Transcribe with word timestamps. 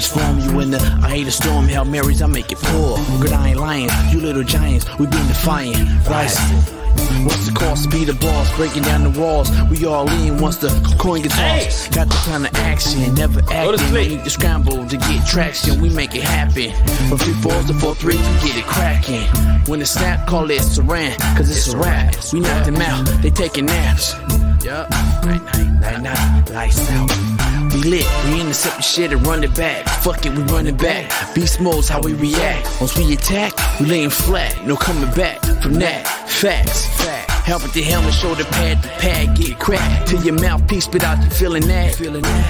transform 0.00 0.38
you 0.40 0.60
into 0.60 0.76
I 1.02 1.08
hate 1.08 1.26
a 1.26 1.30
storm. 1.30 1.66
Hail 1.68 1.86
Marys, 1.86 2.20
I 2.20 2.26
make 2.26 2.52
it 2.52 2.58
pour. 2.58 2.98
Good, 3.18 3.32
I 3.32 3.48
ain't 3.48 3.58
lying. 3.58 3.88
You 4.10 4.20
little 4.20 4.42
giants, 4.42 4.84
we 4.98 5.06
been 5.06 5.26
defiant. 5.26 6.06
Rising. 6.06 6.56
What's 7.24 7.46
the 7.46 7.52
cost 7.54 7.84
to 7.84 7.88
be 7.88 8.04
the 8.04 8.12
boss? 8.12 8.54
Breaking 8.56 8.82
down 8.82 9.10
the 9.10 9.18
walls. 9.18 9.50
We 9.70 9.86
all 9.86 10.06
in 10.10 10.38
once 10.38 10.58
the 10.58 10.68
coin 10.98 11.22
gets 11.22 11.34
tossed. 11.34 11.92
Got 11.92 12.08
the 12.08 12.14
kind 12.14 12.46
of 12.46 12.54
action, 12.56 13.14
never 13.14 13.40
acting. 13.50 13.92
We 13.92 14.08
need 14.08 14.24
to 14.24 14.30
scramble 14.30 14.86
to 14.86 14.96
get 14.98 15.26
traction. 15.26 15.80
We 15.80 15.88
make 15.88 16.14
it 16.14 16.24
happen. 16.24 16.72
From 17.08 17.16
three 17.16 17.40
fours 17.40 17.66
to 17.66 17.74
four 17.74 17.94
threes, 17.94 18.18
we 18.18 18.48
get 18.48 18.58
it 18.58 18.66
cracking. 18.66 19.26
When 19.66 19.80
the 19.80 19.86
snap, 19.86 20.26
call 20.26 20.50
it 20.50 20.60
saran, 20.60 21.16
cause 21.38 21.48
it's 21.48 21.72
a 21.72 21.78
rap. 21.78 22.14
We 22.34 22.40
knock 22.40 22.66
them 22.66 22.76
out, 22.76 23.06
they 23.22 23.30
taking 23.30 23.64
naps. 23.64 24.12
Yup, 24.62 24.90
night 25.24 25.42
night, 25.42 25.80
night 25.80 26.02
night, 26.02 26.50
lights 26.50 26.90
out. 26.90 27.35
We 27.74 27.82
lit, 27.82 28.06
we 28.26 28.40
intercept 28.40 28.76
the 28.76 28.82
shit 28.82 29.12
and 29.12 29.26
run 29.26 29.42
it 29.42 29.54
back. 29.54 29.86
Fuck 30.02 30.24
it, 30.26 30.32
we 30.32 30.42
run 30.44 30.66
it 30.66 30.78
back. 30.78 31.34
Beast 31.34 31.60
mode's 31.60 31.88
how 31.88 32.00
we 32.00 32.14
react. 32.14 32.68
Once 32.80 32.96
we 32.96 33.12
attack, 33.12 33.52
we 33.80 33.86
laying 33.86 34.10
flat. 34.10 34.66
No 34.66 34.76
coming 34.76 35.10
back 35.14 35.42
from 35.62 35.74
that. 35.74 36.06
Facts, 36.28 36.86
fact. 37.02 37.30
Helmet 37.46 37.72
to 37.72 37.82
helmet, 37.82 38.12
shoulder 38.12 38.44
pad 38.44 38.82
to 38.82 38.88
pad, 38.88 39.36
get 39.36 39.58
cracked. 39.58 40.08
Till 40.08 40.22
your 40.22 40.34
mouthpiece 40.40 40.84
spit 40.84 41.04
out, 41.04 41.22
you 41.22 41.30
feeling 41.30 41.62
that. 41.68 41.94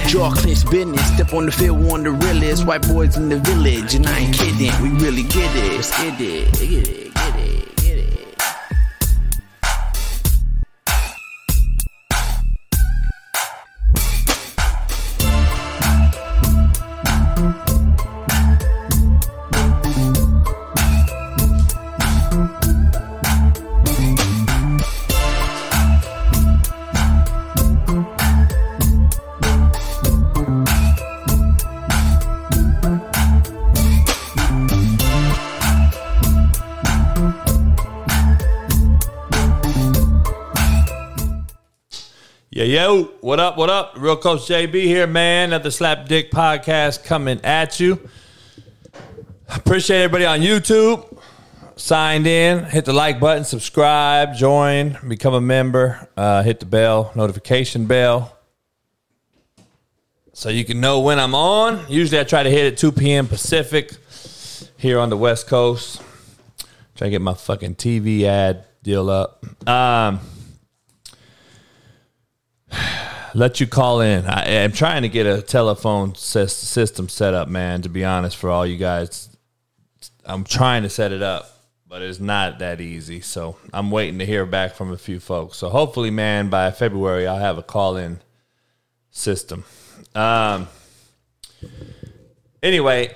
Jaw 0.09 0.31
clench 0.33 0.69
business, 0.71 1.15
step 1.15 1.33
on 1.35 1.47
the 1.47 1.53
field, 1.53 1.85
one 1.85 2.03
the 2.03 2.11
realest. 2.11 2.67
White 2.67 2.87
boys 2.89 3.17
in 3.17 3.29
the 3.29 3.39
village, 3.39 3.95
and 3.95 4.07
I 4.07 4.21
ain't 4.21 4.35
kidding. 4.35 4.73
We 4.83 4.91
really 5.05 5.23
get 5.23 5.55
it. 5.57 5.73
Let's 5.75 5.91
get 6.03 6.21
it, 6.21 6.53
get 6.55 6.89
it, 6.89 7.16
yo, 42.77 43.05
what 43.23 43.41
up, 43.41 43.57
what 43.57 43.71
up? 43.71 43.95
Real 43.97 44.19
Coach 44.19 44.41
JB 44.41 44.75
here, 44.83 45.07
man, 45.07 45.55
at 45.55 45.63
the 45.63 45.71
Slap 45.71 46.09
Dick 46.09 46.31
Podcast 46.31 47.05
coming 47.05 47.41
at 47.43 47.81
you. 47.81 47.99
Appreciate 49.49 50.03
everybody 50.03 50.27
on 50.27 50.41
YouTube. 50.41 51.19
Signed 51.77 52.27
in, 52.27 52.65
hit 52.65 52.85
the 52.85 52.93
like 52.93 53.19
button, 53.19 53.45
subscribe, 53.45 54.35
join, 54.35 54.99
become 55.09 55.33
a 55.33 55.41
member, 55.41 56.07
uh, 56.19 56.43
hit 56.43 56.61
the 56.61 56.67
bell, 56.67 57.13
notification 57.15 57.87
bell. 57.87 58.37
So 60.35 60.51
you 60.51 60.67
can 60.67 60.79
know 60.79 61.01
when 61.01 61.19
I'm 61.19 61.35
on. 61.35 61.83
Usually 61.89 62.21
I 62.21 62.25
try 62.25 62.43
to 62.43 62.51
hit 62.51 62.71
at 62.71 62.79
2 62.79 62.93
p.m. 62.93 63.27
Pacific 63.27 63.97
here 64.77 64.99
on 64.99 65.09
the 65.09 65.17
West 65.17 65.47
Coast. 65.47 66.03
Try 66.95 67.07
to 67.07 67.11
get 67.11 67.23
my 67.23 67.33
fucking 67.33 67.77
TV 67.77 68.25
ad 68.25 68.67
deal 68.83 69.09
up. 69.09 69.43
Um, 69.67 70.21
let 73.37 73.61
you 73.61 73.67
call 73.67 74.01
in. 74.01 74.25
I 74.25 74.47
am 74.47 74.73
trying 74.73 75.03
to 75.03 75.11
get 75.11 75.27
a 75.27 75.43
telephone 75.43 76.15
system 76.15 77.09
set 77.11 77.35
up, 77.35 77.49
man. 77.49 77.83
To 77.83 77.91
be 77.91 78.03
honest, 78.03 78.37
for 78.37 78.49
all 78.49 78.67
you 78.67 78.79
guys, 78.79 79.29
I'm 80.25 80.43
trying 80.43 80.85
to 80.85 80.89
set 80.89 81.13
it 81.13 81.23
up, 81.23 81.47
but 81.87 82.01
it's 82.01 82.19
not 82.19 82.61
that 82.61 82.81
easy. 82.81 83.21
So 83.21 83.59
I'm 83.75 83.91
waiting 83.91 84.19
to 84.21 84.27
hear 84.27 84.47
back 84.47 84.75
from 84.75 84.91
a 84.91 84.97
few 84.97 85.21
folks. 85.21 85.59
So 85.59 85.69
hopefully, 85.69 86.11
man, 86.11 86.49
by 86.49 86.71
February, 86.71 87.27
I'll 87.27 87.39
have 87.39 87.59
a 87.59 87.63
call 87.63 87.97
in 87.97 88.21
system. 89.11 89.65
Um. 90.15 90.69
Anyway. 92.63 93.15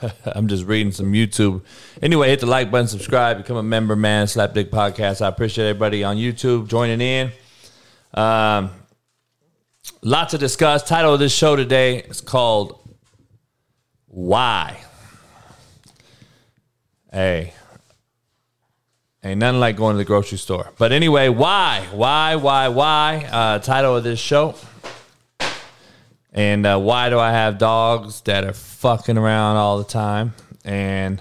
I'm 0.26 0.48
just 0.48 0.64
reading 0.64 0.92
some 0.92 1.12
YouTube. 1.12 1.62
Anyway, 2.02 2.28
hit 2.28 2.40
the 2.40 2.46
like 2.46 2.70
button, 2.70 2.88
subscribe, 2.88 3.38
become 3.38 3.56
a 3.56 3.62
member, 3.62 3.96
man. 3.96 4.26
Slapdick 4.26 4.70
Podcast. 4.70 5.22
I 5.22 5.28
appreciate 5.28 5.68
everybody 5.68 6.04
on 6.04 6.16
YouTube 6.16 6.68
joining 6.68 7.00
in. 7.00 7.32
Um, 8.14 8.70
lot 10.02 10.30
to 10.30 10.38
discuss. 10.38 10.82
Title 10.82 11.14
of 11.14 11.20
this 11.20 11.34
show 11.34 11.56
today 11.56 12.02
is 12.02 12.20
called 12.20 12.78
Why. 14.06 14.82
Hey, 17.12 17.54
ain't 19.24 19.40
nothing 19.40 19.60
like 19.60 19.76
going 19.76 19.94
to 19.94 19.98
the 19.98 20.04
grocery 20.04 20.38
store. 20.38 20.72
But 20.78 20.92
anyway, 20.92 21.28
why? 21.28 21.86
Why, 21.92 22.36
why, 22.36 22.68
why? 22.68 23.28
Uh, 23.30 23.58
title 23.58 23.96
of 23.96 24.04
this 24.04 24.20
show. 24.20 24.54
And 26.38 26.64
uh, 26.66 26.78
why 26.78 27.10
do 27.10 27.18
I 27.18 27.32
have 27.32 27.58
dogs 27.58 28.20
that 28.20 28.44
are 28.44 28.52
fucking 28.52 29.18
around 29.18 29.56
all 29.56 29.78
the 29.78 29.82
time? 29.82 30.34
And 30.64 31.20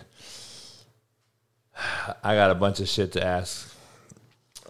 I 2.24 2.36
got 2.36 2.52
a 2.52 2.56
bunch 2.56 2.82
of 2.82 2.88
shit 2.88 3.14
to 3.14 3.26
ask. 3.26 3.76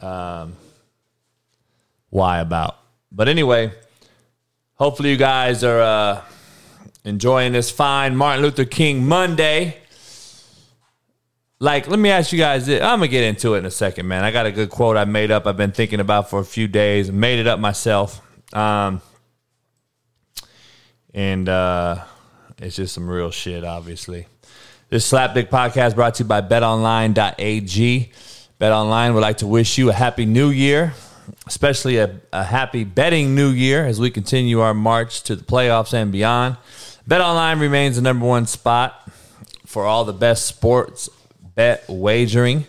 Um, 0.01 0.55
why 2.09 2.39
about? 2.39 2.77
But 3.11 3.27
anyway, 3.27 3.73
hopefully 4.75 5.09
you 5.09 5.17
guys 5.17 5.65
are 5.65 5.81
uh, 5.81 6.21
enjoying 7.03 7.51
this 7.51 7.69
fine 7.69 8.15
Martin 8.15 8.41
Luther 8.41 8.63
King 8.63 9.05
Monday. 9.05 9.75
Like, 11.59 11.89
let 11.89 11.99
me 11.99 12.09
ask 12.09 12.31
you 12.31 12.39
guys. 12.39 12.69
I'm 12.69 13.01
to 13.01 13.09
get 13.09 13.25
into 13.25 13.55
it 13.55 13.57
in 13.57 13.65
a 13.65 13.71
second, 13.71 14.07
man. 14.07 14.23
I 14.23 14.31
got 14.31 14.45
a 14.45 14.53
good 14.53 14.69
quote 14.69 14.95
I 14.95 15.03
made 15.03 15.29
up, 15.29 15.45
I've 15.45 15.57
been 15.57 15.73
thinking 15.73 15.99
about 15.99 16.29
for 16.29 16.39
a 16.39 16.45
few 16.45 16.69
days, 16.69 17.11
made 17.11 17.39
it 17.39 17.47
up 17.47 17.59
myself. 17.59 18.21
Um, 18.53 19.01
and 21.13 21.47
uh, 21.49 22.03
it's 22.57 22.75
just 22.75 22.93
some 22.93 23.09
real 23.09 23.31
shit, 23.31 23.63
obviously. 23.63 24.27
This 24.89 25.11
Slapdick 25.11 25.49
podcast 25.49 25.95
brought 25.95 26.15
to 26.15 26.23
you 26.23 26.27
by 26.27 26.41
betonline.ag. 26.41 28.11
BetOnline 28.59 29.13
would 29.13 29.21
like 29.21 29.37
to 29.37 29.47
wish 29.47 29.77
you 29.77 29.89
a 29.89 29.93
happy 29.93 30.25
new 30.25 30.49
year, 30.49 30.93
especially 31.45 31.97
a, 31.97 32.19
a 32.33 32.43
happy 32.43 32.83
betting 32.83 33.35
new 33.35 33.49
year 33.49 33.85
as 33.85 33.99
we 33.99 34.09
continue 34.09 34.61
our 34.61 34.73
march 34.73 35.23
to 35.23 35.35
the 35.35 35.43
playoffs 35.43 35.93
and 35.93 36.11
beyond. 36.11 36.57
BetOnline 37.07 37.59
remains 37.59 37.97
the 37.97 38.01
number 38.01 38.25
one 38.25 38.45
spot 38.45 39.09
for 39.65 39.85
all 39.85 40.05
the 40.05 40.13
best 40.13 40.45
sports 40.45 41.09
bet 41.55 41.83
wagering. 41.87 42.65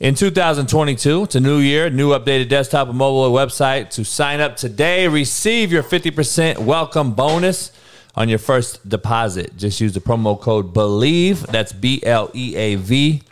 In 0.00 0.14
2022, 0.14 1.24
it's 1.24 1.34
a 1.34 1.40
new 1.40 1.58
year, 1.58 1.90
new 1.90 2.10
updated 2.10 2.48
desktop 2.48 2.88
and 2.88 2.96
mobile 2.96 3.32
website. 3.32 3.90
To 3.90 4.04
sign 4.04 4.38
up 4.38 4.56
today, 4.56 5.08
receive 5.08 5.72
your 5.72 5.82
50% 5.82 6.58
welcome 6.58 7.14
bonus 7.14 7.72
on 8.14 8.28
your 8.28 8.38
first 8.38 8.88
deposit. 8.88 9.56
Just 9.56 9.80
use 9.80 9.94
the 9.94 10.00
promo 10.00 10.40
code 10.40 10.72
BELIEVE, 10.72 11.48
that's 11.48 11.72
B 11.72 12.00
L 12.04 12.30
E 12.32 12.54
A 12.54 12.76
V, 12.76 13.22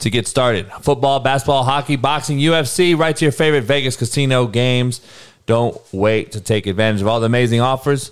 to 0.00 0.10
get 0.10 0.28
started. 0.28 0.70
Football, 0.82 1.20
basketball, 1.20 1.64
hockey, 1.64 1.96
boxing, 1.96 2.36
UFC, 2.36 2.94
right 2.98 3.16
to 3.16 3.24
your 3.24 3.32
favorite 3.32 3.62
Vegas 3.62 3.96
casino 3.96 4.46
games. 4.46 5.00
Don't 5.46 5.80
wait 5.90 6.32
to 6.32 6.40
take 6.42 6.66
advantage 6.66 7.00
of 7.00 7.06
all 7.06 7.20
the 7.20 7.26
amazing 7.26 7.62
offers 7.62 8.10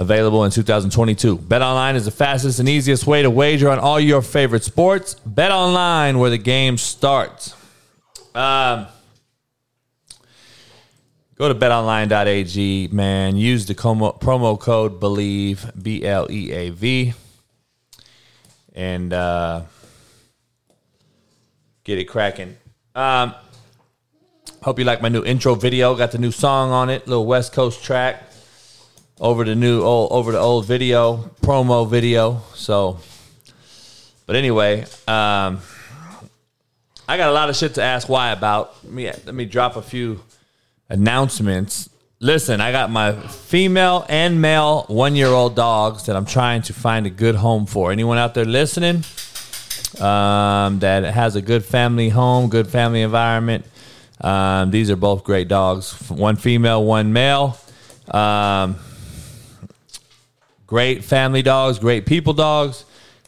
available 0.00 0.46
in 0.46 0.50
2022. 0.50 1.36
Bet 1.36 1.60
online 1.60 1.94
is 1.94 2.06
the 2.06 2.10
fastest 2.10 2.58
and 2.58 2.68
easiest 2.68 3.06
way 3.06 3.22
to 3.22 3.28
wager 3.28 3.68
on 3.68 3.78
all 3.78 4.00
your 4.00 4.22
favorite 4.22 4.64
sports. 4.64 5.14
Bet 5.26 5.52
online 5.52 6.18
where 6.18 6.30
the 6.30 6.38
game 6.38 6.78
starts. 6.78 7.54
Um, 8.34 8.86
go 11.34 11.52
to 11.52 11.54
betonline.ag, 11.54 12.88
man. 12.92 13.36
Use 13.36 13.66
the 13.66 13.74
como, 13.74 14.12
promo 14.12 14.58
code 14.58 15.00
BELIEVE, 15.00 15.70
B 15.80 16.02
L 16.02 16.30
E 16.30 16.50
A 16.50 16.70
V, 16.70 17.12
and 18.74 19.12
uh, 19.12 19.62
get 21.84 21.98
it 21.98 22.04
cracking. 22.04 22.56
Um, 22.94 23.34
hope 24.62 24.78
you 24.78 24.86
like 24.86 25.02
my 25.02 25.10
new 25.10 25.22
intro 25.24 25.54
video. 25.54 25.94
Got 25.94 26.12
the 26.12 26.18
new 26.18 26.30
song 26.32 26.70
on 26.70 26.88
it, 26.88 27.06
little 27.06 27.26
West 27.26 27.52
Coast 27.52 27.84
track 27.84 28.29
over 29.20 29.44
the 29.44 29.54
new 29.54 29.82
old 29.82 30.10
over 30.12 30.32
the 30.32 30.38
old 30.38 30.66
video 30.66 31.18
promo 31.42 31.88
video. 31.88 32.42
So, 32.54 32.98
but 34.26 34.34
anyway, 34.34 34.82
um, 35.06 35.60
I 37.06 37.16
got 37.16 37.28
a 37.28 37.32
lot 37.32 37.50
of 37.50 37.56
shit 37.56 37.74
to 37.74 37.82
ask 37.82 38.08
why 38.08 38.32
about. 38.32 38.74
Let 38.82 38.92
me 38.92 39.04
let 39.26 39.34
me 39.34 39.44
drop 39.44 39.76
a 39.76 39.82
few 39.82 40.20
announcements. 40.88 41.90
Listen, 42.22 42.60
I 42.60 42.70
got 42.70 42.90
my 42.90 43.12
female 43.12 44.04
and 44.08 44.42
male 44.42 44.84
one 44.88 45.14
year 45.14 45.28
old 45.28 45.56
dogs 45.56 46.06
that 46.06 46.16
I'm 46.16 46.26
trying 46.26 46.62
to 46.62 46.74
find 46.74 47.06
a 47.06 47.10
good 47.10 47.34
home 47.34 47.66
for. 47.66 47.92
Anyone 47.92 48.18
out 48.18 48.34
there 48.34 48.44
listening 48.44 49.04
um, 50.00 50.80
that 50.80 51.04
has 51.04 51.36
a 51.36 51.42
good 51.42 51.64
family 51.64 52.10
home, 52.10 52.50
good 52.50 52.68
family 52.68 53.02
environment? 53.02 53.64
Um, 54.20 54.70
these 54.70 54.90
are 54.90 54.96
both 54.96 55.24
great 55.24 55.48
dogs. 55.48 56.10
One 56.10 56.36
female, 56.36 56.84
one 56.84 57.14
male. 57.14 57.56
Um, 58.10 58.76
great 60.70 61.04
family 61.04 61.42
dogs, 61.42 61.78
great 61.78 62.06
people 62.06 62.32
dogs. 62.32 62.84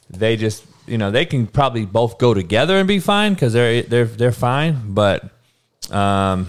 They 0.09 0.37
just, 0.37 0.65
you 0.87 0.97
know, 0.97 1.11
they 1.11 1.27
can 1.27 1.47
probably 1.47 1.85
both 1.85 2.17
go 2.19 2.33
together 2.33 2.79
and 2.79 2.89
be 2.89 3.01
fine 3.01 3.35
because 3.35 3.53
they're 3.53 3.83
they're 3.83 4.07
they're 4.07 4.33
fine. 4.33 4.95
But 4.95 5.29
um, 5.91 6.49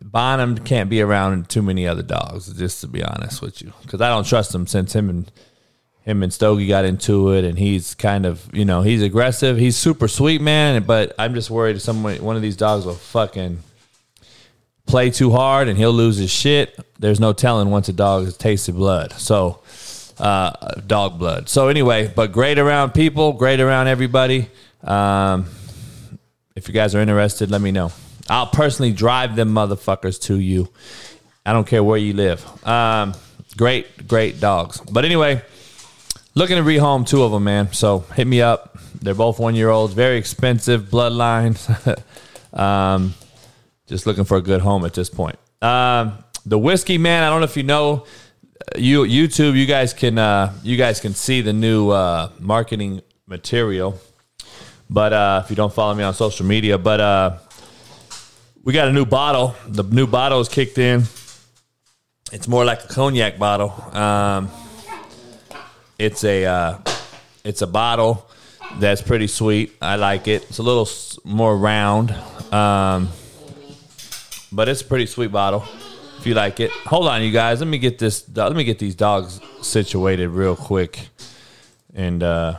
Bonham 0.00 0.58
can't 0.58 0.90
be 0.90 1.00
around 1.00 1.48
too 1.48 1.62
many 1.62 1.88
other 1.88 2.02
dogs, 2.02 2.52
just 2.52 2.82
to 2.82 2.86
be 2.86 3.02
honest 3.02 3.40
with 3.40 3.62
you, 3.62 3.72
because 3.82 4.00
I 4.00 4.10
don't 4.10 4.26
trust 4.26 4.54
him 4.54 4.66
since 4.66 4.94
him 4.94 5.08
and 5.08 5.32
him 6.02 6.22
and 6.22 6.32
Stogie 6.32 6.66
got 6.66 6.84
into 6.84 7.32
it, 7.32 7.44
and 7.44 7.58
he's 7.58 7.94
kind 7.94 8.26
of 8.26 8.46
you 8.52 8.66
know 8.66 8.82
he's 8.82 9.02
aggressive. 9.02 9.56
He's 9.56 9.76
super 9.76 10.06
sweet 10.06 10.42
man, 10.42 10.82
but 10.82 11.14
I'm 11.18 11.32
just 11.32 11.50
worried 11.50 11.80
someone 11.80 12.22
one 12.22 12.36
of 12.36 12.42
these 12.42 12.56
dogs 12.56 12.84
will 12.84 12.94
fucking 12.94 13.60
play 14.86 15.10
too 15.10 15.30
hard 15.30 15.68
and 15.68 15.78
he'll 15.78 15.92
lose 15.92 16.16
his 16.16 16.30
shit. 16.30 16.78
There's 16.98 17.20
no 17.20 17.32
telling 17.32 17.70
once 17.70 17.88
a 17.88 17.92
dog 17.92 18.24
has 18.24 18.36
tasted 18.36 18.74
blood. 18.74 19.12
So 19.12 19.60
uh, 20.18 20.52
dog 20.86 21.18
blood. 21.18 21.48
So 21.48 21.68
anyway, 21.68 22.12
but 22.14 22.32
great 22.32 22.58
around 22.58 22.92
people, 22.92 23.32
great 23.32 23.60
around 23.60 23.88
everybody. 23.88 24.48
Um, 24.82 25.46
if 26.54 26.68
you 26.68 26.74
guys 26.74 26.94
are 26.94 27.00
interested, 27.00 27.50
let 27.50 27.60
me 27.60 27.72
know. 27.72 27.92
I'll 28.28 28.46
personally 28.46 28.92
drive 28.92 29.36
them 29.36 29.52
motherfuckers 29.52 30.20
to 30.22 30.38
you. 30.38 30.68
I 31.44 31.52
don't 31.52 31.66
care 31.66 31.82
where 31.82 31.98
you 31.98 32.12
live. 32.12 32.44
Um, 32.66 33.14
great, 33.56 34.06
great 34.06 34.38
dogs. 34.38 34.80
But 34.80 35.04
anyway, 35.04 35.42
looking 36.34 36.56
to 36.56 36.62
rehome 36.62 37.06
two 37.06 37.22
of 37.22 37.32
them, 37.32 37.44
man. 37.44 37.72
So 37.72 38.00
hit 38.14 38.26
me 38.26 38.42
up. 38.42 38.78
They're 39.00 39.14
both 39.14 39.40
one 39.40 39.54
year 39.54 39.70
olds, 39.70 39.92
very 39.92 40.18
expensive 40.18 40.84
bloodlines. 40.84 41.68
um, 42.58 43.14
just 43.92 44.06
looking 44.06 44.24
for 44.24 44.38
a 44.38 44.40
good 44.40 44.62
home 44.62 44.84
at 44.86 44.94
this 44.94 45.10
point. 45.10 45.38
Um, 45.60 46.18
the 46.46 46.58
whiskey 46.58 46.98
man. 46.98 47.22
I 47.22 47.28
don't 47.30 47.40
know 47.40 47.44
if 47.44 47.56
you 47.56 47.62
know 47.62 48.06
you 48.76 49.02
YouTube. 49.02 49.54
You 49.54 49.66
guys 49.66 49.92
can 49.92 50.18
uh, 50.18 50.52
you 50.62 50.76
guys 50.76 50.98
can 50.98 51.14
see 51.14 51.42
the 51.42 51.52
new 51.52 51.90
uh, 51.90 52.30
marketing 52.40 53.02
material. 53.26 53.98
But 54.88 55.12
uh, 55.12 55.42
if 55.44 55.50
you 55.50 55.56
don't 55.56 55.72
follow 55.72 55.94
me 55.94 56.02
on 56.02 56.14
social 56.14 56.46
media, 56.46 56.78
but 56.78 57.00
uh, 57.00 57.38
we 58.64 58.72
got 58.72 58.88
a 58.88 58.92
new 58.92 59.06
bottle. 59.06 59.54
The 59.68 59.82
new 59.84 60.06
bottle 60.06 60.40
is 60.40 60.48
kicked 60.48 60.78
in. 60.78 61.04
It's 62.32 62.48
more 62.48 62.64
like 62.64 62.84
a 62.84 62.88
cognac 62.88 63.38
bottle. 63.38 63.70
Um, 63.94 64.50
it's 65.98 66.24
a 66.24 66.46
uh, 66.46 66.78
it's 67.44 67.60
a 67.62 67.66
bottle 67.66 68.26
that's 68.78 69.02
pretty 69.02 69.26
sweet. 69.26 69.76
I 69.82 69.96
like 69.96 70.28
it. 70.28 70.44
It's 70.44 70.58
a 70.58 70.62
little 70.62 70.88
more 71.24 71.56
round, 71.56 72.10
um, 72.52 73.08
but 74.52 74.68
it's 74.68 74.82
a 74.82 74.84
pretty 74.84 75.06
sweet 75.06 75.32
bottle. 75.32 75.64
If 76.18 76.26
you 76.26 76.34
like 76.34 76.60
it, 76.60 76.70
hold 76.70 77.08
on, 77.08 77.22
you 77.22 77.32
guys. 77.32 77.60
Let 77.60 77.66
me 77.66 77.78
get 77.78 77.98
this. 77.98 78.24
Let 78.34 78.54
me 78.54 78.64
get 78.64 78.78
these 78.78 78.94
dogs 78.94 79.40
situated 79.60 80.28
real 80.28 80.54
quick, 80.54 81.08
and 81.94 82.22
uh, 82.22 82.58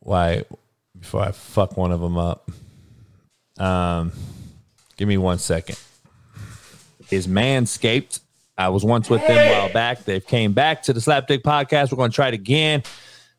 why 0.00 0.44
before 0.98 1.22
I 1.22 1.32
fuck 1.32 1.76
one 1.76 1.92
of 1.92 2.00
them 2.00 2.16
up. 2.16 2.50
Um, 3.58 4.12
give 4.96 5.08
me 5.08 5.18
one 5.18 5.38
second. 5.38 5.78
Is 7.10 7.26
Manscaped. 7.26 8.20
I 8.56 8.68
was 8.68 8.84
once 8.84 9.10
with 9.10 9.26
them 9.26 9.36
a 9.36 9.52
while 9.52 9.72
back. 9.72 10.04
They've 10.04 10.26
came 10.26 10.52
back 10.52 10.84
to 10.84 10.92
the 10.92 11.00
Slapdick 11.00 11.42
podcast. 11.42 11.90
We're 11.90 11.96
going 11.96 12.10
to 12.10 12.14
try 12.14 12.28
it 12.28 12.34
again. 12.34 12.82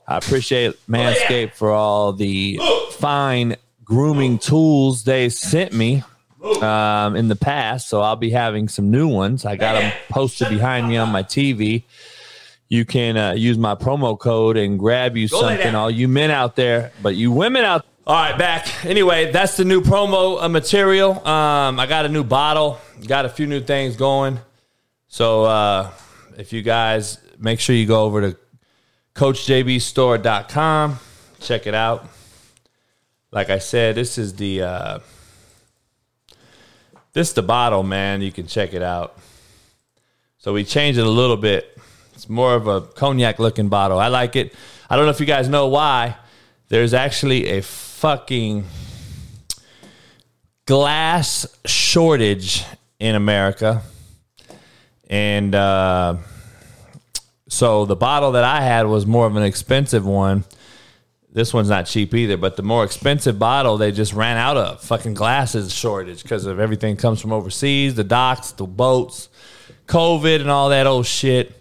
I 0.08 0.18
appreciate 0.18 0.76
Manscaped 0.88 1.54
for 1.54 1.72
all 1.72 2.14
the 2.14 2.60
fine 2.92 3.56
grooming 3.84 4.38
tools 4.38 5.04
they 5.04 5.30
sent 5.30 5.74
me 5.74 6.04
um, 6.44 7.16
in 7.16 7.28
the 7.28 7.36
past. 7.36 7.90
So 7.90 8.02
I'll 8.02 8.16
be 8.16 8.30
having 8.30 8.68
some 8.68 8.92
new 8.92 9.08
ones. 9.08 9.46
I 9.46 9.56
got 9.56 9.74
them 9.74 9.92
posted 10.10 10.50
behind 10.50 10.88
me 10.88 10.98
on 10.98 11.10
my 11.10 11.24
TV. 11.24 11.84
You 12.70 12.86
can 12.86 13.18
uh, 13.18 13.34
use 13.34 13.58
my 13.58 13.76
promo 13.76 14.18
code 14.18 14.58
and 14.58 14.80
grab 14.80 15.16
you 15.16 15.28
something. 15.28 15.76
All 15.76 15.92
you 15.92 16.08
men 16.08 16.32
out 16.32 16.56
there, 16.56 16.92
but 17.02 17.16
you 17.16 17.32
women 17.32 17.64
out 17.64 17.86
all 18.06 18.16
right, 18.16 18.38
back. 18.38 18.84
Anyway, 18.84 19.32
that's 19.32 19.56
the 19.56 19.64
new 19.64 19.80
promo 19.80 20.44
uh, 20.44 20.50
material. 20.50 21.26
Um, 21.26 21.80
I 21.80 21.86
got 21.88 22.06
a 22.06 22.10
new 22.10 22.26
bottle, 22.26 22.78
got 23.08 23.24
a 23.24 23.30
few 23.30 23.48
new 23.48 23.62
things 23.62 23.96
going. 23.96 24.42
So 25.08 25.46
uh, 25.46 25.90
if 26.38 26.52
you 26.52 26.64
guys 26.64 27.18
make 27.40 27.62
sure 27.62 27.74
you 27.74 27.86
go 27.86 28.04
over 28.04 28.20
to 28.20 28.38
CoachJBStore.com, 29.16 31.00
check 31.40 31.66
it 31.66 31.74
out. 31.74 32.06
Like 33.32 33.50
I 33.50 33.60
said, 33.60 33.96
this 33.96 34.18
is 34.18 34.34
the 34.34 34.64
uh, 34.64 35.00
this 37.14 37.30
is 37.30 37.34
the 37.34 37.44
bottle, 37.44 37.84
man. 37.84 38.22
You 38.22 38.32
can 38.32 38.48
check 38.48 38.74
it 38.74 38.82
out. 38.82 39.18
So 40.40 40.52
we 40.52 40.64
changed 40.64 41.00
it 41.00 41.06
a 41.06 41.10
little 41.10 41.38
bit. 41.38 41.78
It's 42.14 42.28
more 42.28 42.56
of 42.56 42.68
a 42.68 42.82
cognac 42.82 43.40
looking 43.40 43.70
bottle. 43.70 44.00
I 44.00 44.08
like 44.08 44.36
it. 44.36 44.54
I 44.90 44.96
don't 44.96 45.06
know 45.06 45.12
if 45.12 45.20
you 45.20 45.26
guys 45.26 45.48
know 45.48 45.68
why. 45.68 46.18
There's 46.70 46.94
actually 46.94 47.48
a 47.50 47.62
fucking 47.62 48.66
glass 50.66 51.46
shortage 51.66 52.66
in 53.00 53.16
America. 53.16 53.84
And 55.10 55.54
uh, 55.54 56.18
so 57.48 57.86
the 57.86 57.96
bottle 57.96 58.32
that 58.34 58.44
I 58.44 58.62
had 58.62 58.88
was 58.88 59.06
more 59.06 59.28
of 59.28 59.36
an 59.36 59.44
expensive 59.44 60.06
one. 60.06 60.46
This 61.34 61.52
one's 61.52 61.70
not 61.70 61.88
cheap 61.88 62.14
either, 62.14 62.38
but 62.38 62.58
the 62.58 62.64
more 62.64 62.84
expensive 62.84 63.40
bottle 63.40 63.78
they 63.78 63.92
just 63.92 64.14
ran 64.14 64.38
out 64.38 64.56
of. 64.56 64.82
Fucking 64.84 65.16
glasses 65.16 65.74
shortage 65.74 66.22
because 66.22 66.46
of 66.46 66.60
everything 66.60 66.96
comes 66.96 67.20
from 67.20 67.34
overseas, 67.34 67.96
the 67.96 68.04
docks, 68.04 68.52
the 68.52 68.68
boats, 68.68 69.30
COVID, 69.88 70.42
and 70.42 70.52
all 70.52 70.70
that 70.70 70.86
old 70.86 71.08
shit. 71.08 71.60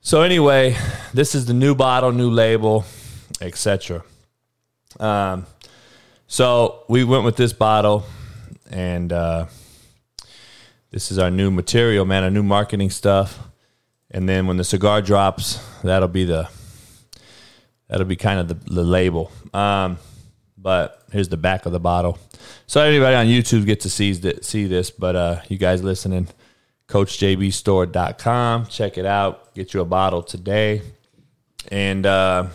So 0.00 0.22
anyway, 0.22 0.76
this 1.14 1.36
is 1.36 1.46
the 1.46 1.54
new 1.54 1.76
bottle, 1.76 2.10
new 2.10 2.30
label, 2.30 2.84
etc. 3.40 4.02
Um, 4.98 5.46
so 6.26 6.82
we 6.88 7.04
went 7.04 7.24
with 7.24 7.36
this 7.36 7.52
bottle, 7.52 8.04
and 8.72 9.12
uh, 9.12 9.46
this 10.90 11.12
is 11.12 11.18
our 11.20 11.30
new 11.30 11.52
material, 11.52 12.04
man, 12.04 12.24
our 12.24 12.30
new 12.30 12.42
marketing 12.42 12.90
stuff. 12.90 13.38
And 14.10 14.28
then 14.28 14.48
when 14.48 14.56
the 14.56 14.64
cigar 14.64 15.00
drops, 15.00 15.64
that'll 15.84 16.08
be 16.08 16.24
the 16.24 16.48
that'll 17.88 18.06
be 18.06 18.16
kind 18.16 18.40
of 18.40 18.48
the, 18.48 18.54
the 18.72 18.84
label. 18.84 19.30
Um, 19.52 19.98
but 20.56 21.02
here's 21.12 21.28
the 21.28 21.36
back 21.36 21.66
of 21.66 21.72
the 21.72 21.80
bottle. 21.80 22.18
So 22.66 22.80
everybody 22.80 23.16
on 23.16 23.26
YouTube 23.26 23.66
gets 23.66 23.82
to 23.82 23.90
see, 23.90 24.14
see 24.42 24.66
this, 24.66 24.90
but 24.90 25.16
uh, 25.16 25.40
you 25.48 25.58
guys 25.58 25.82
listening, 25.82 26.28
CoachJBStore.com, 26.88 28.66
check 28.66 28.98
it 28.98 29.06
out. 29.06 29.54
Get 29.54 29.74
you 29.74 29.80
a 29.80 29.84
bottle 29.84 30.22
today, 30.22 30.82
and. 31.70 32.04
Uh, 32.06 32.48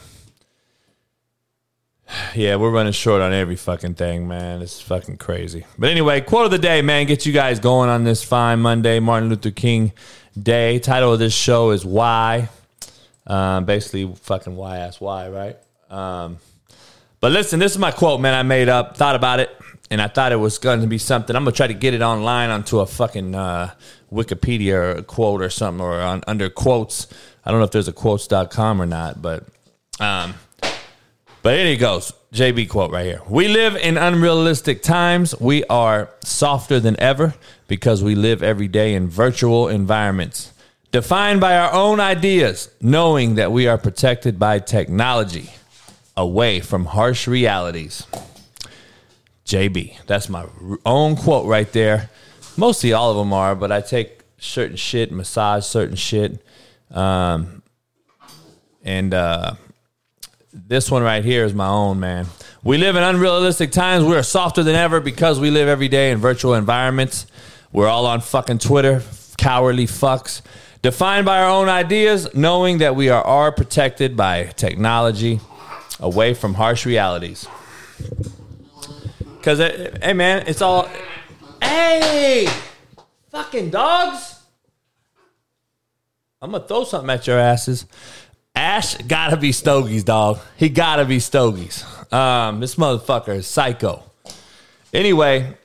yeah, 2.35 2.55
we're 2.55 2.71
running 2.71 2.93
short 2.93 3.21
on 3.21 3.33
every 3.33 3.55
fucking 3.55 3.95
thing, 3.95 4.27
man. 4.27 4.61
It's 4.61 4.81
fucking 4.81 5.17
crazy. 5.17 5.65
But 5.77 5.89
anyway, 5.89 6.21
quote 6.21 6.45
of 6.45 6.51
the 6.51 6.57
day, 6.57 6.81
man. 6.81 7.05
Get 7.05 7.25
you 7.25 7.33
guys 7.33 7.59
going 7.59 7.89
on 7.89 8.03
this 8.03 8.23
fine 8.23 8.59
Monday, 8.59 8.99
Martin 8.99 9.29
Luther 9.29 9.51
King 9.51 9.93
Day. 10.41 10.79
Title 10.79 11.13
of 11.13 11.19
this 11.19 11.33
show 11.33 11.71
is 11.71 11.85
Why. 11.85 12.49
Um, 13.29 13.65
basically, 13.65 14.11
fucking 14.23 14.55
why 14.55 14.79
ask 14.79 14.99
why, 14.99 15.29
right? 15.29 15.57
Um, 15.89 16.39
but 17.21 17.31
listen, 17.31 17.59
this 17.59 17.71
is 17.71 17.77
my 17.77 17.91
quote, 17.91 18.19
man. 18.19 18.33
I 18.33 18.43
made 18.43 18.69
up, 18.69 18.97
thought 18.97 19.15
about 19.15 19.39
it, 19.39 19.55
and 19.91 20.01
I 20.01 20.07
thought 20.07 20.31
it 20.31 20.37
was 20.37 20.57
going 20.57 20.81
to 20.81 20.87
be 20.87 20.97
something. 20.97 21.35
I'm 21.35 21.43
gonna 21.43 21.55
try 21.55 21.67
to 21.67 21.73
get 21.73 21.93
it 21.93 22.01
online 22.01 22.49
onto 22.49 22.79
a 22.79 22.85
fucking 22.85 23.35
uh, 23.35 23.73
Wikipedia 24.11 25.05
quote 25.05 25.41
or 25.41 25.49
something, 25.49 25.81
or 25.81 25.99
on, 26.01 26.23
under 26.27 26.49
quotes. 26.49 27.07
I 27.45 27.51
don't 27.51 27.59
know 27.59 27.65
if 27.65 27.71
there's 27.71 27.87
a 27.87 27.93
quotes.com 27.93 28.81
or 28.81 28.85
not, 28.85 29.21
but 29.21 29.45
um, 29.99 30.33
but 31.41 31.55
here 31.55 31.67
he 31.67 31.77
goes. 31.77 32.13
JB 32.33 32.69
quote 32.69 32.91
right 32.91 33.05
here. 33.05 33.21
We 33.27 33.47
live 33.47 33.75
in 33.75 33.97
unrealistic 33.97 34.83
times. 34.83 35.39
We 35.39 35.63
are 35.65 36.09
softer 36.23 36.79
than 36.79 36.99
ever 36.99 37.33
because 37.67 38.03
we 38.03 38.13
live 38.13 38.43
every 38.43 38.67
day 38.67 38.93
in 38.93 39.09
virtual 39.09 39.67
environments, 39.67 40.53
defined 40.91 41.39
by 41.39 41.57
our 41.57 41.71
own 41.73 41.99
ideas, 41.99 42.69
knowing 42.81 43.35
that 43.35 43.51
we 43.51 43.67
are 43.67 43.77
protected 43.77 44.39
by 44.39 44.59
technology, 44.59 45.51
away 46.17 46.59
from 46.59 46.85
harsh 46.85 47.27
realities. 47.27 48.05
JB. 49.45 50.05
That's 50.05 50.29
my 50.29 50.45
own 50.85 51.15
quote 51.15 51.47
right 51.47 51.71
there. 51.71 52.09
Mostly 52.57 52.93
all 52.93 53.11
of 53.11 53.17
them 53.17 53.33
are, 53.33 53.55
but 53.55 53.71
I 53.71 53.81
take 53.81 54.21
certain 54.37 54.75
shit, 54.75 55.11
massage 55.11 55.65
certain 55.65 55.95
shit. 55.95 56.43
Um, 56.91 57.63
and, 58.83 59.13
uh, 59.13 59.55
this 60.51 60.89
one 60.89 61.03
right 61.03 61.23
here 61.23 61.45
is 61.45 61.53
my 61.53 61.67
own, 61.67 61.99
man. 61.99 62.25
We 62.63 62.77
live 62.77 62.95
in 62.95 63.03
unrealistic 63.03 63.71
times. 63.71 64.03
We 64.03 64.15
are 64.15 64.23
softer 64.23 64.63
than 64.63 64.75
ever 64.75 64.99
because 64.99 65.39
we 65.39 65.51
live 65.51 65.67
every 65.67 65.87
day 65.87 66.11
in 66.11 66.17
virtual 66.17 66.55
environments. 66.55 67.27
We're 67.71 67.87
all 67.87 68.05
on 68.05 68.21
fucking 68.21 68.59
Twitter, 68.59 69.03
cowardly 69.37 69.85
fucks. 69.85 70.41
Defined 70.81 71.25
by 71.25 71.39
our 71.39 71.49
own 71.49 71.67
ideas, 71.67 72.33
knowing 72.33 72.77
that 72.77 72.95
we 72.95 73.09
are 73.09 73.21
all 73.21 73.51
protected 73.51 74.15
by 74.15 74.45
technology, 74.55 75.41
away 75.99 76.33
from 76.33 76.53
harsh 76.53 76.85
realities. 76.85 77.47
Cause 79.41 79.59
hey 79.59 80.13
man, 80.13 80.45
it's 80.47 80.61
all 80.61 80.89
hey 81.61 82.47
fucking 83.29 83.69
dogs. 83.69 84.39
I'm 86.41 86.51
gonna 86.51 86.65
throw 86.65 86.85
something 86.85 87.09
at 87.09 87.27
your 87.27 87.39
asses. 87.39 87.85
Ash 88.55 88.95
gotta 88.95 89.35
be 89.35 89.51
Stogies, 89.51 90.05
dog. 90.05 90.39
He 90.55 90.69
gotta 90.69 91.03
be 91.03 91.19
Stogies. 91.19 91.83
Um, 92.13 92.61
this 92.61 92.75
motherfucker 92.75 93.35
is 93.35 93.47
psycho. 93.47 94.03
Anyway, 94.93 95.57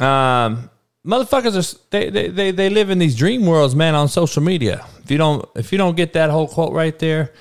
um, 0.00 0.70
motherfuckers 1.06 1.56
are 1.56 1.78
they, 1.90 2.10
they 2.10 2.28
they 2.28 2.50
they 2.50 2.70
live 2.70 2.90
in 2.90 2.98
these 2.98 3.16
dream 3.16 3.46
worlds, 3.46 3.74
man, 3.74 3.94
on 3.94 4.08
social 4.08 4.42
media. 4.42 4.86
If 5.02 5.10
you 5.10 5.18
don't 5.18 5.48
if 5.54 5.72
you 5.72 5.78
don't 5.78 5.96
get 5.96 6.12
that 6.14 6.30
whole 6.30 6.48
quote 6.48 6.72
right 6.72 6.98
there, 6.98 7.32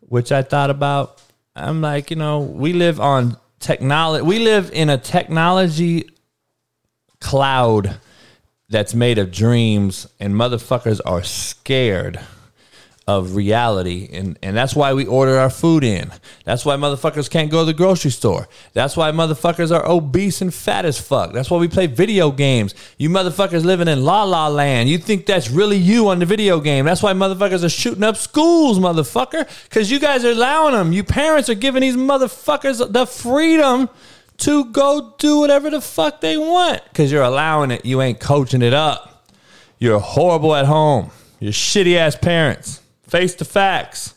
which 0.00 0.32
I 0.32 0.42
thought 0.42 0.70
about, 0.70 1.22
I'm 1.54 1.80
like, 1.80 2.10
you 2.10 2.16
know, 2.16 2.40
we 2.40 2.72
live 2.72 3.00
on 3.00 3.36
technology. 3.60 4.22
We 4.22 4.38
live 4.38 4.70
in 4.72 4.90
a 4.90 4.98
technology 4.98 6.08
cloud 7.20 7.98
that's 8.68 8.94
made 8.94 9.18
of 9.18 9.30
dreams, 9.30 10.06
and 10.20 10.34
motherfuckers 10.34 11.00
are 11.06 11.22
scared 11.22 12.20
of 13.08 13.36
reality. 13.36 14.08
And, 14.12 14.36
and 14.42 14.56
that's 14.56 14.74
why 14.74 14.92
we 14.92 15.06
order 15.06 15.38
our 15.38 15.50
food 15.50 15.84
in. 15.84 16.10
That's 16.44 16.64
why 16.64 16.74
motherfuckers 16.74 17.30
can't 17.30 17.50
go 17.50 17.60
to 17.60 17.66
the 17.66 17.74
grocery 17.74 18.10
store. 18.10 18.48
That's 18.72 18.96
why 18.96 19.12
motherfuckers 19.12 19.74
are 19.74 19.88
obese 19.88 20.40
and 20.40 20.52
fat 20.52 20.84
as 20.84 21.00
fuck. 21.00 21.32
That's 21.32 21.48
why 21.48 21.58
we 21.58 21.68
play 21.68 21.86
video 21.86 22.32
games. 22.32 22.74
You 22.98 23.08
motherfuckers 23.08 23.64
living 23.64 23.86
in 23.86 24.04
la 24.04 24.24
la 24.24 24.48
land. 24.48 24.88
You 24.88 24.98
think 24.98 25.24
that's 25.24 25.48
really 25.50 25.76
you 25.76 26.08
on 26.08 26.18
the 26.18 26.26
video 26.26 26.58
game. 26.58 26.84
That's 26.84 27.02
why 27.02 27.12
motherfuckers 27.12 27.62
are 27.62 27.68
shooting 27.68 28.02
up 28.02 28.16
schools, 28.16 28.80
motherfucker. 28.80 29.48
Because 29.64 29.88
you 29.88 30.00
guys 30.00 30.24
are 30.24 30.32
allowing 30.32 30.74
them. 30.74 30.92
You 30.92 31.04
parents 31.04 31.48
are 31.48 31.54
giving 31.54 31.82
these 31.82 31.96
motherfuckers 31.96 32.92
the 32.92 33.06
freedom 33.06 33.88
to 34.38 34.64
go 34.66 35.14
do 35.18 35.38
whatever 35.38 35.70
the 35.70 35.80
fuck 35.80 36.20
they 36.20 36.36
want 36.36 36.82
because 36.88 37.12
you're 37.12 37.22
allowing 37.22 37.70
it. 37.70 37.86
You 37.86 38.02
ain't 38.02 38.18
coaching 38.18 38.62
it 38.62 38.74
up. 38.74 39.28
You're 39.78 40.00
horrible 40.00 40.56
at 40.56 40.66
home. 40.66 41.10
You're 41.38 41.52
shitty 41.52 41.96
ass 41.96 42.16
parents. 42.16 42.80
Face 43.08 43.34
the 43.34 43.44
facts. 43.44 44.14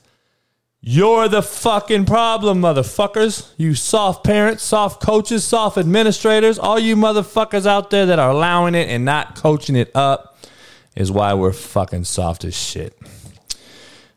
You're 0.82 1.28
the 1.28 1.42
fucking 1.42 2.06
problem, 2.06 2.62
motherfuckers. 2.62 3.52
You 3.58 3.76
soft 3.76 4.24
parents, 4.24 4.64
soft 4.64 5.02
coaches, 5.02 5.44
soft 5.44 5.78
administrators, 5.78 6.58
all 6.58 6.80
you 6.80 6.96
motherfuckers 6.96 7.66
out 7.66 7.90
there 7.90 8.06
that 8.06 8.18
are 8.18 8.30
allowing 8.30 8.76
it 8.76 8.88
and 8.88 9.04
not 9.04 9.36
coaching 9.36 9.76
it 9.76 9.92
up 9.94 10.38
is 10.96 11.12
why 11.12 11.34
we're 11.34 11.52
fucking 11.52 12.06
soft 12.06 12.46
as 12.46 12.56
shit. 12.56 12.98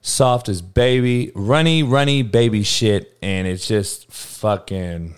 Soft 0.02 0.48
as 0.48 0.62
baby, 0.62 1.32
runny, 1.34 1.82
runny 1.82 2.22
baby 2.22 2.62
shit, 2.62 3.16
and 3.22 3.46
it's 3.46 3.66
just 3.66 4.10
fucking 4.12 5.14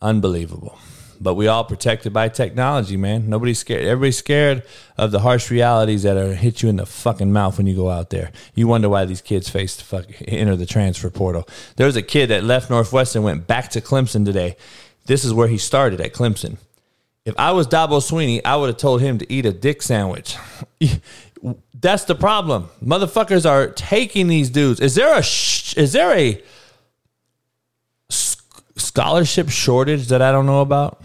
unbelievable. 0.00 0.78
But 1.20 1.34
we 1.34 1.48
all 1.48 1.64
protected 1.64 2.12
by 2.12 2.28
technology, 2.28 2.96
man. 2.96 3.28
Nobody's 3.28 3.58
scared. 3.58 3.84
Everybody's 3.84 4.18
scared 4.18 4.62
of 4.96 5.10
the 5.10 5.20
harsh 5.20 5.50
realities 5.50 6.02
that 6.02 6.16
are 6.16 6.34
hit 6.34 6.62
you 6.62 6.68
in 6.68 6.76
the 6.76 6.86
fucking 6.86 7.32
mouth 7.32 7.58
when 7.58 7.66
you 7.66 7.74
go 7.74 7.90
out 7.90 8.10
there. 8.10 8.30
You 8.54 8.68
wonder 8.68 8.88
why 8.88 9.04
these 9.04 9.20
kids 9.20 9.48
face 9.48 9.76
the 9.76 9.84
fuck 9.84 10.06
enter 10.26 10.56
the 10.56 10.66
transfer 10.66 11.10
portal. 11.10 11.48
There 11.76 11.86
was 11.86 11.96
a 11.96 12.02
kid 12.02 12.28
that 12.28 12.44
left 12.44 12.70
Northwestern, 12.70 13.22
went 13.22 13.46
back 13.46 13.70
to 13.70 13.80
Clemson 13.80 14.24
today. 14.24 14.56
This 15.06 15.24
is 15.24 15.32
where 15.32 15.48
he 15.48 15.58
started 15.58 16.00
at 16.00 16.12
Clemson. 16.12 16.58
If 17.24 17.34
I 17.38 17.52
was 17.52 17.66
Dabo 17.66 18.00
Swinney, 18.00 18.40
I 18.44 18.56
would 18.56 18.68
have 18.68 18.76
told 18.76 19.00
him 19.00 19.18
to 19.18 19.32
eat 19.32 19.46
a 19.46 19.52
dick 19.52 19.82
sandwich. 19.82 20.36
That's 21.74 22.04
the 22.04 22.14
problem. 22.14 22.68
Motherfuckers 22.82 23.48
are 23.48 23.68
taking 23.68 24.28
these 24.28 24.48
dudes. 24.48 24.80
Is 24.80 24.94
there 24.94 25.14
a 25.14 25.18
is 25.18 25.92
there 25.92 26.16
a 26.16 26.42
scholarship 28.76 29.48
shortage 29.48 30.08
that 30.08 30.22
I 30.22 30.32
don't 30.32 30.46
know 30.46 30.60
about? 30.60 31.02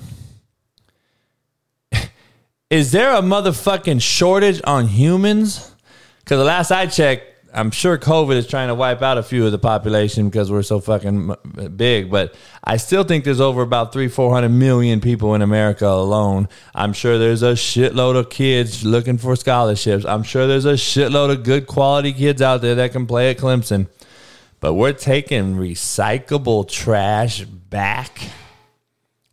Is 2.70 2.92
there 2.92 3.12
a 3.12 3.22
motherfucking 3.22 4.02
shortage 4.02 4.62
on 4.64 4.88
humans? 4.88 5.74
Because 6.20 6.38
the 6.38 6.46
last 6.46 6.72
I 6.72 6.86
checked, 6.86 7.26
I'm 7.54 7.70
sure 7.70 7.98
COVID 7.98 8.38
is 8.38 8.48
trying 8.48 8.70
to 8.70 8.76
wipe 8.76 9.02
out 9.02 9.18
a 9.18 9.24
few 9.24 9.46
of 9.46 9.52
the 9.52 9.58
population 9.60 10.30
because 10.30 10.50
we're 10.50 10.64
so 10.64 10.80
fucking 10.80 11.36
big. 11.76 12.10
But 12.10 12.34
I 12.64 12.78
still 12.78 13.04
think 13.04 13.26
there's 13.26 13.42
over 13.42 13.62
about 13.62 13.92
three, 13.92 14.08
four 14.08 14.34
hundred 14.34 14.52
million 14.52 15.02
people 15.02 15.36
in 15.36 15.42
America 15.42 15.86
alone. 15.86 16.48
I'm 16.74 16.94
sure 16.94 17.18
there's 17.18 17.44
a 17.44 17.54
shitload 17.54 18.16
of 18.16 18.30
kids 18.30 18.86
looking 18.86 19.18
for 19.18 19.36
scholarships. 19.36 20.06
I'm 20.06 20.24
sure 20.24 20.48
there's 20.48 20.64
a 20.64 20.76
shitload 20.76 21.32
of 21.32 21.44
good 21.44 21.68
quality 21.68 22.14
kids 22.14 22.42
out 22.42 22.62
there 22.62 22.76
that 22.76 22.94
can 22.94 23.06
play 23.06 23.32
at 23.32 23.38
Clemson. 23.38 23.88
But 24.62 24.76
we're 24.76 24.94
taking 24.94 25.56
recyclable 25.56 26.70
trash 26.70 27.46
back. 27.72 28.22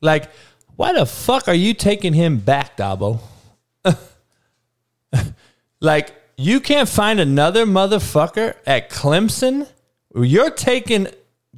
Like, 0.01 0.31
why 0.77 0.95
the 0.95 1.05
fuck 1.05 1.49
are 1.49 1.55
you 1.55 1.75
taking 1.75 2.15
him 2.15 2.39
back, 2.39 2.79
Dabo? 2.79 3.21
like, 5.81 6.15
you 6.39 6.61
can't 6.61 6.89
find 6.89 7.21
another 7.21 7.67
motherfucker 7.67 8.55
at 8.67 8.89
Clemson? 8.89 9.69
You're 10.15 10.51
taking 10.51 11.09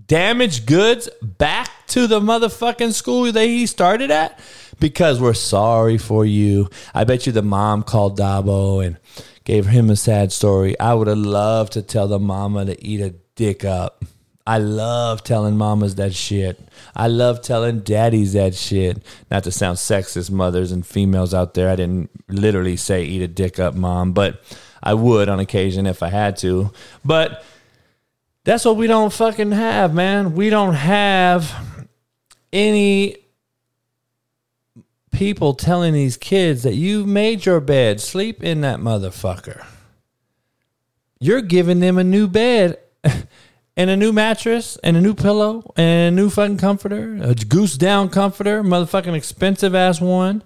damaged 0.06 0.66
goods 0.66 1.08
back 1.22 1.70
to 1.88 2.06
the 2.06 2.18
motherfucking 2.18 2.94
school 2.94 3.30
that 3.30 3.44
he 3.44 3.66
started 3.66 4.10
at? 4.10 4.40
Because 4.80 5.20
we're 5.20 5.34
sorry 5.34 5.98
for 5.98 6.24
you. 6.24 6.70
I 6.94 7.04
bet 7.04 7.26
you 7.26 7.32
the 7.32 7.42
mom 7.42 7.82
called 7.82 8.18
Dabo 8.18 8.84
and 8.84 8.98
gave 9.44 9.66
him 9.66 9.90
a 9.90 9.96
sad 9.96 10.32
story. 10.32 10.78
I 10.80 10.94
would 10.94 11.08
have 11.08 11.18
loved 11.18 11.74
to 11.74 11.82
tell 11.82 12.08
the 12.08 12.18
mama 12.18 12.64
to 12.64 12.84
eat 12.84 13.00
a 13.00 13.10
dick 13.34 13.64
up. 13.64 14.04
I 14.50 14.58
love 14.58 15.22
telling 15.22 15.56
mamas 15.56 15.94
that 15.94 16.12
shit. 16.12 16.58
I 16.96 17.06
love 17.06 17.40
telling 17.40 17.82
daddies 17.82 18.32
that 18.32 18.56
shit. 18.56 19.00
Not 19.30 19.44
to 19.44 19.52
sound 19.52 19.78
sexist, 19.78 20.28
mothers 20.28 20.72
and 20.72 20.84
females 20.84 21.32
out 21.32 21.54
there. 21.54 21.70
I 21.70 21.76
didn't 21.76 22.10
literally 22.26 22.76
say 22.76 23.04
eat 23.04 23.22
a 23.22 23.28
dick 23.28 23.60
up, 23.60 23.76
mom, 23.76 24.12
but 24.12 24.42
I 24.82 24.94
would 24.94 25.28
on 25.28 25.38
occasion 25.38 25.86
if 25.86 26.02
I 26.02 26.08
had 26.08 26.36
to. 26.38 26.72
But 27.04 27.44
that's 28.42 28.64
what 28.64 28.76
we 28.76 28.88
don't 28.88 29.12
fucking 29.12 29.52
have, 29.52 29.94
man. 29.94 30.34
We 30.34 30.50
don't 30.50 30.74
have 30.74 31.86
any 32.52 33.18
people 35.12 35.54
telling 35.54 35.92
these 35.92 36.16
kids 36.16 36.64
that 36.64 36.74
you've 36.74 37.06
made 37.06 37.46
your 37.46 37.60
bed, 37.60 38.00
sleep 38.00 38.42
in 38.42 38.62
that 38.62 38.80
motherfucker. 38.80 39.64
You're 41.20 41.40
giving 41.40 41.78
them 41.78 41.98
a 41.98 42.02
new 42.02 42.26
bed 42.26 42.78
and 43.76 43.90
a 43.90 43.96
new 43.96 44.12
mattress 44.12 44.76
and 44.82 44.96
a 44.96 45.00
new 45.00 45.14
pillow 45.14 45.72
and 45.76 46.18
a 46.18 46.22
new 46.22 46.30
fucking 46.30 46.58
comforter, 46.58 47.18
a 47.22 47.34
goose 47.34 47.76
down 47.76 48.08
comforter, 48.08 48.62
motherfucking 48.62 49.14
expensive 49.14 49.74
ass 49.74 50.00
one. 50.00 50.42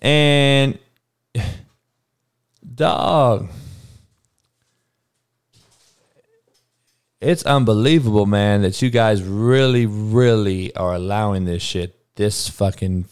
And 0.00 0.78
dog. 2.74 3.48
It's 7.20 7.44
unbelievable, 7.44 8.26
man, 8.26 8.62
that 8.62 8.80
you 8.82 8.90
guys 8.90 9.22
really, 9.22 9.86
really 9.86 10.74
are 10.76 10.94
allowing 10.94 11.46
this 11.46 11.62
shit. 11.62 11.94
This 12.14 12.48
fucking 12.48 13.06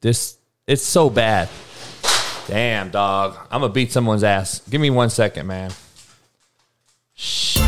this 0.00 0.38
it's 0.66 0.82
so 0.82 1.10
bad. 1.10 1.48
Damn, 2.46 2.90
dog. 2.90 3.36
I'm 3.50 3.60
gonna 3.60 3.72
beat 3.72 3.92
someone's 3.92 4.24
ass. 4.24 4.60
Give 4.68 4.80
me 4.80 4.90
one 4.90 5.10
second, 5.10 5.46
man. 5.46 5.72
Shh. 7.14 7.59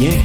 Yeah. 0.00 0.22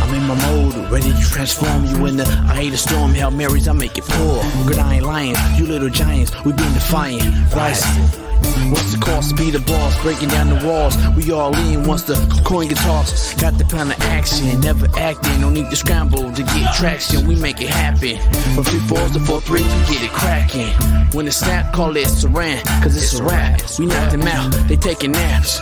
I'm 0.00 0.14
in 0.14 0.26
my 0.26 0.34
mode, 0.46 0.90
ready 0.90 1.12
to 1.12 1.20
transform 1.30 1.84
you 1.84 2.06
in 2.06 2.16
the 2.16 2.24
I 2.48 2.54
hate 2.54 2.72
a 2.72 2.78
storm, 2.78 3.12
Hail 3.12 3.30
Marys, 3.30 3.68
I 3.68 3.72
make 3.72 3.98
it 3.98 4.04
pour. 4.04 4.42
Good, 4.66 4.78
I 4.78 4.94
ain't 4.94 5.04
lying. 5.04 5.36
You 5.58 5.66
little 5.66 5.90
giants, 5.90 6.32
we 6.46 6.54
been 6.54 6.72
defiant. 6.72 7.52
Rising. 7.52 8.31
What's 8.70 8.92
the 8.92 8.98
cost? 9.00 9.30
Speed 9.30 9.54
of 9.54 9.66
boss, 9.66 10.00
breaking 10.02 10.28
down 10.28 10.48
the 10.48 10.66
walls. 10.66 10.96
We 11.16 11.30
all 11.32 11.54
in 11.56 11.84
once 11.84 12.02
the 12.02 12.14
coin 12.44 12.68
gets 12.68 12.82
tossed. 12.82 13.40
Got 13.40 13.58
the 13.58 13.64
pound 13.64 13.92
of 13.92 14.00
action, 14.00 14.60
never 14.60 14.86
acting. 14.96 15.40
No 15.40 15.50
need 15.50 15.70
to 15.70 15.76
scramble 15.76 16.32
to 16.32 16.42
get 16.42 16.74
traction. 16.74 17.26
We 17.26 17.36
make 17.36 17.60
it 17.60 17.68
happen. 17.68 18.16
From 18.54 18.64
three 18.64 18.80
fours 18.80 19.12
to 19.12 19.20
four 19.20 19.40
threes, 19.40 19.64
we 19.64 19.94
get 19.94 20.02
it 20.04 20.10
cracking. 20.10 20.72
When 21.12 21.26
the 21.26 21.32
snap, 21.32 21.72
call 21.72 21.96
it 21.96 22.06
saran, 22.06 22.62
cause 22.82 22.96
it's 22.96 23.18
a 23.18 23.22
rap. 23.22 23.60
We 23.78 23.86
knock 23.86 24.10
them 24.10 24.22
out, 24.22 24.50
they 24.68 24.76
taking 24.76 25.12
naps. 25.12 25.60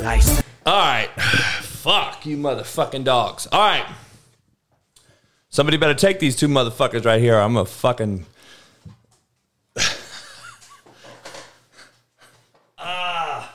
Nice. 0.00 0.42
All 0.64 0.78
right. 0.78 1.08
Fuck 1.62 2.26
you 2.26 2.36
motherfucking 2.36 3.04
dogs. 3.04 3.46
All 3.52 3.60
right. 3.60 3.86
Somebody 5.48 5.76
better 5.76 5.94
take 5.94 6.18
these 6.18 6.36
two 6.36 6.48
motherfuckers 6.48 7.04
right 7.04 7.20
here. 7.20 7.36
I'm 7.36 7.56
a 7.56 7.64
fucking. 7.64 8.26
ah. 12.78 13.54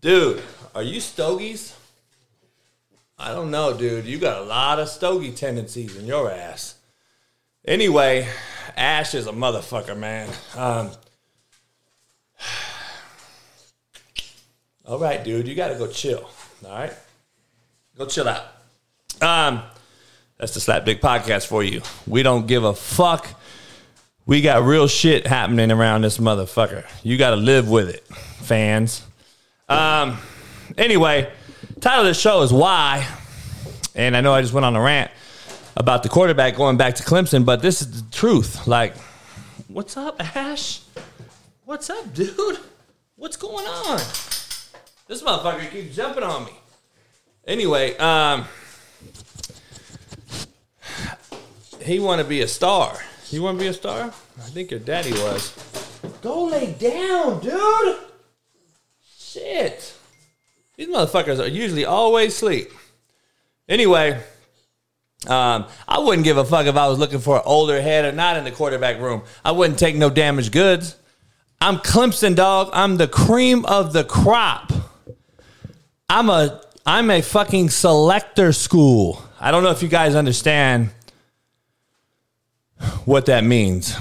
Dude, 0.00 0.42
are 0.74 0.82
you 0.82 1.00
stogies? 1.00 1.74
I 3.18 3.32
don't 3.32 3.50
know, 3.50 3.76
dude. 3.76 4.04
You 4.04 4.18
got 4.18 4.42
a 4.42 4.44
lot 4.44 4.78
of 4.78 4.88
stogie 4.88 5.32
tendencies 5.32 5.96
in 5.96 6.06
your 6.06 6.30
ass. 6.30 6.74
Anyway, 7.66 8.28
Ash 8.76 9.14
is 9.14 9.26
a 9.26 9.32
motherfucker, 9.32 9.96
man. 9.96 10.28
Um, 10.54 10.90
All 14.86 14.98
right, 14.98 15.24
dude, 15.24 15.48
you 15.48 15.54
got 15.54 15.68
to 15.68 15.74
go 15.76 15.86
chill. 15.88 16.28
All 16.64 16.70
right, 16.70 16.92
go 17.96 18.06
chill 18.06 18.28
out. 18.28 18.44
Um, 19.20 19.62
that's 20.38 20.52
the 20.52 20.60
Slap 20.60 20.84
Dick 20.84 21.00
Podcast 21.00 21.46
for 21.46 21.64
you. 21.64 21.80
We 22.06 22.22
don't 22.22 22.46
give 22.46 22.62
a 22.64 22.74
fuck. 22.74 23.26
We 24.26 24.42
got 24.42 24.62
real 24.62 24.86
shit 24.88 25.26
happening 25.26 25.72
around 25.72 26.02
this 26.02 26.18
motherfucker. 26.18 26.84
You 27.02 27.16
got 27.16 27.30
to 27.30 27.36
live 27.36 27.68
with 27.68 27.88
it, 27.88 28.06
fans. 28.06 29.02
Um, 29.68 30.18
anyway, 30.78 31.30
title 31.80 32.02
of 32.02 32.06
the 32.06 32.14
show 32.14 32.42
is 32.42 32.52
why, 32.52 33.06
and 33.94 34.16
I 34.16 34.20
know 34.20 34.32
I 34.32 34.40
just 34.40 34.52
went 34.52 34.64
on 34.64 34.76
a 34.76 34.80
rant 34.80 35.10
about 35.76 36.02
the 36.02 36.08
quarterback 36.08 36.56
going 36.56 36.76
back 36.76 36.94
to 36.96 37.02
Clemson, 37.02 37.44
but 37.44 37.62
this 37.62 37.82
is 37.82 38.02
the 38.02 38.10
truth. 38.12 38.66
Like, 38.66 38.96
what's 39.66 39.96
up, 39.96 40.20
Ash? 40.36 40.82
What's 41.64 41.90
up, 41.90 42.14
dude? 42.14 42.58
What's 43.16 43.36
going 43.36 43.66
on? 43.66 43.98
This 45.08 45.22
motherfucker 45.22 45.68
keeps 45.70 45.96
jumping 45.96 46.22
on 46.22 46.44
me. 46.44 46.52
Anyway, 47.46 47.96
um, 47.96 48.44
he 51.82 51.98
want 51.98 52.20
to 52.20 52.26
be 52.26 52.42
a 52.42 52.48
star. 52.48 52.96
You 53.30 53.42
want 53.42 53.58
to 53.58 53.64
be 53.64 53.68
a 53.68 53.72
star? 53.72 54.04
I 54.38 54.48
think 54.50 54.70
your 54.70 54.80
daddy 54.80 55.12
was. 55.12 55.52
Go 56.22 56.44
lay 56.44 56.72
down, 56.72 57.40
dude. 57.40 57.96
Shit. 59.36 59.94
These 60.76 60.88
motherfuckers 60.88 61.38
are 61.38 61.46
usually 61.46 61.84
always 61.84 62.32
asleep. 62.32 62.70
Anyway, 63.68 64.18
um, 65.26 65.66
I 65.86 65.98
wouldn't 65.98 66.24
give 66.24 66.38
a 66.38 66.44
fuck 66.44 66.66
if 66.66 66.74
I 66.74 66.88
was 66.88 66.98
looking 66.98 67.18
for 67.18 67.36
an 67.36 67.42
older 67.44 67.82
head 67.82 68.06
or 68.06 68.12
not 68.12 68.38
in 68.38 68.44
the 68.44 68.50
quarterback 68.50 68.98
room. 68.98 69.22
I 69.44 69.52
wouldn't 69.52 69.78
take 69.78 69.94
no 69.94 70.08
damaged 70.08 70.52
goods. 70.52 70.96
I'm 71.60 71.76
Clemson, 71.76 72.34
dog. 72.34 72.70
I'm 72.72 72.96
the 72.96 73.08
cream 73.08 73.66
of 73.66 73.92
the 73.92 74.04
crop. 74.04 74.72
I'm 76.08 76.30
a 76.30 76.62
I'm 76.86 77.10
a 77.10 77.20
fucking 77.20 77.68
selector 77.68 78.54
school. 78.54 79.22
I 79.38 79.50
don't 79.50 79.62
know 79.62 79.70
if 79.70 79.82
you 79.82 79.88
guys 79.88 80.14
understand 80.14 80.90
what 83.04 83.26
that 83.26 83.44
means. 83.44 83.94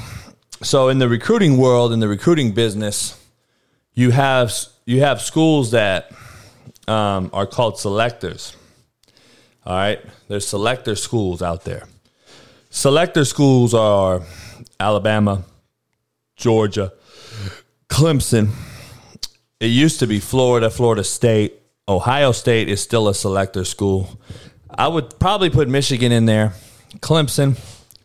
So 0.61 0.87
in 0.87 0.99
the 0.99 1.09
recruiting 1.09 1.57
world, 1.57 1.91
in 1.91 1.99
the 1.99 2.07
recruiting 2.07 2.53
business, 2.53 3.21
you 3.93 4.11
have 4.11 4.53
you 4.85 5.01
have 5.01 5.21
schools 5.21 5.71
that 5.71 6.11
um, 6.87 7.29
are 7.33 7.47
called 7.47 7.79
selectors. 7.79 8.55
All 9.65 9.75
right, 9.75 9.99
there's 10.27 10.47
selector 10.47 10.95
schools 10.95 11.41
out 11.41 11.63
there. 11.63 11.87
Selector 12.69 13.25
schools 13.25 13.73
are 13.73 14.21
Alabama, 14.79 15.43
Georgia, 16.35 16.93
Clemson. 17.89 18.49
It 19.59 19.67
used 19.67 19.99
to 19.99 20.07
be 20.07 20.19
Florida, 20.19 20.69
Florida 20.69 21.03
State, 21.03 21.61
Ohio 21.87 22.31
State 22.31 22.67
is 22.67 22.81
still 22.81 23.07
a 23.07 23.13
selector 23.13 23.63
school. 23.63 24.19
I 24.69 24.87
would 24.87 25.19
probably 25.19 25.51
put 25.51 25.67
Michigan 25.67 26.11
in 26.11 26.25
there. 26.25 26.53
Clemson, 26.97 27.59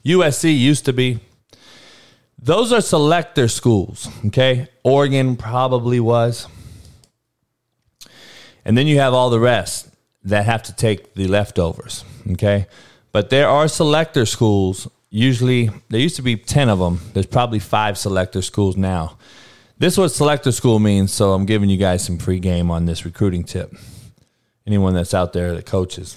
USC 0.05 0.57
used 0.57 0.85
to 0.85 0.93
be. 0.93 1.21
Those 2.39 2.73
are 2.73 2.81
selector 2.81 3.49
schools, 3.49 4.09
okay? 4.27 4.69
Oregon 4.83 5.37
probably 5.37 5.99
was. 5.99 6.47
And 8.71 8.79
then 8.79 8.87
you 8.87 9.01
have 9.01 9.13
all 9.13 9.31
the 9.31 9.41
rest 9.41 9.89
that 10.23 10.45
have 10.45 10.63
to 10.63 10.73
take 10.73 11.15
the 11.15 11.27
leftovers, 11.27 12.05
okay? 12.31 12.69
But 13.11 13.29
there 13.29 13.49
are 13.49 13.67
selector 13.67 14.25
schools. 14.25 14.87
Usually, 15.11 15.71
there 15.89 15.99
used 15.99 16.15
to 16.15 16.23
be 16.23 16.37
10 16.37 16.69
of 16.69 16.79
them. 16.79 17.01
There's 17.13 17.27
probably 17.27 17.59
five 17.59 17.99
selector 17.99 18.43
schools 18.43 18.77
now. 18.77 19.19
This 19.79 19.95
is 19.95 19.99
what 19.99 20.13
selector 20.13 20.53
school 20.53 20.79
means, 20.79 21.13
so 21.13 21.33
I'm 21.33 21.47
giving 21.47 21.69
you 21.69 21.79
guys 21.79 22.05
some 22.05 22.17
free 22.17 22.39
game 22.39 22.71
on 22.71 22.87
this 22.87 23.05
recruiting 23.05 23.43
tip. 23.43 23.75
Anyone 24.69 24.95
that's 24.95 25.15
out 25.15 25.33
there 25.33 25.53
that 25.53 25.67
coaches. 25.67 26.17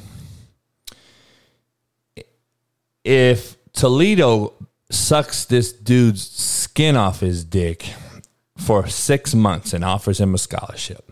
If 3.04 3.56
Toledo 3.74 4.54
sucks 4.92 5.46
this 5.46 5.74
dude's 5.74 6.30
skin 6.30 6.98
off 6.98 7.22
his 7.22 7.44
dick 7.44 7.89
for 8.60 8.88
six 8.88 9.34
months 9.34 9.74
and 9.74 9.84
offers 9.84 10.22
him 10.22 10.36
a 10.36 10.38
scholarship, 10.38 11.10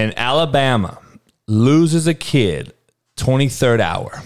and 0.00 0.18
Alabama 0.18 0.98
loses 1.46 2.06
a 2.06 2.14
kid 2.14 2.72
23rd 3.18 3.80
hour, 3.80 4.22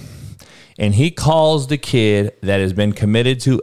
and 0.79 0.95
he 0.95 1.11
calls 1.11 1.67
the 1.67 1.77
kid 1.79 2.33
that 2.43 2.61
has 2.61 2.73
been 2.73 2.93
committed 2.93 3.41
to 3.41 3.61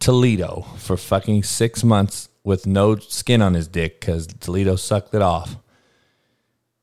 Toledo 0.00 0.66
for 0.78 0.96
fucking 0.96 1.44
six 1.44 1.84
months 1.84 2.28
with 2.42 2.66
no 2.66 2.96
skin 2.96 3.40
on 3.40 3.54
his 3.54 3.68
dick 3.68 4.00
because 4.00 4.26
Toledo 4.26 4.74
sucked 4.74 5.14
it 5.14 5.22
off. 5.22 5.54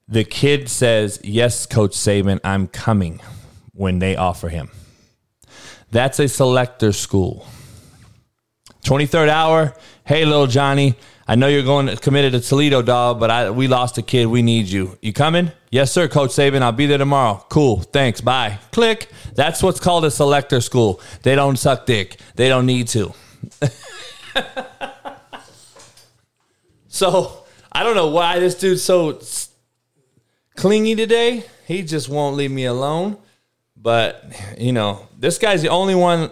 The 0.07 0.23
kid 0.23 0.69
says, 0.69 1.19
Yes, 1.21 1.65
Coach 1.65 1.91
Saban, 1.91 2.39
I'm 2.41 2.67
coming 2.67 3.19
when 3.73 3.99
they 3.99 4.15
offer 4.15 4.47
him. 4.47 4.69
That's 5.91 6.17
a 6.17 6.29
selector 6.29 6.93
school. 6.93 7.45
23rd 8.85 9.27
hour. 9.27 9.75
Hey, 10.05 10.23
little 10.23 10.47
Johnny, 10.47 10.95
I 11.29 11.35
know 11.35 11.47
you're 11.47 11.63
going 11.63 11.95
committed 11.97 12.33
to 12.33 12.39
Toledo, 12.41 12.81
dog, 12.81 13.19
but 13.19 13.29
I, 13.29 13.51
we 13.51 13.67
lost 13.67 13.99
a 13.99 14.01
kid. 14.01 14.25
We 14.25 14.41
need 14.41 14.65
you. 14.65 14.97
You 14.99 15.13
coming? 15.13 15.51
Yes, 15.69 15.91
sir, 15.91 16.07
Coach 16.07 16.31
Saban. 16.31 16.63
I'll 16.63 16.71
be 16.71 16.87
there 16.87 16.97
tomorrow. 16.97 17.45
Cool. 17.49 17.81
Thanks. 17.81 18.19
Bye. 18.19 18.57
Click. 18.71 19.09
That's 19.35 19.61
what's 19.61 19.79
called 19.79 20.05
a 20.05 20.11
selector 20.11 20.59
school. 20.59 20.99
They 21.21 21.35
don't 21.35 21.57
suck 21.57 21.85
dick. 21.85 22.19
They 22.35 22.49
don't 22.49 22.65
need 22.65 22.87
to. 22.89 23.13
So 26.91 27.45
I 27.71 27.83
don't 27.83 27.95
know 27.95 28.09
why 28.09 28.39
this 28.39 28.55
dude's 28.55 28.83
so 28.83 29.21
clingy 30.57 30.95
today. 30.95 31.45
He 31.65 31.83
just 31.83 32.09
won't 32.09 32.35
leave 32.35 32.51
me 32.51 32.65
alone. 32.65 33.17
But 33.77 34.25
you 34.57 34.73
know, 34.73 35.07
this 35.17 35.37
guy's 35.37 35.61
the 35.61 35.69
only 35.69 35.95
one. 35.95 36.31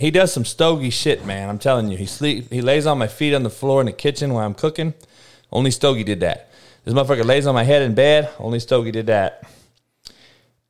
He 0.00 0.10
does 0.10 0.32
some 0.32 0.44
stogie 0.44 0.90
shit, 0.90 1.26
man. 1.26 1.48
I'm 1.48 1.58
telling 1.58 1.90
you. 1.90 1.96
He 1.96 2.06
sleep. 2.06 2.50
He 2.50 2.62
lays 2.62 2.86
on 2.86 2.98
my 2.98 3.06
feet 3.06 3.34
on 3.34 3.42
the 3.42 3.50
floor 3.50 3.80
in 3.80 3.86
the 3.86 3.92
kitchen 3.92 4.32
while 4.32 4.46
I'm 4.46 4.54
cooking. 4.54 4.94
Only 5.52 5.70
Stogie 5.70 6.04
did 6.04 6.20
that. 6.20 6.50
This 6.84 6.94
motherfucker 6.94 7.24
lays 7.24 7.46
on 7.46 7.54
my 7.54 7.64
head 7.64 7.82
in 7.82 7.94
bed. 7.94 8.30
Only 8.38 8.60
Stogie 8.60 8.92
did 8.92 9.08
that. 9.08 9.42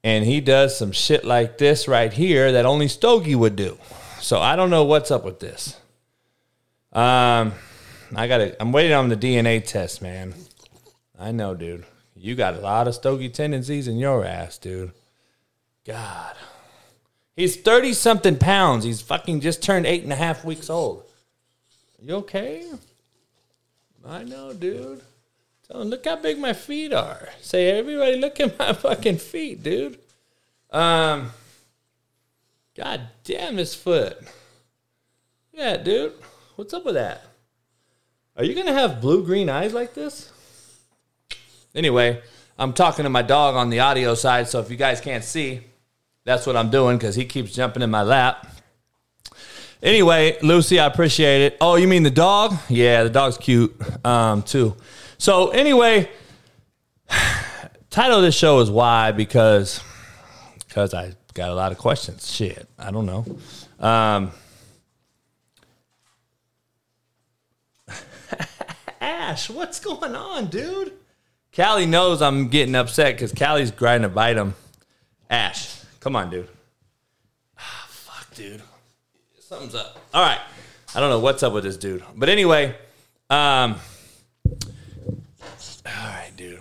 And 0.02 0.24
he 0.24 0.40
does 0.40 0.76
some 0.76 0.90
shit 0.90 1.24
like 1.24 1.58
this 1.58 1.86
right 1.86 2.12
here 2.12 2.52
that 2.52 2.66
only 2.66 2.88
Stogie 2.88 3.36
would 3.36 3.54
do. 3.54 3.78
So 4.20 4.40
I 4.40 4.56
don't 4.56 4.70
know 4.70 4.84
what's 4.84 5.10
up 5.10 5.24
with 5.24 5.40
this. 5.40 5.76
Um. 6.92 7.52
I 8.14 8.26
got 8.26 8.56
I'm 8.58 8.72
waiting 8.72 8.92
on 8.92 9.08
the 9.08 9.16
DNA 9.16 9.64
test, 9.64 10.02
man. 10.02 10.34
I 11.18 11.30
know, 11.30 11.54
dude. 11.54 11.84
You 12.16 12.34
got 12.34 12.54
a 12.54 12.60
lot 12.60 12.88
of 12.88 12.94
stogie 12.94 13.28
tendencies 13.28 13.86
in 13.86 13.98
your 13.98 14.24
ass, 14.24 14.58
dude. 14.58 14.92
God. 15.86 16.34
He's 17.40 17.56
30 17.56 17.94
something 17.94 18.36
pounds. 18.36 18.84
He's 18.84 19.00
fucking 19.00 19.40
just 19.40 19.62
turned 19.62 19.86
eight 19.86 20.02
and 20.02 20.12
a 20.12 20.16
half 20.16 20.44
weeks 20.44 20.68
old. 20.68 21.04
You 21.98 22.16
okay? 22.16 22.70
I 24.06 24.24
know, 24.24 24.52
dude. 24.52 25.00
Tell 25.66 25.80
him, 25.80 25.88
look 25.88 26.04
how 26.04 26.16
big 26.16 26.38
my 26.38 26.52
feet 26.52 26.92
are. 26.92 27.30
Say, 27.40 27.70
everybody, 27.70 28.16
look 28.16 28.38
at 28.40 28.58
my 28.58 28.72
fucking 28.74 29.16
feet, 29.16 29.62
dude. 29.62 29.98
Um, 30.70 31.30
God 32.76 33.08
damn 33.24 33.56
his 33.56 33.74
foot. 33.74 34.18
Yeah, 35.54 35.78
dude. 35.78 36.12
What's 36.56 36.74
up 36.74 36.84
with 36.84 36.96
that? 36.96 37.24
Are 38.36 38.44
you 38.44 38.54
gonna 38.54 38.74
have 38.74 39.00
blue 39.00 39.24
green 39.24 39.48
eyes 39.48 39.72
like 39.72 39.94
this? 39.94 40.30
Anyway, 41.74 42.20
I'm 42.58 42.74
talking 42.74 43.04
to 43.04 43.08
my 43.08 43.22
dog 43.22 43.54
on 43.54 43.70
the 43.70 43.80
audio 43.80 44.14
side, 44.14 44.46
so 44.46 44.60
if 44.60 44.70
you 44.70 44.76
guys 44.76 45.00
can't 45.00 45.24
see, 45.24 45.62
that's 46.30 46.46
what 46.46 46.56
I'm 46.56 46.70
doing 46.70 46.96
because 46.96 47.16
he 47.16 47.24
keeps 47.24 47.52
jumping 47.52 47.82
in 47.82 47.90
my 47.90 48.02
lap. 48.02 48.46
Anyway, 49.82 50.38
Lucy, 50.42 50.78
I 50.78 50.86
appreciate 50.86 51.40
it. 51.40 51.56
Oh, 51.60 51.74
you 51.74 51.88
mean 51.88 52.04
the 52.04 52.10
dog? 52.10 52.56
Yeah, 52.68 53.02
the 53.02 53.10
dog's 53.10 53.36
cute 53.36 53.74
um, 54.06 54.44
too. 54.44 54.76
So 55.18 55.48
anyway, 55.48 56.08
title 57.90 58.18
of 58.18 58.22
this 58.22 58.36
show 58.36 58.60
is 58.60 58.70
why 58.70 59.10
because 59.10 59.82
because 60.68 60.94
I 60.94 61.14
got 61.34 61.50
a 61.50 61.54
lot 61.54 61.72
of 61.72 61.78
questions. 61.78 62.30
Shit, 62.30 62.68
I 62.78 62.92
don't 62.92 63.06
know. 63.06 63.26
Um, 63.80 64.30
Ash, 69.00 69.50
what's 69.50 69.80
going 69.80 70.14
on, 70.14 70.46
dude? 70.46 70.92
Callie 71.56 71.86
knows 71.86 72.22
I'm 72.22 72.46
getting 72.50 72.76
upset 72.76 73.16
because 73.16 73.32
Callie's 73.32 73.72
trying 73.72 74.02
to 74.02 74.08
bite 74.08 74.36
him. 74.36 74.54
Ash, 75.28 75.79
come 76.00 76.16
on, 76.16 76.30
dude. 76.30 76.48
Ah, 77.58 77.86
fuck, 77.88 78.34
dude. 78.34 78.62
Something's 79.38 79.74
up. 79.74 79.98
All 80.12 80.22
right. 80.22 80.40
I 80.94 80.98
don't 80.98 81.10
know 81.10 81.20
what's 81.20 81.42
up 81.42 81.52
with 81.52 81.62
this 81.62 81.76
dude. 81.76 82.02
But 82.16 82.28
anyway, 82.28 82.74
um, 83.28 83.76
all 85.86 85.92
right, 85.94 86.32
dude. 86.36 86.58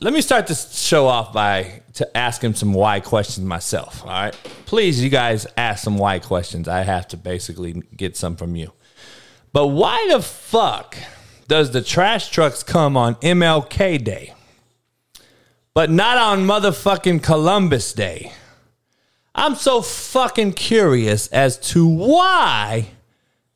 Let 0.00 0.12
me 0.12 0.20
start 0.20 0.46
this 0.46 0.78
show 0.78 1.06
off 1.06 1.32
by 1.32 1.82
to 1.94 2.16
ask 2.16 2.42
him 2.42 2.54
some 2.54 2.74
why 2.74 3.00
questions 3.00 3.46
myself. 3.46 4.02
All 4.02 4.10
right, 4.10 4.34
please, 4.66 5.02
you 5.02 5.08
guys 5.08 5.46
ask 5.56 5.82
some 5.84 5.96
why 5.96 6.18
questions. 6.18 6.68
I 6.68 6.82
have 6.82 7.08
to 7.08 7.16
basically 7.16 7.82
get 7.96 8.16
some 8.16 8.36
from 8.36 8.56
you. 8.56 8.72
But 9.52 9.68
why 9.68 10.08
the 10.10 10.20
fuck 10.20 10.96
does 11.48 11.70
the 11.72 11.82
trash 11.82 12.28
trucks 12.30 12.62
come 12.62 12.96
on 12.96 13.14
MLK 13.16 14.02
Day, 14.04 14.34
but 15.74 15.90
not 15.90 16.18
on 16.18 16.46
motherfucking 16.46 17.22
Columbus 17.22 17.92
Day? 17.92 18.32
I'm 19.34 19.54
so 19.54 19.80
fucking 19.80 20.54
curious 20.54 21.28
as 21.28 21.56
to 21.70 21.86
why 21.86 22.88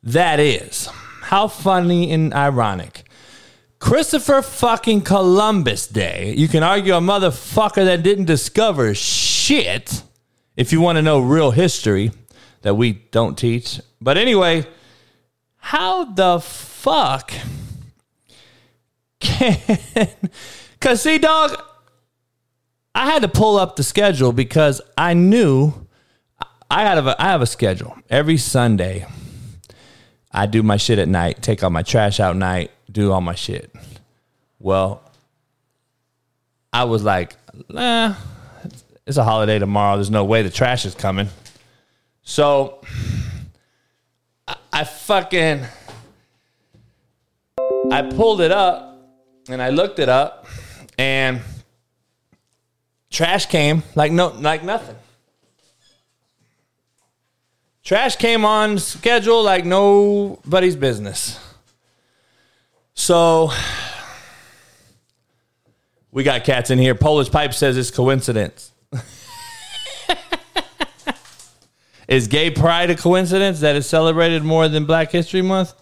that 0.03 0.39
is. 0.39 0.87
How 1.23 1.47
funny 1.47 2.11
and 2.11 2.33
ironic. 2.33 3.03
Christopher 3.79 4.41
fucking 4.41 5.01
Columbus 5.01 5.87
Day. 5.87 6.33
You 6.37 6.47
can 6.47 6.63
argue 6.63 6.95
a 6.95 6.99
motherfucker 7.01 7.85
that 7.85 8.03
didn't 8.03 8.25
discover 8.25 8.95
shit 8.95 10.03
if 10.55 10.71
you 10.71 10.81
want 10.81 10.97
to 10.97 11.01
know 11.01 11.19
real 11.19 11.51
history 11.51 12.11
that 12.61 12.75
we 12.75 12.93
don't 13.11 13.37
teach. 13.37 13.79
But 14.01 14.17
anyway, 14.17 14.65
how 15.57 16.05
the 16.05 16.39
fuck 16.39 17.31
can. 19.19 20.07
Because, 20.73 21.01
see, 21.01 21.17
dog, 21.17 21.61
I 22.95 23.07
had 23.07 23.23
to 23.23 23.27
pull 23.27 23.57
up 23.57 23.75
the 23.75 23.83
schedule 23.83 24.31
because 24.31 24.81
I 24.97 25.13
knew 25.13 25.73
I 26.71 26.83
have 26.83 27.05
a, 27.05 27.21
I 27.21 27.25
have 27.25 27.41
a 27.41 27.45
schedule. 27.45 27.97
Every 28.09 28.37
Sunday, 28.37 29.05
I 30.31 30.45
do 30.45 30.63
my 30.63 30.77
shit 30.77 30.97
at 30.97 31.09
night, 31.09 31.41
take 31.41 31.61
all 31.61 31.69
my 31.69 31.83
trash 31.83 32.21
out 32.21 32.37
night, 32.37 32.71
do 32.89 33.11
all 33.11 33.19
my 33.19 33.35
shit. 33.35 33.69
Well, 34.59 35.03
I 36.71 36.85
was 36.85 37.03
like, 37.03 37.35
nah, 37.67 38.15
it's 39.05 39.17
a 39.17 39.25
holiday 39.25 39.59
tomorrow. 39.59 39.97
There's 39.97 40.09
no 40.09 40.23
way 40.23 40.41
the 40.41 40.49
trash 40.49 40.85
is 40.85 40.95
coming. 40.95 41.27
So 42.23 42.79
I, 44.47 44.55
I 44.71 44.83
fucking 44.85 45.65
I 47.91 48.01
pulled 48.03 48.39
it 48.39 48.51
up 48.51 49.05
and 49.49 49.61
I 49.61 49.69
looked 49.69 49.99
it 49.99 50.09
up 50.09 50.47
and 50.97 51.41
trash 53.15 53.45
came 53.45 53.81
like 53.95 54.11
no 54.11 54.27
like 54.27 54.63
nothing. 54.63 54.97
Trash 57.83 58.17
came 58.17 58.43
on 58.43 58.77
schedule 58.77 59.41
like 59.41 59.63
nobody's 59.63 60.75
business. 60.75 61.39
So 62.93 63.51
we 66.11 66.23
got 66.23 66.43
cats 66.43 66.71
in 66.71 66.77
here. 66.77 66.93
Polish 66.95 67.31
Pipe 67.31 67.53
says 67.53 67.77
it's 67.77 67.91
coincidence. 67.91 68.71
Is 72.07 72.27
gay 72.27 72.51
pride 72.51 72.91
a 72.91 72.95
coincidence 72.95 73.61
that 73.61 73.75
is 73.75 73.87
celebrated 73.87 74.43
more 74.43 74.67
than 74.69 74.85
Black 74.85 75.11
History 75.11 75.41
Month? 75.41 75.73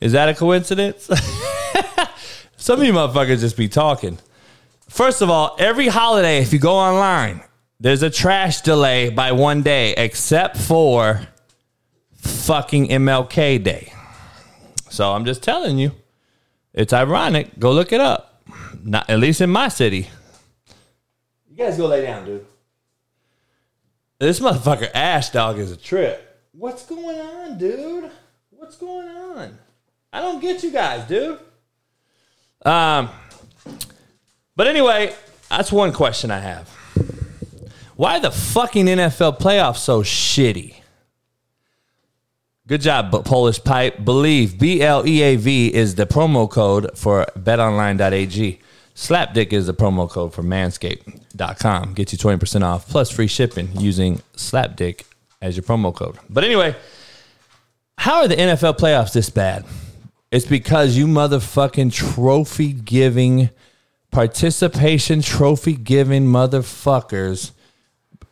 Is 0.00 0.12
that 0.12 0.28
a 0.28 0.34
coincidence? 0.34 1.06
Some 2.56 2.78
of 2.78 2.86
you 2.86 2.92
motherfuckers 2.92 3.40
just 3.40 3.56
be 3.56 3.66
talking. 3.68 4.18
First 4.88 5.20
of 5.22 5.30
all, 5.30 5.56
every 5.58 5.88
holiday, 5.88 6.38
if 6.38 6.52
you 6.52 6.58
go 6.58 6.74
online, 6.76 7.42
there's 7.80 8.02
a 8.02 8.10
trash 8.10 8.60
delay 8.60 9.10
by 9.10 9.32
one 9.32 9.62
day, 9.62 9.92
except 9.96 10.56
for 10.56 11.26
fucking 12.14 12.88
MLK 12.88 13.62
Day. 13.62 13.92
So 14.88 15.12
I'm 15.12 15.24
just 15.24 15.42
telling 15.42 15.78
you, 15.78 15.92
it's 16.72 16.92
ironic. 16.92 17.58
Go 17.58 17.72
look 17.72 17.92
it 17.92 18.00
up. 18.00 18.42
Not 18.82 19.10
at 19.10 19.18
least 19.18 19.40
in 19.40 19.50
my 19.50 19.68
city. 19.68 20.08
You 21.50 21.56
guys 21.56 21.76
go 21.76 21.86
lay 21.86 22.02
down, 22.02 22.24
dude. 22.24 22.46
This 24.18 24.40
motherfucker 24.40 24.90
Ash 24.94 25.30
Dog 25.30 25.58
is 25.58 25.72
a 25.72 25.76
trip. 25.76 26.22
What's 26.52 26.86
going 26.86 27.18
on, 27.18 27.58
dude? 27.58 28.10
What's 28.50 28.76
going 28.76 29.08
on? 29.08 29.58
I 30.12 30.22
don't 30.22 30.40
get 30.40 30.62
you 30.62 30.70
guys, 30.70 31.06
dude. 31.06 31.38
Um, 32.64 33.10
but 34.56 34.66
anyway, 34.66 35.14
that's 35.48 35.70
one 35.70 35.92
question 35.92 36.30
I 36.30 36.40
have. 36.40 36.68
Why 37.96 38.18
the 38.18 38.30
fucking 38.30 38.86
NFL 38.86 39.38
playoffs 39.38 39.78
so 39.78 40.02
shitty? 40.02 40.74
Good 42.66 42.80
job, 42.80 43.12
Polish 43.24 43.62
Pipe. 43.62 44.04
Believe 44.04 44.58
B 44.58 44.82
L 44.82 45.06
E 45.06 45.22
A 45.22 45.36
V 45.36 45.72
is 45.72 45.94
the 45.94 46.04
promo 46.04 46.50
code 46.50 46.98
for 46.98 47.26
betonline.ag. 47.38 48.60
Slapdick 48.96 49.52
is 49.52 49.66
the 49.66 49.74
promo 49.74 50.10
code 50.10 50.34
for 50.34 50.42
manscaped.com. 50.42 51.94
Get 51.94 52.12
you 52.12 52.18
20% 52.18 52.62
off 52.62 52.88
plus 52.88 53.10
free 53.10 53.26
shipping 53.26 53.68
using 53.78 54.22
Slapdick 54.36 55.02
as 55.40 55.54
your 55.56 55.62
promo 55.62 55.94
code. 55.94 56.18
But 56.28 56.44
anyway, 56.44 56.74
how 57.98 58.22
are 58.22 58.28
the 58.28 58.36
NFL 58.36 58.78
playoffs 58.78 59.12
this 59.12 59.30
bad? 59.30 59.64
It's 60.30 60.46
because 60.46 60.96
you 60.96 61.06
motherfucking 61.06 61.92
trophy 61.92 62.72
giving, 62.72 63.50
participation 64.16 65.20
trophy 65.20 65.74
giving 65.74 66.24
motherfuckers 66.24 67.50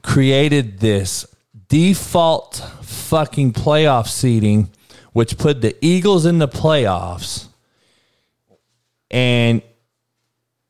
created 0.01 0.79
this 0.81 1.27
default 1.69 2.57
fucking 2.81 3.53
playoff 3.53 4.09
seating, 4.09 4.71
which 5.13 5.37
put 5.37 5.61
the 5.61 5.77
Eagles 5.85 6.25
in 6.25 6.39
the 6.39 6.49
playoffs. 6.49 7.49
And 9.11 9.61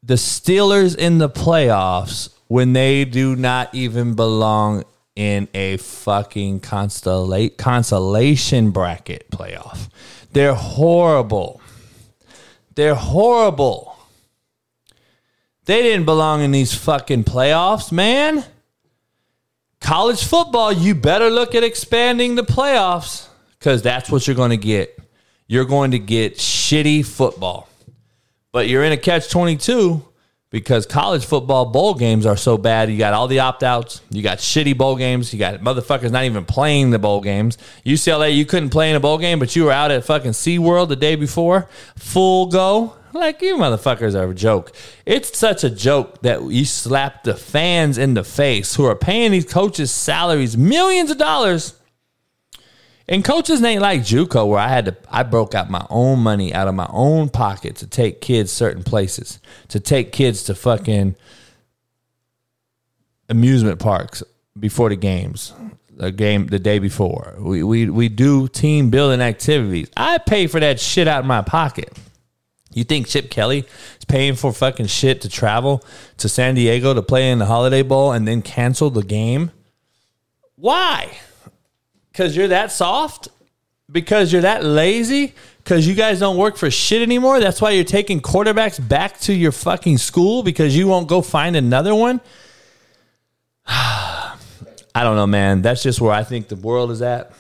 the 0.03 0.15
Steelers 0.15 0.97
in 0.97 1.19
the 1.19 1.31
playoffs 1.31 2.35
when 2.49 2.73
they 2.73 3.05
do 3.05 3.37
not 3.37 3.73
even 3.73 4.17
belong 4.17 4.83
in 5.15 5.47
a 5.55 5.77
fucking 5.77 6.59
constellate 6.59 7.57
consolation 7.57 8.73
bracket 8.73 9.31
playoff. 9.31 9.89
They're 10.33 10.55
horrible. 10.55 11.61
They're 12.75 12.97
horrible. 12.97 13.94
They 15.67 15.83
didn't 15.83 16.05
belong 16.05 16.43
in 16.43 16.51
these 16.51 16.75
fucking 16.75 17.25
playoffs, 17.25 17.91
man. 17.91 18.45
College 19.81 20.23
football, 20.25 20.73
you 20.73 20.95
better 20.95 21.31
look 21.31 21.55
at 21.55 21.63
expanding 21.63 22.35
the 22.35 22.43
playoffs 22.43 23.29
because 23.59 23.83
that's 23.83 24.11
what 24.11 24.27
you're 24.27 24.37
going 24.37 24.51
to 24.51 24.57
get. 24.57 24.99
You're 25.47 25.65
going 25.65 25.93
to 25.93 25.99
get 25.99 26.37
shitty 26.37 27.05
football. 27.05 27.69
But 28.53 28.69
you're 28.69 28.85
in 28.85 28.93
a 28.93 28.97
catch 28.97 29.31
22 29.31 30.03
because 30.51 30.87
college 30.87 31.25
football 31.25 31.67
bowl 31.67 31.95
games 31.95 32.27
are 32.27 32.37
so 32.37 32.57
bad. 32.57 32.91
You 32.91 32.97
got 32.97 33.13
all 33.13 33.27
the 33.27 33.41
opt 33.41 33.63
outs, 33.63 34.01
you 34.11 34.23
got 34.23 34.39
shitty 34.39 34.79
bowl 34.79 34.97
games, 34.97 35.33
you 35.33 35.39
got 35.39 35.61
motherfuckers 35.61 36.13
not 36.13 36.25
even 36.25 36.45
playing 36.45 36.91
the 36.91 36.99
bowl 36.99 37.21
games. 37.21 37.59
UCLA, 37.85 38.35
you 38.37 38.47
couldn't 38.47 38.71
play 38.71 38.89
in 38.89 38.97
a 38.97 39.01
bowl 39.01 39.19
game, 39.19 39.39
but 39.39 39.57
you 39.57 39.65
were 39.65 39.73
out 39.73 39.91
at 39.91 40.05
fucking 40.05 40.31
SeaWorld 40.31 40.89
the 40.89 40.97
day 40.97 41.17
before, 41.17 41.69
full 41.97 42.47
go. 42.47 42.95
Like, 43.15 43.41
you 43.41 43.57
motherfuckers 43.57 44.15
are 44.15 44.31
a 44.31 44.35
joke. 44.35 44.73
It's 45.07 45.39
such 45.39 45.65
a 45.65 45.71
joke 45.71 46.21
that 46.23 46.43
you 46.43 46.65
slap 46.65 47.23
the 47.23 47.35
fans 47.35 47.97
in 47.97 48.15
the 48.15 48.25
face 48.25 48.75
who 48.75 48.85
are 48.85 48.97
paying 48.97 49.31
these 49.31 49.51
coaches 49.51 49.91
salaries, 49.91 50.57
millions 50.57 51.11
of 51.11 51.19
dollars 51.19 51.75
and 53.07 53.25
coaches 53.25 53.63
ain't 53.63 53.83
like 53.83 54.01
JUCO, 54.01 54.49
where 54.49 54.59
I 54.59 54.69
had 54.69 54.87
to, 54.87 54.97
I 55.11 55.25
broke 55.25 55.55
out 55.55 55.69
my 55.69 55.87
own 55.91 56.21
money 56.21 56.55
out 56.55 56.69
of 56.69 56.75
my 56.75 56.89
own 56.91 57.29
pocket 57.29 57.77
to 57.77 57.87
take 57.87 58.21
kids 58.21 58.51
certain 58.51 58.83
places, 58.83 59.41
to 59.69 59.79
take 59.79 60.11
kids 60.11 60.45
to 60.45 60.55
fucking 60.55 61.15
amusement 63.29 63.79
parks 63.79 64.23
before 64.59 64.89
the 64.89 64.97
games, 64.97 65.53
the 65.91 66.13
game 66.13 66.47
the 66.47 66.59
day 66.59 66.79
before. 66.79 67.35
We 67.39 67.63
we 67.63 67.91
we 67.91 68.09
do 68.09 68.49
team 68.49 68.89
building 68.89 69.21
activities. 69.21 69.91
I 69.97 70.17
pay 70.19 70.47
for 70.47 70.61
that 70.61 70.81
shit 70.81 71.07
out 71.07 71.21
of 71.21 71.27
my 71.27 71.43
pocket. 71.43 71.93
You 72.75 72.85
think 72.85 73.07
Chip 73.07 73.31
Kelly 73.31 73.61
is 73.99 74.05
paying 74.07 74.35
for 74.35 74.53
fucking 74.53 74.87
shit 74.87 75.21
to 75.23 75.29
travel 75.29 75.85
to 76.19 76.29
San 76.29 76.55
Diego 76.55 76.93
to 76.93 77.03
play 77.03 77.31
in 77.31 77.39
the 77.39 77.47
Holiday 77.47 77.83
Bowl 77.83 78.13
and 78.13 78.27
then 78.29 78.43
cancel 78.43 78.91
the 78.91 79.03
game? 79.03 79.53
Why? 80.57 81.19
because 82.15 82.37
you're 82.37 82.49
that 82.49 82.71
soft, 82.71 83.29
because 83.91 84.33
you're 84.33 84.43
that 84.43 84.65
lazy, 84.65 85.35
because 85.59 85.87
you 85.87 85.95
guys 85.95 86.21
don't 86.21 86.37
work 86.37 86.57
for 86.57 86.71
shit 86.71 87.03
anymore. 87.03 87.41
That's 87.41 87.61
why 87.61 87.73
you're 87.73 87.83
taking 87.83 88.21
quarterbacks 88.21 88.87
back 88.89 89.19
to 89.23 89.35
your 89.35 89.51
fucking 89.51 89.99
school 89.99 90.45
because 90.45 90.77
you 90.77 90.87
won't 90.87 91.09
go 91.09 91.23
find 91.23 91.57
another 91.57 91.93
one. 91.93 92.21
I 93.67 94.37
don't 94.95 95.17
know, 95.17 95.27
man. 95.27 95.61
That's 95.61 95.83
just 95.83 96.01
where 96.01 96.13
I 96.13 96.23
think 96.23 96.47
the 96.47 96.55
world 96.55 96.93
is 96.93 97.03
at. 97.03 97.33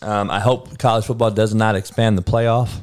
Um, 0.00 0.30
I 0.30 0.40
hope 0.40 0.78
college 0.78 1.04
football 1.04 1.30
does 1.30 1.54
not 1.54 1.76
expand 1.76 2.16
the 2.16 2.22
playoff. 2.22 2.82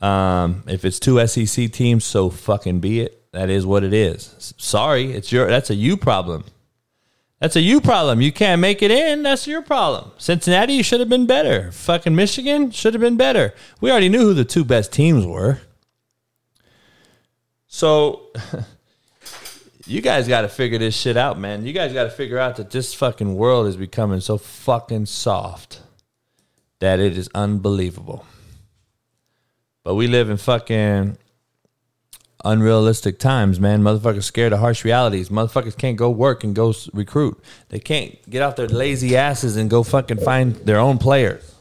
Um, 0.00 0.62
if 0.66 0.84
it's 0.84 1.00
two 1.00 1.24
SEC 1.26 1.72
teams, 1.72 2.04
so 2.04 2.30
fucking 2.30 2.80
be 2.80 3.00
it. 3.00 3.32
That 3.32 3.50
is 3.50 3.66
what 3.66 3.84
it 3.84 3.92
is. 3.92 4.54
Sorry, 4.56 5.12
it's 5.12 5.32
your 5.32 5.48
that's 5.48 5.70
a 5.70 5.74
you 5.74 5.96
problem. 5.96 6.44
That's 7.40 7.54
a 7.54 7.60
you 7.60 7.80
problem. 7.80 8.20
You 8.20 8.32
can't 8.32 8.60
make 8.60 8.82
it 8.82 8.90
in. 8.90 9.22
That's 9.22 9.46
your 9.46 9.62
problem. 9.62 10.10
Cincinnati, 10.18 10.82
should 10.82 10.98
have 11.00 11.08
been 11.08 11.26
better. 11.26 11.70
Fucking 11.70 12.14
Michigan 12.14 12.72
should 12.72 12.94
have 12.94 13.00
been 13.00 13.16
better. 13.16 13.54
We 13.80 13.90
already 13.90 14.08
knew 14.08 14.20
who 14.20 14.34
the 14.34 14.44
two 14.44 14.64
best 14.64 14.92
teams 14.92 15.24
were. 15.24 15.60
So 17.68 18.32
you 19.86 20.00
guys 20.00 20.26
got 20.26 20.40
to 20.40 20.48
figure 20.48 20.78
this 20.78 20.96
shit 20.96 21.16
out, 21.16 21.38
man. 21.38 21.64
You 21.64 21.72
guys 21.72 21.92
got 21.92 22.04
to 22.04 22.10
figure 22.10 22.38
out 22.38 22.56
that 22.56 22.70
this 22.70 22.92
fucking 22.92 23.36
world 23.36 23.68
is 23.68 23.76
becoming 23.76 24.20
so 24.20 24.36
fucking 24.36 25.06
soft 25.06 25.80
that 26.80 26.98
it 26.98 27.16
is 27.16 27.28
unbelievable. 27.34 28.26
But 29.88 29.94
we 29.94 30.06
live 30.06 30.28
in 30.28 30.36
fucking 30.36 31.16
unrealistic 32.44 33.18
times, 33.18 33.58
man. 33.58 33.80
Motherfuckers 33.80 34.24
scared 34.24 34.52
of 34.52 34.58
harsh 34.58 34.84
realities. 34.84 35.30
Motherfuckers 35.30 35.74
can't 35.74 35.96
go 35.96 36.10
work 36.10 36.44
and 36.44 36.54
go 36.54 36.74
recruit. 36.92 37.42
They 37.70 37.78
can't 37.78 38.14
get 38.28 38.42
off 38.42 38.56
their 38.56 38.68
lazy 38.68 39.16
asses 39.16 39.56
and 39.56 39.70
go 39.70 39.82
fucking 39.82 40.18
find 40.18 40.56
their 40.56 40.78
own 40.78 40.98
players. 40.98 41.54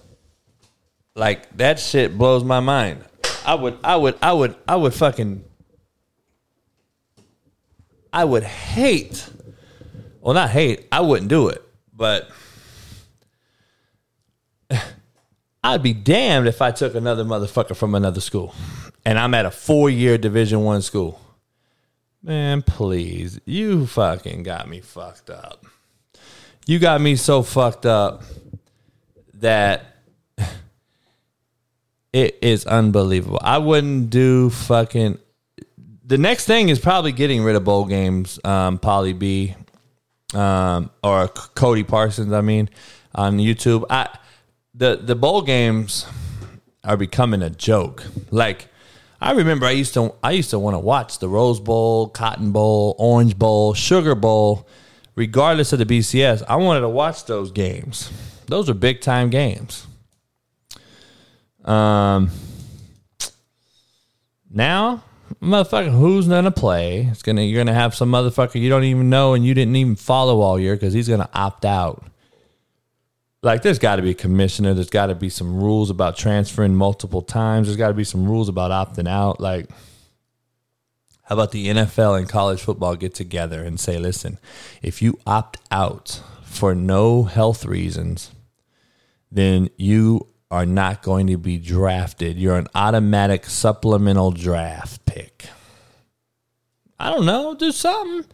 Like 1.15 1.55
that 1.55 1.79
shit 1.79 2.17
blows 2.17 2.43
my 2.43 2.59
mind. 2.59 3.05
I 3.45 3.55
would, 3.55 3.77
I 3.81 3.95
would, 3.95 4.17
I 4.21 4.33
would, 4.33 4.57
I 4.67 4.75
would 4.75 4.93
fucking, 4.93 5.45
I 8.11 8.25
would 8.25 8.43
hate. 8.43 9.25
Well, 10.19 10.33
not 10.33 10.49
hate. 10.49 10.85
I 10.91 10.99
wouldn't 10.99 11.29
do 11.29 11.47
it, 11.47 11.63
but 11.93 12.29
I'd 15.67 15.84
be 15.84 15.91
damned 15.91 16.47
if 16.47 16.62
I 16.62 16.71
took 16.71 16.95
another 16.95 17.25
motherfucker 17.25 17.75
from 17.75 17.93
another 17.93 18.21
school, 18.21 18.56
and 19.03 19.19
I'm 19.19 19.34
at 19.34 19.45
a 19.45 19.51
four 19.51 19.89
year 19.89 20.17
Division 20.17 20.63
One 20.63 20.82
school. 20.82 21.19
Man, 22.23 22.62
please, 22.62 23.41
you 23.43 23.86
fucking 23.86 24.43
got 24.43 24.69
me 24.69 24.80
fucked 24.80 25.30
up. 25.30 25.65
You 26.65 26.80
got 26.80 27.01
me 27.01 27.17
so 27.17 27.43
fucked 27.43 27.86
up 27.86 28.23
that 29.34 29.97
it 32.13 32.38
is 32.41 32.65
unbelievable. 32.65 33.39
I 33.41 33.58
wouldn't 33.58 34.10
do 34.10 34.49
fucking. 34.49 35.19
The 36.06 36.17
next 36.17 36.45
thing 36.45 36.69
is 36.69 36.80
probably 36.80 37.12
getting 37.12 37.43
rid 37.43 37.58
of 37.58 37.65
bowl 37.65 37.84
games, 37.84 38.39
um, 38.45 38.77
Polly 38.77 39.12
B, 39.12 39.53
um, 40.34 40.91
or 41.03 41.27
Cody 41.27 41.84
Parsons. 41.84 42.32
I 42.32 42.39
mean, 42.39 42.69
on 43.13 43.38
YouTube. 43.38 43.84
I 43.89 44.08
the 44.77 44.97
the 45.01 45.15
bowl 45.15 45.41
games 45.41 46.05
are 46.83 46.97
becoming 46.97 47.41
a 47.41 47.49
joke. 47.49 48.05
Like 48.31 48.67
I 49.19 49.31
remember, 49.31 49.65
I 49.65 49.71
used 49.71 49.93
to 49.95 50.13
I 50.23 50.31
used 50.31 50.51
to 50.51 50.59
want 50.59 50.75
to 50.75 50.79
watch 50.79 51.19
the 51.19 51.27
Rose 51.27 51.59
Bowl, 51.59 52.09
Cotton 52.09 52.51
Bowl, 52.51 52.95
Orange 52.99 53.37
Bowl, 53.37 53.73
Sugar 53.73 54.15
Bowl, 54.15 54.67
regardless 55.15 55.73
of 55.73 55.79
the 55.79 55.85
BCS. 55.85 56.43
I 56.47 56.55
wanted 56.57 56.81
to 56.81 56.89
watch 56.89 57.25
those 57.25 57.51
games. 57.51 58.11
Those 58.45 58.69
are 58.69 58.75
big 58.75 59.01
time 59.01 59.29
games. 59.29 59.87
Um, 61.65 62.29
now, 64.49 65.03
motherfucker, 65.41 65.91
who's 65.91 66.27
gonna 66.27 66.51
play? 66.51 67.07
It's 67.11 67.23
gonna 67.23 67.41
you're 67.41 67.59
gonna 67.59 67.73
have 67.73 67.95
some 67.95 68.11
motherfucker 68.11 68.61
you 68.61 68.69
don't 68.69 68.83
even 68.83 69.09
know 69.09 69.33
and 69.33 69.43
you 69.43 69.55
didn't 69.55 69.75
even 69.75 69.95
follow 69.95 70.41
all 70.41 70.59
year 70.59 70.75
because 70.75 70.93
he's 70.93 71.09
gonna 71.09 71.29
opt 71.33 71.65
out. 71.65 72.03
Like, 73.47 73.62
there's 73.62 73.79
got 73.79 73.95
to 73.95 74.01
be 74.01 74.10
a 74.10 74.13
commissioner. 74.13 74.73
There's 74.73 74.89
got 74.89 75.05
to 75.05 75.15
be 75.15 75.29
some 75.29 75.55
rules 75.55 75.89
about 75.89 76.17
transferring 76.17 76.75
multiple 76.75 77.21
times. 77.21 77.67
There's 77.67 77.77
got 77.77 77.88
to 77.88 77.93
be 77.93 78.03
some 78.03 78.25
rules 78.25 78.49
about 78.49 78.71
opting 78.71 79.07
out. 79.07 79.39
Like, 79.39 79.69
how 81.23 81.36
about 81.36 81.51
the 81.51 81.67
NFL 81.67 82.19
and 82.19 82.27
college 82.27 82.62
football 82.62 82.97
get 82.97 83.15
together 83.15 83.63
and 83.63 83.79
say, 83.79 83.97
listen, 83.97 84.38
if 84.81 85.01
you 85.01 85.17
opt 85.25 85.60
out 85.71 86.21
for 86.43 86.75
no 86.75 87.23
health 87.23 87.65
reasons, 87.65 88.31
then 89.31 89.69
you 89.77 90.27
are 90.51 90.65
not 90.65 91.01
going 91.01 91.27
to 91.27 91.38
be 91.38 91.57
drafted. 91.57 92.38
You're 92.38 92.57
an 92.57 92.67
automatic 92.75 93.45
supplemental 93.45 94.31
draft 94.31 95.05
pick. 95.05 95.45
I 96.99 97.12
don't 97.12 97.25
know. 97.25 97.55
Do 97.55 97.71
something. 97.71 98.29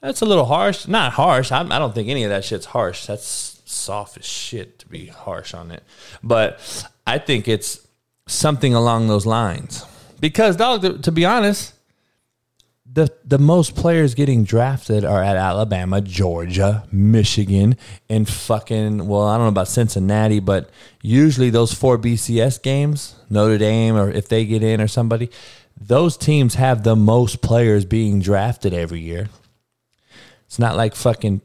That's 0.00 0.20
a 0.20 0.24
little 0.24 0.44
harsh. 0.44 0.86
Not 0.86 1.14
harsh. 1.14 1.50
I, 1.50 1.62
I 1.62 1.80
don't 1.80 1.96
think 1.96 2.08
any 2.08 2.22
of 2.22 2.30
that 2.30 2.44
shit's 2.44 2.66
harsh. 2.66 3.06
That's 3.06 3.51
soft 3.72 4.18
as 4.18 4.24
shit 4.24 4.78
to 4.80 4.88
be 4.88 5.06
harsh 5.06 5.54
on 5.54 5.70
it. 5.70 5.82
But 6.22 6.60
I 7.06 7.18
think 7.18 7.48
it's 7.48 7.86
something 8.26 8.74
along 8.74 9.08
those 9.08 9.26
lines. 9.26 9.84
Because, 10.20 10.56
dog, 10.56 10.82
to, 10.82 10.98
to 10.98 11.12
be 11.12 11.24
honest, 11.24 11.74
the 12.92 13.10
the 13.24 13.38
most 13.38 13.74
players 13.74 14.14
getting 14.14 14.44
drafted 14.44 15.04
are 15.04 15.22
at 15.22 15.36
Alabama, 15.36 16.00
Georgia, 16.00 16.84
Michigan, 16.92 17.76
and 18.08 18.28
fucking 18.28 19.06
well, 19.06 19.22
I 19.22 19.36
don't 19.36 19.46
know 19.46 19.48
about 19.48 19.68
Cincinnati, 19.68 20.40
but 20.40 20.68
usually 21.00 21.50
those 21.50 21.72
four 21.72 21.96
BCS 21.98 22.62
games, 22.62 23.16
Notre 23.30 23.58
Dame, 23.58 23.96
or 23.96 24.10
if 24.10 24.28
they 24.28 24.44
get 24.44 24.62
in 24.62 24.80
or 24.80 24.88
somebody, 24.88 25.30
those 25.80 26.16
teams 26.16 26.54
have 26.54 26.82
the 26.82 26.96
most 26.96 27.40
players 27.40 27.84
being 27.84 28.20
drafted 28.20 28.74
every 28.74 29.00
year. 29.00 29.28
It's 30.46 30.58
not 30.58 30.76
like 30.76 30.94
fucking 30.94 31.40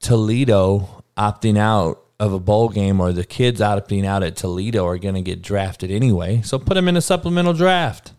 Toledo 0.00 0.93
opting 1.16 1.58
out 1.58 2.02
of 2.18 2.32
a 2.32 2.38
bowl 2.38 2.68
game 2.68 3.00
or 3.00 3.12
the 3.12 3.24
kids 3.24 3.60
opting 3.60 4.04
out 4.04 4.22
at 4.22 4.36
Toledo 4.36 4.86
are 4.86 4.98
going 4.98 5.14
to 5.14 5.22
get 5.22 5.42
drafted 5.42 5.90
anyway. 5.90 6.40
So 6.42 6.58
put 6.58 6.74
them 6.74 6.88
in 6.88 6.96
a 6.96 7.00
supplemental 7.00 7.52
draft. 7.52 8.12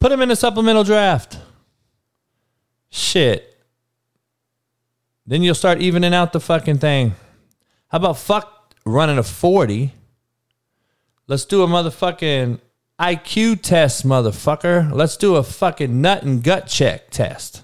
Put 0.00 0.10
them 0.10 0.22
in 0.22 0.30
a 0.30 0.36
supplemental 0.36 0.84
draft. 0.84 1.38
Shit. 2.90 3.56
Then 5.24 5.42
you'll 5.42 5.54
start 5.54 5.80
evening 5.80 6.14
out 6.14 6.32
the 6.32 6.40
fucking 6.40 6.78
thing. 6.78 7.14
How 7.88 7.98
about 7.98 8.18
fuck 8.18 8.74
running 8.84 9.18
a 9.18 9.22
40? 9.22 9.92
Let's 11.28 11.44
do 11.44 11.62
a 11.62 11.66
motherfucking 11.66 12.60
IQ 13.00 13.62
test, 13.62 14.06
motherfucker. 14.06 14.92
Let's 14.92 15.16
do 15.16 15.36
a 15.36 15.42
fucking 15.42 16.00
nut 16.00 16.24
and 16.24 16.42
gut 16.42 16.66
check 16.66 17.10
test. 17.10 17.62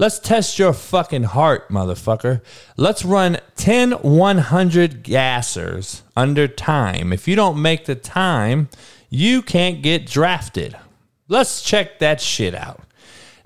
Let's 0.00 0.18
test 0.18 0.58
your 0.58 0.72
fucking 0.72 1.24
heart, 1.24 1.68
motherfucker. 1.68 2.40
Let's 2.78 3.04
run 3.04 3.36
10 3.56 3.90
100 3.90 5.04
gassers 5.04 6.00
under 6.16 6.48
time. 6.48 7.12
If 7.12 7.28
you 7.28 7.36
don't 7.36 7.60
make 7.60 7.84
the 7.84 7.94
time, 7.94 8.70
you 9.10 9.42
can't 9.42 9.82
get 9.82 10.06
drafted. 10.06 10.74
Let's 11.28 11.60
check 11.60 11.98
that 11.98 12.22
shit 12.22 12.54
out. 12.54 12.80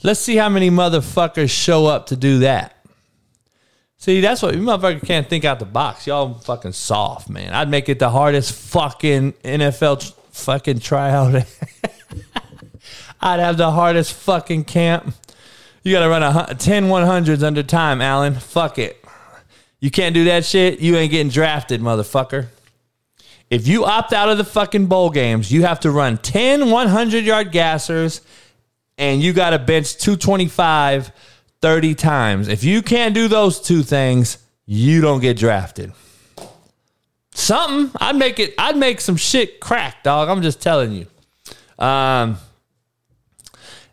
Let's 0.04 0.20
see 0.20 0.36
how 0.36 0.48
many 0.48 0.70
motherfuckers 0.70 1.50
show 1.50 1.86
up 1.86 2.06
to 2.06 2.16
do 2.16 2.38
that. 2.38 2.86
See, 3.96 4.20
that's 4.20 4.40
what 4.40 4.54
you 4.54 4.60
motherfucker 4.60 5.04
can't 5.04 5.28
think 5.28 5.44
out 5.44 5.58
the 5.58 5.64
box. 5.64 6.06
Y'all 6.06 6.34
fucking 6.34 6.70
soft, 6.70 7.28
man. 7.28 7.52
I'd 7.52 7.68
make 7.68 7.88
it 7.88 7.98
the 7.98 8.10
hardest 8.10 8.52
fucking 8.52 9.32
NFL 9.42 10.12
fucking 10.30 10.78
tryout. 10.78 11.34
I'd 13.20 13.40
have 13.40 13.56
the 13.56 13.72
hardest 13.72 14.12
fucking 14.12 14.66
camp. 14.66 15.16
You 15.84 15.92
got 15.92 16.00
to 16.00 16.08
run 16.08 16.22
a 16.22 16.32
hu- 16.32 16.54
10 16.54 16.86
100s 16.86 17.42
under 17.42 17.62
time, 17.62 18.00
Allen. 18.00 18.34
Fuck 18.34 18.78
it. 18.78 19.04
You 19.80 19.90
can't 19.90 20.14
do 20.14 20.24
that 20.24 20.46
shit. 20.46 20.80
You 20.80 20.96
ain't 20.96 21.10
getting 21.10 21.30
drafted, 21.30 21.82
motherfucker. 21.82 22.46
If 23.50 23.68
you 23.68 23.84
opt 23.84 24.14
out 24.14 24.30
of 24.30 24.38
the 24.38 24.44
fucking 24.44 24.86
bowl 24.86 25.10
games, 25.10 25.52
you 25.52 25.62
have 25.62 25.80
to 25.80 25.90
run 25.90 26.16
10 26.16 26.70
100 26.70 27.24
yard 27.24 27.52
gassers 27.52 28.22
and 28.96 29.22
you 29.22 29.34
got 29.34 29.50
to 29.50 29.58
bench 29.58 29.96
225 29.98 31.12
30 31.60 31.94
times. 31.94 32.48
If 32.48 32.64
you 32.64 32.80
can't 32.82 33.14
do 33.14 33.28
those 33.28 33.60
two 33.60 33.82
things, 33.82 34.38
you 34.64 35.02
don't 35.02 35.20
get 35.20 35.36
drafted. 35.36 35.92
Something. 37.32 37.90
I'd 38.00 38.16
make 38.16 38.38
it, 38.38 38.54
I'd 38.58 38.76
make 38.76 39.00
some 39.00 39.16
shit 39.16 39.60
crack, 39.60 40.02
dog. 40.02 40.30
I'm 40.30 40.40
just 40.40 40.62
telling 40.62 40.92
you. 40.92 41.06
Um, 41.84 42.38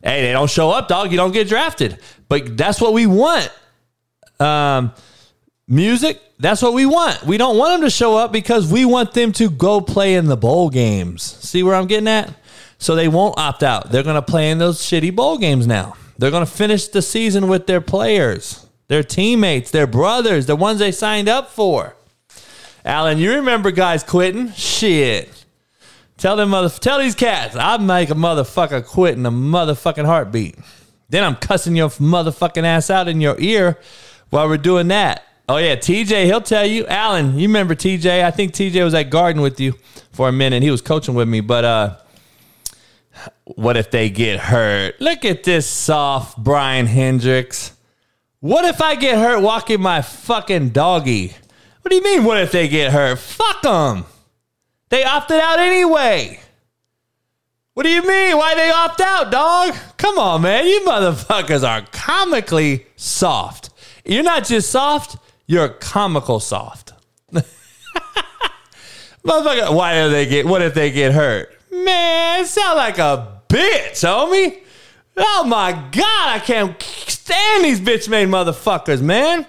hey, 0.03 0.21
they 0.23 0.31
don't 0.31 0.49
show 0.49 0.71
up, 0.71 0.87
dog. 0.87 1.11
You 1.11 1.17
don't 1.17 1.31
get 1.31 1.47
drafted. 1.47 1.99
But 2.27 2.57
that's 2.57 2.79
what 2.79 2.93
we 2.93 3.05
want. 3.05 3.51
Um, 4.39 4.93
music, 5.67 6.21
that's 6.39 6.61
what 6.61 6.73
we 6.73 6.85
want. 6.85 7.23
We 7.23 7.37
don't 7.37 7.57
want 7.57 7.73
them 7.73 7.81
to 7.81 7.89
show 7.89 8.17
up 8.17 8.31
because 8.31 8.71
we 8.71 8.85
want 8.85 9.13
them 9.13 9.31
to 9.33 9.49
go 9.49 9.81
play 9.81 10.15
in 10.15 10.25
the 10.25 10.37
bowl 10.37 10.69
games. 10.69 11.21
See 11.21 11.63
where 11.63 11.75
I'm 11.75 11.87
getting 11.87 12.07
at? 12.07 12.33
So 12.77 12.95
they 12.95 13.07
won't 13.07 13.37
opt 13.37 13.61
out. 13.61 13.91
They're 13.91 14.03
going 14.03 14.15
to 14.15 14.21
play 14.23 14.49
in 14.49 14.57
those 14.57 14.79
shitty 14.79 15.15
bowl 15.15 15.37
games 15.37 15.67
now. 15.67 15.95
They're 16.17 16.31
going 16.31 16.45
to 16.45 16.51
finish 16.51 16.87
the 16.87 17.01
season 17.01 17.47
with 17.47 17.67
their 17.67 17.81
players, 17.81 18.65
their 18.87 19.03
teammates, 19.03 19.71
their 19.71 19.87
brothers, 19.87 20.47
the 20.47 20.55
ones 20.55 20.79
they 20.79 20.91
signed 20.91 21.29
up 21.29 21.49
for. 21.49 21.95
Alan, 22.83 23.19
you 23.19 23.35
remember 23.35 23.69
guys 23.69 24.03
quitting? 24.03 24.51
Shit. 24.53 25.40
Tell 26.21 26.35
them 26.35 26.49
mother 26.49 26.69
tell 26.69 26.99
these 26.99 27.15
cats 27.15 27.55
I'd 27.55 27.81
make 27.81 28.11
a 28.11 28.13
motherfucker 28.13 28.85
quit 28.85 29.17
in 29.17 29.25
a 29.25 29.31
motherfucking 29.31 30.05
heartbeat. 30.05 30.55
Then 31.09 31.23
I'm 31.23 31.35
cussing 31.35 31.75
your 31.75 31.89
motherfucking 31.89 32.63
ass 32.63 32.91
out 32.91 33.07
in 33.07 33.21
your 33.21 33.35
ear 33.39 33.79
while 34.29 34.47
we're 34.47 34.57
doing 34.57 34.89
that. 34.89 35.23
Oh 35.49 35.57
yeah, 35.57 35.75
TJ, 35.75 36.25
he'll 36.25 36.39
tell 36.39 36.63
you. 36.63 36.85
Alan, 36.85 37.39
you 37.39 37.47
remember 37.47 37.73
TJ? 37.73 38.23
I 38.23 38.29
think 38.29 38.53
TJ 38.53 38.83
was 38.83 38.93
at 38.93 39.09
Garden 39.09 39.41
with 39.41 39.59
you 39.59 39.73
for 40.11 40.29
a 40.29 40.31
minute. 40.31 40.61
He 40.61 40.69
was 40.69 40.83
coaching 40.83 41.15
with 41.15 41.27
me, 41.27 41.41
but 41.41 41.65
uh 41.65 41.97
what 43.45 43.75
if 43.75 43.89
they 43.89 44.11
get 44.11 44.39
hurt? 44.39 45.01
Look 45.01 45.25
at 45.25 45.43
this 45.43 45.65
soft 45.65 46.37
Brian 46.37 46.85
Hendricks. 46.85 47.73
What 48.41 48.63
if 48.65 48.79
I 48.79 48.93
get 48.93 49.17
hurt 49.17 49.41
walking 49.41 49.81
my 49.81 50.03
fucking 50.03 50.69
doggy? 50.69 51.33
What 51.81 51.89
do 51.89 51.95
you 51.95 52.03
mean, 52.03 52.25
what 52.25 52.37
if 52.37 52.51
they 52.51 52.67
get 52.67 52.91
hurt? 52.91 53.17
Fuck 53.17 53.63
them. 53.63 54.05
They 54.91 55.03
opted 55.05 55.39
out 55.39 55.59
anyway. 55.59 56.41
What 57.73 57.83
do 57.83 57.89
you 57.89 58.05
mean? 58.05 58.37
Why 58.37 58.55
they 58.55 58.69
opt 58.69 58.99
out, 58.99 59.31
dog? 59.31 59.73
Come 59.95 60.19
on, 60.19 60.41
man. 60.41 60.67
You 60.67 60.81
motherfuckers 60.81 61.65
are 61.67 61.83
comically 61.93 62.85
soft. 62.97 63.69
You're 64.03 64.21
not 64.21 64.45
just 64.45 64.69
soft, 64.69 65.15
you're 65.47 65.69
comical 65.69 66.41
soft. 66.41 66.91
Motherfucker, 67.31 67.45
why 69.73 70.03
do 70.03 70.09
they 70.09 70.25
get 70.25 70.45
what 70.45 70.61
if 70.61 70.73
they 70.73 70.91
get 70.91 71.13
hurt? 71.13 71.57
Man, 71.71 72.45
sound 72.45 72.75
like 72.75 72.97
a 72.97 73.39
bitch, 73.47 74.03
homie. 74.03 74.59
Oh 75.15 75.45
my 75.47 75.71
God, 75.71 76.29
I 76.29 76.41
can't 76.43 76.81
stand 76.81 77.63
these 77.63 77.79
bitch 77.79 78.09
made 78.09 78.27
motherfuckers, 78.27 79.01
man. 79.01 79.45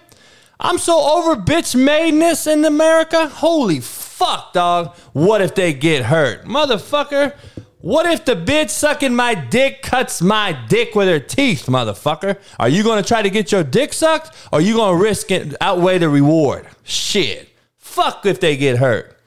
I'm 0.61 0.79
so 0.79 1.17
over 1.17 1.35
bitch 1.35 1.75
madeness 1.75 2.47
in 2.47 2.65
America. 2.65 3.27
Holy 3.27 3.81
fuck, 4.23 4.53
dog. 4.53 4.95
What 5.13 5.43
if 5.43 5.55
they 5.55 5.73
get 5.73 6.05
hurt? 6.05 6.45
Motherfucker, 6.45 7.35
what 7.81 8.07
if 8.07 8.25
the 8.25 8.37
bitch 8.37 8.71
sucking 8.71 9.15
my 9.15 9.35
dick 9.35 9.83
cuts 9.83 10.23
my 10.23 10.53
dick 10.69 10.95
with 10.95 11.09
her 11.09 11.19
teeth, 11.19 11.67
motherfucker? 11.67 12.39
Are 12.59 12.69
you 12.69 12.85
gonna 12.85 13.03
try 13.03 13.23
to 13.23 13.31
get 13.31 13.51
your 13.51 13.65
dick 13.65 13.93
sucked 13.93 14.37
or 14.53 14.59
are 14.59 14.63
you 14.63 14.77
gonna 14.77 14.97
risk 14.97 15.31
it 15.31 15.57
outweigh 15.61 15.99
the 15.99 16.09
reward? 16.09 16.67
Shit. 16.85 17.49
Fuck 17.77 18.25
if 18.25 18.39
they 18.39 18.57
get 18.57 18.79
hurt. 18.79 19.19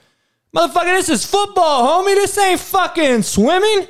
Motherfucker, 0.55 0.95
this 0.95 1.09
is 1.09 1.25
football, 1.25 2.03
homie. 2.03 2.15
This 2.15 2.37
ain't 2.37 2.61
fucking 2.61 3.23
swimming. 3.23 3.87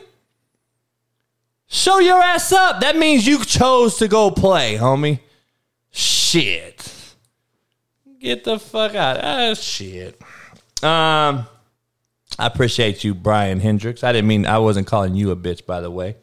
Show 1.68 2.00
your 2.00 2.22
ass 2.22 2.52
up. 2.52 2.82
That 2.82 2.98
means 2.98 3.28
you 3.28 3.44
chose 3.46 3.98
to 3.98 4.08
go 4.08 4.32
play, 4.32 4.78
homie. 4.78 5.20
Shit. 5.92 6.92
Get 8.20 8.44
the 8.44 8.58
fuck 8.58 8.96
out. 8.96 9.24
Ah, 9.24 9.54
shit. 9.54 10.20
Um, 10.84 11.48
I 12.38 12.48
appreciate 12.48 13.04
you, 13.04 13.14
Brian 13.14 13.60
Hendricks. 13.60 14.04
I 14.04 14.12
didn't 14.12 14.28
mean 14.28 14.46
I 14.46 14.58
wasn't 14.60 14.88
calling 14.88 15.16
you 15.16 15.32
a 15.32 15.36
bitch, 15.36 15.66
by 15.66 15.82
the 15.82 15.92
way. 15.92 16.18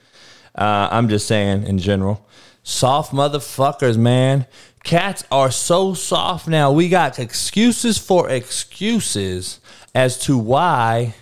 Uh, 0.55 0.88
I'm 0.91 1.09
just 1.09 1.27
saying 1.27 1.65
in 1.67 1.79
general. 1.79 2.27
Soft 2.62 3.12
motherfuckers, 3.12 3.97
man. 3.97 4.47
Cats 4.85 5.25
are 5.31 5.51
so 5.51 5.95
soft 5.95 6.47
now. 6.49 6.71
We 6.71 6.88
got 6.88 7.19
excuses 7.19 7.99
for 7.99 8.29
excuses 8.29 9.61
as 9.95 10.19
to 10.21 10.37
why 10.37 11.15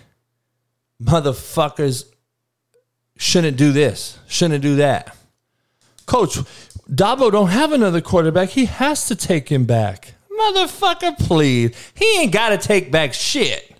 motherfuckers 1.01 2.05
shouldn't 3.17 3.57
do 3.57 3.71
this, 3.71 4.19
shouldn't 4.27 4.61
do 4.61 4.75
that. 4.77 5.15
Coach, 6.05 6.35
Dabo 6.89 7.31
don't 7.31 7.49
have 7.49 7.71
another 7.71 8.01
quarterback. 8.01 8.49
He 8.49 8.65
has 8.65 9.07
to 9.07 9.15
take 9.15 9.49
him 9.49 9.65
back. 9.65 10.15
Motherfucker, 10.39 11.17
please. 11.17 11.75
He 11.95 12.19
ain't 12.19 12.31
got 12.31 12.49
to 12.49 12.57
take 12.57 12.91
back 12.91 13.13
shit. 13.13 13.71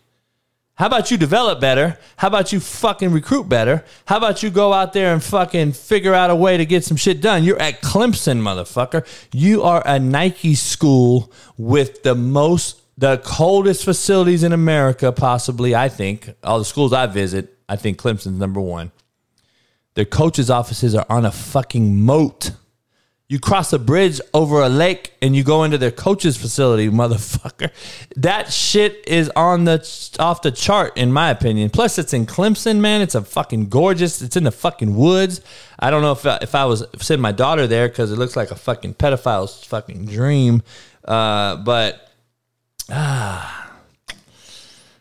How 0.76 0.88
about 0.88 1.12
you 1.12 1.18
develop 1.18 1.62
better? 1.62 2.00
How 2.18 2.28
about 2.28 2.52
you 2.52 2.60
fucking 2.60 3.12
recruit 3.12 3.48
better? 3.48 3.86
How 4.06 4.18
about 4.18 4.42
you 4.42 4.50
go 4.50 4.74
out 4.74 4.94
there 4.94 5.14
and 5.14 5.24
fucking 5.24 5.74
figure 5.74 6.14
out 6.14 6.32
a 6.32 6.36
way 6.36 6.58
to 6.58 6.66
get 6.66 6.84
some 6.84 6.98
shit 6.98 7.22
done? 7.22 7.44
You're 7.44 7.62
at 7.62 7.82
Clemson, 7.84 8.42
motherfucker. 8.42 9.06
You 9.32 9.62
are 9.62 9.84
a 9.86 10.00
Nike 10.00 10.56
school 10.56 11.32
with 11.56 12.02
the 12.02 12.16
most, 12.16 12.82
the 12.98 13.20
coldest 13.20 13.86
facilities 13.86 14.42
in 14.42 14.54
America, 14.54 15.12
possibly, 15.12 15.76
I 15.76 15.88
think. 15.88 16.34
All 16.44 16.58
the 16.58 16.66
schools 16.66 16.94
I 16.94 17.06
visit, 17.06 17.60
I 17.70 17.76
think 17.76 18.00
Clemson's 18.00 18.40
number 18.40 18.60
one. 18.60 18.92
Their 19.94 20.06
coaches' 20.06 20.50
offices 20.50 20.96
are 20.96 21.06
on 21.10 21.26
a 21.26 21.32
fucking 21.32 22.02
moat. 22.02 22.54
You 23.32 23.40
cross 23.40 23.72
a 23.72 23.80
bridge 23.80 24.20
over 24.34 24.60
a 24.60 24.68
lake 24.68 25.14
and 25.22 25.34
you 25.34 25.42
go 25.42 25.64
into 25.64 25.78
their 25.78 25.90
coach's 25.90 26.36
facility, 26.36 26.90
motherfucker. 26.90 27.72
That 28.18 28.52
shit 28.52 29.06
is 29.08 29.32
on 29.38 29.64
the 29.64 29.78
off 30.20 30.42
the 30.42 30.52
chart, 30.52 30.98
in 30.98 31.14
my 31.14 31.30
opinion. 31.30 31.70
Plus, 31.70 31.98
it's 31.98 32.12
in 32.12 32.26
Clemson, 32.26 32.82
man. 32.82 33.00
It's 33.00 33.16
a 33.16 33.22
fucking 33.22 33.70
gorgeous. 33.70 34.22
It's 34.22 34.36
in 34.36 34.44
the 34.44 34.52
fucking 34.52 34.98
woods. 34.98 35.40
I 35.80 35.90
don't 35.92 36.02
know 36.02 36.12
if 36.12 36.26
if 36.44 36.54
I 36.56 36.66
was 36.66 36.84
sending 37.00 37.22
my 37.22 37.32
daughter 37.32 37.68
there 37.68 37.88
because 37.88 38.12
it 38.12 38.18
looks 38.18 38.36
like 38.36 38.52
a 38.52 38.56
fucking 38.56 38.96
pedophile's 38.96 39.64
fucking 39.64 40.08
dream. 40.08 40.62
Uh, 41.06 41.56
but 41.56 42.12
ah, 42.90 43.72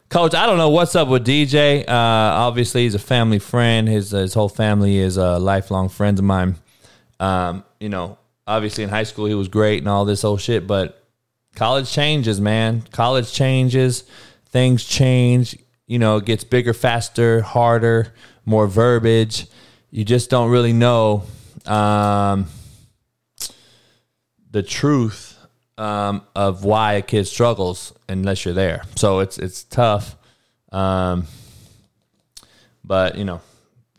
coach, 0.08 0.36
I 0.36 0.46
don't 0.46 0.58
know 0.58 0.70
what's 0.70 0.94
up 0.94 1.08
with 1.08 1.26
DJ. 1.26 1.80
Uh, 1.80 2.46
obviously, 2.46 2.84
he's 2.84 2.94
a 2.94 3.00
family 3.00 3.40
friend. 3.40 3.88
His 3.88 4.12
his 4.12 4.34
whole 4.34 4.48
family 4.48 4.98
is 4.98 5.18
uh, 5.18 5.40
lifelong 5.40 5.88
friends 5.88 6.20
of 6.20 6.26
mine. 6.26 6.54
Um, 7.18 7.64
you 7.80 7.88
know, 7.88 8.18
obviously 8.50 8.82
in 8.82 8.90
high 8.90 9.04
school 9.04 9.26
he 9.26 9.34
was 9.34 9.46
great 9.46 9.78
and 9.78 9.88
all 9.88 10.04
this 10.04 10.24
old 10.24 10.40
shit, 10.40 10.66
but 10.66 11.06
college 11.54 11.90
changes, 11.90 12.40
man. 12.40 12.82
College 12.90 13.32
changes, 13.32 14.02
things 14.46 14.84
change. 14.84 15.56
You 15.86 16.00
know, 16.00 16.16
it 16.16 16.24
gets 16.24 16.42
bigger, 16.42 16.74
faster, 16.74 17.42
harder, 17.42 18.12
more 18.44 18.66
verbiage. 18.66 19.46
You 19.90 20.04
just 20.04 20.30
don't 20.30 20.50
really 20.50 20.72
know 20.72 21.24
um, 21.66 22.46
the 24.50 24.64
truth 24.64 25.38
um, 25.78 26.22
of 26.34 26.64
why 26.64 26.94
a 26.94 27.02
kid 27.02 27.26
struggles 27.26 27.92
unless 28.08 28.44
you're 28.44 28.54
there. 28.54 28.82
So 28.96 29.20
it's 29.20 29.38
it's 29.38 29.62
tough. 29.62 30.16
Um, 30.72 31.26
but 32.82 33.16
you 33.16 33.24
know, 33.24 33.40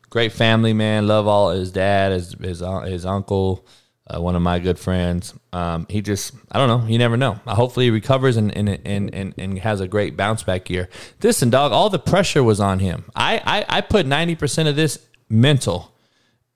great 0.09 0.33
family, 0.33 0.73
man. 0.73 1.07
Love 1.07 1.27
all 1.27 1.51
his 1.51 1.71
dad, 1.71 2.11
his 2.11 2.33
his, 2.33 2.63
his 2.85 3.05
uncle 3.05 3.65
uh, 4.13 4.21
one 4.21 4.35
of 4.35 4.41
my 4.41 4.59
good 4.59 4.77
friends. 4.77 5.33
Um, 5.53 5.85
he 5.89 6.01
just, 6.01 6.33
I 6.51 6.57
don't 6.57 6.67
know, 6.67 6.87
you 6.87 6.97
never 6.97 7.17
know. 7.17 7.39
Uh, 7.45 7.55
hopefully 7.55 7.85
he 7.85 7.91
recovers 7.91 8.37
and, 8.37 8.55
and, 8.55 8.69
and, 8.85 9.13
and, 9.13 9.33
and 9.37 9.59
has 9.59 9.79
a 9.79 9.87
great 9.87 10.17
bounce 10.17 10.43
back 10.43 10.69
year. 10.69 10.89
This 11.19 11.41
and 11.41 11.51
dog, 11.51 11.71
all 11.71 11.89
the 11.89 11.99
pressure 11.99 12.43
was 12.43 12.59
on 12.59 12.79
him. 12.79 13.05
I, 13.15 13.41
I, 13.45 13.77
I 13.77 13.81
put 13.81 14.05
90% 14.05 14.67
of 14.67 14.75
this 14.75 14.99
mental 15.29 15.93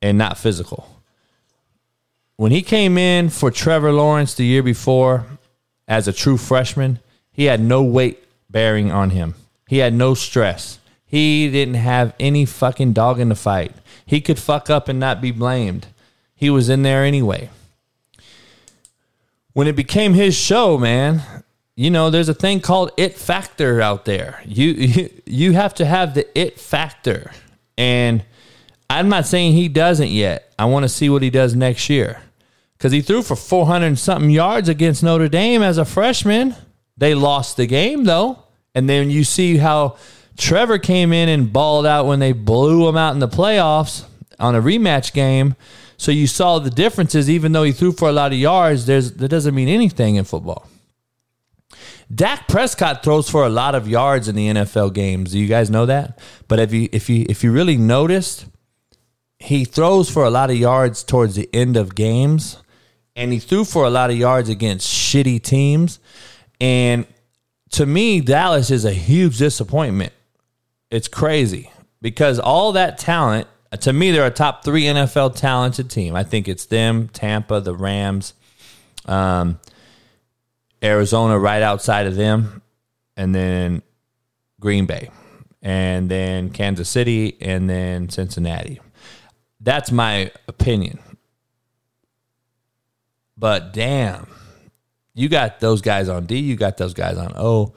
and 0.01 0.17
not 0.17 0.37
physical. 0.37 0.89
When 2.37 2.51
he 2.51 2.61
came 2.61 2.97
in 2.97 3.29
for 3.29 3.49
Trevor 3.49 3.93
Lawrence 3.93 4.33
the 4.33 4.45
year 4.45 4.63
before 4.63 5.25
as 5.87 6.07
a 6.07 6.13
true 6.13 6.37
freshman, 6.37 6.99
he 7.31 7.45
had 7.45 7.61
no 7.61 7.83
weight 7.83 8.23
bearing 8.49 8.91
on 8.91 9.11
him. 9.11 9.35
He 9.67 9.77
had 9.77 9.93
no 9.93 10.13
stress. 10.13 10.79
He 11.05 11.49
didn't 11.49 11.75
have 11.75 12.13
any 12.19 12.45
fucking 12.45 12.93
dog 12.93 13.19
in 13.19 13.29
the 13.29 13.35
fight. 13.35 13.71
He 14.05 14.19
could 14.19 14.37
fuck 14.37 14.69
up 14.69 14.89
and 14.89 14.99
not 14.99 15.21
be 15.21 15.31
blamed 15.31 15.87
he 16.35 16.49
was 16.49 16.69
in 16.69 16.83
there 16.83 17.03
anyway. 17.03 17.49
When 19.53 19.67
it 19.67 19.75
became 19.75 20.13
his 20.13 20.35
show, 20.35 20.77
man, 20.77 21.23
you 21.75 21.89
know, 21.89 22.09
there's 22.09 22.29
a 22.29 22.33
thing 22.33 22.59
called 22.59 22.91
it 22.97 23.15
factor 23.15 23.81
out 23.81 24.05
there. 24.05 24.41
You 24.45 25.09
you, 25.25 25.53
have 25.53 25.73
to 25.75 25.85
have 25.85 26.13
the 26.13 26.27
it 26.37 26.59
factor. 26.59 27.31
And 27.77 28.23
I'm 28.89 29.09
not 29.09 29.25
saying 29.25 29.53
he 29.53 29.67
doesn't 29.67 30.09
yet. 30.09 30.53
I 30.57 30.65
want 30.65 30.83
to 30.83 30.89
see 30.89 31.09
what 31.09 31.21
he 31.21 31.29
does 31.29 31.55
next 31.55 31.89
year. 31.89 32.21
Cuz 32.79 32.91
he 32.91 33.01
threw 33.01 33.21
for 33.21 33.35
400 33.35 33.97
something 33.97 34.29
yards 34.29 34.69
against 34.69 35.03
Notre 35.03 35.29
Dame 35.29 35.63
as 35.63 35.77
a 35.77 35.85
freshman. 35.85 36.55
They 36.97 37.15
lost 37.15 37.57
the 37.57 37.65
game 37.65 38.03
though. 38.03 38.39
And 38.73 38.89
then 38.89 39.09
you 39.09 39.23
see 39.23 39.57
how 39.57 39.95
Trevor 40.37 40.77
came 40.77 41.13
in 41.13 41.29
and 41.29 41.51
balled 41.51 41.85
out 41.85 42.05
when 42.05 42.19
they 42.19 42.33
blew 42.33 42.87
him 42.87 42.97
out 42.97 43.13
in 43.13 43.19
the 43.19 43.27
playoffs 43.27 44.03
on 44.39 44.55
a 44.55 44.61
rematch 44.61 45.13
game. 45.13 45.55
So 45.97 46.11
you 46.11 46.27
saw 46.27 46.59
the 46.59 46.69
differences, 46.69 47.29
even 47.29 47.51
though 47.51 47.63
he 47.63 47.71
threw 47.71 47.91
for 47.91 48.09
a 48.09 48.11
lot 48.11 48.33
of 48.33 48.37
yards, 48.37 48.85
there's, 48.85 49.13
that 49.13 49.29
doesn't 49.29 49.55
mean 49.55 49.67
anything 49.67 50.15
in 50.15 50.25
football. 50.25 50.67
Dak 52.13 52.47
Prescott 52.47 53.03
throws 53.03 53.29
for 53.29 53.45
a 53.45 53.49
lot 53.49 53.73
of 53.73 53.87
yards 53.87 54.27
in 54.27 54.35
the 54.35 54.47
NFL 54.47 54.93
games. 54.93 55.31
Do 55.31 55.39
you 55.39 55.47
guys 55.47 55.69
know 55.69 55.85
that? 55.87 56.19
But 56.47 56.59
if 56.59 56.71
you 56.71 56.87
if 56.91 57.09
you 57.09 57.25
if 57.27 57.43
you 57.43 57.51
really 57.51 57.77
noticed, 57.77 58.45
he 59.39 59.65
throws 59.65 60.09
for 60.09 60.23
a 60.23 60.29
lot 60.29 60.51
of 60.51 60.55
yards 60.55 61.03
towards 61.03 61.35
the 61.35 61.49
end 61.51 61.77
of 61.77 61.95
games, 61.95 62.61
and 63.15 63.33
he 63.33 63.39
threw 63.39 63.65
for 63.65 63.85
a 63.85 63.89
lot 63.89 64.11
of 64.11 64.17
yards 64.17 64.49
against 64.49 64.87
shitty 64.87 65.41
teams. 65.41 65.99
And 66.61 67.07
to 67.71 67.85
me, 67.85 68.21
Dallas 68.21 68.69
is 68.69 68.85
a 68.85 68.93
huge 68.93 69.39
disappointment. 69.39 70.13
It's 70.91 71.07
crazy 71.07 71.71
because 72.01 72.39
all 72.39 72.73
that 72.73 72.99
talent 72.99 73.47
to 73.81 73.93
me, 73.93 74.11
they're 74.11 74.25
a 74.25 74.31
top 74.31 74.63
three 74.63 74.83
NFL 74.83 75.35
talented 75.35 75.89
team. 75.89 76.15
I 76.15 76.23
think 76.23 76.47
it's 76.47 76.65
them, 76.65 77.07
Tampa, 77.09 77.59
the 77.61 77.73
Rams, 77.73 78.33
um, 79.05 79.59
Arizona 80.83 81.37
right 81.37 81.61
outside 81.61 82.07
of 82.07 82.15
them, 82.15 82.61
and 83.17 83.33
then 83.33 83.81
Green 84.59 84.85
Bay, 84.85 85.09
and 85.61 86.09
then 86.09 86.49
Kansas 86.49 86.89
City, 86.89 87.37
and 87.41 87.69
then 87.69 88.09
Cincinnati. 88.09 88.79
That's 89.59 89.91
my 89.91 90.31
opinion. 90.47 90.99
But 93.37 93.73
damn, 93.73 94.27
you 95.13 95.27
got 95.27 95.59
those 95.59 95.81
guys 95.81 96.07
on 96.07 96.25
D, 96.25 96.39
you 96.39 96.55
got 96.55 96.77
those 96.77 96.93
guys 96.93 97.17
on 97.17 97.33
O, 97.35 97.73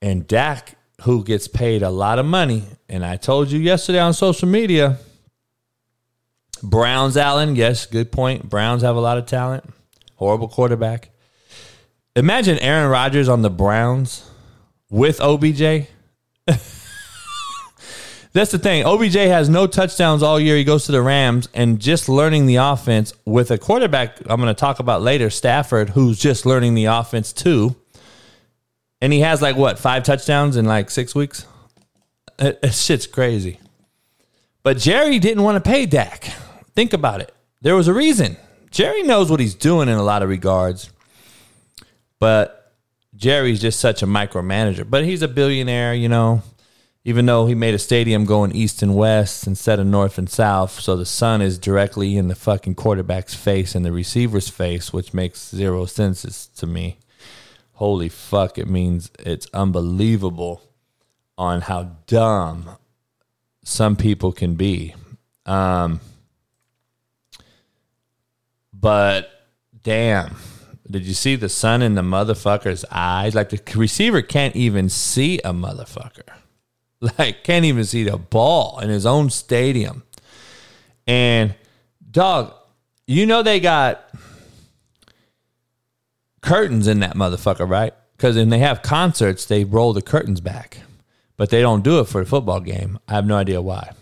and 0.00 0.26
Dak, 0.26 0.76
who 1.02 1.24
gets 1.24 1.48
paid 1.48 1.82
a 1.82 1.90
lot 1.90 2.18
of 2.18 2.26
money. 2.26 2.64
And 2.88 3.04
I 3.04 3.16
told 3.16 3.50
you 3.50 3.58
yesterday 3.58 4.00
on 4.00 4.14
social 4.14 4.48
media 4.48 4.98
Browns, 6.62 7.16
Allen. 7.16 7.56
Yes, 7.56 7.86
good 7.86 8.12
point. 8.12 8.48
Browns 8.48 8.82
have 8.82 8.96
a 8.96 9.00
lot 9.00 9.18
of 9.18 9.26
talent. 9.26 9.64
Horrible 10.16 10.48
quarterback. 10.48 11.10
Imagine 12.14 12.58
Aaron 12.58 12.90
Rodgers 12.90 13.28
on 13.28 13.42
the 13.42 13.50
Browns 13.50 14.30
with 14.90 15.20
OBJ. 15.20 15.88
That's 18.34 18.50
the 18.50 18.58
thing. 18.58 18.84
OBJ 18.84 19.14
has 19.14 19.48
no 19.48 19.66
touchdowns 19.66 20.22
all 20.22 20.40
year. 20.40 20.56
He 20.56 20.64
goes 20.64 20.86
to 20.86 20.92
the 20.92 21.02
Rams 21.02 21.48
and 21.52 21.80
just 21.80 22.08
learning 22.08 22.46
the 22.46 22.56
offense 22.56 23.12
with 23.26 23.50
a 23.50 23.58
quarterback 23.58 24.18
I'm 24.26 24.40
going 24.40 24.54
to 24.54 24.58
talk 24.58 24.78
about 24.78 25.02
later, 25.02 25.28
Stafford, 25.28 25.90
who's 25.90 26.18
just 26.18 26.46
learning 26.46 26.74
the 26.74 26.86
offense 26.86 27.32
too. 27.32 27.76
And 29.02 29.12
he 29.12 29.20
has 29.20 29.42
like 29.42 29.56
what, 29.56 29.78
five 29.78 30.02
touchdowns 30.04 30.56
in 30.56 30.64
like 30.64 30.90
six 30.90 31.14
weeks? 31.14 31.46
It, 32.38 32.58
it 32.62 32.72
shit's 32.74 33.06
crazy. 33.06 33.58
But 34.62 34.78
Jerry 34.78 35.18
didn't 35.18 35.42
want 35.42 35.62
to 35.62 35.70
pay 35.70 35.86
Dak. 35.86 36.32
Think 36.74 36.92
about 36.92 37.20
it. 37.20 37.34
There 37.60 37.76
was 37.76 37.88
a 37.88 37.94
reason. 37.94 38.36
Jerry 38.70 39.02
knows 39.02 39.30
what 39.30 39.40
he's 39.40 39.54
doing 39.54 39.88
in 39.88 39.96
a 39.96 40.02
lot 40.02 40.22
of 40.22 40.28
regards. 40.28 40.90
But 42.18 42.72
Jerry's 43.14 43.60
just 43.60 43.80
such 43.80 44.02
a 44.02 44.06
micromanager. 44.06 44.88
But 44.88 45.04
he's 45.04 45.22
a 45.22 45.28
billionaire, 45.28 45.94
you 45.94 46.08
know 46.08 46.42
even 47.04 47.26
though 47.26 47.46
he 47.46 47.54
made 47.54 47.74
a 47.74 47.78
stadium 47.78 48.24
going 48.24 48.54
east 48.54 48.82
and 48.82 48.94
west 48.94 49.46
instead 49.46 49.80
of 49.80 49.86
north 49.86 50.18
and 50.18 50.30
south, 50.30 50.78
so 50.78 50.96
the 50.96 51.06
sun 51.06 51.42
is 51.42 51.58
directly 51.58 52.16
in 52.16 52.28
the 52.28 52.34
fucking 52.34 52.76
quarterback's 52.76 53.34
face 53.34 53.74
and 53.74 53.84
the 53.84 53.90
receiver's 53.90 54.48
face, 54.48 54.92
which 54.92 55.12
makes 55.12 55.50
zero 55.50 55.84
sense 55.84 56.46
to 56.46 56.66
me. 56.66 56.98
Holy 57.72 58.08
fuck, 58.08 58.56
it 58.56 58.68
means 58.68 59.10
it's 59.18 59.48
unbelievable 59.52 60.62
on 61.36 61.62
how 61.62 61.96
dumb 62.06 62.76
some 63.64 63.96
people 63.96 64.30
can 64.30 64.54
be. 64.54 64.94
Um, 65.44 66.00
but 68.82 69.30
damn, 69.82 70.36
did 70.90 71.06
you 71.06 71.14
see 71.14 71.36
the 71.36 71.48
sun 71.48 71.80
in 71.80 71.94
the 71.94 72.02
motherfucker's 72.02 72.84
eyes? 72.90 73.34
Like 73.34 73.48
the 73.48 73.62
receiver 73.74 74.20
can't 74.20 74.54
even 74.54 74.90
see 74.90 75.38
a 75.38 75.54
motherfucker. 75.54 76.28
Like, 77.18 77.42
can't 77.42 77.64
even 77.64 77.82
see 77.82 78.04
the 78.04 78.16
ball 78.16 78.78
in 78.78 78.88
his 78.88 79.04
own 79.04 79.28
stadium. 79.28 80.04
And, 81.04 81.56
dog, 82.08 82.54
you 83.08 83.26
know 83.26 83.42
they 83.42 83.58
got 83.58 84.08
curtains 86.42 86.86
in 86.86 87.00
that 87.00 87.16
motherfucker, 87.16 87.68
right? 87.68 87.92
Because 88.16 88.36
when 88.36 88.50
they 88.50 88.60
have 88.60 88.82
concerts, 88.82 89.46
they 89.46 89.64
roll 89.64 89.92
the 89.92 90.00
curtains 90.00 90.40
back, 90.40 90.78
but 91.36 91.50
they 91.50 91.60
don't 91.60 91.82
do 91.82 91.98
it 91.98 92.06
for 92.06 92.20
a 92.20 92.24
football 92.24 92.60
game. 92.60 93.00
I 93.08 93.14
have 93.14 93.26
no 93.26 93.36
idea 93.36 93.60
why. 93.60 93.94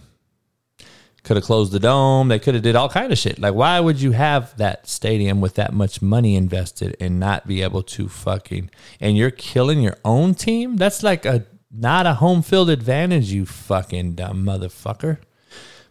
Could 1.22 1.36
have 1.36 1.44
closed 1.44 1.72
the 1.72 1.78
dome. 1.78 2.28
They 2.28 2.38
could 2.38 2.54
have 2.54 2.62
did 2.62 2.76
all 2.76 2.88
kind 2.88 3.12
of 3.12 3.18
shit. 3.18 3.38
Like, 3.38 3.54
why 3.54 3.78
would 3.78 4.00
you 4.00 4.12
have 4.12 4.56
that 4.56 4.88
stadium 4.88 5.40
with 5.40 5.54
that 5.56 5.72
much 5.72 6.00
money 6.00 6.34
invested 6.34 6.96
and 6.98 7.20
not 7.20 7.46
be 7.46 7.62
able 7.62 7.82
to 7.82 8.08
fucking 8.08 8.70
and 9.00 9.16
you're 9.16 9.30
killing 9.30 9.80
your 9.80 9.96
own 10.04 10.34
team? 10.34 10.76
That's 10.76 11.02
like 11.02 11.26
a 11.26 11.46
not 11.70 12.06
a 12.06 12.14
home 12.14 12.42
field 12.42 12.68
advantage, 12.70 13.30
you 13.30 13.46
fucking 13.46 14.14
dumb 14.14 14.44
motherfucker. 14.44 15.18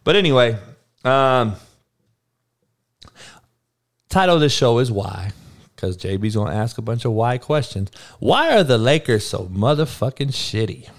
But 0.04 0.16
anyway, 0.16 0.58
um, 1.04 1.56
title 4.10 4.36
of 4.36 4.42
this 4.42 4.54
show 4.54 4.80
is 4.80 4.92
Why, 4.92 5.32
because 5.76 5.96
JB's 5.96 6.34
to 6.34 6.48
ask 6.48 6.78
a 6.78 6.82
bunch 6.82 7.06
of 7.06 7.14
why 7.14 7.38
questions. 7.38 7.92
Why 8.20 8.56
are 8.58 8.64
the 8.64 8.78
Lakers 8.78 9.26
so 9.26 9.46
motherfucking 9.46 10.32
shitty? 10.32 10.90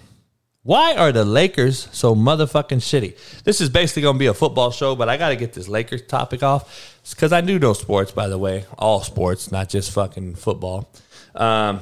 Why 0.63 0.95
are 0.95 1.11
the 1.11 1.25
Lakers 1.25 1.89
so 1.91 2.15
motherfucking 2.15 2.79
shitty? 2.79 3.43
This 3.45 3.63
is 3.63 3.71
basically 3.71 4.03
going 4.03 4.17
to 4.17 4.19
be 4.19 4.27
a 4.27 4.35
football 4.35 4.71
show, 4.71 4.95
but 4.95 5.09
I 5.09 5.17
got 5.17 5.31
to 5.31 5.37
get 5.37 5.55
this 5.55 5.69
Lakers 5.69 6.03
topic 6.03 6.43
off 6.43 7.01
because 7.11 7.33
I 7.33 7.41
do 7.41 7.59
know 7.59 7.73
sports, 7.73 8.13
by 8.13 8.29
the 8.29 8.37
way, 8.37 8.67
all 8.79 9.01
sports, 9.01 9.51
not 9.51 9.71
just 9.71 9.91
fucking 9.91 10.35
football. 10.35 10.93
Um, 11.35 11.81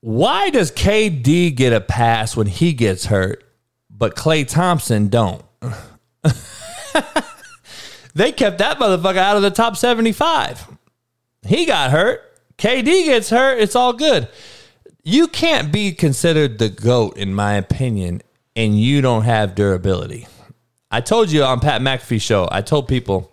why 0.00 0.50
does 0.50 0.72
KD 0.72 1.54
get 1.54 1.72
a 1.72 1.80
pass 1.80 2.36
when 2.36 2.48
he 2.48 2.72
gets 2.72 3.06
hurt, 3.06 3.44
but 3.88 4.16
Klay 4.16 4.48
Thompson 4.48 5.08
don't? 5.08 5.42
they 8.14 8.32
kept 8.32 8.58
that 8.58 8.78
motherfucker 8.78 9.18
out 9.18 9.36
of 9.36 9.42
the 9.42 9.50
top 9.50 9.76
75. 9.76 10.66
He 11.46 11.64
got 11.64 11.92
hurt. 11.92 12.29
KD 12.60 13.06
gets 13.06 13.30
hurt. 13.30 13.58
It's 13.58 13.74
all 13.74 13.94
good. 13.94 14.28
You 15.02 15.28
can't 15.28 15.72
be 15.72 15.92
considered 15.92 16.58
the 16.58 16.68
GOAT, 16.68 17.16
in 17.16 17.34
my 17.34 17.54
opinion, 17.54 18.20
and 18.54 18.78
you 18.78 19.00
don't 19.00 19.22
have 19.22 19.54
durability. 19.54 20.26
I 20.90 21.00
told 21.00 21.30
you 21.32 21.42
on 21.42 21.60
Pat 21.60 21.80
McAfee 21.80 22.20
show, 22.20 22.46
I 22.52 22.60
told 22.60 22.86
people 22.86 23.32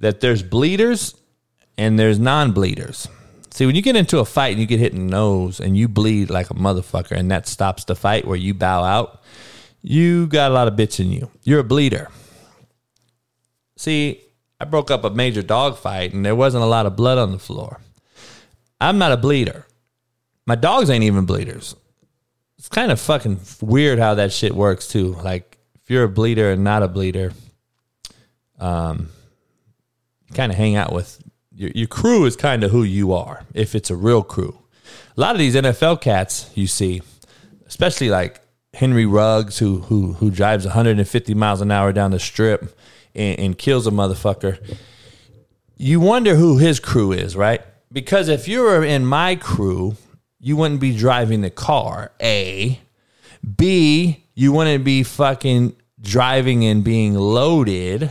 that 0.00 0.20
there's 0.20 0.42
bleeders 0.42 1.14
and 1.78 1.96
there's 1.96 2.18
non 2.18 2.50
bleeders. 2.50 3.06
See, 3.52 3.66
when 3.66 3.76
you 3.76 3.82
get 3.82 3.94
into 3.94 4.18
a 4.18 4.24
fight 4.24 4.50
and 4.50 4.60
you 4.60 4.66
get 4.66 4.80
hit 4.80 4.92
in 4.92 5.06
the 5.06 5.12
nose 5.12 5.60
and 5.60 5.76
you 5.76 5.86
bleed 5.86 6.28
like 6.28 6.50
a 6.50 6.54
motherfucker 6.54 7.12
and 7.12 7.30
that 7.30 7.46
stops 7.46 7.84
the 7.84 7.94
fight 7.94 8.26
where 8.26 8.36
you 8.36 8.52
bow 8.52 8.82
out, 8.82 9.22
you 9.80 10.26
got 10.26 10.50
a 10.50 10.54
lot 10.54 10.66
of 10.66 10.74
bitch 10.74 10.98
in 10.98 11.12
you. 11.12 11.30
You're 11.44 11.60
a 11.60 11.64
bleeder. 11.64 12.08
See, 13.76 14.22
I 14.58 14.64
broke 14.64 14.90
up 14.90 15.04
a 15.04 15.10
major 15.10 15.42
dog 15.42 15.78
fight 15.78 16.12
and 16.12 16.26
there 16.26 16.34
wasn't 16.34 16.64
a 16.64 16.66
lot 16.66 16.86
of 16.86 16.96
blood 16.96 17.18
on 17.18 17.30
the 17.30 17.38
floor. 17.38 17.78
I'm 18.84 18.98
not 18.98 19.12
a 19.12 19.16
bleeder. 19.16 19.66
My 20.46 20.56
dogs 20.56 20.90
ain't 20.90 21.04
even 21.04 21.24
bleeders. 21.24 21.74
It's 22.58 22.68
kind 22.68 22.92
of 22.92 23.00
fucking 23.00 23.40
weird 23.60 23.98
how 23.98 24.14
that 24.14 24.32
shit 24.32 24.54
works 24.54 24.88
too. 24.88 25.14
Like 25.14 25.58
if 25.82 25.90
you're 25.90 26.04
a 26.04 26.08
bleeder 26.08 26.50
and 26.52 26.64
not 26.64 26.82
a 26.82 26.88
bleeder, 26.88 27.32
um, 28.58 29.08
kind 30.34 30.52
of 30.52 30.58
hang 30.58 30.76
out 30.76 30.92
with 30.92 31.22
your, 31.54 31.70
your 31.74 31.86
crew 31.86 32.24
is 32.24 32.36
kind 32.36 32.64
of 32.64 32.70
who 32.70 32.82
you 32.82 33.12
are 33.12 33.44
if 33.54 33.74
it's 33.74 33.90
a 33.90 33.96
real 33.96 34.22
crew. 34.22 34.58
A 35.16 35.20
lot 35.20 35.34
of 35.34 35.38
these 35.38 35.54
NFL 35.54 36.00
cats 36.00 36.50
you 36.54 36.66
see, 36.66 37.02
especially 37.66 38.10
like 38.10 38.40
Henry 38.74 39.06
Ruggs, 39.06 39.58
who 39.58 39.78
who 39.80 40.14
who 40.14 40.30
drives 40.30 40.64
150 40.64 41.34
miles 41.34 41.60
an 41.60 41.70
hour 41.70 41.92
down 41.92 42.10
the 42.10 42.18
strip 42.18 42.76
and, 43.14 43.38
and 43.38 43.58
kills 43.58 43.86
a 43.86 43.90
motherfucker. 43.90 44.58
You 45.76 46.00
wonder 46.00 46.34
who 46.34 46.58
his 46.58 46.80
crew 46.80 47.12
is, 47.12 47.36
right? 47.36 47.62
Because 47.94 48.28
if 48.28 48.46
you 48.46 48.60
were 48.60 48.84
in 48.84 49.06
my 49.06 49.36
crew, 49.36 49.96
you 50.38 50.58
wouldn't 50.58 50.80
be 50.80 50.94
driving 50.94 51.40
the 51.40 51.48
car. 51.48 52.12
A, 52.20 52.78
B, 53.56 54.26
you 54.34 54.52
wouldn't 54.52 54.84
be 54.84 55.02
fucking 55.02 55.74
driving 56.02 56.66
and 56.66 56.84
being 56.84 57.14
loaded 57.14 58.10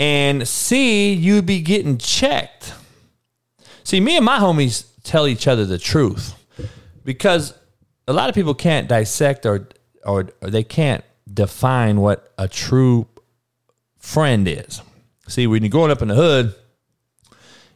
and 0.00 0.48
C, 0.48 1.12
you'd 1.12 1.44
be 1.44 1.60
getting 1.60 1.98
checked. 1.98 2.72
See, 3.84 4.00
me 4.00 4.16
and 4.16 4.24
my 4.24 4.38
homies 4.38 4.86
tell 5.02 5.26
each 5.26 5.46
other 5.46 5.66
the 5.66 5.76
truth 5.76 6.34
because 7.04 7.52
a 8.08 8.14
lot 8.14 8.30
of 8.30 8.34
people 8.34 8.54
can't 8.54 8.88
dissect 8.88 9.44
or, 9.44 9.68
or, 10.02 10.30
or 10.40 10.48
they 10.48 10.62
can't 10.62 11.04
define 11.30 12.00
what 12.00 12.32
a 12.38 12.48
true 12.48 13.06
friend 13.98 14.48
is. 14.48 14.80
See, 15.28 15.46
when 15.46 15.62
you're 15.62 15.70
growing 15.70 15.90
up 15.90 16.00
in 16.00 16.08
the 16.08 16.14
hood, 16.14 16.54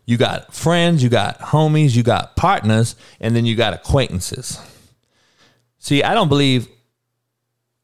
you 0.06 0.16
got 0.16 0.54
friends, 0.54 1.02
you 1.02 1.08
got 1.08 1.38
homies, 1.40 1.96
you 1.96 2.02
got 2.02 2.36
partners, 2.36 2.96
and 3.20 3.34
then 3.34 3.46
you 3.46 3.56
got 3.56 3.72
acquaintances. 3.72 4.58
See, 5.78 6.02
I 6.02 6.14
don't 6.14 6.28
believe 6.28 6.68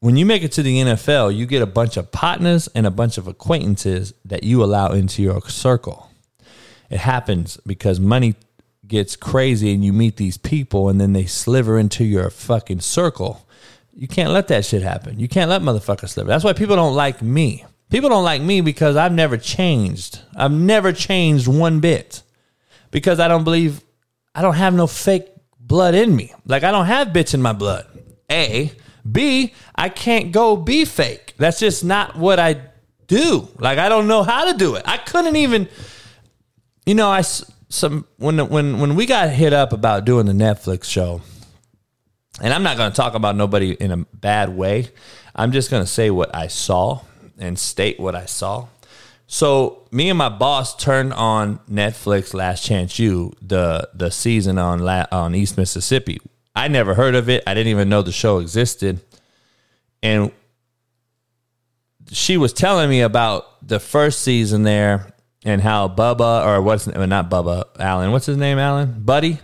when 0.01 0.17
you 0.17 0.25
make 0.25 0.41
it 0.41 0.51
to 0.53 0.63
the 0.63 0.77
NFL, 0.77 1.35
you 1.35 1.45
get 1.45 1.61
a 1.61 1.67
bunch 1.67 1.95
of 1.95 2.11
partners 2.11 2.67
and 2.73 2.87
a 2.87 2.91
bunch 2.91 3.19
of 3.19 3.27
acquaintances 3.27 4.13
that 4.25 4.43
you 4.43 4.63
allow 4.63 4.91
into 4.91 5.21
your 5.21 5.41
circle. 5.47 6.09
It 6.89 6.97
happens 6.97 7.57
because 7.65 7.99
money 7.99 8.35
gets 8.87 9.15
crazy 9.15 9.73
and 9.73 9.85
you 9.85 9.93
meet 9.93 10.17
these 10.17 10.37
people 10.37 10.89
and 10.89 10.99
then 10.99 11.13
they 11.13 11.25
sliver 11.25 11.77
into 11.77 12.03
your 12.03 12.29
fucking 12.29 12.81
circle. 12.81 13.47
You 13.93 14.07
can't 14.07 14.31
let 14.31 14.47
that 14.47 14.65
shit 14.65 14.81
happen. 14.81 15.19
You 15.19 15.27
can't 15.27 15.49
let 15.49 15.61
motherfuckers 15.61 16.09
sliver. 16.09 16.27
That's 16.27 16.43
why 16.43 16.53
people 16.53 16.75
don't 16.75 16.95
like 16.95 17.21
me. 17.21 17.63
People 17.91 18.09
don't 18.09 18.23
like 18.23 18.41
me 18.41 18.61
because 18.61 18.95
I've 18.95 19.11
never 19.11 19.37
changed. 19.37 20.21
I've 20.35 20.51
never 20.51 20.93
changed 20.93 21.47
one 21.47 21.81
bit 21.81 22.23
because 22.89 23.19
I 23.19 23.27
don't 23.27 23.43
believe 23.43 23.83
I 24.33 24.41
don't 24.41 24.55
have 24.55 24.73
no 24.73 24.87
fake 24.87 25.27
blood 25.59 25.93
in 25.93 26.15
me. 26.15 26.33
Like 26.45 26.63
I 26.63 26.71
don't 26.71 26.85
have 26.85 27.09
bitch 27.09 27.33
in 27.33 27.41
my 27.41 27.53
blood. 27.53 27.85
A. 28.31 28.71
B, 29.09 29.53
I 29.75 29.89
can't 29.89 30.31
go 30.31 30.55
be 30.55 30.85
fake. 30.85 31.33
That's 31.37 31.59
just 31.59 31.83
not 31.83 32.15
what 32.15 32.39
I 32.39 32.61
do. 33.07 33.49
Like 33.59 33.77
I 33.77 33.89
don't 33.89 34.07
know 34.07 34.23
how 34.23 34.49
to 34.49 34.57
do 34.57 34.75
it. 34.75 34.83
I 34.85 34.97
couldn't 34.97 35.35
even 35.35 35.67
you 36.85 36.95
know, 36.95 37.09
I 37.09 37.21
some 37.21 38.07
when 38.17 38.37
when 38.49 38.79
when 38.79 38.95
we 38.95 39.05
got 39.05 39.29
hit 39.29 39.53
up 39.53 39.73
about 39.73 40.05
doing 40.05 40.25
the 40.25 40.33
Netflix 40.33 40.85
show. 40.85 41.21
And 42.41 42.53
I'm 42.53 42.63
not 42.63 42.77
going 42.77 42.89
to 42.89 42.95
talk 42.95 43.13
about 43.13 43.35
nobody 43.35 43.73
in 43.73 43.91
a 43.91 43.97
bad 43.97 44.55
way. 44.55 44.89
I'm 45.35 45.51
just 45.51 45.69
going 45.69 45.83
to 45.83 45.87
say 45.87 46.09
what 46.09 46.33
I 46.33 46.47
saw 46.47 47.01
and 47.41 47.59
state 47.59 47.99
what 47.99 48.15
I 48.15 48.25
saw. 48.25 48.67
So 49.27 49.87
me 49.91 50.09
and 50.09 50.17
my 50.17 50.29
boss 50.29 50.75
turned 50.75 51.13
on 51.13 51.59
Netflix 51.69 52.33
Last 52.33 52.65
Chance 52.65 52.99
U, 52.99 53.33
the 53.41 53.89
the 53.93 54.11
season 54.11 54.57
on 54.57 54.79
La- 54.79 55.07
on 55.11 55.35
East 55.35 55.57
Mississippi. 55.57 56.19
I 56.55 56.67
never 56.67 56.93
heard 56.93 57.15
of 57.15 57.29
it. 57.29 57.43
I 57.47 57.53
didn't 57.53 57.69
even 57.69 57.87
know 57.87 58.01
the 58.01 58.11
show 58.11 58.39
existed. 58.39 58.99
And 60.03 60.31
she 62.11 62.35
was 62.37 62.51
telling 62.51 62.89
me 62.89 63.01
about 63.01 63.65
the 63.65 63.79
first 63.79 64.21
season 64.21 64.63
there 64.63 65.13
and 65.45 65.61
how 65.61 65.87
Bubba 65.87 66.45
or 66.45 66.61
what's 66.61 66.87
not 66.87 67.29
Bubba 67.29 67.65
Allen, 67.79 68.11
what's 68.11 68.25
his 68.25 68.37
name? 68.37 68.59
Allen, 68.59 69.01
Buddy, 69.03 69.39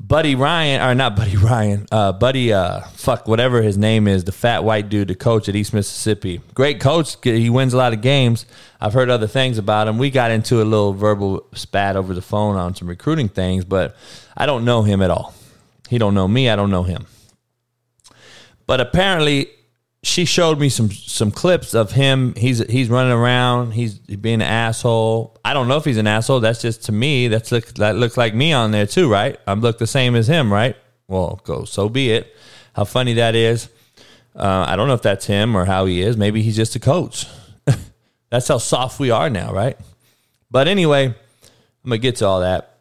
Buddy 0.00 0.34
Ryan 0.36 0.80
or 0.80 0.94
not 0.94 1.16
Buddy 1.16 1.36
Ryan, 1.36 1.86
uh, 1.90 2.12
Buddy, 2.12 2.52
uh, 2.52 2.82
fuck 2.94 3.26
whatever 3.26 3.62
his 3.62 3.76
name 3.76 4.06
is, 4.06 4.24
the 4.24 4.32
fat 4.32 4.62
white 4.62 4.88
dude, 4.88 5.08
the 5.08 5.14
coach 5.14 5.48
at 5.48 5.56
East 5.56 5.74
Mississippi, 5.74 6.40
great 6.54 6.80
coach. 6.80 7.16
He 7.22 7.50
wins 7.50 7.74
a 7.74 7.76
lot 7.76 7.92
of 7.92 8.00
games. 8.00 8.46
I've 8.80 8.92
heard 8.92 9.10
other 9.10 9.26
things 9.26 9.58
about 9.58 9.88
him. 9.88 9.98
We 9.98 10.10
got 10.10 10.30
into 10.30 10.62
a 10.62 10.64
little 10.64 10.92
verbal 10.92 11.46
spat 11.52 11.96
over 11.96 12.14
the 12.14 12.22
phone 12.22 12.56
on 12.56 12.74
some 12.74 12.88
recruiting 12.88 13.28
things, 13.28 13.64
but 13.64 13.96
I 14.36 14.46
don't 14.46 14.64
know 14.64 14.82
him 14.82 15.02
at 15.02 15.10
all. 15.10 15.34
He 15.88 15.98
don't 15.98 16.14
know 16.14 16.28
me. 16.28 16.48
I 16.48 16.54
don't 16.56 16.70
know 16.70 16.84
him. 16.84 17.06
But 18.66 18.80
apparently, 18.80 19.48
she 20.02 20.24
showed 20.24 20.58
me 20.60 20.68
some 20.68 20.90
some 20.90 21.30
clips 21.30 21.74
of 21.74 21.92
him. 21.92 22.34
He's 22.36 22.58
he's 22.70 22.88
running 22.88 23.12
around. 23.12 23.72
He's 23.72 23.94
being 23.98 24.36
an 24.36 24.42
asshole. 24.42 25.38
I 25.44 25.54
don't 25.54 25.66
know 25.66 25.76
if 25.76 25.84
he's 25.84 25.96
an 25.96 26.06
asshole. 26.06 26.40
That's 26.40 26.62
just 26.62 26.84
to 26.84 26.92
me. 26.92 27.28
That's 27.28 27.50
look, 27.50 27.66
that 27.74 27.96
looks 27.96 28.16
like 28.16 28.34
me 28.34 28.52
on 28.52 28.70
there 28.70 28.86
too, 28.86 29.10
right? 29.10 29.38
I 29.46 29.54
look 29.54 29.78
the 29.78 29.86
same 29.86 30.14
as 30.14 30.28
him, 30.28 30.52
right? 30.52 30.76
Well, 31.08 31.40
go 31.44 31.64
so 31.64 31.88
be 31.88 32.10
it. 32.10 32.34
How 32.74 32.84
funny 32.84 33.14
that 33.14 33.34
is. 33.34 33.68
Uh, 34.36 34.66
I 34.68 34.76
don't 34.76 34.86
know 34.86 34.94
if 34.94 35.02
that's 35.02 35.26
him 35.26 35.56
or 35.56 35.64
how 35.64 35.86
he 35.86 36.00
is. 36.00 36.16
Maybe 36.16 36.42
he's 36.42 36.54
just 36.54 36.76
a 36.76 36.80
coach. 36.80 37.26
that's 38.30 38.46
how 38.46 38.58
soft 38.58 39.00
we 39.00 39.10
are 39.10 39.28
now, 39.28 39.52
right? 39.52 39.76
But 40.48 40.68
anyway, 40.68 41.06
I'm 41.06 41.14
gonna 41.84 41.98
get 41.98 42.16
to 42.16 42.26
all 42.26 42.40
that. 42.40 42.77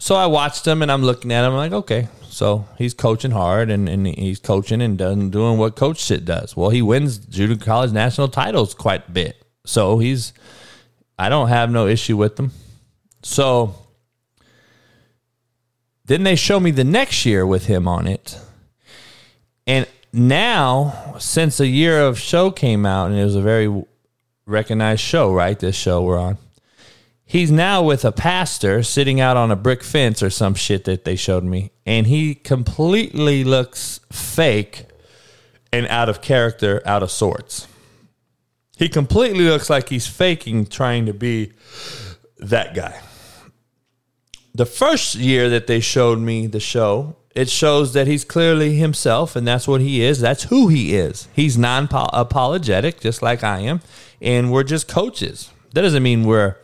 So 0.00 0.14
I 0.16 0.26
watched 0.26 0.66
him 0.66 0.80
and 0.80 0.90
I'm 0.90 1.02
looking 1.02 1.30
at 1.30 1.44
him. 1.44 1.52
I'm 1.52 1.58
like, 1.58 1.72
okay, 1.72 2.08
so 2.22 2.66
he's 2.78 2.94
coaching 2.94 3.32
hard 3.32 3.70
and, 3.70 3.86
and 3.86 4.06
he's 4.06 4.40
coaching 4.40 4.80
and 4.80 4.96
done 4.96 5.28
doing 5.28 5.58
what 5.58 5.76
coach 5.76 5.98
shit 5.98 6.24
does. 6.24 6.56
Well, 6.56 6.70
he 6.70 6.80
wins 6.80 7.18
junior 7.18 7.56
college 7.56 7.92
national 7.92 8.28
titles 8.28 8.72
quite 8.72 9.08
a 9.08 9.10
bit. 9.12 9.44
So 9.66 9.98
he's 9.98 10.32
I 11.18 11.28
don't 11.28 11.48
have 11.48 11.70
no 11.70 11.86
issue 11.86 12.16
with 12.16 12.36
them. 12.36 12.52
So 13.22 13.74
then 16.06 16.22
they 16.22 16.34
show 16.34 16.58
me 16.58 16.70
the 16.70 16.82
next 16.82 17.26
year 17.26 17.46
with 17.46 17.66
him 17.66 17.86
on 17.86 18.06
it. 18.06 18.40
And 19.66 19.86
now, 20.14 21.14
since 21.18 21.60
a 21.60 21.66
year 21.66 22.00
of 22.00 22.18
show 22.18 22.50
came 22.50 22.86
out, 22.86 23.10
and 23.10 23.20
it 23.20 23.24
was 23.24 23.36
a 23.36 23.42
very 23.42 23.84
recognized 24.46 25.02
show, 25.02 25.30
right? 25.30 25.58
This 25.58 25.76
show 25.76 26.02
we're 26.02 26.18
on 26.18 26.38
he's 27.30 27.52
now 27.52 27.80
with 27.80 28.04
a 28.04 28.10
pastor 28.10 28.82
sitting 28.82 29.20
out 29.20 29.36
on 29.36 29.52
a 29.52 29.56
brick 29.56 29.84
fence 29.84 30.20
or 30.20 30.28
some 30.28 30.52
shit 30.52 30.82
that 30.82 31.04
they 31.04 31.14
showed 31.14 31.44
me 31.44 31.70
and 31.86 32.08
he 32.08 32.34
completely 32.34 33.44
looks 33.44 34.00
fake 34.10 34.86
and 35.72 35.86
out 35.86 36.08
of 36.08 36.20
character 36.20 36.82
out 36.84 37.04
of 37.04 37.10
sorts. 37.10 37.68
He 38.76 38.88
completely 38.88 39.44
looks 39.44 39.70
like 39.70 39.90
he's 39.90 40.08
faking 40.08 40.66
trying 40.66 41.06
to 41.06 41.14
be 41.14 41.52
that 42.38 42.74
guy. 42.74 43.00
The 44.52 44.66
first 44.66 45.14
year 45.14 45.48
that 45.50 45.68
they 45.68 45.78
showed 45.78 46.18
me 46.18 46.48
the 46.48 46.58
show 46.58 47.16
it 47.32 47.48
shows 47.48 47.92
that 47.92 48.08
he's 48.08 48.24
clearly 48.24 48.74
himself 48.74 49.36
and 49.36 49.46
that's 49.46 49.68
what 49.68 49.80
he 49.80 50.02
is. 50.02 50.18
That's 50.18 50.42
who 50.44 50.66
he 50.66 50.96
is. 50.96 51.28
He's 51.32 51.56
non-apologetic 51.56 52.98
just 52.98 53.22
like 53.22 53.44
i 53.44 53.60
am 53.60 53.82
and 54.20 54.50
we're 54.50 54.64
just 54.64 54.88
coaches. 54.88 55.48
That 55.74 55.82
doesn't 55.82 56.02
mean 56.02 56.24
we're 56.24 56.56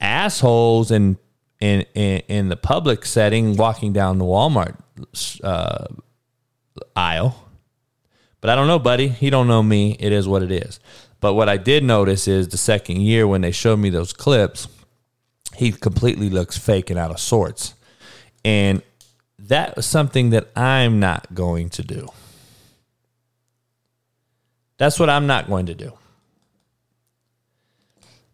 assholes 0.00 0.90
in 0.90 1.18
in 1.60 1.82
in, 1.94 2.22
in 2.28 2.48
the 2.48 2.56
public 2.56 3.04
setting 3.04 3.56
walking 3.56 3.92
down 3.92 4.18
the 4.18 4.24
Walmart 4.24 4.76
uh, 5.42 5.86
aisle. 6.96 7.46
But 8.40 8.50
I 8.50 8.54
don't 8.54 8.66
know, 8.66 8.78
buddy. 8.78 9.08
He 9.08 9.28
don't 9.28 9.48
know 9.48 9.62
me. 9.62 9.96
It 10.00 10.12
is 10.12 10.26
what 10.26 10.42
it 10.42 10.50
is. 10.50 10.80
But 11.20 11.34
what 11.34 11.48
I 11.48 11.58
did 11.58 11.84
notice 11.84 12.26
is 12.26 12.48
the 12.48 12.56
second 12.56 13.02
year 13.02 13.26
when 13.26 13.42
they 13.42 13.50
showed 13.50 13.78
me 13.78 13.90
those 13.90 14.14
clips, 14.14 14.68
he 15.54 15.72
completely 15.72 16.30
looks 16.30 16.56
fake 16.56 16.88
and 16.88 16.98
out 16.98 17.10
of 17.10 17.20
sorts. 17.20 17.74
And 18.42 18.82
that 19.38 19.76
was 19.76 19.84
something 19.84 20.30
that 20.30 20.48
I'm 20.56 20.98
not 21.00 21.34
going 21.34 21.68
to 21.70 21.82
do. 21.82 22.08
That's 24.78 24.98
what 24.98 25.10
I'm 25.10 25.26
not 25.26 25.48
going 25.48 25.66
to 25.66 25.74
do. 25.74 25.92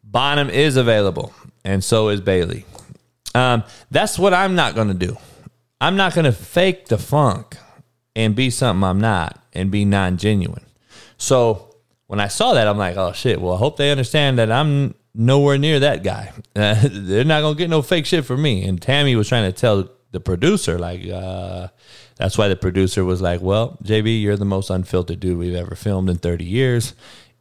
Bonham 0.05 0.49
is 0.49 0.77
available 0.77 1.33
and 1.67 1.83
so 1.83 2.09
is 2.09 2.21
Bailey. 2.21 2.65
Um, 3.35 3.65
that's 3.91 4.19
what 4.19 4.33
I'm 4.33 4.55
not 4.55 4.75
going 4.75 4.89
to 4.89 4.95
do. 4.95 5.19
I'm 5.81 5.97
not 5.97 6.15
going 6.15 6.25
to 6.25 6.33
fake 6.33 6.87
the 6.87 6.97
funk 6.97 7.57
and 8.15 8.35
be 8.35 8.49
something 8.51 8.85
I'm 8.85 9.01
not 9.01 9.45
and 9.53 9.71
be 9.71 9.85
non 9.85 10.17
genuine. 10.17 10.65
So 11.19 11.75
when 12.07 12.21
I 12.21 12.29
saw 12.29 12.55
that, 12.55 12.69
I'm 12.69 12.79
like, 12.79 12.97
oh 12.97 13.13
shit. 13.13 13.41
Well, 13.41 13.55
I 13.55 13.59
hope 13.59 13.77
they 13.77 13.91
understand 13.91 14.39
that 14.39 14.51
I'm 14.51 14.95
nowhere 15.13 15.59
near 15.59 15.81
that 15.81 16.03
guy. 16.05 16.33
Uh, 16.55 16.77
they're 16.91 17.25
not 17.25 17.47
to 17.47 17.55
get 17.57 17.69
no 17.69 17.83
fake 17.83 18.07
shit 18.07 18.25
from 18.25 18.41
me. 18.41 18.65
And 18.65 18.81
Tammy 18.81 19.17
was 19.17 19.29
trying 19.29 19.51
to 19.51 19.59
tell 19.59 19.91
the 20.13 20.21
producer, 20.21 20.79
like, 20.79 21.07
uh, 21.09 21.69
that's 22.17 22.39
why 22.39 22.49
the 22.49 22.57
producer 22.57 23.05
was 23.05 23.21
like, 23.21 23.43
well, 23.43 23.77
JB, 23.83 24.23
you're 24.23 24.37
the 24.37 24.45
most 24.45 24.71
unfiltered 24.71 25.21
dude 25.21 25.37
we've 25.37 25.55
ever 25.55 25.75
filmed 25.75 26.09
in 26.09 26.17
30 26.17 26.45
years 26.45 26.95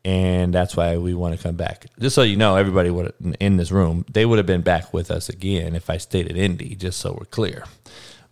and 0.06 0.54
that's 0.54 0.78
why 0.78 0.98
we 0.98 1.16
want 1.16 1.36
to 1.36 1.42
come 1.42 1.56
back. 1.56 1.88
Just 2.00 2.14
so 2.14 2.22
you 2.22 2.38
know, 2.38 2.56
everybody 2.56 2.92
would 2.92 3.12
in 3.40 3.58
this 3.58 3.72
room, 3.72 4.06
they 4.10 4.24
would 4.24 4.38
have 4.38 4.46
been 4.46 4.62
back 4.62 4.94
with 4.94 5.10
us 5.10 5.30
again 5.30 5.76
if 5.76 5.90
I 5.90 5.98
stayed 5.98 6.30
at 6.30 6.38
Indy. 6.38 6.76
Just 6.76 7.00
so 7.00 7.18
we're 7.20 7.26
clear. 7.26 7.66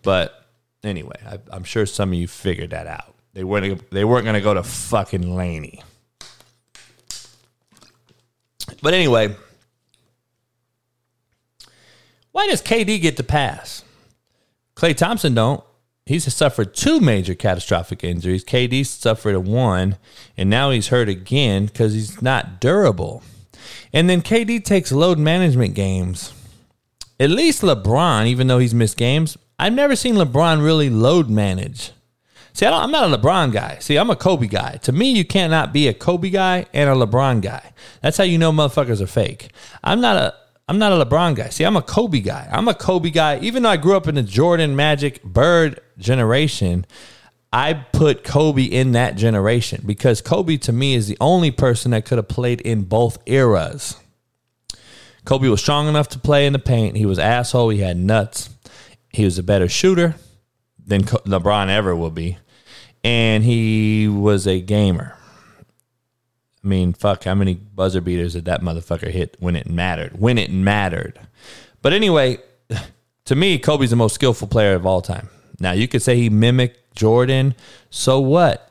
But 0.04 0.46
anyway, 0.84 1.16
I, 1.26 1.56
am 1.56 1.64
sure 1.64 1.88
some 1.88 2.10
of 2.10 2.14
you 2.14 2.28
figured 2.28 2.70
that 2.70 2.86
out. 2.86 3.16
They 3.34 3.44
weren't 3.44 3.90
they 3.90 4.06
weren't 4.06 4.24
going 4.24 4.36
to 4.36 4.42
go 4.42 4.54
to 4.54 4.62
fucking 4.62 5.36
Laney. 5.36 5.82
But 8.84 8.94
anyway, 8.94 9.36
why 12.32 12.48
does 12.48 12.62
KD 12.62 13.02
get 13.02 13.18
the 13.18 13.24
pass? 13.24 13.84
Klay 14.76 14.96
Thompson 14.96 15.34
don't 15.34 15.64
he's 16.06 16.32
suffered 16.34 16.74
two 16.74 17.00
major 17.00 17.36
catastrophic 17.36 18.04
injuries. 18.04 18.44
KD 18.44 18.86
suffered 18.86 19.36
a 19.36 19.40
one, 19.40 19.98
and 20.38 20.50
now 20.50 20.72
he's 20.72 20.90
hurt 20.90 21.10
again 21.10 21.66
because 21.68 21.94
he's 21.94 22.22
not 22.22 22.60
durable. 22.60 23.24
And 23.92 24.10
then 24.10 24.22
KD 24.22 24.64
takes 24.64 24.92
load 24.92 25.18
management 25.18 25.76
games. 25.76 26.34
At 27.20 27.30
least 27.30 27.62
LeBron, 27.62 28.26
even 28.28 28.48
though 28.48 28.60
he's 28.60 28.74
missed 28.74 28.98
games, 28.98 29.38
I've 29.60 29.74
never 29.74 29.96
seen 29.96 30.16
LeBron 30.16 30.64
really 30.64 30.90
load 30.90 31.30
manage. 31.30 31.92
See, 32.54 32.66
I 32.66 32.84
am 32.84 32.92
not 32.92 33.12
a 33.12 33.18
LeBron 33.18 33.52
guy. 33.52 33.78
See, 33.80 33.98
I'm 33.98 34.10
a 34.10 34.16
Kobe 34.16 34.48
guy. 34.48 34.78
To 34.84 34.92
me, 34.92 35.12
you 35.12 35.26
cannot 35.26 35.74
be 35.74 35.88
a 35.88 35.94
Kobe 35.94 36.30
guy 36.30 36.66
and 36.74 36.90
a 36.90 36.94
LeBron 36.94 37.42
guy. 37.42 37.72
That's 38.02 38.18
how 38.18 38.24
you 38.24 38.38
know 38.38 38.52
motherfuckers 38.52 39.02
are 39.02 39.08
fake. 39.08 39.50
I'm 39.84 40.02
not 40.02 40.18
a 40.18 40.36
I'm 40.68 40.80
not 40.80 40.94
a 40.94 41.04
LeBron 41.04 41.36
guy. 41.36 41.50
See, 41.50 41.66
I'm 41.66 41.76
a 41.76 41.82
Kobe 41.82 42.20
guy. 42.20 42.48
I'm 42.52 42.68
a 42.68 42.74
Kobe 42.74 43.10
guy. 43.10 43.40
Even 43.40 43.64
though 43.64 43.70
I 43.70 43.78
grew 43.78 43.98
up 43.98 44.08
in 44.08 44.16
the 44.16 44.24
Jordan, 44.24 44.76
Magic, 44.76 45.22
Bird 45.24 45.80
generation, 45.98 46.86
I 47.52 47.74
put 47.74 48.24
Kobe 48.24 48.64
in 48.64 48.94
that 48.94 49.16
generation 49.16 49.84
because 49.86 50.22
Kobe 50.22 50.58
to 50.58 50.74
me 50.74 50.96
is 50.96 51.08
the 51.08 51.18
only 51.22 51.52
person 51.52 51.92
that 51.92 52.06
could 52.06 52.18
have 52.18 52.28
played 52.28 52.62
in 52.62 52.84
both 52.84 53.18
eras. 53.26 53.98
Kobe 55.26 55.48
was 55.48 55.62
strong 55.62 55.88
enough 55.88 56.10
to 56.10 56.20
play 56.20 56.46
in 56.46 56.54
the 56.54 56.60
paint. 56.60 56.98
He 56.98 57.06
was 57.06 57.20
asshole. 57.20 57.70
He 57.70 57.80
had 57.80 57.98
nuts. 57.98 58.50
He 59.10 59.24
was 59.24 59.38
a 59.38 59.44
better 59.44 59.70
shooter 59.70 60.16
than 60.86 61.04
LeBron 61.04 61.70
ever 61.70 61.96
will 61.96 62.12
be, 62.12 62.38
and 63.04 63.44
he 63.44 64.08
was 64.08 64.48
a 64.48 64.60
gamer. 64.60 65.16
I 66.64 66.68
mean, 66.68 66.94
fuck, 66.94 67.26
how 67.26 67.36
many 67.36 67.54
buzzer 67.54 68.02
beaters 68.02 68.34
did 68.34 68.46
that 68.46 68.62
motherfucker 68.62 69.12
hit 69.12 69.38
when 69.40 69.56
it 69.56 69.70
mattered? 69.70 70.20
When 70.20 70.38
it 70.38 70.50
mattered. 70.52 71.20
But 71.82 71.94
anyway, 71.94 72.40
to 73.26 73.36
me, 73.36 73.60
Kobe's 73.60 73.92
the 73.92 73.96
most 73.96 74.16
skillful 74.16 74.48
player 74.48 74.74
of 74.74 74.86
all 74.86 75.02
time. 75.02 75.30
Now, 75.64 75.72
you 75.72 75.88
could 75.88 76.02
say 76.02 76.18
he 76.18 76.30
mimicked 76.30 76.94
Jordan. 76.94 77.56
So 77.90 78.20
what? 78.20 78.70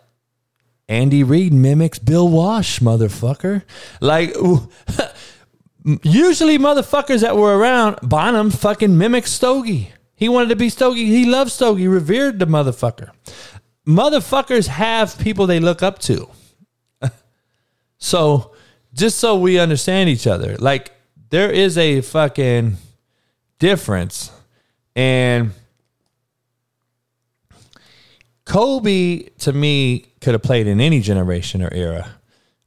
Andy 0.88 1.24
Reid 1.24 1.54
mimics 1.54 1.98
Bill 1.98 2.28
Walsh, 2.28 2.80
motherfucker. 2.80 3.62
Like, 4.02 4.36
usually 6.02 6.58
motherfuckers 6.58 7.22
that 7.22 7.34
were 7.34 7.56
around, 7.56 7.96
Bonham 8.02 8.50
fucking 8.50 8.98
mimicked 8.98 9.28
Stogie. 9.28 9.90
He 10.14 10.28
wanted 10.28 10.50
to 10.50 10.56
be 10.56 10.68
Stogie. 10.68 11.06
He 11.06 11.24
loved 11.24 11.50
Stogie, 11.50 11.88
revered 11.88 12.38
the 12.38 12.46
motherfucker. 12.46 13.10
Motherfuckers 13.88 14.68
have 14.68 15.18
people 15.18 15.46
they 15.46 15.60
look 15.60 15.82
up 15.82 15.98
to. 16.00 16.28
So 17.96 18.52
just 18.92 19.20
so 19.20 19.38
we 19.38 19.60
understand 19.60 20.10
each 20.10 20.26
other, 20.26 20.56
like 20.56 20.90
there 21.30 21.52
is 21.52 21.78
a 21.78 22.00
fucking 22.00 22.76
difference. 23.60 24.32
And 24.96 25.52
Kobe, 28.52 29.22
to 29.38 29.52
me, 29.52 30.06
could 30.20 30.34
have 30.34 30.42
played 30.42 30.66
in 30.66 30.80
any 30.80 31.00
generation 31.00 31.62
or 31.62 31.72
era. 31.72 32.06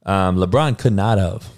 Um, 0.04 0.36
LeBron 0.36 0.78
could 0.78 0.92
not 0.92 1.18
have 1.18 1.48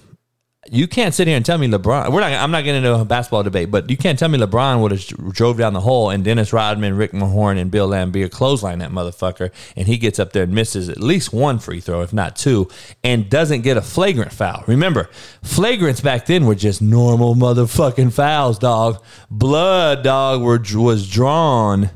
you 0.71 0.87
can't 0.87 1.15
sit 1.15 1.27
here 1.27 1.37
and 1.37 1.45
tell 1.45 1.59
me 1.59 1.69
LeBron. 1.69 2.13
We're 2.13 2.21
not. 2.21 2.33
I'm 2.33 2.51
not 2.51 2.65
getting 2.65 2.85
into 2.85 2.95
a 2.95 3.05
basketball 3.05 3.43
debate, 3.43 3.71
but 3.71 3.89
you 3.91 3.97
can't 3.97 4.19
tell 4.19 4.29
me 4.29 4.39
LeBron 4.39 4.83
would 4.83 4.93
have 4.93 5.35
drove 5.35 5.59
down 5.59 5.73
the 5.73 5.81
hole 5.81 6.11
and 6.11 6.25
Dennis 6.25 6.53
Rodman, 6.53 6.97
Rick 6.97 7.13
Mahorn, 7.13 7.59
and 7.59 7.71
Bill 7.71 7.89
Laimbeer 7.89 8.31
clothesline 8.31 8.79
that 8.81 8.91
motherfucker, 8.91 9.51
and 9.77 9.87
he 9.87 9.97
gets 9.97 10.19
up 10.19 10.33
there 10.33 10.45
and 10.45 10.53
misses 10.53 10.89
at 10.89 11.01
least 11.01 11.33
one 11.33 11.59
free 11.59 11.81
throw, 11.81 12.03
if 12.03 12.13
not 12.13 12.37
two, 12.37 12.69
and 13.03 13.31
doesn't 13.31 13.63
get 13.63 13.77
a 13.77 13.83
flagrant 13.83 14.33
foul. 14.33 14.65
Remember, 14.67 15.09
flagrants 15.43 16.03
back 16.03 16.27
then 16.27 16.47
were 16.47 16.55
just 16.55 16.83
normal 16.83 17.35
motherfucking 17.35 18.13
fouls, 18.13 18.59
dog. 18.59 19.03
Blood, 19.31 20.03
dog, 20.05 20.43
were 20.43 20.61
was 20.75 21.09
drawn, 21.09 21.91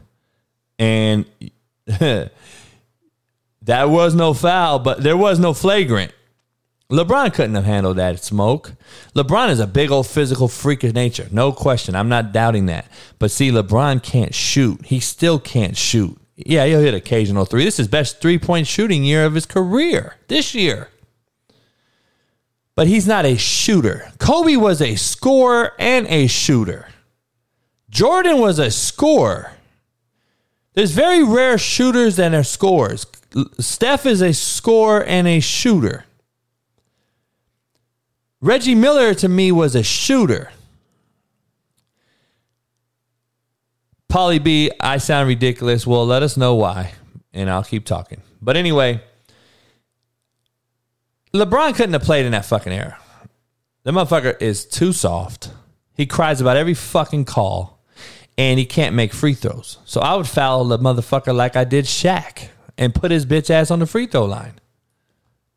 and 0.78 1.26
that 3.62 3.90
was 3.90 4.14
no 4.14 4.34
foul, 4.34 4.78
but 4.78 5.02
there 5.02 5.16
was 5.16 5.38
no 5.38 5.52
flagrant. 5.52 6.12
LeBron 6.90 7.32
couldn't 7.32 7.54
have 7.54 7.64
handled 7.64 7.96
that 7.96 8.22
smoke. 8.22 8.74
LeBron 9.14 9.48
is 9.48 9.60
a 9.60 9.66
big 9.66 9.90
old 9.90 10.06
physical 10.06 10.46
freak 10.46 10.84
of 10.84 10.94
nature. 10.94 11.26
No 11.30 11.50
question. 11.50 11.94
I'm 11.94 12.10
not 12.10 12.32
doubting 12.32 12.66
that. 12.66 12.86
But 13.18 13.30
see, 13.30 13.50
LeBron 13.50 14.02
can't 14.02 14.34
shoot. 14.34 14.84
He 14.84 15.00
still 15.00 15.38
can't 15.38 15.76
shoot. 15.76 16.18
Yeah, 16.36 16.66
he'll 16.66 16.80
hit 16.80 16.92
occasional 16.92 17.46
three. 17.46 17.64
This 17.64 17.80
is 17.80 17.88
best 17.88 18.20
three 18.20 18.38
point 18.38 18.66
shooting 18.66 19.04
year 19.04 19.24
of 19.24 19.34
his 19.34 19.46
career 19.46 20.16
this 20.28 20.54
year. 20.54 20.88
But 22.74 22.88
he's 22.88 23.06
not 23.06 23.24
a 23.24 23.36
shooter. 23.36 24.10
Kobe 24.18 24.56
was 24.56 24.82
a 24.82 24.96
scorer 24.96 25.72
and 25.78 26.06
a 26.08 26.26
shooter. 26.26 26.88
Jordan 27.88 28.38
was 28.38 28.58
a 28.58 28.70
scorer. 28.70 29.52
There's 30.74 30.92
very 30.92 31.22
rare 31.22 31.58
shooters 31.58 32.18
and 32.18 32.34
are 32.34 32.42
scorers. 32.42 33.06
Steph 33.58 34.06
is 34.06 34.22
a 34.22 34.32
scorer 34.32 35.04
and 35.04 35.26
a 35.28 35.40
shooter. 35.40 36.04
Reggie 38.40 38.74
Miller 38.74 39.14
to 39.14 39.28
me 39.28 39.52
was 39.52 39.74
a 39.74 39.82
shooter. 39.82 40.50
Polly 44.08 44.38
B, 44.38 44.70
I 44.80 44.98
sound 44.98 45.28
ridiculous. 45.28 45.86
Well, 45.86 46.04
let 46.04 46.22
us 46.22 46.36
know 46.36 46.54
why, 46.54 46.92
and 47.32 47.48
I'll 47.48 47.64
keep 47.64 47.86
talking. 47.86 48.20
But 48.42 48.56
anyway, 48.56 49.00
LeBron 51.32 51.74
couldn't 51.74 51.94
have 51.94 52.02
played 52.02 52.26
in 52.26 52.32
that 52.32 52.44
fucking 52.44 52.72
era. 52.72 52.98
The 53.84 53.92
motherfucker 53.92 54.40
is 54.40 54.66
too 54.66 54.92
soft. 54.92 55.50
He 55.94 56.04
cries 56.06 56.40
about 56.40 56.56
every 56.56 56.74
fucking 56.74 57.24
call, 57.24 57.78
and 58.38 58.58
he 58.58 58.64
can't 58.64 58.94
make 58.94 59.12
free 59.12 59.34
throws. 59.34 59.78
So 59.84 60.00
I 60.00 60.14
would 60.14 60.28
foul 60.28 60.64
the 60.64 60.78
motherfucker 60.78 61.34
like 61.34 61.56
I 61.56 61.64
did 61.64 61.84
Shaq 61.84 62.48
and 62.78 62.94
put 62.94 63.10
his 63.10 63.26
bitch 63.26 63.50
ass 63.50 63.70
on 63.70 63.78
the 63.78 63.86
free 63.86 64.06
throw 64.06 64.24
line. 64.24 64.54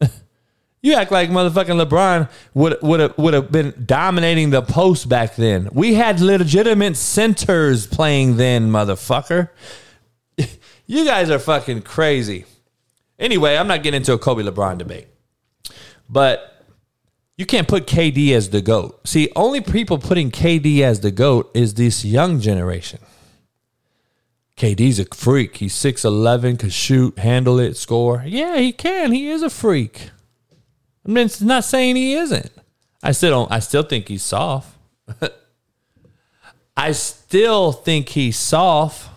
you 0.82 0.94
act 0.94 1.12
like 1.12 1.30
motherfucking 1.30 1.84
LeBron 1.84 2.30
would 2.54 2.78
would 2.82 3.00
have 3.00 3.18
would 3.18 3.34
have 3.34 3.52
been 3.52 3.74
dominating 3.86 4.50
the 4.50 4.62
post 4.62 5.08
back 5.08 5.36
then. 5.36 5.70
We 5.72 5.94
had 5.94 6.20
legitimate 6.20 6.98
centers 6.98 7.88
playing 7.88 8.38
then, 8.38 8.70
motherfucker. 8.72 9.50
you 10.86 11.06
guys 11.06 11.30
are 11.30 11.40
fucking 11.40 11.84
crazy. 11.84 12.46
Anyway, 13.18 13.56
I'm 13.56 13.68
not 13.68 13.82
getting 13.82 14.00
into 14.00 14.14
a 14.14 14.18
Kobe 14.18 14.44
LeBron 14.44 14.78
debate. 14.78 15.08
But 16.10 16.55
you 17.38 17.46
can't 17.46 17.68
put 17.68 17.86
KD 17.86 18.32
as 18.32 18.50
the 18.50 18.62
GOAT. 18.62 19.08
See, 19.08 19.32
only 19.36 19.62
people 19.62 19.98
putting 19.98 20.32
KD 20.32 20.82
as 20.82 21.02
the 21.02 21.12
GOAT 21.12 21.52
is 21.54 21.74
this 21.74 22.06
young 22.06 22.40
generation. 22.40 23.00
KD's 24.58 25.00
a 25.00 25.06
freak. 25.06 25.58
He's 25.58 25.74
6'11, 25.76 26.60
can 26.60 26.70
shoot, 26.70 27.20
handle 27.20 27.60
it, 27.60 27.76
score. 27.76 28.24
Yeah, 28.26 28.58
he 28.58 28.72
can. 28.72 29.12
He 29.12 29.28
is 29.28 29.44
a 29.44 29.50
freak. 29.50 30.12
I 31.06 31.12
mean, 31.12 31.26
it's 31.26 31.42
not 31.42 31.66
saying 31.66 31.98
he 31.98 32.14
isn't. 32.14 32.52
I 33.04 33.12
still 33.12 33.32
don't 33.32 33.52
I 33.52 33.60
still 33.60 33.84
think 33.84 34.08
he's 34.08 34.24
soft. 34.24 34.76
I 36.78 36.92
still 36.94 37.72
think 37.72 38.10
he's 38.10 38.38
soft. 38.38 39.10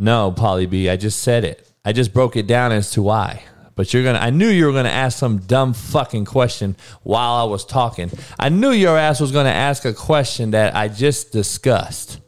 No, 0.00 0.32
Polly 0.32 0.64
B, 0.64 0.88
I 0.88 0.96
just 0.96 1.20
said 1.20 1.44
it. 1.44 1.70
I 1.84 1.92
just 1.92 2.14
broke 2.14 2.34
it 2.34 2.46
down 2.46 2.72
as 2.72 2.90
to 2.92 3.02
why. 3.02 3.42
But 3.74 3.92
you're 3.92 4.02
gonna 4.02 4.18
I 4.18 4.30
knew 4.30 4.48
you 4.48 4.64
were 4.64 4.72
gonna 4.72 4.88
ask 4.88 5.18
some 5.18 5.38
dumb 5.38 5.74
fucking 5.74 6.24
question 6.24 6.74
while 7.02 7.34
I 7.34 7.44
was 7.44 7.66
talking. 7.66 8.10
I 8.38 8.48
knew 8.48 8.70
your 8.70 8.96
ass 8.96 9.20
was 9.20 9.30
gonna 9.30 9.50
ask 9.50 9.84
a 9.84 9.92
question 9.92 10.52
that 10.52 10.74
I 10.74 10.88
just 10.88 11.32
discussed. 11.32 12.18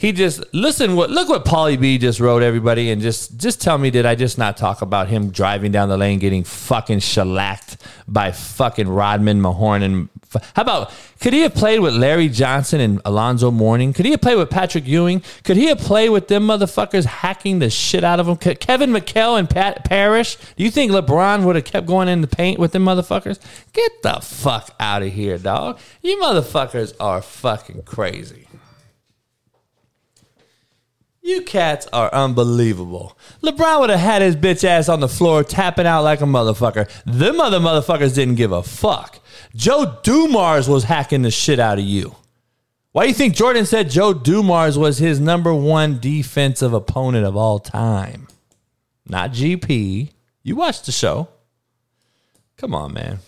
He 0.00 0.12
just 0.12 0.42
listen 0.54 0.96
what 0.96 1.10
look 1.10 1.28
what 1.28 1.44
Polly 1.44 1.76
B 1.76 1.98
just 1.98 2.20
wrote 2.20 2.42
everybody 2.42 2.90
and 2.90 3.02
just 3.02 3.36
just 3.36 3.60
tell 3.60 3.76
me 3.76 3.90
did 3.90 4.06
I 4.06 4.14
just 4.14 4.38
not 4.38 4.56
talk 4.56 4.80
about 4.80 5.08
him 5.08 5.28
driving 5.30 5.72
down 5.72 5.90
the 5.90 5.98
lane 5.98 6.18
getting 6.18 6.42
fucking 6.42 7.00
shellacked 7.00 7.76
by 8.08 8.32
fucking 8.32 8.88
Rodman 8.88 9.42
Mahorn 9.42 9.82
and 9.82 10.08
how 10.54 10.62
about 10.62 10.90
could 11.20 11.34
he 11.34 11.40
have 11.42 11.54
played 11.54 11.80
with 11.80 11.94
Larry 11.94 12.30
Johnson 12.30 12.80
and 12.80 13.02
Alonzo 13.04 13.50
Mourning? 13.50 13.92
Could 13.92 14.06
he 14.06 14.12
have 14.12 14.22
played 14.22 14.38
with 14.38 14.48
Patrick 14.48 14.86
Ewing? 14.86 15.22
Could 15.44 15.58
he 15.58 15.66
have 15.66 15.80
played 15.80 16.08
with 16.08 16.28
them 16.28 16.46
motherfuckers 16.46 17.04
hacking 17.04 17.58
the 17.58 17.68
shit 17.68 18.02
out 18.02 18.20
of 18.20 18.26
him? 18.26 18.38
Kevin 18.38 18.92
McHale 18.92 19.38
and 19.38 19.50
Pat 19.50 19.84
Parrish? 19.84 20.36
Do 20.56 20.64
you 20.64 20.70
think 20.70 20.92
LeBron 20.92 21.44
would 21.44 21.56
have 21.56 21.66
kept 21.66 21.86
going 21.86 22.08
in 22.08 22.22
the 22.22 22.26
paint 22.26 22.58
with 22.58 22.72
them 22.72 22.86
motherfuckers? 22.86 23.38
Get 23.74 24.02
the 24.02 24.20
fuck 24.22 24.74
out 24.80 25.02
of 25.02 25.12
here, 25.12 25.36
dog. 25.36 25.78
You 26.00 26.16
motherfuckers 26.22 26.94
are 26.98 27.20
fucking 27.20 27.82
crazy. 27.82 28.46
You 31.30 31.42
cats 31.42 31.86
are 31.92 32.12
unbelievable. 32.12 33.16
LeBron 33.40 33.78
would 33.78 33.90
have 33.90 34.00
had 34.00 34.20
his 34.20 34.34
bitch 34.34 34.64
ass 34.64 34.88
on 34.88 34.98
the 34.98 35.08
floor 35.08 35.44
tapping 35.44 35.86
out 35.86 36.02
like 36.02 36.20
a 36.20 36.24
motherfucker. 36.24 36.90
Them 37.04 37.40
other 37.40 37.60
motherfuckers 37.60 38.16
didn't 38.16 38.34
give 38.34 38.50
a 38.50 38.64
fuck. 38.64 39.20
Joe 39.54 39.98
Dumars 40.02 40.68
was 40.68 40.82
hacking 40.82 41.22
the 41.22 41.30
shit 41.30 41.60
out 41.60 41.78
of 41.78 41.84
you. 41.84 42.16
Why 42.90 43.04
do 43.04 43.10
you 43.10 43.14
think 43.14 43.36
Jordan 43.36 43.64
said 43.64 43.90
Joe 43.90 44.12
Dumars 44.12 44.76
was 44.76 44.98
his 44.98 45.20
number 45.20 45.54
one 45.54 46.00
defensive 46.00 46.72
opponent 46.72 47.24
of 47.24 47.36
all 47.36 47.60
time? 47.60 48.26
Not 49.06 49.30
GP. 49.30 50.10
You 50.42 50.56
watched 50.56 50.86
the 50.86 50.92
show. 50.92 51.28
Come 52.56 52.74
on, 52.74 52.92
man. 52.92 53.20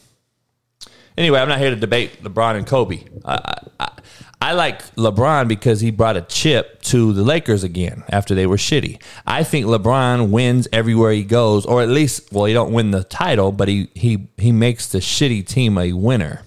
Anyway, 1.16 1.38
I'm 1.38 1.48
not 1.48 1.60
here 1.60 1.70
to 1.70 1.76
debate 1.76 2.20
LeBron 2.24 2.56
and 2.56 2.66
Kobe. 2.66 3.04
I, 3.24 3.58
I, 3.78 3.88
I 4.42 4.54
like 4.54 4.82
LeBron 4.96 5.46
because 5.46 5.80
he 5.80 5.92
brought 5.92 6.16
a 6.16 6.22
chip 6.22 6.82
to 6.82 7.12
the 7.12 7.22
Lakers 7.22 7.62
again 7.62 8.02
after 8.08 8.34
they 8.34 8.44
were 8.44 8.56
shitty. 8.56 9.00
I 9.24 9.44
think 9.44 9.66
LeBron 9.66 10.30
wins 10.30 10.66
everywhere 10.72 11.12
he 11.12 11.22
goes, 11.22 11.64
or 11.64 11.80
at 11.80 11.88
least, 11.88 12.32
well, 12.32 12.46
he 12.46 12.52
don't 12.52 12.72
win 12.72 12.90
the 12.90 13.04
title, 13.04 13.52
but 13.52 13.68
he 13.68 13.88
he 13.94 14.26
he 14.36 14.50
makes 14.50 14.88
the 14.88 14.98
shitty 14.98 15.46
team 15.46 15.78
a 15.78 15.92
winner. 15.92 16.42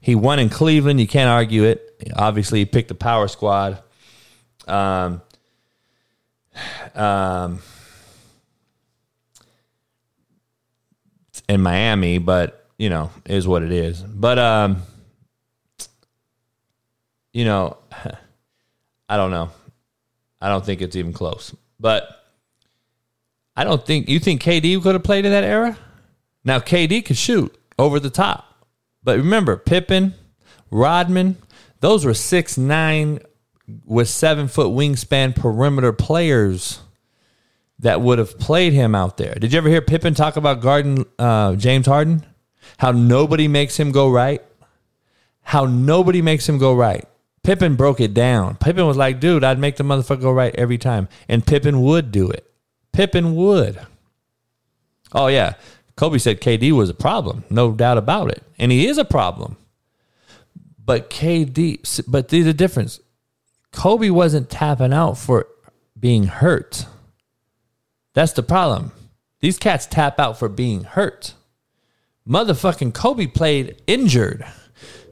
He 0.00 0.16
won 0.16 0.40
in 0.40 0.48
Cleveland. 0.48 1.00
You 1.00 1.06
can't 1.06 1.30
argue 1.30 1.62
it. 1.62 2.02
Obviously, 2.16 2.58
he 2.58 2.64
picked 2.64 2.88
the 2.88 2.96
power 2.96 3.28
squad. 3.28 3.80
Um, 4.66 5.22
um, 6.96 7.60
in 11.48 11.60
Miami, 11.60 12.18
but 12.18 12.66
you 12.76 12.90
know, 12.90 13.12
is 13.24 13.46
what 13.46 13.62
it 13.62 13.70
is. 13.70 14.02
But 14.02 14.40
um 14.40 14.82
you 17.32 17.44
know, 17.44 17.78
I 19.08 19.16
don't 19.16 19.30
know. 19.30 19.50
I 20.40 20.48
don't 20.48 20.64
think 20.64 20.80
it's 20.82 20.96
even 20.96 21.12
close. 21.12 21.54
But 21.78 22.08
I 23.56 23.64
don't 23.64 23.84
think 23.84 24.08
you 24.08 24.18
think 24.18 24.42
KD 24.42 24.82
could 24.82 24.94
have 24.94 25.02
played 25.02 25.24
in 25.24 25.32
that 25.32 25.44
era. 25.44 25.76
Now 26.44 26.58
KD 26.58 27.04
could 27.04 27.16
shoot 27.16 27.54
over 27.78 28.00
the 28.00 28.10
top, 28.10 28.66
but 29.02 29.18
remember 29.18 29.56
Pippen, 29.56 30.14
Rodman, 30.70 31.36
those 31.80 32.04
were 32.04 32.14
six 32.14 32.56
nine 32.56 33.20
with 33.84 34.08
seven 34.08 34.48
foot 34.48 34.68
wingspan 34.68 35.34
perimeter 35.34 35.92
players 35.92 36.80
that 37.78 38.00
would 38.00 38.18
have 38.18 38.38
played 38.38 38.72
him 38.72 38.94
out 38.94 39.16
there. 39.16 39.34
Did 39.34 39.52
you 39.52 39.58
ever 39.58 39.68
hear 39.68 39.80
Pippen 39.80 40.14
talk 40.14 40.36
about 40.36 40.60
Garden 40.60 41.04
uh, 41.18 41.56
James 41.56 41.86
Harden? 41.86 42.24
How 42.78 42.92
nobody 42.92 43.48
makes 43.48 43.78
him 43.78 43.90
go 43.90 44.10
right. 44.10 44.42
How 45.42 45.64
nobody 45.66 46.22
makes 46.22 46.48
him 46.48 46.58
go 46.58 46.74
right. 46.74 47.06
Pippen 47.42 47.76
broke 47.76 48.00
it 48.00 48.14
down. 48.14 48.56
Pippen 48.56 48.86
was 48.86 48.96
like, 48.96 49.20
dude, 49.20 49.44
I'd 49.44 49.58
make 49.58 49.76
the 49.76 49.84
motherfucker 49.84 50.20
go 50.20 50.32
right 50.32 50.54
every 50.56 50.78
time. 50.78 51.08
And 51.28 51.46
Pippen 51.46 51.80
would 51.82 52.12
do 52.12 52.28
it. 52.28 52.50
Pippen 52.92 53.34
would. 53.34 53.80
Oh, 55.12 55.28
yeah. 55.28 55.54
Kobe 55.96 56.18
said 56.18 56.40
KD 56.40 56.72
was 56.72 56.90
a 56.90 56.94
problem. 56.94 57.44
No 57.50 57.72
doubt 57.72 57.98
about 57.98 58.30
it. 58.30 58.42
And 58.58 58.70
he 58.70 58.86
is 58.86 58.98
a 58.98 59.04
problem. 59.04 59.56
But 60.84 61.10
KD, 61.10 62.04
but 62.08 62.28
there's 62.28 62.46
a 62.46 62.54
difference. 62.54 63.00
Kobe 63.72 64.10
wasn't 64.10 64.50
tapping 64.50 64.92
out 64.92 65.16
for 65.18 65.46
being 65.98 66.24
hurt. 66.24 66.86
That's 68.14 68.32
the 68.32 68.42
problem. 68.42 68.92
These 69.40 69.58
cats 69.58 69.86
tap 69.86 70.18
out 70.18 70.38
for 70.38 70.48
being 70.48 70.84
hurt. 70.84 71.34
Motherfucking 72.28 72.92
Kobe 72.94 73.26
played 73.26 73.80
injured. 73.86 74.44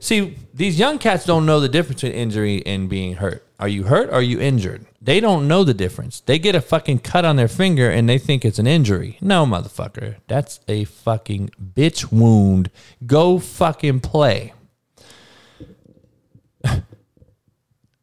See, 0.01 0.36
these 0.55 0.78
young 0.78 0.99
cats 0.99 1.24
don't 1.24 1.46
know 1.46 1.61
the 1.61 1.68
difference 1.68 2.03
between 2.03 2.18
injury 2.18 2.64
and 2.64 2.88
being 2.88 3.14
hurt. 3.14 3.44
Are 3.59 3.68
you 3.68 3.84
hurt 3.84 4.09
or 4.11 4.14
are 4.14 4.22
you 4.22 4.40
injured? 4.40 4.86
They 5.01 5.18
don't 5.20 5.49
know 5.49 5.64
the 5.64 5.74
difference. 5.74 6.20
They 6.20 6.38
get 6.38 6.55
a 6.55 6.61
fucking 6.61 7.01
cut 7.01 7.24
on 7.24 7.34
their 7.36 7.49
finger 7.49 7.90
and 7.90 8.09
they 8.09 8.18
think 8.18 8.44
it's 8.44 8.61
an 8.61 8.68
injury. 8.68 9.18
No, 9.20 9.44
motherfucker. 9.44 10.16
That's 10.28 10.61
a 10.68 10.84
fucking 10.84 11.51
bitch 11.61 12.12
wound. 12.12 12.70
Go 13.05 13.38
fucking 13.40 14.01
play. 14.01 14.53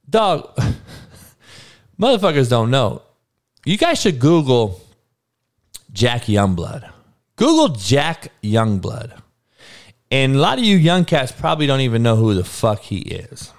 Dog, 0.09 0.55
motherfuckers 1.99 2.49
don't 2.49 2.71
know. 2.71 3.01
You 3.65 3.77
guys 3.77 4.01
should 4.01 4.19
Google 4.19 4.81
Jack 5.91 6.23
Youngblood. 6.23 6.91
Google 7.37 7.69
Jack 7.69 8.31
Youngblood. 8.43 9.21
And 10.15 10.37
a 10.37 10.39
lot 10.39 10.57
of 10.57 10.63
you 10.63 10.77
young 10.77 11.03
cats 11.03 11.33
probably 11.33 11.67
don't 11.67 11.81
even 11.81 12.01
know 12.01 12.15
who 12.15 12.35
the 12.35 12.45
fuck 12.45 12.79
he 12.79 12.99
is. 12.99 13.51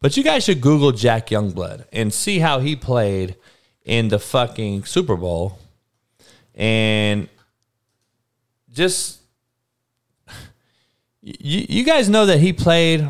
But 0.00 0.16
you 0.16 0.22
guys 0.22 0.42
should 0.42 0.62
Google 0.62 0.90
Jack 0.90 1.26
Youngblood 1.26 1.84
and 1.92 2.14
see 2.14 2.38
how 2.38 2.60
he 2.60 2.74
played 2.74 3.36
in 3.84 4.08
the 4.08 4.18
fucking 4.18 4.86
Super 4.86 5.16
Bowl. 5.16 5.58
And 6.54 7.28
just 8.72 9.20
you, 11.20 11.66
you 11.68 11.84
guys 11.84 12.08
know 12.08 12.24
that 12.24 12.40
he 12.40 12.54
played 12.54 13.06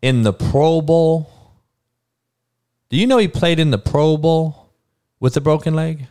in 0.00 0.22
the 0.22 0.32
Pro 0.32 0.80
Bowl. 0.80 1.28
Do 2.88 2.96
you 2.96 3.08
know 3.08 3.18
he 3.18 3.26
played 3.26 3.58
in 3.58 3.72
the 3.72 3.78
Pro 3.78 4.16
Bowl 4.16 4.70
with 5.18 5.36
a 5.36 5.40
broken 5.40 5.74
leg? 5.74 6.06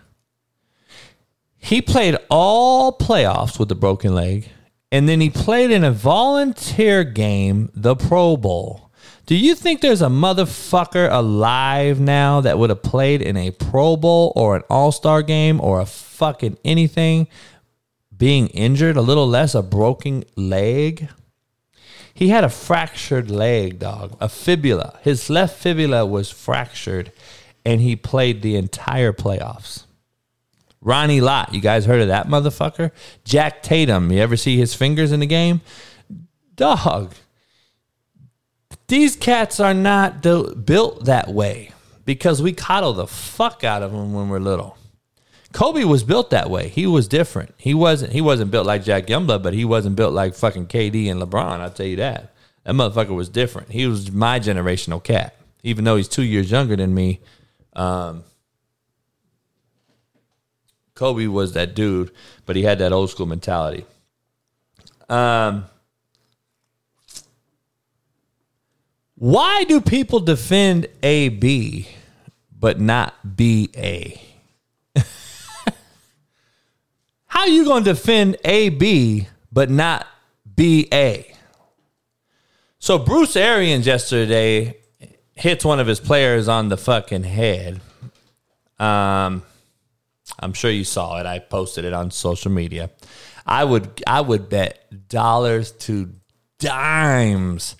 He 1.57 1.81
played 1.81 2.17
all 2.29 2.97
playoffs 2.97 3.57
with 3.57 3.71
a 3.71 3.75
broken 3.75 4.13
leg, 4.13 4.49
and 4.91 5.07
then 5.07 5.19
he 5.19 5.29
played 5.29 5.71
in 5.71 5.83
a 5.83 5.91
volunteer 5.91 7.03
game, 7.03 7.69
the 7.73 7.95
Pro 7.95 8.37
Bowl. 8.37 8.91
Do 9.25 9.35
you 9.35 9.55
think 9.55 9.81
there's 9.81 10.01
a 10.01 10.07
motherfucker 10.07 11.11
alive 11.11 11.99
now 11.99 12.39
that 12.39 12.57
would 12.57 12.69
have 12.69 12.81
played 12.81 13.21
in 13.21 13.35
a 13.35 13.51
Pro 13.51 13.97
Bowl 13.97 14.31
or 14.37 14.55
an 14.55 14.63
All 14.69 14.93
Star 14.93 15.21
game 15.21 15.59
or 15.59 15.81
a 15.81 15.85
fucking 15.85 16.57
anything 16.63 17.27
being 18.15 18.47
injured, 18.47 18.95
a 18.95 19.01
little 19.01 19.27
less 19.27 19.53
a 19.53 19.61
broken 19.61 20.23
leg? 20.37 21.09
He 22.13 22.29
had 22.29 22.45
a 22.45 22.49
fractured 22.49 23.29
leg, 23.29 23.79
dog, 23.79 24.15
a 24.21 24.29
fibula. 24.29 24.97
His 25.03 25.29
left 25.29 25.59
fibula 25.59 26.05
was 26.05 26.31
fractured, 26.31 27.11
and 27.65 27.81
he 27.81 27.97
played 27.97 28.41
the 28.41 28.55
entire 28.55 29.11
playoffs. 29.11 29.86
Ronnie 30.81 31.21
Lott, 31.21 31.53
you 31.53 31.61
guys 31.61 31.85
heard 31.85 32.01
of 32.01 32.07
that 32.09 32.27
motherfucker? 32.27 32.91
Jack 33.23 33.63
Tatum, 33.63 34.11
you 34.11 34.19
ever 34.19 34.37
see 34.37 34.57
his 34.57 34.73
fingers 34.73 35.11
in 35.11 35.19
the 35.19 35.25
game? 35.25 35.61
Dog, 36.55 37.13
these 38.87 39.15
cats 39.15 39.59
are 39.59 39.73
not 39.73 40.21
built 40.21 41.05
that 41.05 41.27
way 41.29 41.71
because 42.05 42.41
we 42.41 42.53
coddle 42.53 42.93
the 42.93 43.07
fuck 43.07 43.63
out 43.63 43.83
of 43.83 43.91
them 43.91 44.13
when 44.13 44.29
we're 44.29 44.39
little. 44.39 44.77
Kobe 45.53 45.83
was 45.83 46.03
built 46.03 46.29
that 46.29 46.49
way. 46.49 46.67
He 46.69 46.85
was 46.85 47.07
different. 47.07 47.53
He 47.57 47.73
wasn't. 47.73 48.13
He 48.13 48.21
wasn't 48.21 48.51
built 48.51 48.65
like 48.65 48.83
Jack 48.83 49.07
Youngblood, 49.07 49.43
but 49.43 49.53
he 49.53 49.65
wasn't 49.65 49.95
built 49.95 50.13
like 50.13 50.35
fucking 50.35 50.67
KD 50.67 51.09
and 51.09 51.21
LeBron. 51.21 51.59
I'll 51.59 51.71
tell 51.71 51.85
you 51.85 51.95
that. 51.97 52.33
That 52.63 52.73
motherfucker 52.73 53.15
was 53.15 53.29
different. 53.29 53.71
He 53.71 53.87
was 53.87 54.11
my 54.11 54.39
generational 54.39 55.03
cat, 55.03 55.35
even 55.63 55.83
though 55.85 55.95
he's 55.95 56.07
two 56.07 56.23
years 56.23 56.51
younger 56.51 56.75
than 56.75 56.93
me. 56.93 57.21
Um, 57.73 58.23
Kobe 60.97 61.27
was 61.27 61.53
that 61.53 61.75
dude, 61.75 62.11
but 62.47 62.55
he 62.55 62.63
had 62.63 62.79
that 62.79 62.91
old 62.91 63.11
school 63.11 63.27
mentality. 63.27 63.85
Um, 65.07 65.65
why 69.15 69.63
do 69.65 69.79
people 69.79 70.19
defend 70.19 70.87
AB 71.03 71.87
but 72.59 72.79
not 72.79 73.13
BA? 73.23 74.13
How 77.27 77.45
you 77.45 77.63
going 77.63 77.83
to 77.83 77.93
defend 77.93 78.37
AB 78.43 79.27
but 79.51 79.69
not 79.69 80.07
BA? 80.55 81.25
So 82.79 82.97
Bruce 82.97 83.35
Arians 83.35 83.85
yesterday 83.85 84.77
hits 85.35 85.63
one 85.63 85.79
of 85.79 85.85
his 85.85 85.99
players 85.99 86.47
on 86.47 86.69
the 86.69 86.77
fucking 86.77 87.23
head. 87.23 87.81
Um, 88.79 89.43
I'm 90.39 90.53
sure 90.53 90.71
you 90.71 90.83
saw 90.83 91.19
it. 91.19 91.25
I 91.25 91.39
posted 91.39 91.85
it 91.85 91.93
on 91.93 92.11
social 92.11 92.51
media. 92.51 92.89
I 93.45 93.63
would 93.63 94.03
I 94.05 94.21
would 94.21 94.49
bet 94.49 95.07
dollars 95.09 95.71
to 95.71 96.13
dimes 96.59 97.75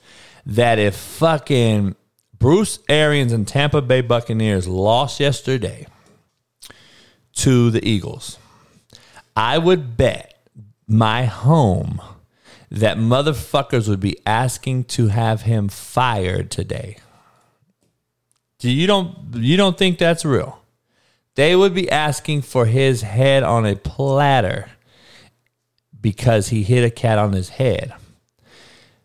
that 0.45 0.79
if 0.79 0.95
fucking 0.95 1.95
Bruce 2.37 2.79
Arians 2.87 3.33
and 3.33 3.47
Tampa 3.47 3.81
Bay 3.81 4.01
Buccaneers 4.01 4.67
lost 4.67 5.19
yesterday 5.19 5.87
to 7.33 7.69
the 7.69 7.85
Eagles, 7.87 8.37
I 9.35 9.57
would 9.57 9.97
bet 9.97 10.41
my 10.87 11.25
home 11.25 12.01
that 12.71 12.97
motherfuckers 12.97 13.87
would 13.87 13.99
be 13.99 14.17
asking 14.25 14.85
to 14.85 15.07
have 15.07 15.43
him 15.43 15.67
fired 15.67 16.51
today. 16.51 16.97
Do 18.59 18.69
you 18.69 18.87
don't 18.87 19.35
you 19.35 19.57
don't 19.57 19.77
think 19.77 19.97
that's 19.97 20.25
real? 20.25 20.59
They 21.37 21.55
would 21.55 21.73
be 21.75 21.89
asking 21.91 22.41
for 22.41 22.65
his 22.65 23.03
head 23.03 23.43
on 23.43 23.67
a 23.67 23.75
platter 23.75 24.71
because 26.01 26.47
he 26.47 26.63
hit 26.63 26.83
a 26.83 26.89
cat 26.89 27.19
on 27.19 27.31
his 27.33 27.49
head. 27.49 27.93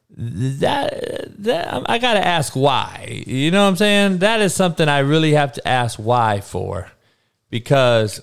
That, 0.09 1.43
that 1.43 1.75
um, 1.75 1.85
I 1.87 1.99
got 1.99 2.15
to 2.15 2.27
ask 2.27 2.57
why. 2.57 3.25
You 3.27 3.51
know 3.51 3.65
what 3.65 3.69
I'm 3.69 3.77
saying? 3.77 4.19
That 4.21 4.41
is 4.41 4.55
something 4.55 4.89
I 4.89 5.01
really 5.01 5.33
have 5.33 5.53
to 5.53 5.69
ask 5.69 5.99
why 5.99 6.41
for 6.41 6.91
because 7.51 8.23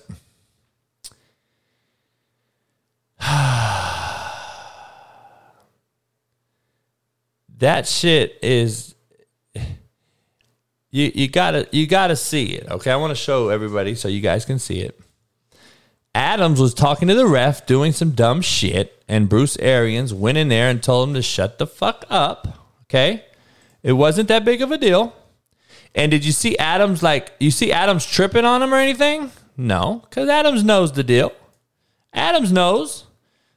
that 7.58 7.86
shit 7.86 8.40
is 8.42 8.96
you 10.90 11.10
you 11.14 11.28
gotta 11.28 11.68
you 11.72 11.86
gotta 11.86 12.16
see 12.16 12.46
it. 12.54 12.68
Okay, 12.70 12.90
I 12.90 12.96
want 12.96 13.10
to 13.10 13.14
show 13.14 13.48
everybody 13.48 13.94
so 13.94 14.08
you 14.08 14.20
guys 14.20 14.44
can 14.44 14.58
see 14.58 14.80
it. 14.80 14.98
Adams 16.14 16.60
was 16.60 16.74
talking 16.74 17.06
to 17.08 17.14
the 17.14 17.26
ref, 17.26 17.66
doing 17.66 17.92
some 17.92 18.10
dumb 18.10 18.40
shit, 18.40 19.02
and 19.08 19.28
Bruce 19.28 19.56
Arians 19.58 20.12
went 20.12 20.38
in 20.38 20.48
there 20.48 20.68
and 20.68 20.82
told 20.82 21.08
him 21.08 21.14
to 21.14 21.22
shut 21.22 21.58
the 21.58 21.66
fuck 21.66 22.04
up. 22.10 22.58
Okay, 22.84 23.24
it 23.82 23.92
wasn't 23.92 24.28
that 24.28 24.44
big 24.44 24.62
of 24.62 24.72
a 24.72 24.78
deal. 24.78 25.14
And 25.94 26.10
did 26.10 26.24
you 26.24 26.32
see 26.32 26.56
Adams 26.58 27.02
like 27.02 27.32
you 27.38 27.50
see 27.50 27.72
Adams 27.72 28.06
tripping 28.06 28.44
on 28.44 28.62
him 28.62 28.74
or 28.74 28.78
anything? 28.78 29.30
No, 29.56 30.02
because 30.08 30.28
Adams 30.28 30.64
knows 30.64 30.92
the 30.92 31.04
deal. 31.04 31.32
Adams 32.12 32.52
knows. 32.52 33.04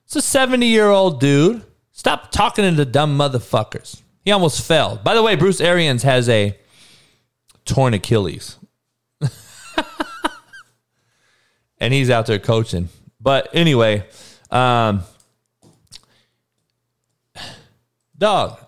It's 0.05 0.15
a 0.15 0.21
70 0.21 0.67
year 0.67 0.89
old 0.89 1.19
dude. 1.19 1.63
Stop 1.91 2.31
talking 2.31 2.65
to 2.65 2.75
the 2.75 2.85
dumb 2.85 3.17
motherfuckers. 3.17 4.01
He 4.23 4.31
almost 4.31 4.61
fell. 4.61 4.97
By 4.97 5.15
the 5.15 5.23
way, 5.23 5.35
Bruce 5.35 5.61
Arians 5.61 6.03
has 6.03 6.29
a 6.29 6.57
torn 7.65 7.93
Achilles. 7.93 8.57
and 11.77 11.93
he's 11.93 12.09
out 12.09 12.25
there 12.25 12.39
coaching. 12.39 12.89
But 13.19 13.49
anyway, 13.53 14.05
um, 14.51 15.03
dog. 18.17 18.59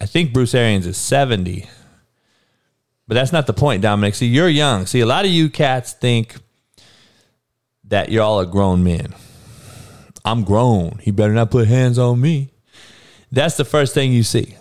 I 0.00 0.06
think 0.06 0.32
Bruce 0.32 0.54
Arians 0.54 0.86
is 0.86 0.96
70. 0.96 1.68
But 3.06 3.14
that's 3.14 3.32
not 3.32 3.46
the 3.46 3.52
point, 3.52 3.82
Dominic. 3.82 4.14
See, 4.14 4.26
you're 4.26 4.48
young. 4.48 4.86
See, 4.86 5.00
a 5.00 5.06
lot 5.06 5.24
of 5.24 5.30
you 5.30 5.48
cats 5.48 5.92
think 5.92 6.36
that 7.84 8.10
you're 8.10 8.22
all 8.22 8.40
a 8.40 8.46
grown 8.46 8.82
men. 8.82 9.14
I'm 10.24 10.44
grown. 10.44 10.98
He 11.02 11.10
better 11.10 11.32
not 11.32 11.50
put 11.50 11.68
hands 11.68 11.98
on 11.98 12.20
me. 12.20 12.50
That's 13.30 13.56
the 13.56 13.64
first 13.64 13.94
thing 13.94 14.12
you 14.12 14.22
see. 14.22 14.56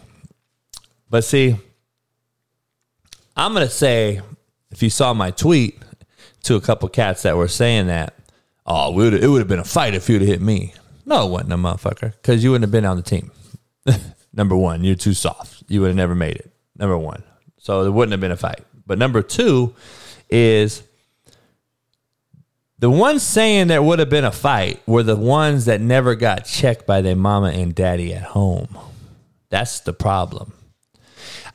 But 1.12 1.26
see, 1.26 1.58
I'm 3.36 3.54
going 3.54 3.68
to 3.68 3.72
say, 3.72 4.22
if 4.72 4.82
you 4.82 4.90
saw 4.90 5.14
my 5.14 5.30
tweet 5.30 5.78
to 6.44 6.56
a 6.56 6.62
couple 6.62 6.88
cats 6.88 7.24
that 7.24 7.36
were 7.36 7.50
saying 7.50 7.88
that, 7.88 8.16
oh, 8.66 8.98
it 9.02 9.28
would 9.28 9.40
have 9.40 9.48
been 9.50 9.60
a 9.60 9.66
fight 9.66 9.94
if 9.94 10.10
you'd 10.10 10.22
hit 10.22 10.42
me. 10.42 10.74
No, 11.06 11.28
it 11.28 11.32
wasn't 11.32 11.52
a 11.52 11.58
motherfucker 11.58 12.14
because 12.14 12.46
you 12.46 12.52
wouldn't 12.52 12.64
have 12.64 12.72
been 12.72 12.86
on 12.86 12.96
the 12.96 13.04
team. 13.04 13.30
number 14.34 14.56
one, 14.56 14.86
you're 14.86 14.96
too 14.96 15.14
soft. 15.14 15.64
You 15.68 15.82
would 15.82 15.88
have 15.88 15.98
never 15.98 16.16
made 16.16 16.38
it. 16.38 16.50
Number 16.78 16.98
one. 16.98 17.24
So 17.58 17.84
there 17.84 17.92
wouldn't 17.92 18.14
have 18.14 18.22
been 18.22 18.32
a 18.32 18.38
fight. 18.38 18.62
But 18.88 18.98
number 18.98 19.22
two 19.22 19.76
is 20.30 20.82
the 22.80 22.90
ones 22.90 23.22
saying 23.22 23.68
there 23.68 23.84
would 23.84 24.00
have 24.00 24.10
been 24.10 24.24
a 24.24 24.32
fight 24.32 24.82
were 24.88 25.04
the 25.04 25.18
ones 25.18 25.66
that 25.66 25.82
never 25.82 26.16
got 26.16 26.46
checked 26.46 26.88
by 26.88 27.02
their 27.02 27.18
mama 27.18 27.50
and 27.50 27.76
daddy 27.76 28.14
at 28.14 28.24
home. 28.24 28.78
That's 29.50 29.82
the 29.82 29.92
problem. 29.92 30.54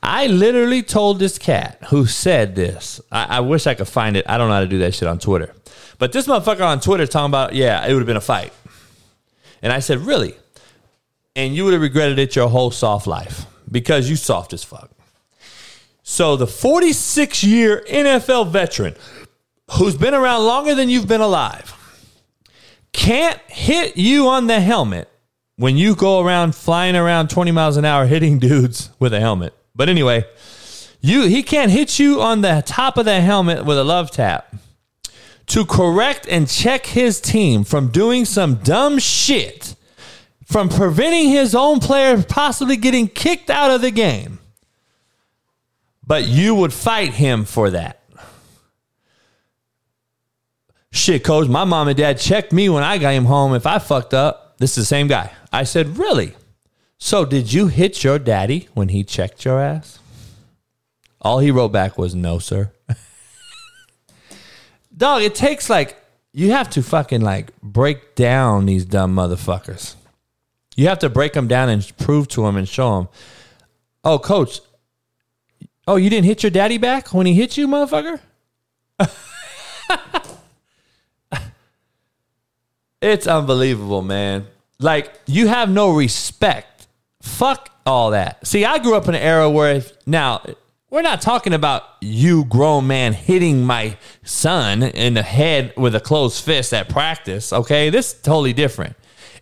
I 0.03 0.27
literally 0.27 0.83
told 0.83 1.19
this 1.19 1.39
cat 1.39 1.79
who 1.89 2.07
said 2.07 2.55
this. 2.55 3.01
I, 3.11 3.39
I, 3.39 3.41
wish 3.41 3.67
I 3.67 3.75
could 3.75 3.89
find 3.89 4.17
it. 4.17 4.25
I 4.29 4.39
don't 4.39 4.49
know 4.49 4.55
how 4.55 4.61
to 4.61 4.67
do 4.67 4.79
that 4.79 4.95
shit 4.95 5.09
on 5.09 5.19
Twitter. 5.19 5.55
But 5.99 6.13
this 6.13 6.27
motherfucker 6.27 6.65
on 6.65 6.81
Twitter 6.81 7.07
talking 7.07 7.31
about, 7.31 7.55
yeah, 7.55 7.85
it 7.87 7.93
would 7.93 8.01
have 8.01 8.07
been 8.07 8.17
a 8.17 8.21
fight. 8.21 8.53
And 9.63 9.73
I 9.73 9.81
said, 9.81 9.99
really? 10.01 10.35
And 11.35 11.55
you 11.55 11.65
would 11.65 11.73
have 11.73 11.83
regretted 11.83 12.19
it 12.19 12.37
your 12.37 12.49
whole 12.49 12.71
soft 12.71 13.07
life 13.07 13.47
because 13.71 14.09
you 14.09 14.17
soft 14.17 14.53
as 14.53 14.63
fuck. 14.63 14.91
So 16.03 16.37
the 16.37 16.47
46 16.47 17.43
year 17.43 17.85
NFL 17.89 18.51
veteran 18.51 18.95
who's 19.73 19.97
been 19.97 20.15
around 20.15 20.45
longer 20.45 20.75
than 20.75 20.89
you've 20.89 21.09
been 21.09 21.21
alive 21.21 21.73
can't 22.93 23.41
hit 23.49 23.97
you 23.97 24.29
on 24.29 24.47
the 24.47 24.61
helmet 24.61 25.11
when 25.57 25.77
you 25.77 25.95
go 25.95 26.21
around 26.21 26.55
flying 26.55 26.97
around 26.97 27.31
20 27.31 27.51
miles 27.51 27.77
an 27.77 27.85
hour 27.85 28.07
hitting 28.07 28.39
dudes 28.41 28.91
with 28.99 29.13
a 29.13 29.21
helmet 29.21 29.55
but 29.77 29.91
anyway, 29.91 30.25
you 31.01 31.27
he 31.27 31.43
can't 31.43 31.71
hit 31.71 31.99
you 31.99 32.23
on 32.23 32.41
the 32.41 32.63
top 32.67 32.97
of 32.97 33.05
the 33.05 33.21
helmet 33.21 33.65
with 33.65 33.79
a 33.79 33.85
love 33.85 34.11
tap 34.11 34.55
to 35.49 35.65
correct 35.67 36.27
and 36.29 36.49
check 36.49 36.87
his 36.87 37.21
team 37.21 37.63
from 37.63 37.89
doing 37.89 38.25
some 38.25 38.57
dumb 38.57 38.99
shit, 38.99 39.77
from 40.47 40.69
preventing 40.69 41.29
his 41.29 41.55
own 41.55 41.79
player 41.79 42.21
possibly 42.23 42.77
getting 42.77 43.07
kicked 43.07 43.51
out 43.51 43.71
of 43.71 43.83
the 43.83 43.91
game. 43.91 44.39
But 46.05 46.25
you 46.25 46.55
would 46.55 46.73
fight 46.73 47.13
him 47.13 47.45
for 47.45 47.71
that. 47.71 48.01
Shit, 50.91 51.23
coach, 51.25 51.49
my 51.49 51.65
mom 51.65 51.89
and 51.89 51.97
dad 51.97 52.19
checked 52.19 52.53
me 52.53 52.69
when 52.71 52.83
I 52.83 52.97
got 52.97 53.13
him 53.13 53.27
home 53.27 53.55
if 53.55 53.67
I 53.67 53.79
fucked 53.79 54.15
up. 54.15 54.46
This 54.59 54.71
is 54.71 54.77
the 54.77 54.85
same 54.85 55.07
guy. 55.09 55.33
I 55.53 55.65
said, 55.65 55.99
Really? 55.99 56.35
So 56.99 57.25
did 57.25 57.53
you 57.53 57.67
hit 57.67 58.03
your 58.03 58.19
daddy 58.19 58.69
when 58.75 58.89
he 58.89 59.05
checked 59.05 59.45
your 59.45 59.61
ass? 59.61 59.99
All 61.21 61.41
he 61.41 61.51
wrote 61.51 61.73
back 61.73 61.99
was, 61.99 62.15
No, 62.15 62.39
sir. 62.39 62.73
Dog, 64.97 65.23
it 65.23 65.35
takes 65.35 65.69
like, 65.69 65.97
you 66.33 66.53
have 66.53 66.71
to 66.71 66.83
fucking 66.83 67.21
like 67.21 67.59
break 67.61 68.15
down 68.15 68.67
these 68.67 68.85
dumb 68.85 69.15
motherfuckers. 69.15 69.95
You 70.77 70.89
have 70.89 70.99
to 71.01 71.09
break 71.09 71.33
them 71.33 71.49
down 71.49 71.71
and 71.71 71.97
prove 71.97 72.29
to 72.29 72.43
them 72.43 72.57
and 72.57 72.69
show 72.69 72.97
them, 72.97 73.09
oh, 74.05 74.19
coach, 74.19 74.61
oh, 75.87 75.97
you 75.97 76.11
didn't 76.11 76.27
hit 76.27 76.43
your 76.43 76.51
daddy 76.51 76.77
back 76.77 77.15
when 77.15 77.25
he 77.27 77.33
hit 77.33 77.57
you, 77.57 77.67
motherfucker? 77.67 78.21
it's 83.01 83.27
unbelievable, 83.27 84.03
man. 84.03 84.47
Like, 84.79 85.13
you 85.27 85.49
have 85.49 85.71
no 85.71 85.95
respect. 85.95 86.87
Fuck 87.23 87.71
all 87.85 88.11
that. 88.11 88.47
See, 88.47 88.65
I 88.65 88.79
grew 88.79 88.95
up 88.95 89.09
in 89.09 89.15
an 89.15 89.23
era 89.23 89.49
where, 89.49 89.83
now, 90.07 90.43
we're 90.91 91.03
not 91.03 91.21
talking 91.21 91.53
about 91.53 91.83
you, 92.01 92.45
grown 92.45 92.87
man, 92.87 93.13
hitting 93.13 93.65
my 93.65 93.97
son 94.23 94.83
in 94.83 95.15
the 95.15 95.23
head 95.23 95.73
with 95.77 95.95
a 95.95 96.01
closed 96.01 96.45
fist 96.45 96.73
at 96.73 96.89
practice, 96.89 97.53
okay? 97.53 97.91
This 97.91 98.15
is 98.15 98.23
totally 98.23 98.53
different. 98.53 98.97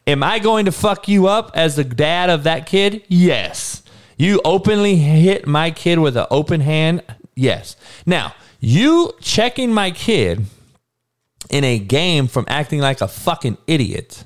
Am 0.07 0.23
I 0.23 0.39
going 0.39 0.67
to 0.67 0.73
fuck 0.73 1.09
you 1.09 1.27
up 1.27 1.51
as 1.55 1.77
the 1.77 1.85
dad 1.85 2.31
of 2.31 2.45
that 2.45 2.67
kid? 2.67 3.03
Yes. 3.09 3.83
You 4.17 4.41
openly 4.45 4.97
hit 4.97 5.47
my 5.47 5.71
kid 5.71 5.99
with 5.99 6.17
an 6.17 6.27
open 6.31 6.61
hand? 6.61 7.03
Yes. 7.35 7.77
Now, 8.07 8.35
you 8.61 9.13
checking 9.21 9.73
my 9.73 9.91
kid 9.91 10.47
in 11.51 11.65
a 11.65 11.79
game 11.79 12.27
from 12.27 12.45
acting 12.49 12.81
like 12.81 13.01
a 13.01 13.09
fucking 13.09 13.59
idiot 13.67 14.25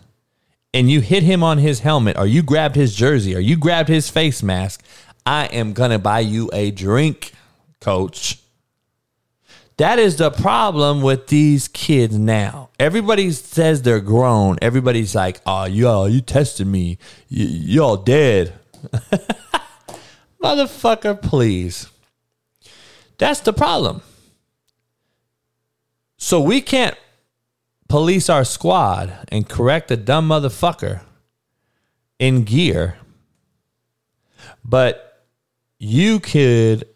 and 0.75 0.91
you 0.91 1.01
hit 1.01 1.23
him 1.23 1.43
on 1.43 1.59
his 1.59 1.81
helmet 1.81 2.17
or 2.19 2.27
you 2.27 2.43
grabbed 2.43 2.77
his 2.77 2.95
jersey 2.95 3.35
or 3.35 3.41
you 3.41 3.57
grabbed 3.57 3.89
his 3.89 4.09
face 4.11 4.43
mask, 4.43 4.85
I 5.25 5.47
am 5.47 5.73
going 5.73 5.91
to 5.91 5.99
buy 5.99 6.21
you 6.21 6.51
a 6.53 6.71
drink, 6.71 7.33
coach. 7.81 8.39
That 9.77 9.99
is 9.99 10.17
the 10.17 10.31
problem 10.31 11.03
with 11.03 11.29
these 11.29 11.69
kids 11.69 12.19
now. 12.19 12.71
Everybody 12.81 13.31
says 13.31 13.83
they're 13.83 14.01
grown. 14.01 14.59
Everybody's 14.61 15.15
like, 15.15 15.41
"Oh, 15.47 15.67
y'all, 15.67 16.09
you 16.09 16.21
tested 16.21 16.67
me. 16.67 16.99
Y- 17.31 17.45
y'all 17.47 17.97
dead." 17.97 18.55
Motherfucker, 20.43 21.23
please. 21.23 21.89
That's 23.19 23.41
the 23.41 23.53
problem. 23.53 24.03
So 26.17 26.41
we 26.41 26.61
can't 26.61 26.97
police 27.89 28.29
our 28.29 28.45
squad 28.45 29.13
and 29.29 29.49
correct 29.49 29.91
a 29.91 29.97
dumb 29.97 30.29
motherfucker 30.29 31.01
in 32.19 32.45
gear, 32.45 32.99
but 34.65 35.25
you 35.79 36.21
could 36.21 36.87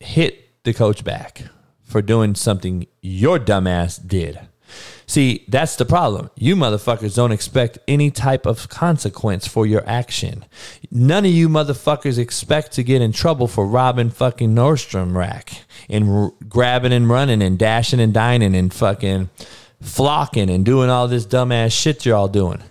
hit 0.00 0.62
the 0.64 0.74
coach 0.74 1.04
back 1.04 1.42
for 1.82 2.02
doing 2.02 2.34
something 2.34 2.86
your 3.00 3.38
dumbass 3.38 4.06
did. 4.06 4.40
See, 5.06 5.44
that's 5.48 5.76
the 5.76 5.84
problem. 5.84 6.30
You 6.36 6.56
motherfuckers 6.56 7.14
don't 7.14 7.32
expect 7.32 7.78
any 7.86 8.10
type 8.10 8.46
of 8.46 8.70
consequence 8.70 9.46
for 9.46 9.66
your 9.66 9.86
action. 9.86 10.46
None 10.90 11.26
of 11.26 11.30
you 11.30 11.48
motherfuckers 11.48 12.18
expect 12.18 12.72
to 12.72 12.82
get 12.82 13.02
in 13.02 13.12
trouble 13.12 13.46
for 13.46 13.66
robbing 13.66 14.10
fucking 14.10 14.54
Nordstrom 14.54 15.14
rack 15.14 15.64
and 15.90 16.08
r- 16.08 16.32
grabbing 16.48 16.92
and 16.94 17.10
running 17.10 17.42
and 17.42 17.58
dashing 17.58 18.00
and 18.00 18.14
dining 18.14 18.54
and 18.54 18.72
fucking 18.72 19.28
flocking 19.82 20.48
and 20.48 20.64
doing 20.64 20.88
all 20.88 21.08
this 21.08 21.26
dumbass 21.26 21.72
shit 21.72 22.06
you're 22.06 22.16
all 22.16 22.28
doing. 22.28 22.62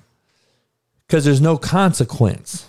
Because 1.06 1.26
there's 1.26 1.42
no 1.42 1.58
consequence. 1.58 2.68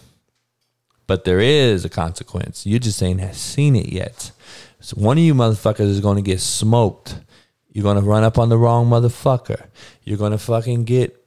But 1.07 1.25
there 1.25 1.41
is 1.41 1.85
a 1.85 1.89
consequence. 1.89 2.67
You 2.67 2.79
just 2.79 3.03
ain't 3.03 3.35
seen 3.35 3.77
it 3.77 3.93
yet. 3.93 4.33
So 4.81 4.97
one 4.97 5.19
of 5.19 5.25
you 5.25 5.35
motherfuckers 5.35 5.81
is 5.89 6.01
going 6.01 6.17
to 6.17 6.23
get 6.23 6.41
smoked. 6.41 7.17
You're 7.73 7.85
going 7.85 8.01
to 8.01 8.03
run 8.03 8.25
up 8.25 8.39
on 8.39 8.49
the 8.49 8.59
wrong 8.59 8.89
motherfucker. 8.89 9.67
You're 10.05 10.19
going 10.19 10.33
to 10.33 10.39
fucking 10.39 10.85
get 10.85 11.19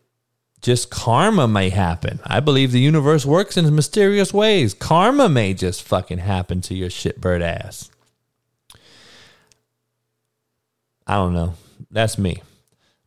just 0.61 0.89
karma 0.89 1.47
may 1.47 1.69
happen. 1.69 2.19
I 2.23 2.39
believe 2.39 2.71
the 2.71 2.79
universe 2.79 3.25
works 3.25 3.55
in 3.55 3.75
mysterious 3.75 4.33
ways. 4.33 4.73
Karma 4.73 5.29
may 5.29 5.53
just 5.53 5.83
fucking 5.83 6.17
happen 6.17 6.61
to 6.61 6.73
your 6.73 6.89
shitbird 6.89 7.41
ass. 7.41 7.91
I 11.05 11.15
don't 11.15 11.33
know. 11.33 11.53
That's 11.91 12.17
me. 12.17 12.41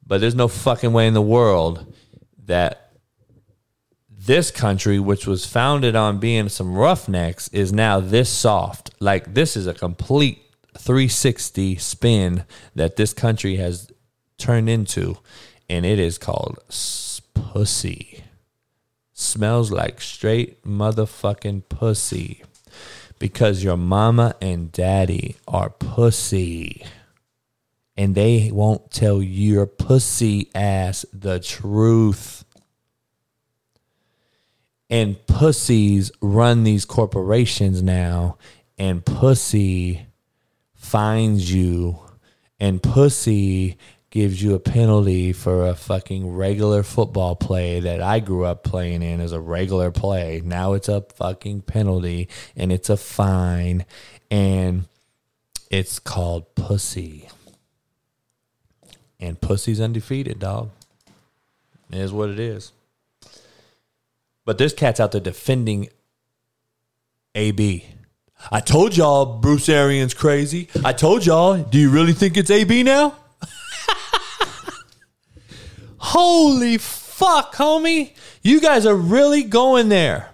But 0.08 0.22
there's 0.22 0.34
no 0.34 0.48
fucking 0.48 0.92
way 0.92 1.06
in 1.06 1.12
the 1.12 1.22
world 1.22 1.94
that 2.46 2.92
this 4.10 4.50
country, 4.50 4.98
which 4.98 5.26
was 5.26 5.46
founded 5.46 5.94
on 5.94 6.18
being 6.18 6.48
some 6.48 6.74
roughnecks, 6.74 7.48
is 7.48 7.72
now 7.72 8.00
this 8.00 8.30
soft. 8.30 8.90
Like, 9.00 9.34
this 9.34 9.54
is 9.56 9.66
a 9.66 9.74
complete 9.74 10.42
360 10.78 11.76
spin 11.76 12.44
that 12.74 12.96
this 12.96 13.12
country 13.12 13.56
has 13.56 13.92
turned 14.38 14.70
into, 14.70 15.18
and 15.68 15.84
it 15.84 15.98
is 15.98 16.16
called 16.16 16.58
pussy. 17.34 18.24
Smells 19.12 19.70
like 19.70 20.00
straight 20.00 20.64
motherfucking 20.64 21.68
pussy 21.68 22.42
because 23.18 23.64
your 23.64 23.76
mama 23.76 24.34
and 24.40 24.72
daddy 24.72 25.36
are 25.46 25.70
pussy 25.70 26.84
and 27.98 28.14
they 28.14 28.48
won't 28.52 28.92
tell 28.92 29.20
your 29.20 29.66
pussy 29.66 30.48
ass 30.54 31.04
the 31.12 31.40
truth. 31.40 32.44
And 34.88 35.18
pussies 35.26 36.12
run 36.22 36.62
these 36.62 36.84
corporations 36.84 37.82
now, 37.82 38.38
and 38.78 39.04
pussy 39.04 40.06
finds 40.74 41.52
you, 41.52 41.98
and 42.60 42.80
pussy 42.80 43.76
gives 44.10 44.40
you 44.40 44.54
a 44.54 44.60
penalty 44.60 45.32
for 45.32 45.66
a 45.66 45.74
fucking 45.74 46.30
regular 46.30 46.84
football 46.84 47.34
play 47.34 47.80
that 47.80 48.00
I 48.00 48.20
grew 48.20 48.44
up 48.44 48.62
playing 48.62 49.02
in 49.02 49.20
as 49.20 49.32
a 49.32 49.40
regular 49.40 49.90
play. 49.90 50.40
Now 50.42 50.74
it's 50.74 50.88
a 50.88 51.04
fucking 51.16 51.62
penalty, 51.62 52.28
and 52.56 52.70
it's 52.70 52.88
a 52.88 52.96
fine, 52.96 53.84
and 54.30 54.86
it's 55.68 55.98
called 55.98 56.54
pussy. 56.54 57.28
And 59.20 59.40
pussy's 59.40 59.80
undefeated, 59.80 60.38
dog. 60.38 60.70
It 61.90 61.98
is 61.98 62.12
what 62.12 62.30
it 62.30 62.38
is. 62.38 62.72
But 64.44 64.58
this 64.58 64.72
cat's 64.72 65.00
out 65.00 65.12
there 65.12 65.20
defending 65.20 65.88
AB. 67.34 67.84
I 68.50 68.60
told 68.60 68.96
y'all 68.96 69.38
Bruce 69.38 69.68
Arians 69.68 70.14
crazy. 70.14 70.68
I 70.84 70.92
told 70.92 71.26
y'all. 71.26 71.58
Do 71.58 71.78
you 71.78 71.90
really 71.90 72.12
think 72.12 72.36
it's 72.36 72.50
AB 72.50 72.82
now? 72.82 73.16
Holy 75.98 76.78
fuck, 76.78 77.54
homie. 77.56 78.14
You 78.42 78.60
guys 78.60 78.86
are 78.86 78.94
really 78.94 79.42
going 79.42 79.88
there. 79.88 80.30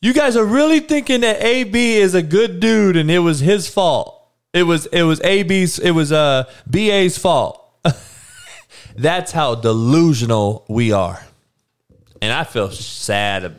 You 0.00 0.12
guys 0.12 0.36
are 0.36 0.44
really 0.44 0.80
thinking 0.80 1.22
that 1.22 1.42
AB 1.42 1.94
is 1.94 2.14
a 2.14 2.22
good 2.22 2.60
dude 2.60 2.96
and 2.96 3.10
it 3.10 3.20
was 3.20 3.40
his 3.40 3.68
fault. 3.68 4.21
It 4.52 4.64
was 4.64 4.86
it 4.86 5.02
was 5.02 5.20
AB's 5.22 5.78
it 5.78 5.92
was 5.92 6.12
uh 6.12 6.44
BA's 6.66 7.16
fault. 7.16 7.58
That's 8.96 9.32
how 9.32 9.54
delusional 9.54 10.64
we 10.68 10.92
are. 10.92 11.24
And 12.20 12.32
I 12.32 12.44
feel 12.44 12.70
sad. 12.70 13.54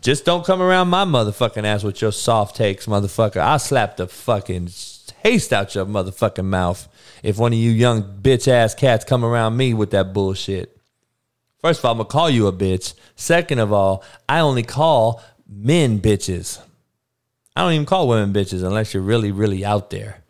Just 0.00 0.24
don't 0.24 0.46
come 0.46 0.62
around 0.62 0.88
my 0.88 1.04
motherfucking 1.04 1.64
ass 1.64 1.82
with 1.82 2.00
your 2.00 2.12
soft 2.12 2.54
takes, 2.54 2.86
motherfucker. 2.86 3.38
I'll 3.38 3.58
slap 3.58 3.96
the 3.96 4.06
fucking 4.06 4.70
taste 5.24 5.52
out 5.52 5.74
your 5.74 5.86
motherfucking 5.86 6.44
mouth 6.44 6.86
if 7.24 7.36
one 7.36 7.52
of 7.52 7.58
you 7.58 7.72
young 7.72 8.02
bitch 8.02 8.46
ass 8.46 8.76
cats 8.76 9.04
come 9.04 9.24
around 9.24 9.56
me 9.56 9.74
with 9.74 9.90
that 9.90 10.12
bullshit. 10.12 10.78
First 11.60 11.80
of 11.80 11.86
all, 11.86 11.92
I'm 11.92 11.98
gonna 11.98 12.08
call 12.08 12.30
you 12.30 12.46
a 12.46 12.52
bitch. 12.52 12.94
Second 13.16 13.58
of 13.58 13.72
all, 13.72 14.04
I 14.28 14.38
only 14.38 14.62
call 14.62 15.20
men 15.48 16.00
bitches. 16.00 16.60
I 17.56 17.62
don't 17.62 17.72
even 17.72 17.86
call 17.86 18.06
women 18.06 18.32
bitches 18.32 18.62
unless 18.62 18.94
you're 18.94 19.02
really, 19.02 19.32
really 19.32 19.64
out 19.64 19.90
there. 19.90 20.22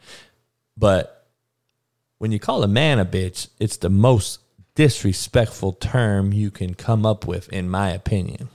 But 0.78 1.26
when 2.18 2.32
you 2.32 2.38
call 2.38 2.62
a 2.62 2.68
man 2.68 2.98
a 2.98 3.04
bitch, 3.04 3.48
it's 3.58 3.76
the 3.76 3.90
most 3.90 4.40
disrespectful 4.74 5.72
term 5.72 6.32
you 6.32 6.50
can 6.50 6.74
come 6.74 7.04
up 7.04 7.26
with, 7.26 7.48
in 7.48 7.68
my 7.68 7.90
opinion. 7.90 8.48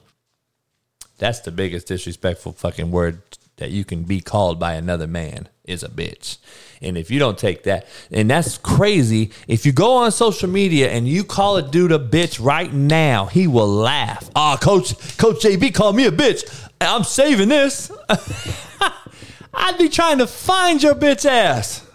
That's 1.17 1.41
the 1.41 1.51
biggest 1.51 1.88
disrespectful 1.88 2.53
fucking 2.53 2.91
word 2.91 3.21
that 3.57 3.71
you 3.71 3.86
can 3.86 4.03
be 4.03 4.19
called 4.19 4.59
by 4.59 4.74
another 4.74 5.07
man 5.07 5.47
is 5.63 5.84
a 5.84 5.89
bitch. 5.89 6.38
And 6.82 6.97
if 6.97 7.11
you 7.11 7.19
don't 7.19 7.38
take 7.38 7.63
that, 7.63 7.88
and 8.11 8.30
that's 8.30 8.57
crazy. 8.57 9.32
If 9.47 9.65
you 9.65 9.71
go 9.71 9.97
on 9.97 10.11
social 10.11 10.49
media 10.49 10.89
and 10.89 11.07
you 11.07 11.24
call 11.24 11.57
a 11.57 11.61
dude 11.61 11.91
a 11.91 11.99
bitch 11.99 12.43
right 12.43 12.74
now, 12.74 13.26
he 13.28 13.47
will 13.47 13.67
laugh. 13.67 14.30
Ah, 14.36 14.57
coach, 14.57 15.17
Coach 15.17 15.43
JB 15.43 15.74
called 15.74 15.95
me 15.95 16.05
a 16.05 16.11
bitch. 16.11 16.43
I'm 16.82 17.03
saving 17.03 17.49
this. 17.49 17.91
I'd 19.53 19.78
be 19.78 19.88
trying 19.88 20.17
to 20.17 20.28
find 20.28 20.82
your 20.82 20.95
bitch 20.95 21.26
ass. 21.26 21.86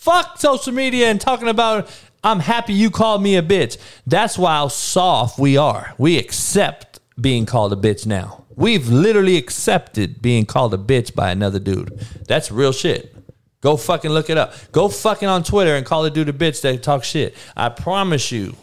Fuck 0.00 0.38
social 0.38 0.72
media 0.72 1.10
and 1.10 1.20
talking 1.20 1.48
about 1.48 1.90
I'm 2.24 2.40
happy 2.40 2.72
you 2.72 2.90
called 2.90 3.22
me 3.22 3.36
a 3.36 3.42
bitch. 3.42 3.76
That's 4.06 4.38
why 4.38 4.56
how 4.56 4.68
soft 4.68 5.38
we 5.38 5.58
are. 5.58 5.92
We 5.98 6.16
accept 6.16 7.00
being 7.20 7.44
called 7.44 7.74
a 7.74 7.76
bitch 7.76 8.06
now. 8.06 8.46
We've 8.56 8.88
literally 8.88 9.36
accepted 9.36 10.22
being 10.22 10.46
called 10.46 10.72
a 10.72 10.78
bitch 10.78 11.14
by 11.14 11.30
another 11.30 11.58
dude. 11.58 12.00
That's 12.26 12.50
real 12.50 12.72
shit. 12.72 13.14
Go 13.60 13.76
fucking 13.76 14.10
look 14.10 14.30
it 14.30 14.38
up. 14.38 14.54
Go 14.72 14.88
fucking 14.88 15.28
on 15.28 15.42
Twitter 15.42 15.76
and 15.76 15.84
call 15.84 16.02
a 16.06 16.10
dude 16.10 16.30
a 16.30 16.32
bitch 16.32 16.62
that 16.62 16.82
talk 16.82 17.04
shit. 17.04 17.34
I 17.54 17.68
promise 17.68 18.32
you, 18.32 18.56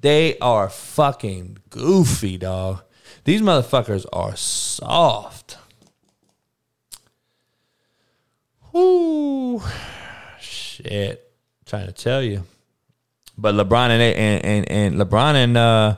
they 0.00 0.38
are 0.38 0.70
fucking 0.70 1.58
goofy, 1.68 2.38
dog. 2.38 2.82
These 3.24 3.42
motherfuckers 3.42 4.06
are 4.10 4.36
soft. 4.36 5.58
Whoo. 8.72 9.60
Shit. 10.82 11.32
trying 11.66 11.86
to 11.86 11.92
tell 11.92 12.22
you. 12.22 12.44
But 13.38 13.54
LeBron 13.54 13.88
and 13.88 14.02
and 14.02 14.44
and, 14.44 14.70
and 14.70 14.94
LeBron 15.00 15.34
and 15.34 15.56
uh 15.56 15.96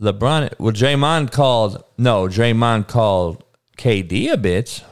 LeBron 0.00 0.58
well 0.58 0.72
Draymond 0.72 1.30
called 1.30 1.82
no, 1.98 2.24
Draymond 2.24 2.88
called 2.88 3.44
KD 3.76 4.32
a 4.32 4.36
bitch. 4.36 4.82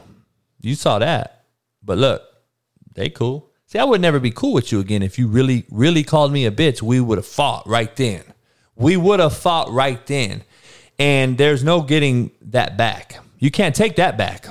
You 0.61 0.75
saw 0.75 0.99
that. 0.99 1.45
But 1.83 1.97
look, 1.97 2.23
they 2.93 3.09
cool. 3.09 3.49
See, 3.65 3.79
I 3.79 3.83
would 3.83 4.01
never 4.01 4.19
be 4.19 4.31
cool 4.31 4.53
with 4.53 4.71
you 4.71 4.79
again 4.79 5.01
if 5.01 5.17
you 5.17 5.27
really, 5.27 5.65
really 5.71 6.03
called 6.03 6.33
me 6.33 6.45
a 6.45 6.51
bitch. 6.51 6.81
We 6.81 6.99
would 6.99 7.17
have 7.17 7.25
fought 7.25 7.65
right 7.65 7.95
then. 7.95 8.21
We 8.75 8.97
would 8.97 9.21
have 9.21 9.35
fought 9.35 9.71
right 9.71 10.05
then. 10.07 10.43
And 10.99 11.37
there's 11.37 11.63
no 11.63 11.81
getting 11.81 12.31
that 12.41 12.75
back. 12.75 13.19
You 13.39 13.49
can't 13.49 13.73
take 13.73 13.95
that 13.95 14.17
back. 14.17 14.45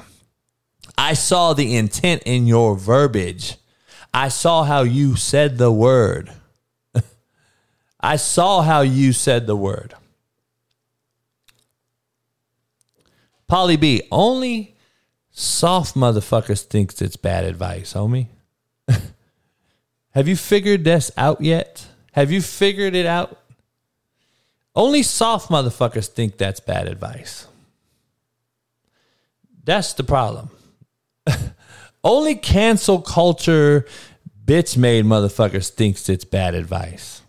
I 0.97 1.15
saw 1.15 1.53
the 1.53 1.77
intent 1.77 2.23
in 2.25 2.47
your 2.47 2.77
verbiage. 2.77 3.57
I 4.13 4.29
saw 4.29 4.65
how 4.65 4.83
you 4.83 5.17
said 5.17 5.59
the 5.59 5.71
word. 5.71 6.33
I 8.01 8.17
saw 8.17 8.63
how 8.63 8.81
you 8.81 9.13
said 9.13 9.47
the 9.47 9.57
word. 9.57 9.95
Polly 13.47 13.77
B, 13.77 14.03
only 14.13 14.77
soft 15.31 15.95
motherfuckers 15.95 16.63
thinks 16.63 17.03
it's 17.03 17.17
bad 17.17 17.45
advice, 17.45 17.95
homie. 17.95 18.29
Have 20.11 20.29
you 20.29 20.37
figured 20.37 20.85
this 20.85 21.11
out 21.17 21.41
yet? 21.41 21.87
Have 22.13 22.31
you 22.31 22.43
figured 22.43 22.95
it 22.95 23.07
out? 23.07 23.41
Only 24.75 25.03
soft 25.03 25.51
motherfuckers 25.51 26.07
think 26.07 26.39
that's 26.39 26.61
bad 26.61 26.87
advice. 26.87 27.47
That's 29.65 29.93
the 29.93 30.05
problem. 30.05 30.51
Only 32.03 32.35
cancel 32.35 33.03
culture 33.03 33.87
bitch 34.45 34.77
made 34.77 35.05
motherfuckers 35.05 35.69
thinks 35.69 36.09
it's 36.09 36.25
bad 36.25 36.55
advice. 36.55 37.23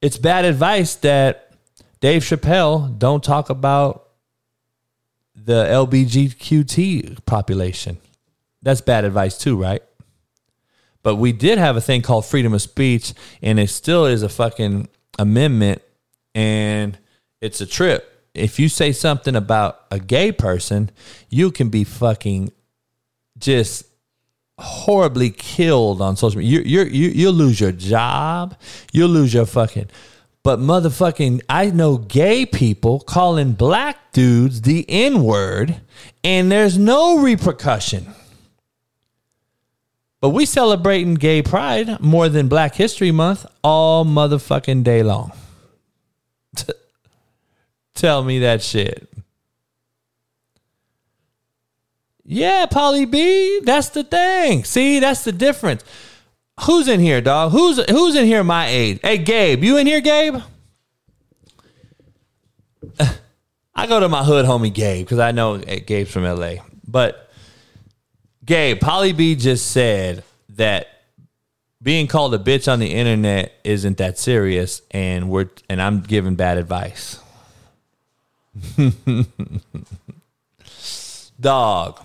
It's 0.00 0.16
bad 0.16 0.44
advice 0.44 0.94
that 0.96 1.52
Dave 2.00 2.22
Chappelle 2.22 2.96
don't 2.98 3.22
talk 3.22 3.50
about 3.50 4.08
the 5.34 5.64
LBGQT 5.64 7.24
population. 7.26 7.98
That's 8.62 8.80
bad 8.80 9.04
advice 9.04 9.36
too, 9.36 9.60
right? 9.60 9.82
But 11.02 11.16
we 11.16 11.32
did 11.32 11.58
have 11.58 11.76
a 11.76 11.80
thing 11.80 12.02
called 12.02 12.26
freedom 12.26 12.52
of 12.54 12.62
speech, 12.62 13.14
and 13.42 13.58
it 13.58 13.70
still 13.70 14.06
is 14.06 14.22
a 14.22 14.28
fucking 14.28 14.88
amendment, 15.18 15.82
and 16.34 16.98
it's 17.40 17.60
a 17.60 17.66
trip. 17.66 18.28
If 18.34 18.58
you 18.58 18.68
say 18.68 18.92
something 18.92 19.34
about 19.34 19.80
a 19.90 19.98
gay 19.98 20.32
person, 20.32 20.90
you 21.28 21.50
can 21.50 21.70
be 21.70 21.82
fucking 21.82 22.52
just 23.38 23.84
horribly 24.58 25.30
killed 25.30 26.02
on 26.02 26.16
social 26.16 26.40
media. 26.40 26.60
You 26.64 26.84
you 26.84 27.08
you'll 27.08 27.32
lose 27.32 27.60
your 27.60 27.72
job. 27.72 28.56
You'll 28.92 29.10
lose 29.10 29.32
your 29.32 29.46
fucking. 29.46 29.88
But 30.42 30.60
motherfucking, 30.60 31.42
I 31.48 31.70
know 31.70 31.98
gay 31.98 32.46
people 32.46 33.00
calling 33.00 33.52
black 33.52 34.12
dudes 34.12 34.62
the 34.62 34.86
N 34.88 35.22
word, 35.22 35.80
and 36.24 36.50
there's 36.50 36.78
no 36.78 37.20
repercussion. 37.20 38.06
But 40.20 40.30
we 40.30 40.46
celebrating 40.46 41.14
gay 41.14 41.42
pride 41.42 42.00
more 42.00 42.28
than 42.28 42.48
Black 42.48 42.74
History 42.74 43.12
Month 43.12 43.46
all 43.62 44.04
motherfucking 44.04 44.82
day 44.82 45.02
long. 45.02 45.32
Tell 47.94 48.24
me 48.24 48.40
that 48.40 48.62
shit. 48.62 49.08
Yeah, 52.30 52.66
Polly 52.66 53.06
B, 53.06 53.60
that's 53.64 53.88
the 53.88 54.04
thing. 54.04 54.62
See, 54.64 55.00
that's 55.00 55.24
the 55.24 55.32
difference. 55.32 55.82
Who's 56.66 56.86
in 56.86 57.00
here, 57.00 57.22
dog? 57.22 57.52
Who's 57.52 57.82
who's 57.88 58.16
in 58.16 58.26
here 58.26 58.44
my 58.44 58.66
age? 58.66 59.00
Hey, 59.02 59.16
Gabe, 59.16 59.64
you 59.64 59.78
in 59.78 59.86
here, 59.86 60.02
Gabe? 60.02 60.36
I 63.74 63.86
go 63.86 63.98
to 63.98 64.10
my 64.10 64.22
hood 64.22 64.44
homie 64.44 64.74
Gabe 64.74 65.06
because 65.06 65.20
I 65.20 65.32
know 65.32 65.56
Gabe's 65.56 66.10
from 66.10 66.24
LA. 66.24 66.56
But 66.86 67.30
Gabe, 68.44 68.78
Polly 68.78 69.12
B 69.12 69.34
just 69.34 69.70
said 69.70 70.22
that 70.50 70.86
being 71.80 72.08
called 72.08 72.34
a 72.34 72.38
bitch 72.38 72.70
on 72.70 72.78
the 72.78 72.92
internet 72.92 73.54
isn't 73.64 73.96
that 73.96 74.18
serious, 74.18 74.82
and 74.90 75.30
we're 75.30 75.48
and 75.70 75.80
I'm 75.80 76.02
giving 76.02 76.34
bad 76.34 76.58
advice. 76.58 77.20
Dog. 81.40 82.04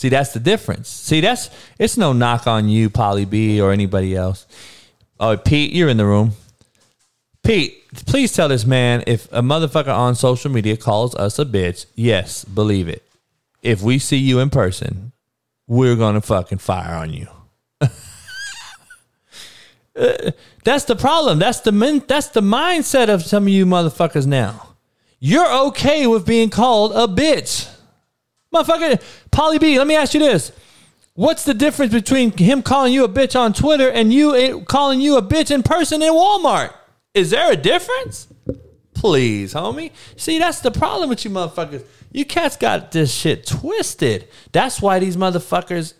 See, 0.00 0.08
that's 0.08 0.32
the 0.32 0.40
difference. 0.40 0.88
See, 0.88 1.20
that's 1.20 1.50
it's 1.78 1.98
no 1.98 2.14
knock 2.14 2.46
on 2.46 2.70
you, 2.70 2.88
Polly 2.88 3.26
B, 3.26 3.60
or 3.60 3.70
anybody 3.70 4.16
else. 4.16 4.46
Oh, 5.20 5.36
Pete, 5.36 5.74
you're 5.74 5.90
in 5.90 5.98
the 5.98 6.06
room. 6.06 6.32
Pete, 7.42 7.86
please 8.06 8.32
tell 8.32 8.48
this 8.48 8.64
man 8.64 9.04
if 9.06 9.30
a 9.30 9.42
motherfucker 9.42 9.94
on 9.94 10.14
social 10.14 10.50
media 10.50 10.78
calls 10.78 11.14
us 11.16 11.38
a 11.38 11.44
bitch, 11.44 11.84
yes, 11.96 12.46
believe 12.46 12.88
it. 12.88 13.02
If 13.62 13.82
we 13.82 13.98
see 13.98 14.16
you 14.16 14.38
in 14.38 14.48
person, 14.48 15.12
we're 15.66 15.96
gonna 15.96 16.22
fucking 16.22 16.58
fire 16.58 16.94
on 16.94 17.12
you. 17.12 17.28
Uh, 19.96 20.30
that's 20.62 20.84
the 20.84 20.94
problem. 20.94 21.40
That's 21.40 21.60
the 21.60 21.72
min- 21.72 22.04
that's 22.06 22.28
the 22.28 22.40
mindset 22.40 23.08
of 23.08 23.22
some 23.24 23.42
of 23.42 23.48
you 23.48 23.66
motherfuckers 23.66 24.24
now. 24.24 24.74
You're 25.18 25.52
okay 25.66 26.06
with 26.06 26.24
being 26.24 26.48
called 26.48 26.92
a 26.92 27.12
bitch. 27.12 27.68
Motherfucker, 28.54 29.02
Polly 29.30 29.58
B, 29.58 29.78
let 29.78 29.86
me 29.86 29.96
ask 29.96 30.14
you 30.14 30.20
this. 30.20 30.52
What's 31.14 31.44
the 31.44 31.54
difference 31.54 31.92
between 31.92 32.36
him 32.36 32.62
calling 32.62 32.92
you 32.92 33.04
a 33.04 33.08
bitch 33.08 33.38
on 33.38 33.52
Twitter 33.52 33.90
and 33.90 34.12
you 34.12 34.34
eh, 34.34 34.64
calling 34.64 35.00
you 35.00 35.16
a 35.16 35.22
bitch 35.22 35.50
in 35.50 35.62
person 35.62 36.02
in 36.02 36.12
Walmart? 36.12 36.72
Is 37.14 37.30
there 37.30 37.52
a 37.52 37.56
difference? 37.56 38.28
Please, 38.94 39.54
homie. 39.54 39.92
See, 40.16 40.38
that's 40.38 40.60
the 40.60 40.70
problem 40.70 41.10
with 41.10 41.24
you 41.24 41.30
motherfuckers. 41.30 41.84
You 42.12 42.24
cats 42.24 42.56
got 42.56 42.92
this 42.92 43.12
shit 43.12 43.46
twisted. 43.46 44.28
That's 44.52 44.80
why 44.80 44.98
these 44.98 45.16
motherfuckers. 45.16 45.94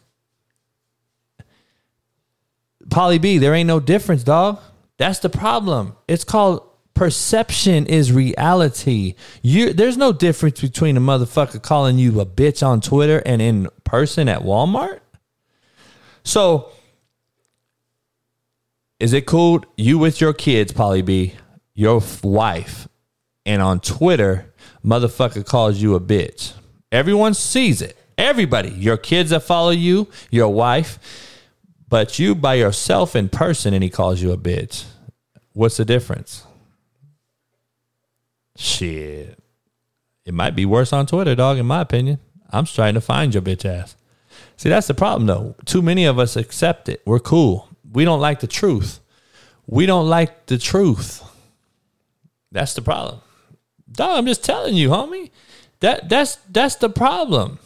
Polly 2.90 3.18
B, 3.18 3.38
there 3.38 3.54
ain't 3.54 3.68
no 3.68 3.78
difference, 3.78 4.24
dog. 4.24 4.60
That's 4.96 5.20
the 5.20 5.28
problem. 5.28 5.96
It's 6.08 6.24
called 6.24 6.62
perception 7.00 7.86
is 7.86 8.12
reality. 8.12 9.14
You 9.40 9.72
there's 9.72 9.96
no 9.96 10.12
difference 10.12 10.60
between 10.60 10.98
a 10.98 11.00
motherfucker 11.00 11.62
calling 11.62 11.96
you 11.96 12.20
a 12.20 12.26
bitch 12.26 12.62
on 12.62 12.82
Twitter 12.82 13.22
and 13.24 13.40
in 13.40 13.68
person 13.84 14.28
at 14.28 14.42
Walmart. 14.42 15.00
So 16.24 16.70
is 18.98 19.14
it 19.14 19.24
cool 19.24 19.64
you 19.78 19.96
with 19.96 20.20
your 20.20 20.34
kids, 20.34 20.72
Polly 20.72 21.00
B, 21.00 21.36
your 21.72 22.02
wife, 22.22 22.86
and 23.46 23.62
on 23.62 23.80
Twitter 23.80 24.52
motherfucker 24.84 25.46
calls 25.46 25.78
you 25.78 25.94
a 25.94 26.00
bitch. 26.00 26.52
Everyone 26.92 27.32
sees 27.32 27.80
it. 27.80 27.96
Everybody, 28.18 28.72
your 28.72 28.98
kids 28.98 29.30
that 29.30 29.42
follow 29.42 29.70
you, 29.70 30.06
your 30.30 30.52
wife, 30.52 30.98
but 31.88 32.18
you 32.18 32.34
by 32.34 32.56
yourself 32.56 33.16
in 33.16 33.30
person 33.30 33.72
and 33.72 33.82
he 33.82 33.88
calls 33.88 34.20
you 34.20 34.32
a 34.32 34.36
bitch. 34.36 34.84
What's 35.54 35.78
the 35.78 35.86
difference? 35.86 36.44
Shit. 38.60 39.38
It 40.26 40.34
might 40.34 40.54
be 40.54 40.66
worse 40.66 40.92
on 40.92 41.06
Twitter, 41.06 41.34
dog, 41.34 41.56
in 41.56 41.64
my 41.64 41.80
opinion. 41.80 42.18
I'm 42.50 42.66
trying 42.66 42.92
to 42.92 43.00
find 43.00 43.32
your 43.32 43.42
bitch 43.42 43.64
ass. 43.64 43.96
See, 44.58 44.68
that's 44.68 44.86
the 44.86 44.92
problem, 44.92 45.26
though. 45.26 45.56
Too 45.64 45.80
many 45.80 46.04
of 46.04 46.18
us 46.18 46.36
accept 46.36 46.90
it. 46.90 47.00
We're 47.06 47.20
cool. 47.20 47.70
We 47.90 48.04
don't 48.04 48.20
like 48.20 48.40
the 48.40 48.46
truth. 48.46 49.00
We 49.66 49.86
don't 49.86 50.10
like 50.10 50.44
the 50.44 50.58
truth. 50.58 51.22
That's 52.52 52.74
the 52.74 52.82
problem. 52.82 53.22
Dog, 53.90 54.18
I'm 54.18 54.26
just 54.26 54.44
telling 54.44 54.74
you, 54.74 54.90
homie. 54.90 55.30
That 55.80 56.10
that's 56.10 56.36
that's 56.50 56.76
the 56.76 56.90
problem. 56.90 57.60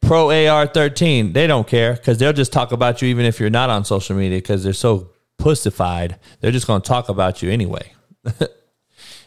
Pro 0.00 0.28
AR13, 0.28 1.32
they 1.32 1.48
don't 1.48 1.66
care 1.66 1.94
because 1.94 2.18
they'll 2.18 2.32
just 2.32 2.52
talk 2.52 2.70
about 2.70 3.02
you 3.02 3.08
even 3.08 3.26
if 3.26 3.40
you're 3.40 3.50
not 3.50 3.70
on 3.70 3.84
social 3.84 4.14
media 4.14 4.38
because 4.38 4.62
they're 4.62 4.72
so 4.72 5.11
pussified. 5.42 6.18
They're 6.40 6.52
just 6.52 6.66
going 6.66 6.82
to 6.82 6.88
talk 6.88 7.08
about 7.08 7.42
you 7.42 7.50
anyway. 7.50 7.92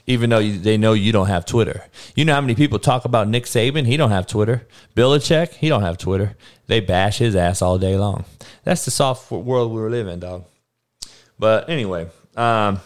even 0.08 0.30
though 0.30 0.40
you, 0.40 0.58
they 0.58 0.78
know 0.78 0.94
you 0.94 1.12
don't 1.12 1.28
have 1.28 1.46
Twitter. 1.46 1.86
You 2.16 2.26
know 2.26 2.34
how 2.34 2.42
many 2.42 2.56
people 2.56 2.80
talk 2.80 3.06
about 3.06 3.28
Nick 3.28 3.46
Saban? 3.46 3.86
He 3.86 3.98
don't 3.98 4.12
have 4.12 4.28
Twitter. 4.28 4.68
Bill 4.94 5.12
Belichick? 5.12 5.54
He 5.56 5.70
don't 5.70 5.82
have 5.82 5.98
Twitter. 5.98 6.36
They 6.68 6.80
bash 6.80 7.18
his 7.18 7.36
ass 7.36 7.62
all 7.62 7.78
day 7.78 7.98
long. 7.98 8.26
That's 8.64 8.86
the 8.86 8.92
soft 8.92 9.32
world 9.32 9.72
we 9.72 9.82
are 9.82 9.90
living, 9.90 10.20
dog. 10.20 10.46
But 11.38 11.70
anyway, 11.70 12.08
um, 12.36 12.80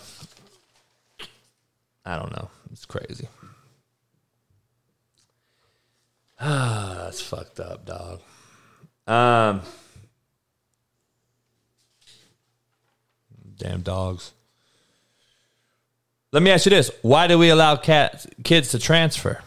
I 2.05 2.17
don't 2.17 2.32
know. 2.32 2.49
It's 2.71 2.86
crazy. 2.86 3.27
Ah, 6.39 6.95
that's 7.03 7.21
fucked 7.21 7.59
up, 7.59 7.86
dog. 7.86 8.21
Um, 9.07 9.61
damn 13.60 13.82
dogs. 13.82 14.34
Let 16.32 16.41
me 16.41 16.49
ask 16.49 16.66
you 16.66 16.72
this: 16.72 16.89
Why 17.03 17.28
do 17.28 17.38
we 17.38 17.49
allow 17.49 17.76
cats, 17.76 18.26
kids 18.43 18.70
to 18.70 18.80
transfer? 18.80 19.41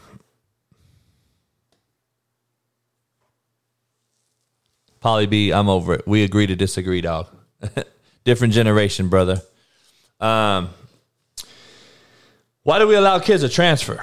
Polly 5.01 5.27
B, 5.27 5.53
I'm 5.53 5.69
over 5.69 5.95
it. 5.95 6.07
We 6.07 6.23
agree 6.23 6.47
to 6.47 6.55
disagree, 6.55 7.01
dog. 7.01 7.27
Different 8.25 8.55
generation, 8.55 9.09
brother. 9.09 9.43
Um, 10.21 10.71
why 12.63 12.79
do 12.79 12.87
we 12.87 12.95
allow 12.95 13.19
kids 13.19 13.43
to 13.43 13.49
transfer? 13.49 13.97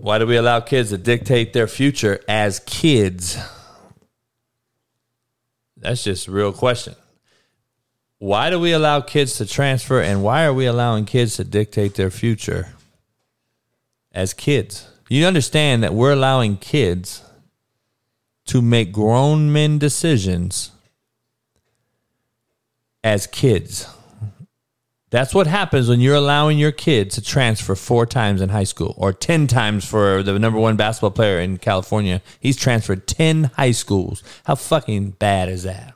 Why 0.00 0.18
do 0.18 0.26
we 0.26 0.36
allow 0.36 0.60
kids 0.60 0.88
to 0.90 0.98
dictate 0.98 1.52
their 1.52 1.66
future 1.66 2.20
as 2.26 2.60
kids? 2.60 3.36
That's 5.76 6.02
just 6.02 6.26
a 6.26 6.30
real 6.30 6.52
question. 6.54 6.94
Why 8.20 8.50
do 8.50 8.60
we 8.60 8.72
allow 8.72 9.00
kids 9.00 9.38
to 9.38 9.46
transfer 9.46 10.02
and 10.02 10.22
why 10.22 10.44
are 10.44 10.52
we 10.52 10.66
allowing 10.66 11.06
kids 11.06 11.36
to 11.36 11.44
dictate 11.44 11.94
their 11.94 12.10
future 12.10 12.68
as 14.12 14.34
kids? 14.34 14.90
You 15.08 15.24
understand 15.24 15.82
that 15.82 15.94
we're 15.94 16.12
allowing 16.12 16.58
kids 16.58 17.22
to 18.44 18.60
make 18.60 18.92
grown 18.92 19.50
men 19.50 19.78
decisions 19.78 20.70
as 23.02 23.26
kids. 23.26 23.88
That's 25.08 25.34
what 25.34 25.46
happens 25.46 25.88
when 25.88 26.00
you're 26.00 26.14
allowing 26.14 26.58
your 26.58 26.72
kid 26.72 27.10
to 27.12 27.22
transfer 27.22 27.74
four 27.74 28.04
times 28.04 28.42
in 28.42 28.50
high 28.50 28.64
school 28.64 28.94
or 28.98 29.14
10 29.14 29.46
times 29.46 29.86
for 29.86 30.22
the 30.22 30.38
number 30.38 30.60
one 30.60 30.76
basketball 30.76 31.12
player 31.12 31.40
in 31.40 31.56
California. 31.56 32.20
He's 32.38 32.58
transferred 32.58 33.06
10 33.06 33.44
high 33.56 33.72
schools. 33.72 34.22
How 34.44 34.56
fucking 34.56 35.12
bad 35.12 35.48
is 35.48 35.62
that? 35.62 35.94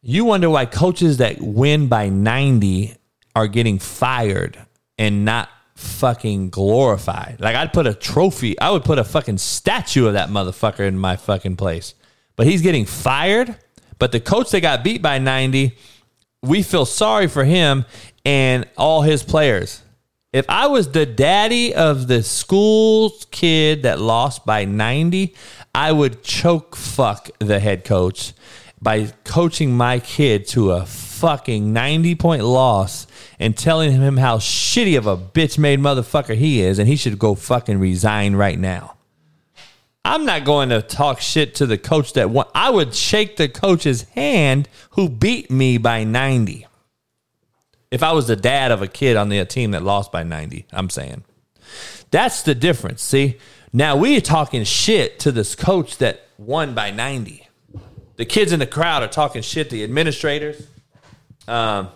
You 0.00 0.24
wonder 0.24 0.48
why 0.48 0.64
coaches 0.66 1.16
that 1.16 1.40
win 1.40 1.88
by 1.88 2.08
90 2.08 2.94
are 3.34 3.48
getting 3.48 3.80
fired 3.80 4.56
and 4.96 5.24
not 5.24 5.48
fucking 5.74 6.50
glorified. 6.50 7.38
Like 7.40 7.56
I'd 7.56 7.72
put 7.72 7.88
a 7.88 7.94
trophy, 7.94 8.58
I 8.60 8.70
would 8.70 8.84
put 8.84 8.98
a 8.98 9.04
fucking 9.04 9.38
statue 9.38 10.06
of 10.06 10.12
that 10.12 10.28
motherfucker 10.28 10.86
in 10.86 10.98
my 10.98 11.16
fucking 11.16 11.56
place. 11.56 11.94
But 12.36 12.46
he's 12.46 12.62
getting 12.62 12.84
fired. 12.84 13.56
But 13.98 14.12
the 14.12 14.20
coach 14.20 14.52
that 14.52 14.60
got 14.60 14.84
beat 14.84 15.02
by 15.02 15.18
90, 15.18 15.76
we 16.44 16.62
feel 16.62 16.86
sorry 16.86 17.26
for 17.26 17.44
him 17.44 17.84
and 18.24 18.68
all 18.76 19.02
his 19.02 19.24
players. 19.24 19.82
If 20.32 20.48
I 20.48 20.68
was 20.68 20.92
the 20.92 21.06
daddy 21.06 21.74
of 21.74 22.06
the 22.06 22.22
school's 22.22 23.24
kid 23.32 23.82
that 23.82 24.00
lost 24.00 24.46
by 24.46 24.64
90, 24.64 25.34
I 25.74 25.90
would 25.90 26.22
choke 26.22 26.76
fuck 26.76 27.30
the 27.40 27.58
head 27.58 27.84
coach 27.84 28.34
by 28.80 29.06
coaching 29.24 29.76
my 29.76 29.98
kid 29.98 30.46
to 30.48 30.72
a 30.72 30.86
fucking 30.86 31.72
90 31.72 32.14
point 32.14 32.44
loss 32.44 33.06
and 33.38 33.56
telling 33.56 33.92
him 33.92 34.16
how 34.16 34.38
shitty 34.38 34.96
of 34.96 35.06
a 35.06 35.16
bitch 35.16 35.58
made 35.58 35.80
motherfucker 35.80 36.36
he 36.36 36.60
is 36.60 36.78
and 36.78 36.88
he 36.88 36.96
should 36.96 37.18
go 37.18 37.34
fucking 37.34 37.78
resign 37.78 38.36
right 38.36 38.58
now. 38.58 38.94
I'm 40.04 40.24
not 40.24 40.44
going 40.44 40.70
to 40.70 40.80
talk 40.80 41.20
shit 41.20 41.56
to 41.56 41.66
the 41.66 41.76
coach 41.76 42.14
that 42.14 42.30
won. 42.30 42.46
I 42.54 42.70
would 42.70 42.94
shake 42.94 43.36
the 43.36 43.48
coach's 43.48 44.02
hand 44.10 44.68
who 44.90 45.08
beat 45.08 45.50
me 45.50 45.76
by 45.76 46.04
90. 46.04 46.66
If 47.90 48.02
I 48.02 48.12
was 48.12 48.26
the 48.26 48.36
dad 48.36 48.70
of 48.70 48.80
a 48.80 48.88
kid 48.88 49.16
on 49.16 49.28
the 49.28 49.44
team 49.44 49.72
that 49.72 49.82
lost 49.82 50.12
by 50.12 50.22
90, 50.22 50.66
I'm 50.72 50.88
saying. 50.88 51.24
That's 52.10 52.42
the 52.42 52.54
difference. 52.54 53.02
See, 53.02 53.38
now 53.72 53.96
we 53.96 54.16
are 54.16 54.22
talking 54.22 54.64
shit 54.64 55.18
to 55.20 55.32
this 55.32 55.54
coach 55.54 55.98
that 55.98 56.26
won 56.38 56.74
by 56.74 56.90
90. 56.90 57.47
The 58.18 58.24
kids 58.24 58.50
in 58.50 58.58
the 58.58 58.66
crowd 58.66 59.04
are 59.04 59.08
talking 59.08 59.42
shit 59.42 59.70
to 59.70 59.76
the 59.76 59.84
administrators. 59.84 60.66
Um, 61.46 61.88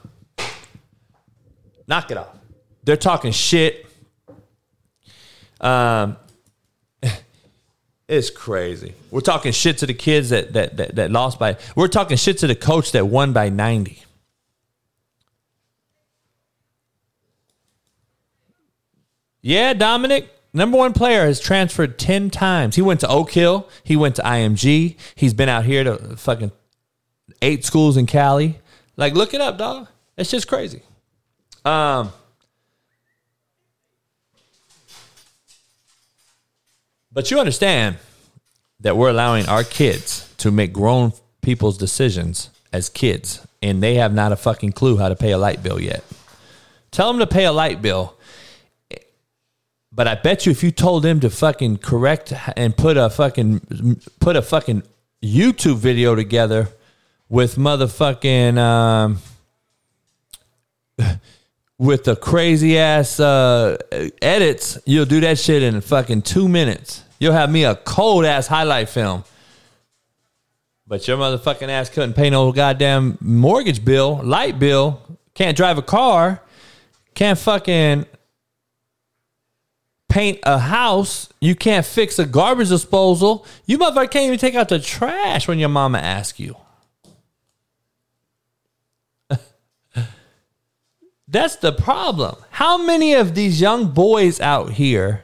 knock 1.88 2.12
it 2.12 2.16
off. 2.16 2.36
They're 2.84 2.96
talking 2.96 3.32
shit. 3.32 3.84
Um, 5.60 6.16
it's 8.08 8.30
crazy. 8.30 8.94
We're 9.10 9.20
talking 9.20 9.50
shit 9.50 9.78
to 9.78 9.86
the 9.86 9.94
kids 9.94 10.30
that, 10.30 10.52
that 10.52 10.76
that 10.76 10.94
that 10.94 11.10
lost 11.10 11.40
by. 11.40 11.56
We're 11.74 11.88
talking 11.88 12.16
shit 12.16 12.38
to 12.38 12.46
the 12.46 12.54
coach 12.54 12.92
that 12.92 13.08
won 13.08 13.32
by 13.32 13.48
ninety. 13.48 14.04
Yeah, 19.40 19.74
Dominic, 19.74 20.32
number 20.53 20.76
one 20.76 20.92
player 20.92 21.26
has 21.26 21.40
transferred 21.40 21.98
10 21.98 22.30
times. 22.30 22.76
He 22.76 22.82
went 22.82 23.00
to 23.00 23.09
Oak 23.09 23.32
Hill. 23.32 23.68
He 23.84 23.96
went 23.96 24.16
to 24.16 24.22
IMG. 24.22 24.96
He's 25.14 25.34
been 25.34 25.48
out 25.48 25.64
here 25.64 25.84
to 25.84 26.16
fucking 26.16 26.53
eight 27.40 27.64
schools 27.64 27.96
in 27.96 28.07
Cali. 28.07 28.59
Like, 28.96 29.14
look 29.14 29.34
it 29.34 29.40
up, 29.40 29.59
dog. 29.59 29.88
It's 30.16 30.30
just 30.30 30.48
crazy. 30.48 30.82
Um, 31.64 32.12
but 37.12 37.30
you 37.30 37.38
understand 37.38 37.96
that 38.80 38.96
we're 38.96 39.11
allowing 39.11 39.46
our 39.48 39.64
kids 39.64 40.32
to 40.38 40.50
make 40.50 40.72
grown 40.72 41.12
people's 41.40 41.78
decisions 41.78 42.50
as 42.72 42.88
kids, 42.88 43.46
and 43.62 43.82
they 43.82 43.94
have 43.94 44.12
not 44.12 44.32
a 44.32 44.36
fucking 44.36 44.72
clue 44.72 44.96
how 44.96 45.09
to 45.09 45.16
pay 45.16 45.32
a 45.32 45.38
light 45.38 45.62
bill 45.62 45.80
yet. 45.80 46.05
Tell 46.90 47.11
them 47.11 47.20
to 47.20 47.26
pay 47.26 47.44
a 47.44 47.53
light 47.53 47.80
bill 47.80 48.16
but 49.94 50.09
I 50.09 50.14
bet 50.14 50.47
you 50.47 50.52
if 50.52 50.62
you 50.62 50.70
told 50.70 51.05
him 51.05 51.20
to 51.20 51.28
fucking 51.28 51.78
correct 51.78 52.32
and 52.56 52.77
put 52.77 52.97
a 52.97 53.10
fucking 53.10 54.01
put 54.20 54.36
a 54.36 54.43
fucking 54.43 54.82
YouTube 55.23 55.77
video 55.77 56.14
together 56.14 56.69
with 57.28 57.56
motherfucking 57.56 58.56
um, 58.56 59.19
with 61.78 62.05
the 62.05 62.16
crazy 62.16 62.78
ass 62.78 63.20
uh, 63.20 63.77
edits, 64.23 64.78
you'll 64.86 65.05
do 65.05 65.20
that 65.20 65.39
shit 65.39 65.62
in 65.62 65.81
fucking 65.81 66.23
two 66.23 66.48
minutes. 66.48 67.05
You'll 67.19 67.35
have 67.35 67.51
me 67.51 67.64
a 67.64 67.77
cold 67.77 68.24
ass 68.24 68.47
highlight 68.47 68.89
film. 68.89 69.24
But 70.86 71.06
your 71.06 71.16
motherfucking 71.16 71.69
ass 71.69 71.89
couldn't 71.89 72.14
pay 72.14 72.31
no 72.31 72.51
goddamn 72.52 73.16
mortgage 73.20 73.85
bill, 73.85 74.20
light 74.23 74.59
bill, 74.59 75.01
can't 75.35 75.56
drive 75.56 75.78
a 75.78 75.82
car, 75.82 76.43
can't 77.14 77.39
fucking 77.39 78.06
paint 80.12 80.39
a 80.43 80.59
house. 80.59 81.30
You 81.40 81.55
can't 81.55 81.86
fix 81.86 82.18
a 82.18 82.26
garbage 82.26 82.68
disposal. 82.68 83.47
You 83.64 83.78
motherfucker 83.78 84.10
can't 84.10 84.26
even 84.26 84.39
take 84.39 84.55
out 84.55 84.68
the 84.68 84.78
trash 84.78 85.48
when 85.48 85.59
your 85.59 85.70
mama 85.70 85.97
asks 85.98 86.39
you. 86.39 86.55
That's 91.26 91.56
the 91.56 91.72
problem. 91.72 92.36
How 92.51 92.76
many 92.76 93.14
of 93.14 93.34
these 93.34 93.59
young 93.59 93.93
boys 93.93 94.39
out 94.39 94.72
here 94.72 95.22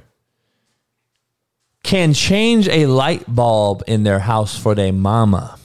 can 1.82 2.14
change 2.14 2.66
a 2.68 2.86
light 2.86 3.24
bulb 3.28 3.82
in 3.86 4.04
their 4.04 4.20
house 4.20 4.58
for 4.58 4.74
their 4.74 4.94
mama? 4.94 5.58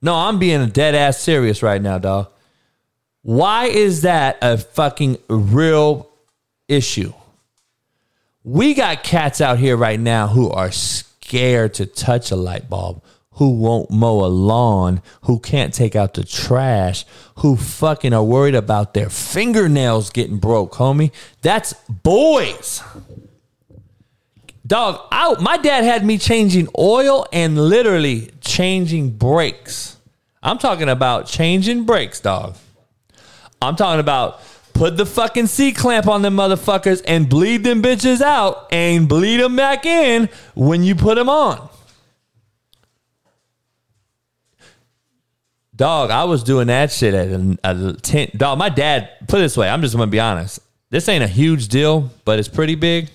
No, 0.00 0.14
I'm 0.14 0.38
being 0.38 0.62
a 0.62 0.66
dead 0.66 0.94
ass 0.94 1.18
serious 1.18 1.62
right 1.62 1.82
now, 1.82 1.98
dog. 1.98 2.28
Why 3.20 3.66
is 3.66 4.00
that 4.02 4.38
a 4.40 4.56
fucking 4.56 5.18
real 5.28 6.08
issue? 6.66 7.12
We 8.46 8.74
got 8.74 9.02
cats 9.02 9.40
out 9.40 9.58
here 9.58 9.74
right 9.74 9.98
now 9.98 10.28
who 10.28 10.50
are 10.50 10.70
scared 10.70 11.72
to 11.74 11.86
touch 11.86 12.30
a 12.30 12.36
light 12.36 12.68
bulb, 12.68 13.02
who 13.32 13.56
won't 13.56 13.90
mow 13.90 14.22
a 14.22 14.28
lawn, 14.28 15.00
who 15.22 15.40
can't 15.40 15.72
take 15.72 15.96
out 15.96 16.12
the 16.12 16.24
trash, 16.24 17.06
who 17.36 17.56
fucking 17.56 18.12
are 18.12 18.22
worried 18.22 18.54
about 18.54 18.92
their 18.92 19.08
fingernails 19.08 20.10
getting 20.10 20.36
broke, 20.36 20.74
homie. 20.74 21.10
That's 21.40 21.72
boys. 21.88 22.82
Dog, 24.66 25.00
I, 25.10 25.40
my 25.40 25.56
dad 25.56 25.84
had 25.84 26.04
me 26.04 26.18
changing 26.18 26.68
oil 26.78 27.26
and 27.32 27.58
literally 27.58 28.30
changing 28.42 29.12
brakes. 29.12 29.96
I'm 30.42 30.58
talking 30.58 30.90
about 30.90 31.26
changing 31.26 31.84
brakes, 31.84 32.20
dog. 32.20 32.56
I'm 33.62 33.76
talking 33.76 34.00
about 34.00 34.42
put 34.74 34.96
the 34.96 35.06
fucking 35.06 35.46
C 35.46 35.72
clamp 35.72 36.06
on 36.06 36.22
them 36.22 36.36
motherfuckers 36.36 37.02
and 37.06 37.28
bleed 37.28 37.64
them 37.64 37.82
bitches 37.82 38.20
out 38.20 38.66
and 38.70 39.08
bleed 39.08 39.38
them 39.38 39.56
back 39.56 39.86
in 39.86 40.28
when 40.54 40.82
you 40.82 40.94
put 40.94 41.14
them 41.14 41.28
on. 41.28 41.70
Dog, 45.76 46.10
I 46.10 46.24
was 46.24 46.44
doing 46.44 46.68
that 46.68 46.92
shit 46.92 47.14
at 47.14 47.28
a, 47.28 47.58
a 47.64 47.92
10. 47.94 48.32
Dog, 48.36 48.58
my 48.58 48.68
dad, 48.68 49.10
put 49.26 49.38
it 49.38 49.42
this 49.42 49.56
way, 49.56 49.68
I'm 49.68 49.80
just 49.80 49.94
gonna 49.94 50.06
be 50.06 50.20
honest. 50.20 50.60
this 50.90 51.08
ain't 51.08 51.24
a 51.24 51.28
huge 51.28 51.68
deal, 51.68 52.10
but 52.24 52.38
it's 52.38 52.48
pretty 52.48 52.74
big. 52.74 53.08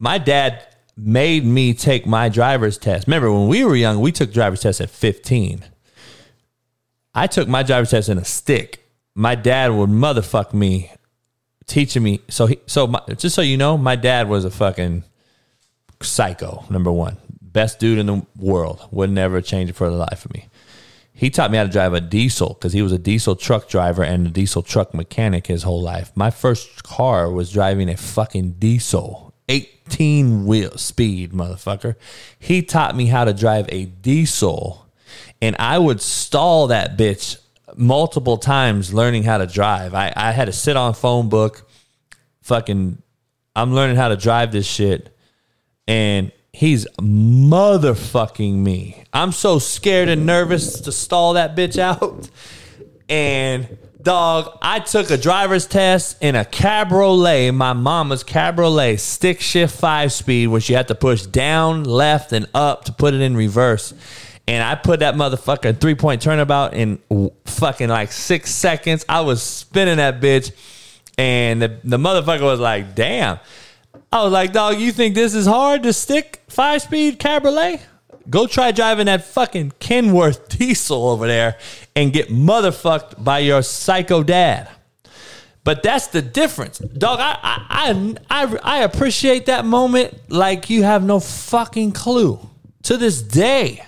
My 0.00 0.18
dad 0.18 0.66
made 0.96 1.44
me 1.44 1.74
take 1.74 2.06
my 2.06 2.28
driver's 2.28 2.76
test. 2.76 3.06
Remember 3.06 3.32
when 3.32 3.46
we 3.46 3.64
were 3.64 3.76
young, 3.76 4.00
we 4.00 4.10
took 4.10 4.32
driver's 4.32 4.60
tests 4.60 4.80
at 4.80 4.90
15. 4.90 5.64
I 7.14 7.26
took 7.26 7.48
my 7.48 7.62
driver's 7.62 7.90
test 7.90 8.08
in 8.08 8.18
a 8.18 8.24
stick. 8.24 8.84
My 9.14 9.34
dad 9.34 9.72
would 9.72 9.90
motherfuck 9.90 10.54
me 10.54 10.90
teaching 11.66 12.02
me. 12.02 12.20
So 12.28 12.46
he, 12.46 12.58
so 12.66 12.86
my, 12.86 13.00
just 13.16 13.34
so 13.34 13.42
you 13.42 13.56
know, 13.56 13.76
my 13.76 13.96
dad 13.96 14.28
was 14.28 14.44
a 14.44 14.50
fucking 14.50 15.04
psycho. 16.00 16.64
Number 16.70 16.90
one, 16.90 17.18
best 17.40 17.78
dude 17.78 17.98
in 17.98 18.06
the 18.06 18.26
world. 18.36 18.88
Would 18.90 19.10
never 19.10 19.40
change 19.40 19.70
it 19.70 19.74
for 19.74 19.90
the 19.90 19.96
life 19.96 20.24
of 20.24 20.32
me. 20.32 20.46
He 21.14 21.28
taught 21.30 21.50
me 21.50 21.58
how 21.58 21.64
to 21.64 21.70
drive 21.70 21.92
a 21.92 22.00
diesel 22.00 22.54
because 22.54 22.72
he 22.72 22.82
was 22.82 22.92
a 22.92 22.98
diesel 22.98 23.36
truck 23.36 23.68
driver 23.68 24.02
and 24.02 24.26
a 24.26 24.30
diesel 24.30 24.62
truck 24.62 24.94
mechanic 24.94 25.46
his 25.46 25.62
whole 25.62 25.82
life. 25.82 26.10
My 26.14 26.30
first 26.30 26.82
car 26.82 27.30
was 27.30 27.52
driving 27.52 27.90
a 27.90 27.96
fucking 27.96 28.52
diesel, 28.52 29.34
18 29.48 30.46
wheel 30.46 30.76
speed, 30.78 31.32
motherfucker. 31.32 31.96
He 32.38 32.62
taught 32.62 32.96
me 32.96 33.06
how 33.06 33.24
to 33.24 33.34
drive 33.34 33.66
a 33.68 33.84
diesel, 33.84 34.81
and 35.42 35.56
I 35.58 35.76
would 35.76 36.00
stall 36.00 36.68
that 36.68 36.96
bitch 36.96 37.36
multiple 37.76 38.38
times 38.38 38.94
learning 38.94 39.24
how 39.24 39.38
to 39.38 39.46
drive. 39.46 39.92
I, 39.92 40.12
I 40.16 40.30
had 40.30 40.46
to 40.46 40.52
sit 40.52 40.76
on 40.76 40.94
phone 40.94 41.28
book, 41.28 41.68
fucking, 42.42 43.02
I'm 43.56 43.74
learning 43.74 43.96
how 43.96 44.08
to 44.08 44.16
drive 44.16 44.52
this 44.52 44.66
shit, 44.66 45.14
and 45.88 46.30
he's 46.52 46.86
motherfucking 47.00 48.54
me. 48.54 49.02
I'm 49.12 49.32
so 49.32 49.58
scared 49.58 50.08
and 50.08 50.24
nervous 50.24 50.80
to 50.82 50.92
stall 50.92 51.34
that 51.34 51.56
bitch 51.56 51.76
out. 51.76 52.30
And 53.08 53.76
dog, 54.00 54.58
I 54.62 54.78
took 54.78 55.10
a 55.10 55.16
driver's 55.16 55.66
test 55.66 56.22
in 56.22 56.36
a 56.36 56.44
cabriolet, 56.44 57.52
my 57.52 57.72
mama's 57.72 58.22
cabriolet, 58.22 59.00
stick 59.00 59.40
shift 59.40 59.76
five 59.76 60.12
speed, 60.12 60.48
which 60.48 60.70
you 60.70 60.76
have 60.76 60.86
to 60.86 60.94
push 60.94 61.22
down, 61.22 61.82
left, 61.82 62.32
and 62.32 62.46
up 62.54 62.84
to 62.84 62.92
put 62.92 63.12
it 63.12 63.20
in 63.20 63.36
reverse. 63.36 63.92
And 64.48 64.62
I 64.62 64.74
put 64.74 65.00
that 65.00 65.14
motherfucker 65.14 65.78
three 65.78 65.94
point 65.94 66.20
turnabout 66.20 66.74
in 66.74 66.98
fucking 67.44 67.88
like 67.88 68.12
six 68.12 68.50
seconds. 68.50 69.04
I 69.08 69.20
was 69.20 69.42
spinning 69.42 69.98
that 69.98 70.20
bitch. 70.20 70.52
And 71.18 71.62
the, 71.62 71.78
the 71.84 71.98
motherfucker 71.98 72.42
was 72.42 72.58
like, 72.58 72.94
damn. 72.94 73.38
I 74.12 74.22
was 74.24 74.32
like, 74.32 74.52
dog, 74.52 74.78
you 74.78 74.92
think 74.92 75.14
this 75.14 75.34
is 75.34 75.46
hard 75.46 75.84
to 75.84 75.92
stick 75.92 76.42
five 76.48 76.82
speed 76.82 77.18
cabriolet? 77.18 77.80
Go 78.28 78.46
try 78.46 78.70
driving 78.72 79.06
that 79.06 79.24
fucking 79.24 79.72
Kenworth 79.80 80.48
diesel 80.58 81.08
over 81.08 81.26
there 81.26 81.58
and 81.94 82.12
get 82.12 82.28
motherfucked 82.28 83.22
by 83.22 83.40
your 83.40 83.62
psycho 83.62 84.22
dad. 84.22 84.68
But 85.64 85.82
that's 85.82 86.08
the 86.08 86.22
difference, 86.22 86.78
dog. 86.78 87.20
I 87.20 87.38
I 87.40 88.16
I 88.28 88.56
I 88.62 88.78
appreciate 88.82 89.46
that 89.46 89.64
moment 89.64 90.28
like 90.28 90.68
you 90.70 90.82
have 90.82 91.04
no 91.04 91.20
fucking 91.20 91.92
clue 91.92 92.40
to 92.82 92.96
this 92.96 93.22
day. 93.22 93.84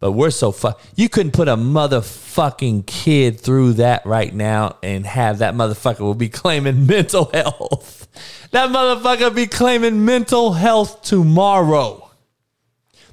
But 0.00 0.12
we're 0.12 0.30
so 0.30 0.52
fuck. 0.52 0.80
You 0.96 1.08
couldn't 1.08 1.32
put 1.32 1.48
a 1.48 1.56
motherfucking 1.56 2.86
kid 2.86 3.40
through 3.40 3.74
that 3.74 4.04
right 4.04 4.34
now 4.34 4.76
and 4.82 5.06
have 5.06 5.38
that 5.38 5.54
motherfucker 5.54 6.00
will 6.00 6.14
be 6.14 6.28
claiming 6.28 6.86
mental 6.88 7.30
health. 7.32 8.08
That 8.50 8.70
motherfucker 8.70 9.34
be 9.34 9.46
claiming 9.46 10.04
mental 10.04 10.52
health 10.52 11.02
tomorrow. 11.02 12.10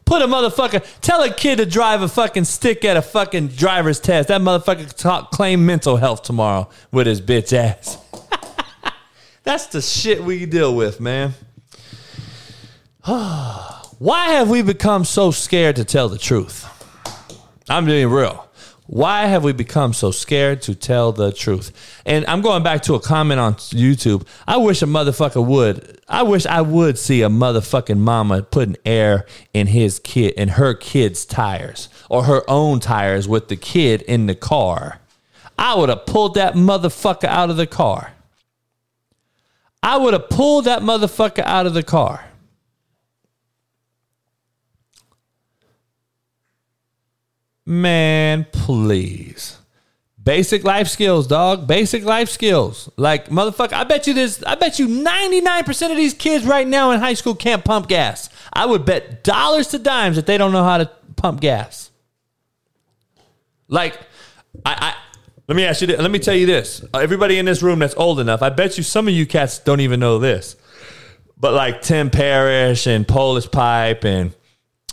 Put 0.06 0.22
a 0.22 0.28
motherfucker, 0.28 0.86
tell 0.99 1.24
a 1.24 1.34
kid 1.34 1.58
to 1.58 1.66
drive 1.66 2.02
a 2.02 2.10
fucking 2.10 2.44
stick 2.44 2.84
at 2.84 2.98
a 2.98 3.02
fucking 3.02 3.49
driver's 3.49 3.99
test. 3.99 4.28
That 4.28 4.41
motherfucker 4.41 4.94
talk, 4.94 5.32
claim 5.32 5.66
mental 5.66 5.95
health 5.95 6.24
tomorrow 6.24 6.68
with 6.91 7.08
his 7.08 7.22
bitch 7.22 7.53
ass. 7.53 7.98
That's 9.44 9.68
the 9.68 9.82
shit 9.82 10.22
we 10.22 10.45
deal 10.45 10.76
with, 10.76 10.99
man. 10.99 11.34
Why 14.02 14.30
have 14.30 14.49
we 14.49 14.64
become 14.64 15.06
so 15.06 15.30
scared 15.30 15.76
to 15.76 15.86
tell 15.86 16.10
the 16.10 16.18
truth? 16.18 16.65
I'm 17.69 17.86
being 17.86 18.10
real. 18.10 18.49
Why 18.88 19.28
have 19.28 19.44
we 19.44 19.53
become 19.53 19.94
so 19.94 20.10
scared 20.10 20.64
to 20.64 20.73
tell 20.73 21.11
the 21.11 21.32
truth? 21.32 21.72
And 22.03 22.26
I'm 22.26 22.41
going 22.41 22.64
back 22.64 22.82
to 22.86 22.95
a 22.95 22.99
comment 22.99 23.40
on 23.40 23.53
YouTube. 23.53 24.26
I 24.48 24.57
wish 24.57 24.82
a 24.82 24.88
motherfucker 24.88 25.45
would. 25.45 25.99
I 26.07 26.23
wish 26.23 26.48
I 26.48 26.61
would 26.61 26.98
see 26.98 27.22
a 27.22 27.30
motherfucking 27.30 27.99
mama 27.99 28.41
putting 28.41 28.76
air 28.88 29.28
in 29.53 29.68
his 29.68 29.99
kid 29.99 30.34
in 30.34 30.49
her 30.49 30.73
kid's 30.73 31.23
tires 31.23 31.88
or 32.10 32.23
her 32.23 32.41
own 32.49 32.80
tires 32.80 33.28
with 33.28 33.49
the 33.49 33.56
kid 33.56 34.02
in 34.02 34.26
the 34.26 34.34
car. 34.34 34.99
I 35.60 35.76
would 35.76 35.90
have 35.90 36.07
pulled 36.07 36.34
that 36.34 36.56
motherfucker 36.56 37.26
out 37.26 37.52
of 37.52 37.57
the 37.57 37.68
car. 37.68 38.14
I 39.84 39.98
would 39.98 40.14
have 40.14 40.28
pulled 40.32 40.65
that 40.65 40.82
motherfucker 40.82 41.44
out 41.44 41.68
of 41.68 41.76
the 41.76 41.84
car. 41.84 42.31
Man, 47.66 48.46
please. 48.52 49.58
Basic 50.24 50.64
life 50.64 50.88
skills, 50.88 51.26
dog. 51.26 51.68
Basic 51.68 52.04
life 52.04 52.30
skills. 52.30 52.90
Like, 52.96 53.30
motherfucker, 53.30 53.74
I 53.74 53.84
bet 53.84 54.06
you 54.06 54.14
this, 54.14 54.44
I 54.44 54.56
bet 54.56 54.78
you 54.78 54.88
99% 54.88 55.92
of 55.92 55.98
these 55.98 56.14
kids 56.14 56.46
right 56.46 56.68
now 56.68 56.92
in 56.92 57.00
high 57.00 57.16
school 57.16 57.34
can't 57.34 57.64
pump 57.64 57.88
gas. 57.88 58.30
I 58.54 58.66
would 58.66 58.86
bet 58.86 59.24
dollars 59.24 59.68
to 59.70 59.80
dimes 59.80 60.18
that 60.18 60.28
they 60.28 60.38
don't 60.38 60.52
know 60.52 60.64
how 60.64 60.78
to 60.78 60.92
pump 61.16 61.42
gas. 61.42 61.90
Like, 63.68 63.98
I, 64.66 64.76
I 64.80 64.96
let 65.48 65.56
me 65.56 65.66
ask 65.66 65.82
you 65.82 65.88
this. 65.88 66.00
Let 66.00 66.12
me 66.12 66.20
tell 66.20 66.36
you 66.36 66.46
this. 66.46 66.86
Everybody 66.94 67.40
in 67.40 67.46
this 67.46 67.62
room 67.62 67.80
that's 67.80 67.96
old 67.96 68.20
enough, 68.20 68.42
I 68.42 68.50
bet 68.50 68.78
you 68.78 68.84
some 68.84 69.08
of 69.08 69.14
you 69.14 69.26
cats 69.26 69.60
don't 69.60 69.80
even 69.80 70.00
know 70.00 70.20
this. 70.20 70.56
But 71.38 71.54
like 71.54 71.82
Tim 71.82 72.10
Parrish 72.10 72.86
and 72.86 73.08
Polish 73.08 73.50
Pipe 73.50 74.06
and 74.06 74.36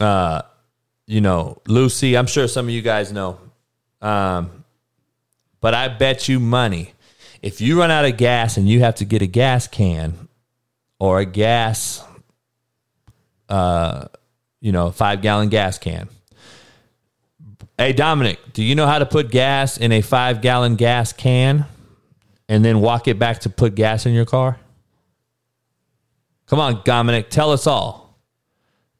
uh, 0.00 0.42
you 1.08 1.22
know, 1.22 1.60
Lucy, 1.66 2.16
I'm 2.16 2.26
sure 2.26 2.46
some 2.46 2.66
of 2.66 2.70
you 2.70 2.82
guys 2.82 3.12
know. 3.12 3.40
Um, 4.02 4.64
but 5.60 5.74
I 5.74 5.88
bet 5.88 6.28
you 6.28 6.38
money 6.38 6.92
if 7.42 7.60
you 7.62 7.78
run 7.78 7.90
out 7.90 8.04
of 8.04 8.16
gas 8.18 8.58
and 8.58 8.68
you 8.68 8.80
have 8.80 8.96
to 8.96 9.06
get 9.06 9.22
a 9.22 9.26
gas 9.26 9.66
can 9.66 10.28
or 10.98 11.20
a 11.20 11.24
gas, 11.24 12.04
uh, 13.48 14.06
you 14.60 14.70
know, 14.70 14.90
five 14.90 15.22
gallon 15.22 15.48
gas 15.48 15.78
can. 15.78 16.10
Hey, 17.78 17.94
Dominic, 17.94 18.38
do 18.52 18.62
you 18.62 18.74
know 18.74 18.86
how 18.86 18.98
to 18.98 19.06
put 19.06 19.30
gas 19.30 19.78
in 19.78 19.92
a 19.92 20.02
five 20.02 20.42
gallon 20.42 20.76
gas 20.76 21.14
can 21.14 21.64
and 22.50 22.62
then 22.62 22.80
walk 22.80 23.08
it 23.08 23.18
back 23.18 23.40
to 23.40 23.50
put 23.50 23.74
gas 23.74 24.04
in 24.04 24.12
your 24.12 24.26
car? 24.26 24.58
Come 26.46 26.60
on, 26.60 26.82
Dominic, 26.84 27.30
tell 27.30 27.50
us 27.50 27.66
all. 27.66 28.07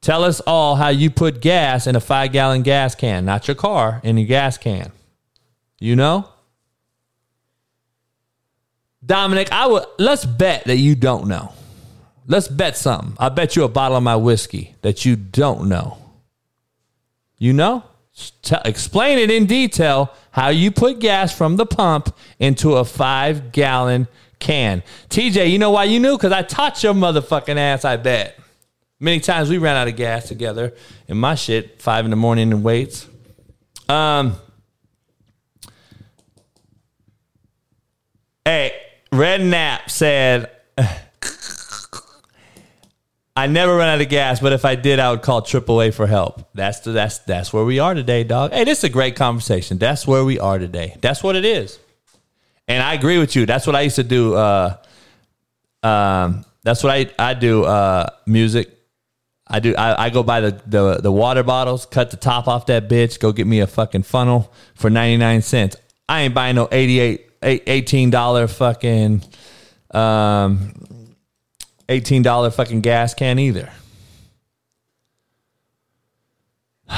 Tell 0.01 0.25
us 0.25 0.41
all 0.41 0.77
how 0.77 0.89
you 0.89 1.11
put 1.11 1.41
gas 1.41 1.87
in 1.87 1.97
a 1.97 2.01
five 2.01 2.33
gallon 2.33 2.63
gas 2.63 2.95
can, 2.95 3.25
not 3.25 3.49
your 3.49 3.55
car, 3.55 4.01
in 4.05 4.17
your 4.17 4.29
gas 4.29 4.57
can. 4.57 4.93
You 5.81 5.97
know? 5.97 6.29
Dominic, 9.05 9.51
I 9.53 9.67
would 9.67 9.85
let's 9.99 10.25
bet 10.25 10.65
that 10.65 10.77
you 10.77 10.95
don't 10.95 11.29
know. 11.29 11.53
Let's 12.27 12.49
bet 12.49 12.77
something. 12.77 13.17
I 13.19 13.31
bet 13.31 13.57
you 13.57 13.65
a 13.65 13.69
bottle 13.69 13.97
of 13.97 14.03
my 14.03 14.17
whiskey 14.17 14.75
that 14.83 15.05
you 15.05 15.17
don't 15.17 15.69
know. 15.69 15.99
You 17.39 17.53
know? 17.53 17.85
Tell, 18.43 18.61
explain 18.65 19.19
it 19.19 19.31
in 19.31 19.47
detail 19.47 20.13
how 20.31 20.49
you 20.49 20.71
put 20.71 20.99
gas 20.99 21.37
from 21.37 21.57
the 21.57 21.65
pump 21.65 22.15
into 22.39 22.75
a 22.75 22.85
five 22.85 23.53
gallon 23.53 24.09
can. 24.39 24.83
TJ, 25.09 25.51
you 25.51 25.59
know 25.59 25.71
why 25.71 25.85
you 25.85 26.01
knew? 26.01 26.17
Because 26.17 26.33
I 26.33 26.43
taught 26.43 26.83
your 26.83 26.95
motherfucking 26.95 27.57
ass, 27.57 27.85
I 27.85 27.97
bet. 27.97 28.39
Many 29.01 29.21
times 29.21 29.49
we 29.49 29.59
ran 29.59 29.77
out 29.77 29.87
of 29.87 29.95
gas 29.95 30.27
together 30.27 30.75
in 31.07 31.17
my 31.17 31.37
shit, 31.37 31.81
five 31.81 32.05
in 32.05 32.11
the 32.11 32.17
morning 32.17 32.53
and 32.53 32.65
waits. 32.65 33.07
Um, 33.89 34.35
hey, 38.45 38.73
Red 39.13 39.41
Nap 39.41 39.89
said, 39.89 40.51
I 43.37 43.47
never 43.47 43.77
run 43.77 43.89
out 43.89 44.01
of 44.01 44.09
gas, 44.09 44.41
but 44.41 44.53
if 44.53 44.65
I 44.65 44.75
did, 44.75 44.99
I 44.99 45.13
would 45.13 45.23
call 45.23 45.43
AAA 45.43 45.95
for 45.95 46.09
help. 46.09 46.51
That's 46.55 46.81
the, 46.81 46.91
that's 46.91 47.19
that's 47.19 47.53
where 47.53 47.65
we 47.65 47.79
are 47.79 47.95
today, 47.95 48.25
dog. 48.25 48.53
Hey, 48.53 48.65
this 48.65 48.79
is 48.79 48.85
a 48.85 48.89
great 48.89 49.15
conversation. 49.15 49.79
That's 49.79 50.09
where 50.09 50.25
we 50.25 50.41
are 50.41 50.59
today. 50.59 50.97
That's 51.01 51.23
what 51.23 51.37
it 51.37 51.45
is. 51.45 51.79
And 52.67 52.83
I 52.83 52.95
agree 52.95 53.19
with 53.19 53.37
you. 53.37 53.47
That's 53.47 53.65
what 53.65 53.77
I 53.77 53.83
used 53.83 53.95
to 53.97 54.03
do. 54.03 54.35
Uh, 54.35 54.77
um, 55.85 56.45
that's 56.65 56.83
what 56.83 56.93
I 56.93 57.11
I 57.17 57.35
do. 57.35 57.63
Uh, 57.63 58.11
music 58.27 58.78
I 59.51 59.61
do. 59.61 59.75
I, 59.77 60.07
I, 60.07 60.11
go 60.11 60.23
buy 60.23 60.41
the, 60.41 60.61
the 60.67 61.01
the 61.03 61.13
water 61.13 61.43
bottles, 61.43 61.87
cut 61.87 62.11
the 62.11 62.17
top 62.19 62.49
off 62.49 62.67
that 62.67 62.89
bitch, 62.89 63.19
go 63.19 63.33
get 63.33 63.47
me 63.47 63.61
a 63.61 63.67
fucking 63.67 64.03
funnel 64.03 64.53
for 64.75 64.91
ninety 64.91 65.17
nine 65.17 65.41
cents. 65.43 65.77
I 66.09 66.23
ain't 66.23 66.35
buying 66.35 66.57
no 66.57 66.69
88 66.71 67.25
18 67.43 68.11
dollar 68.11 68.47
fucking 68.49 69.23
um 69.93 70.73
eighteen 71.89 72.23
dollar 72.23 72.51
fucking 72.51 72.81
gas 72.83 73.15
can 73.15 73.39
either. 73.39 73.71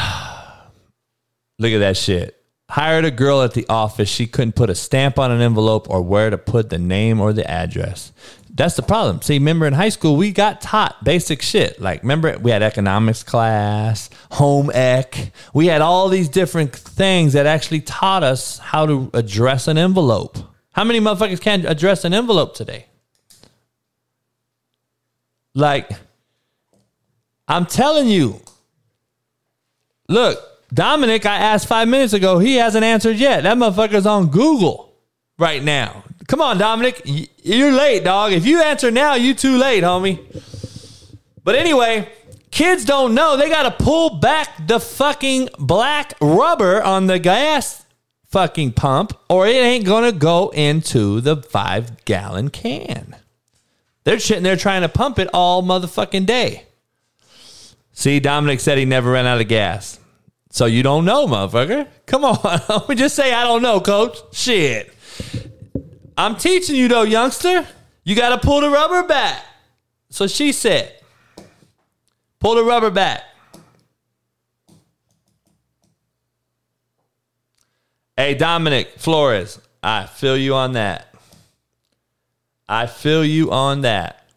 Look 1.58 1.72
at 1.72 1.78
that 1.78 1.96
shit. 1.96 2.36
hired 2.70 3.04
a 3.04 3.10
girl 3.10 3.42
at 3.42 3.54
the 3.54 3.66
office. 3.68 4.08
She 4.08 4.26
couldn't 4.26 4.54
put 4.54 4.70
a 4.70 4.74
stamp 4.74 5.18
on 5.18 5.30
an 5.30 5.40
envelope 5.40 5.88
or 5.90 6.02
where 6.02 6.30
to 6.30 6.38
put 6.38 6.70
the 6.70 6.78
name 6.78 7.20
or 7.20 7.32
the 7.32 7.48
address. 7.50 8.12
That's 8.60 8.76
the 8.76 8.82
problem. 8.82 9.22
See, 9.22 9.38
remember 9.38 9.64
in 9.64 9.72
high 9.72 9.88
school, 9.88 10.16
we 10.16 10.32
got 10.32 10.60
taught 10.60 11.02
basic 11.02 11.40
shit. 11.40 11.80
Like, 11.80 12.02
remember, 12.02 12.36
we 12.38 12.50
had 12.50 12.62
economics 12.62 13.22
class, 13.22 14.10
home 14.32 14.70
ec. 14.74 15.32
We 15.54 15.68
had 15.68 15.80
all 15.80 16.10
these 16.10 16.28
different 16.28 16.76
things 16.76 17.32
that 17.32 17.46
actually 17.46 17.80
taught 17.80 18.22
us 18.22 18.58
how 18.58 18.84
to 18.84 19.08
address 19.14 19.66
an 19.66 19.78
envelope. 19.78 20.36
How 20.72 20.84
many 20.84 21.00
motherfuckers 21.00 21.40
can 21.40 21.64
address 21.64 22.04
an 22.04 22.12
envelope 22.12 22.54
today? 22.54 22.84
Like, 25.54 25.90
I'm 27.48 27.64
telling 27.64 28.08
you. 28.08 28.42
Look, 30.06 30.38
Dominic, 30.74 31.24
I 31.24 31.36
asked 31.36 31.66
five 31.66 31.88
minutes 31.88 32.12
ago. 32.12 32.38
He 32.38 32.56
hasn't 32.56 32.84
answered 32.84 33.16
yet. 33.16 33.44
That 33.44 33.56
motherfucker's 33.56 34.04
on 34.04 34.26
Google 34.26 34.92
right 35.38 35.64
now. 35.64 36.04
Come 36.30 36.40
on, 36.42 36.58
Dominic. 36.58 37.02
You're 37.42 37.72
late, 37.72 38.04
dog. 38.04 38.30
If 38.30 38.46
you 38.46 38.62
answer 38.62 38.92
now, 38.92 39.14
you 39.14 39.34
too 39.34 39.58
late, 39.58 39.82
homie. 39.82 40.20
But 41.42 41.56
anyway, 41.56 42.08
kids 42.52 42.84
don't 42.84 43.16
know 43.16 43.36
they 43.36 43.48
got 43.48 43.64
to 43.64 43.84
pull 43.84 44.20
back 44.20 44.68
the 44.68 44.78
fucking 44.78 45.48
black 45.58 46.14
rubber 46.20 46.80
on 46.84 47.08
the 47.08 47.18
gas 47.18 47.84
fucking 48.28 48.74
pump 48.74 49.12
or 49.28 49.48
it 49.48 49.56
ain't 49.56 49.84
going 49.84 50.04
to 50.04 50.16
go 50.16 50.50
into 50.50 51.20
the 51.20 51.34
five 51.38 52.04
gallon 52.04 52.48
can. 52.48 53.16
They're 54.04 54.20
sitting 54.20 54.44
there 54.44 54.54
trying 54.54 54.82
to 54.82 54.88
pump 54.88 55.18
it 55.18 55.28
all 55.34 55.64
motherfucking 55.64 56.26
day. 56.26 56.64
See, 57.90 58.20
Dominic 58.20 58.60
said 58.60 58.78
he 58.78 58.84
never 58.84 59.10
ran 59.10 59.26
out 59.26 59.40
of 59.40 59.48
gas. 59.48 59.98
So 60.50 60.66
you 60.66 60.84
don't 60.84 61.04
know, 61.04 61.26
motherfucker. 61.26 61.88
Come 62.06 62.24
on. 62.24 62.38
Let 62.68 62.88
me 62.88 62.94
just 62.94 63.16
say 63.16 63.34
I 63.34 63.42
don't 63.42 63.62
know, 63.62 63.80
coach. 63.80 64.16
Shit. 64.32 64.94
I'm 66.20 66.36
teaching 66.36 66.76
you 66.76 66.86
though, 66.86 67.04
youngster. 67.04 67.66
You 68.04 68.14
got 68.14 68.28
to 68.38 68.46
pull 68.46 68.60
the 68.60 68.68
rubber 68.68 69.08
back. 69.08 69.42
So 70.10 70.26
she 70.26 70.52
said, 70.52 70.94
pull 72.40 72.56
the 72.56 72.62
rubber 72.62 72.90
back. 72.90 73.22
Hey, 78.18 78.34
Dominic 78.34 78.98
Flores, 78.98 79.58
I 79.82 80.04
feel 80.04 80.36
you 80.36 80.54
on 80.54 80.72
that. 80.72 81.14
I 82.68 82.86
feel 82.86 83.24
you 83.24 83.50
on 83.50 83.80
that. 83.80 84.28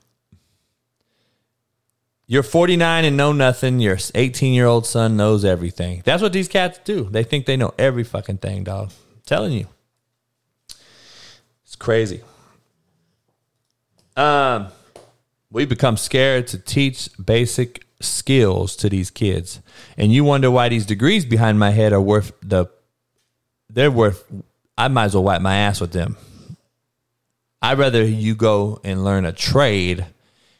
You're 2.27 2.43
49 2.43 3.03
and 3.03 3.17
know 3.17 3.33
nothing. 3.33 3.81
Your 3.81 3.97
18 4.15 4.53
year 4.53 4.67
old 4.67 4.85
son 4.85 5.17
knows 5.17 5.43
everything. 5.43 6.01
That's 6.05 6.21
what 6.21 6.31
these 6.31 6.47
cats 6.47 6.79
do. 6.85 7.09
They 7.11 7.25
think 7.25 7.45
they 7.45 7.57
know 7.57 7.73
every 7.77 8.05
fucking 8.05 8.37
thing, 8.37 8.63
dog. 8.63 8.91
I'm 9.15 9.21
telling 9.25 9.51
you. 9.51 9.67
Crazy. 11.83 12.21
Um, 14.15 14.69
we 15.51 15.65
become 15.65 15.97
scared 15.97 16.47
to 16.47 16.57
teach 16.57 17.09
basic 17.21 17.85
skills 17.99 18.77
to 18.77 18.87
these 18.87 19.11
kids, 19.11 19.59
and 19.97 20.09
you 20.09 20.23
wonder 20.23 20.49
why 20.49 20.69
these 20.69 20.85
degrees 20.85 21.25
behind 21.25 21.59
my 21.59 21.71
head 21.71 21.91
are 21.91 21.99
worth 21.99 22.31
the. 22.41 22.67
They're 23.69 23.91
worth. 23.91 24.23
I 24.77 24.87
might 24.87 25.07
as 25.07 25.13
well 25.13 25.25
wipe 25.25 25.41
my 25.41 25.57
ass 25.57 25.81
with 25.81 25.91
them. 25.91 26.15
I'd 27.61 27.77
rather 27.77 28.01
you 28.01 28.33
go 28.33 28.79
and 28.85 29.03
learn 29.03 29.25
a 29.25 29.33
trade. 29.33 30.05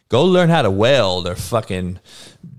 Go 0.09 0.25
learn 0.25 0.49
how 0.49 0.63
to 0.63 0.71
weld 0.71 1.25
or 1.25 1.35
fucking 1.35 2.01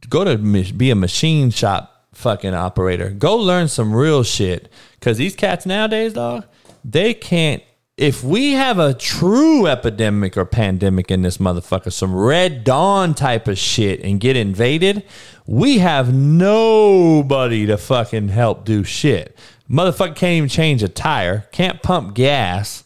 go 0.09 0.25
to 0.25 0.39
be 0.39 0.91
a 0.91 0.95
machine 0.95 1.51
shop 1.51 2.07
fucking 2.15 2.55
operator. 2.55 3.11
Go 3.11 3.37
learn 3.37 3.69
some 3.69 3.95
real 3.95 4.23
shit. 4.23 4.73
Cause 5.03 5.19
these 5.19 5.37
cats 5.37 5.67
nowadays, 5.67 6.15
dog, 6.15 6.47
they 6.83 7.13
can't 7.13 7.63
if 7.97 8.25
we 8.25 8.53
have 8.53 8.81
a 8.81 8.93
true 8.93 9.67
epidemic 9.67 10.37
or 10.37 10.45
pandemic 10.45 11.11
in 11.13 11.23
this 11.23 11.39
motherfucker, 11.39 11.93
some 11.93 12.15
red 12.15 12.65
dawn 12.65 13.15
type 13.15 13.47
of 13.47 13.57
shit 13.57 14.01
and 14.01 14.19
get 14.19 14.37
invaded, 14.37 15.05
we 15.47 15.79
have 15.79 16.13
nobody 16.13 17.67
to 17.67 17.77
fucking 17.79 18.29
help 18.29 18.65
do 18.65 18.83
shit. 18.83 19.37
Motherfucker 19.71 20.17
can't 20.17 20.33
even 20.33 20.49
change 20.49 20.83
a 20.83 20.89
tire, 20.89 21.47
can't 21.53 21.83
pump 21.83 22.15
gas. 22.15 22.83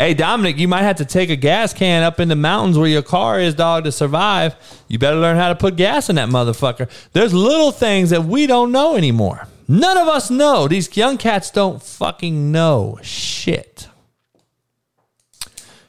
Hey, 0.00 0.14
Dominic, 0.14 0.58
you 0.58 0.66
might 0.66 0.82
have 0.82 0.96
to 0.96 1.04
take 1.04 1.30
a 1.30 1.36
gas 1.36 1.72
can 1.72 2.02
up 2.02 2.18
in 2.18 2.28
the 2.28 2.34
mountains 2.34 2.76
where 2.76 2.88
your 2.88 3.02
car 3.02 3.38
is, 3.38 3.54
dog, 3.54 3.84
to 3.84 3.92
survive. 3.92 4.56
You 4.88 4.98
better 4.98 5.16
learn 5.16 5.36
how 5.36 5.48
to 5.50 5.54
put 5.54 5.76
gas 5.76 6.10
in 6.10 6.16
that 6.16 6.28
motherfucker. 6.28 6.90
There's 7.12 7.32
little 7.32 7.70
things 7.70 8.10
that 8.10 8.24
we 8.24 8.48
don't 8.48 8.72
know 8.72 8.96
anymore. 8.96 9.46
None 9.68 9.96
of 9.96 10.08
us 10.08 10.28
know. 10.28 10.66
These 10.66 10.96
young 10.96 11.18
cats 11.18 11.52
don't 11.52 11.80
fucking 11.80 12.50
know 12.50 12.98
shit. 13.02 13.86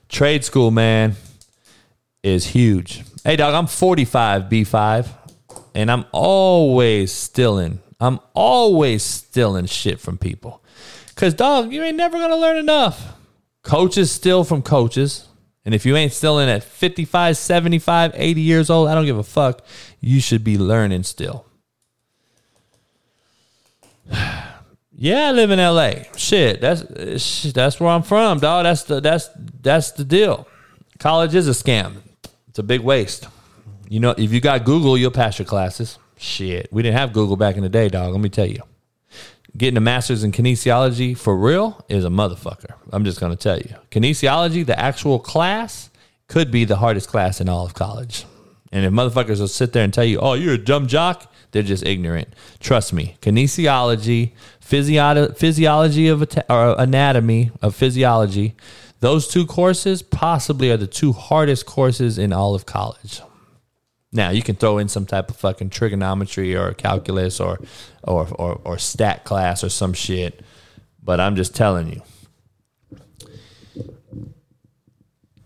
Trade 0.10 0.44
school, 0.44 0.72
man, 0.72 1.16
is 2.24 2.48
huge. 2.48 3.04
Hey, 3.24 3.36
dog, 3.36 3.54
I'm 3.54 3.68
45 3.68 4.44
B5, 4.44 5.08
and 5.74 5.92
I'm 5.92 6.06
always 6.12 7.12
stealing. 7.12 7.80
I'm 8.00 8.20
always 8.34 9.04
stealing 9.04 9.66
shit 9.66 10.00
from 10.00 10.18
people. 10.18 10.62
Because, 11.08 11.34
dog, 11.34 11.72
you 11.72 11.82
ain't 11.82 11.98
never 11.98 12.18
going 12.18 12.30
to 12.30 12.36
learn 12.36 12.58
enough. 12.58 13.14
Coaches 13.64 14.12
steal 14.12 14.44
from 14.44 14.62
coaches. 14.62 15.28
And 15.66 15.74
if 15.74 15.86
you 15.86 15.96
ain't 15.96 16.12
stealing 16.12 16.50
at 16.50 16.64
55, 16.64 17.38
75, 17.38 18.12
80 18.14 18.42
years 18.42 18.70
old, 18.70 18.88
I 18.88 18.94
don't 18.94 19.06
give 19.06 19.18
a 19.18 19.24
fuck. 19.24 19.66
You 20.00 20.20
should 20.22 20.44
be 20.44 20.58
learning 20.58 21.04
still. 21.04 21.46
Yeah, 24.98 25.28
I 25.28 25.32
live 25.34 25.52
in 25.52 25.60
L.A. 25.60 26.08
Shit, 26.16 26.62
that's 26.62 27.52
that's 27.52 27.80
where 27.82 27.90
I'm 27.90 28.04
from, 28.04 28.40
dog. 28.40 28.64
That's 28.64 28.84
the 28.84 29.02
that's 29.02 29.30
that's 29.62 29.92
the 29.92 30.06
deal. 30.06 30.48
College 31.00 31.36
is 31.36 31.50
a 31.50 31.52
scam. 31.52 31.98
It's 32.48 32.60
a 32.60 32.64
big 32.64 32.80
waste. 32.80 33.28
You 33.90 34.00
know, 34.00 34.12
if 34.18 34.32
you 34.32 34.40
got 34.40 34.64
Google, 34.64 34.98
you'll 34.98 35.12
pass 35.12 35.38
your 35.38 35.46
classes. 35.46 36.00
Shit, 36.18 36.70
we 36.72 36.82
didn't 36.82 36.98
have 36.98 37.12
Google 37.12 37.36
back 37.36 37.58
in 37.58 37.64
the 37.64 37.70
day, 37.70 37.90
dog. 37.90 38.14
Let 38.14 38.22
me 38.22 38.30
tell 38.30 38.46
you. 38.46 38.62
Getting 39.58 39.78
a 39.78 39.82
master's 39.82 40.24
in 40.24 40.32
kinesiology 40.32 41.18
for 41.18 41.36
real 41.36 41.84
is 41.90 42.06
a 42.06 42.10
motherfucker. 42.10 42.76
I'm 42.92 43.04
just 43.04 43.20
gonna 43.20 43.36
tell 43.36 43.58
you. 43.58 43.76
Kinesiology, 43.92 44.66
the 44.66 44.80
actual 44.80 45.20
class, 45.20 45.90
could 46.28 46.52
be 46.52 46.64
the 46.64 46.78
hardest 46.78 47.10
class 47.10 47.42
in 47.42 47.50
all 47.50 47.66
of 47.66 47.74
college. 47.74 48.26
And 48.76 48.84
if 48.84 48.92
motherfuckers 48.92 49.40
will 49.40 49.48
sit 49.48 49.72
there 49.72 49.86
and 49.86 49.94
tell 49.94 50.04
you, 50.04 50.20
"Oh, 50.20 50.34
you're 50.34 50.56
a 50.56 50.58
dumb 50.58 50.88
jock," 50.88 51.32
they're 51.52 51.64
just 51.64 51.86
ignorant. 51.86 52.28
Trust 52.60 52.92
me. 52.92 53.16
Kinesiology 53.22 54.34
physio- 54.60 55.32
physiology 55.32 56.10
of 56.10 56.28
or 56.50 56.76
anatomy 56.78 57.52
of 57.62 57.74
physiology. 57.74 58.54
Those 59.00 59.30
two 59.30 59.46
courses 59.46 60.02
possibly 60.02 60.72
are 60.72 60.78
the 60.78 60.88
two 60.88 61.14
hardest 61.14 61.66
courses 61.66 62.18
in 62.18 62.34
all 62.34 62.54
of 62.54 62.66
college. 62.66 63.22
Now 64.12 64.32
you 64.32 64.42
can 64.42 64.58
throw 64.58 64.78
in 64.78 64.90
some 64.90 65.06
type 65.06 65.30
of 65.30 65.38
fucking 65.38 65.70
trigonometry 65.70 66.54
or 66.54 66.74
calculus 66.74 67.40
or 67.40 67.62
or 68.04 68.28
or, 68.34 68.60
or 68.66 68.78
stat 68.78 69.24
class 69.24 69.64
or 69.64 69.70
some 69.70 69.94
shit, 69.94 70.42
but 71.02 71.22
I'm 71.22 71.38
just 71.38 71.56
telling 71.56 71.88
you. 71.88 72.02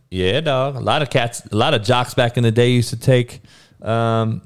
Yeah, 0.10 0.42
dog. 0.42 0.76
A 0.76 0.80
lot 0.80 1.02
of 1.02 1.10
cats, 1.10 1.46
a 1.52 1.56
lot 1.56 1.74
of 1.74 1.84
jocks 1.84 2.14
back 2.14 2.38
in 2.38 2.44
the 2.44 2.52
day 2.52 2.72
used 2.72 2.90
to 2.90 2.98
take. 2.98 3.42
Um, 3.82 4.42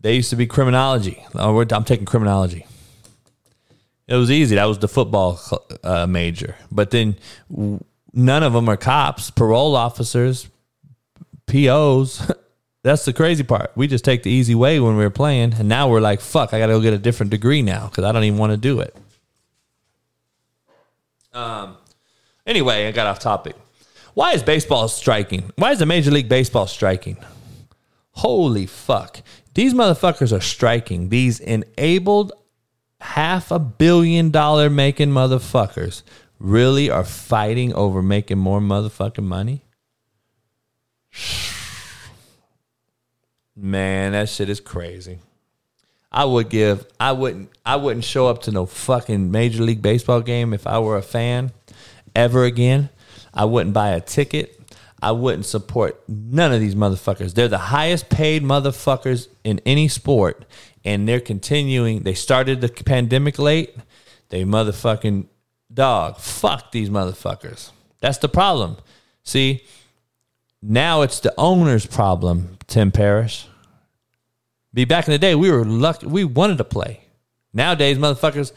they 0.00 0.14
used 0.14 0.30
to 0.30 0.36
be 0.36 0.46
criminology. 0.46 1.22
Oh, 1.34 1.60
I'm 1.60 1.84
taking 1.84 2.06
criminology. 2.06 2.66
It 4.06 4.16
was 4.16 4.30
easy. 4.30 4.56
That 4.56 4.64
was 4.64 4.78
the 4.78 4.88
football 4.88 5.40
uh, 5.84 6.06
major. 6.06 6.56
But 6.70 6.90
then 6.90 7.16
none 8.12 8.42
of 8.42 8.52
them 8.52 8.68
are 8.68 8.76
cops, 8.76 9.30
parole 9.30 9.76
officers, 9.76 10.48
POs. 11.46 12.32
That's 12.82 13.04
the 13.04 13.12
crazy 13.12 13.44
part. 13.44 13.72
We 13.76 13.86
just 13.86 14.04
take 14.04 14.22
the 14.22 14.30
easy 14.30 14.54
way 14.54 14.80
when 14.80 14.96
we 14.96 15.04
were 15.04 15.10
playing, 15.10 15.54
and 15.54 15.68
now 15.68 15.88
we're 15.88 16.00
like, 16.00 16.20
"Fuck, 16.22 16.54
I 16.54 16.58
got 16.58 16.68
to 16.68 16.72
go 16.72 16.80
get 16.80 16.94
a 16.94 16.98
different 16.98 17.30
degree 17.30 17.60
now 17.60 17.88
because 17.88 18.04
I 18.04 18.12
don't 18.12 18.24
even 18.24 18.38
want 18.38 18.52
to 18.52 18.56
do 18.56 18.80
it." 18.80 18.96
Um. 21.34 21.76
Anyway, 22.46 22.88
I 22.88 22.92
got 22.92 23.06
off 23.06 23.18
topic. 23.18 23.54
Why 24.14 24.32
is 24.32 24.42
baseball 24.42 24.88
striking? 24.88 25.52
Why 25.56 25.72
is 25.72 25.78
the 25.78 25.86
Major 25.86 26.10
League 26.10 26.28
Baseball 26.28 26.66
striking? 26.66 27.16
Holy 28.12 28.66
fuck! 28.66 29.22
These 29.54 29.74
motherfuckers 29.74 30.36
are 30.36 30.40
striking. 30.40 31.08
These 31.08 31.40
enabled 31.40 32.32
half 33.00 33.50
a 33.50 33.58
billion 33.58 34.30
dollar 34.30 34.68
making 34.68 35.10
motherfuckers 35.10 36.02
really 36.38 36.90
are 36.90 37.04
fighting 37.04 37.72
over 37.74 38.02
making 38.02 38.38
more 38.38 38.60
motherfucking 38.60 39.24
money? 39.24 39.62
Man, 43.56 44.12
that 44.12 44.28
shit 44.28 44.48
is 44.48 44.60
crazy. 44.60 45.18
I 46.12 46.24
would 46.24 46.48
give 46.48 46.86
I 46.98 47.12
wouldn't 47.12 47.50
I 47.64 47.76
wouldn't 47.76 48.04
show 48.04 48.26
up 48.26 48.42
to 48.42 48.50
no 48.50 48.66
fucking 48.66 49.30
major 49.30 49.62
league 49.62 49.82
baseball 49.82 50.20
game 50.20 50.52
if 50.52 50.66
I 50.66 50.80
were 50.80 50.96
a 50.96 51.02
fan 51.02 51.52
ever 52.16 52.44
again. 52.44 52.88
I 53.32 53.44
wouldn't 53.44 53.74
buy 53.74 53.90
a 53.90 54.00
ticket. 54.00 54.56
I 55.02 55.12
wouldn't 55.12 55.46
support 55.46 56.02
none 56.08 56.52
of 56.52 56.60
these 56.60 56.74
motherfuckers. 56.74 57.34
They're 57.34 57.48
the 57.48 57.58
highest 57.58 58.10
paid 58.10 58.42
motherfuckers 58.42 59.28
in 59.44 59.60
any 59.64 59.88
sport 59.88 60.44
and 60.84 61.08
they're 61.08 61.20
continuing. 61.20 62.00
They 62.00 62.14
started 62.14 62.60
the 62.60 62.68
pandemic 62.68 63.38
late. 63.38 63.74
They 64.28 64.44
motherfucking 64.44 65.26
dog. 65.72 66.18
Fuck 66.18 66.72
these 66.72 66.90
motherfuckers. 66.90 67.70
That's 68.00 68.18
the 68.18 68.28
problem. 68.28 68.76
See, 69.22 69.64
now 70.62 71.02
it's 71.02 71.20
the 71.20 71.34
owner's 71.38 71.86
problem, 71.86 72.58
Tim 72.66 72.92
Parrish. 72.92 73.46
Be 74.72 74.84
back 74.84 75.08
in 75.08 75.12
the 75.12 75.18
day, 75.18 75.34
we 75.34 75.50
were 75.50 75.64
lucky. 75.64 76.06
We 76.06 76.24
wanted 76.24 76.58
to 76.58 76.64
play. 76.64 77.00
Nowadays, 77.52 77.98
motherfuckers 77.98 78.52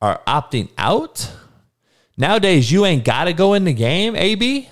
are 0.00 0.20
opting 0.26 0.68
out. 0.78 1.32
Nowadays, 2.16 2.70
you 2.70 2.84
ain't 2.84 3.04
got 3.04 3.24
to 3.24 3.32
go 3.32 3.54
in 3.54 3.64
the 3.64 3.72
game, 3.72 4.14
AB. 4.14 4.68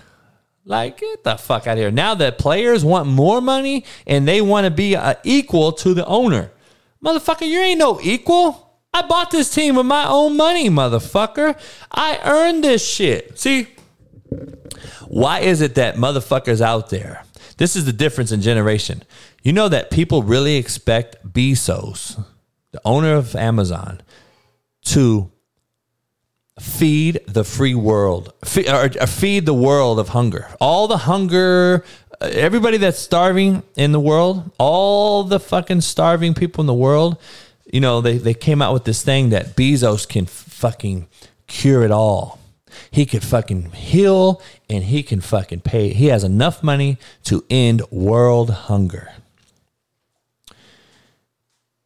Like, 0.64 0.98
get 0.98 1.24
the 1.24 1.36
fuck 1.36 1.66
out 1.66 1.72
of 1.72 1.78
here. 1.78 1.90
Now 1.90 2.14
that 2.14 2.38
players 2.38 2.84
want 2.84 3.08
more 3.08 3.40
money 3.40 3.84
and 4.06 4.28
they 4.28 4.40
want 4.40 4.64
to 4.64 4.70
be 4.70 4.94
uh, 4.94 5.14
equal 5.24 5.72
to 5.72 5.92
the 5.92 6.06
owner. 6.06 6.52
Motherfucker, 7.04 7.48
you 7.48 7.58
ain't 7.58 7.80
no 7.80 8.00
equal. 8.00 8.80
I 8.94 9.02
bought 9.02 9.32
this 9.32 9.52
team 9.52 9.74
with 9.74 9.86
my 9.86 10.06
own 10.06 10.36
money, 10.36 10.68
motherfucker. 10.68 11.58
I 11.90 12.20
earned 12.24 12.62
this 12.62 12.86
shit. 12.86 13.38
See, 13.40 13.66
why 15.08 15.40
is 15.40 15.60
it 15.60 15.74
that 15.74 15.96
motherfuckers 15.96 16.60
out 16.60 16.90
there? 16.90 17.24
This 17.56 17.74
is 17.74 17.84
the 17.84 17.92
difference 17.92 18.30
in 18.30 18.40
generation. 18.40 19.02
You 19.42 19.52
know 19.52 19.68
that 19.68 19.90
people 19.90 20.22
really 20.22 20.56
expect 20.56 21.26
Bezos, 21.26 22.24
the 22.70 22.80
owner 22.84 23.14
of 23.14 23.34
Amazon, 23.34 24.00
to 24.86 25.31
feed 26.62 27.20
the 27.26 27.42
free 27.42 27.74
world, 27.74 28.32
feed, 28.44 28.68
or 28.68 28.88
feed 29.08 29.44
the 29.46 29.54
world 29.54 29.98
of 29.98 30.10
hunger. 30.10 30.48
All 30.60 30.86
the 30.86 30.98
hunger, 30.98 31.84
uh, 32.20 32.30
everybody 32.32 32.76
that's 32.76 33.00
starving 33.00 33.64
in 33.76 33.90
the 33.90 33.98
world, 33.98 34.52
all 34.58 35.24
the 35.24 35.40
fucking 35.40 35.80
starving 35.80 36.34
people 36.34 36.62
in 36.62 36.68
the 36.68 36.74
world, 36.74 37.18
you 37.72 37.80
know, 37.80 38.00
they, 38.00 38.16
they 38.16 38.32
came 38.32 38.62
out 38.62 38.72
with 38.72 38.84
this 38.84 39.02
thing 39.02 39.30
that 39.30 39.56
Bezos 39.56 40.08
can 40.08 40.24
fucking 40.26 41.08
cure 41.48 41.82
it 41.82 41.90
all. 41.90 42.38
He 42.92 43.06
could 43.06 43.24
fucking 43.24 43.72
heal 43.72 44.40
and 44.70 44.84
he 44.84 45.02
can 45.02 45.20
fucking 45.20 45.60
pay. 45.62 45.92
He 45.92 46.06
has 46.06 46.22
enough 46.22 46.62
money 46.62 46.96
to 47.24 47.44
end 47.50 47.82
world 47.90 48.50
hunger. 48.50 49.12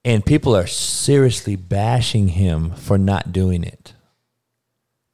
And 0.05 0.25
people 0.25 0.55
are 0.55 0.67
seriously 0.67 1.57
bashing 1.57 2.29
him 2.29 2.73
for 2.73 2.99
not 2.99 3.33
doing 3.33 3.65
it. 3.65 3.95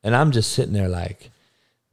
And 0.03 0.17
I'm 0.17 0.33
just 0.33 0.53
sitting 0.53 0.73
there 0.73 0.89
like, 0.89 1.31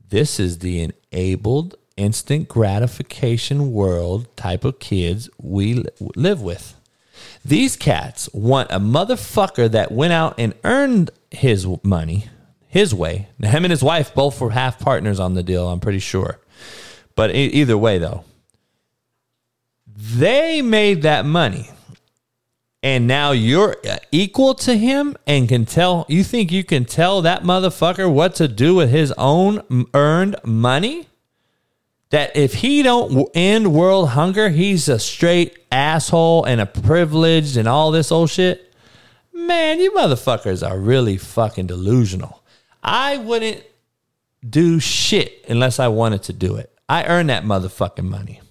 this 0.09 0.39
is 0.39 0.59
the 0.59 0.91
enabled 1.11 1.75
instant 1.97 2.47
gratification 2.47 3.71
world 3.71 4.27
type 4.35 4.63
of 4.63 4.79
kids 4.79 5.29
we 5.41 5.83
live 6.15 6.41
with. 6.41 6.75
These 7.43 7.75
cats 7.75 8.29
want 8.33 8.71
a 8.71 8.79
motherfucker 8.79 9.69
that 9.71 9.91
went 9.91 10.13
out 10.13 10.35
and 10.37 10.53
earned 10.63 11.11
his 11.29 11.67
money 11.83 12.27
his 12.67 12.93
way. 12.93 13.27
Now, 13.37 13.49
him 13.49 13.65
and 13.65 13.71
his 13.71 13.83
wife 13.83 14.13
both 14.13 14.39
were 14.39 14.51
half 14.51 14.79
partners 14.79 15.19
on 15.19 15.33
the 15.33 15.43
deal, 15.43 15.67
I'm 15.67 15.79
pretty 15.79 15.99
sure. 15.99 16.39
But 17.15 17.35
either 17.35 17.77
way, 17.77 17.97
though, 17.97 18.23
they 19.87 20.61
made 20.61 21.01
that 21.01 21.25
money 21.25 21.69
and 22.81 23.07
now 23.07 23.31
you're 23.31 23.75
uh, 23.89 23.97
equal 24.11 24.53
to 24.55 24.77
him 24.77 25.15
and 25.27 25.49
can 25.49 25.65
tell 25.65 26.05
you 26.07 26.23
think 26.23 26.51
you 26.51 26.63
can 26.63 26.85
tell 26.85 27.21
that 27.21 27.43
motherfucker 27.43 28.11
what 28.11 28.35
to 28.35 28.47
do 28.47 28.75
with 28.75 28.89
his 28.89 29.11
own 29.17 29.87
earned 29.93 30.37
money? 30.43 31.07
That 32.11 32.35
if 32.35 32.55
he 32.55 32.81
don't 32.81 33.29
end 33.35 33.73
world 33.73 34.09
hunger 34.09 34.49
he's 34.49 34.87
a 34.87 34.97
straight 34.97 35.57
asshole 35.71 36.45
and 36.45 36.61
a 36.61 36.65
privileged 36.65 37.57
and 37.57 37.67
all 37.67 37.91
this 37.91 38.11
old 38.11 38.29
shit? 38.29 38.73
Man 39.33 39.79
you 39.79 39.91
motherfuckers 39.91 40.67
are 40.67 40.79
really 40.79 41.17
fucking 41.17 41.67
delusional. 41.67 42.43
I 42.81 43.17
wouldn't 43.17 43.63
do 44.47 44.79
shit 44.79 45.45
unless 45.49 45.79
i 45.79 45.87
wanted 45.89 46.23
to 46.23 46.33
do 46.33 46.55
it. 46.55 46.73
I 46.87 47.03
earn 47.05 47.27
that 47.27 47.43
motherfucking 47.43 48.07
money. 48.07 48.41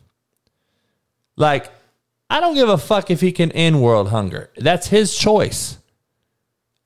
Like 1.37 1.73
I 2.31 2.41
don't 2.41 2.55
give 2.55 2.69
a 2.69 2.79
fuck 2.79 3.11
if 3.11 3.21
he 3.21 3.33
can 3.33 3.51
end 3.53 3.83
world 3.83 4.09
hunger. 4.09 4.51
That's 4.57 4.89
his 4.89 5.17
choice. 5.17 5.79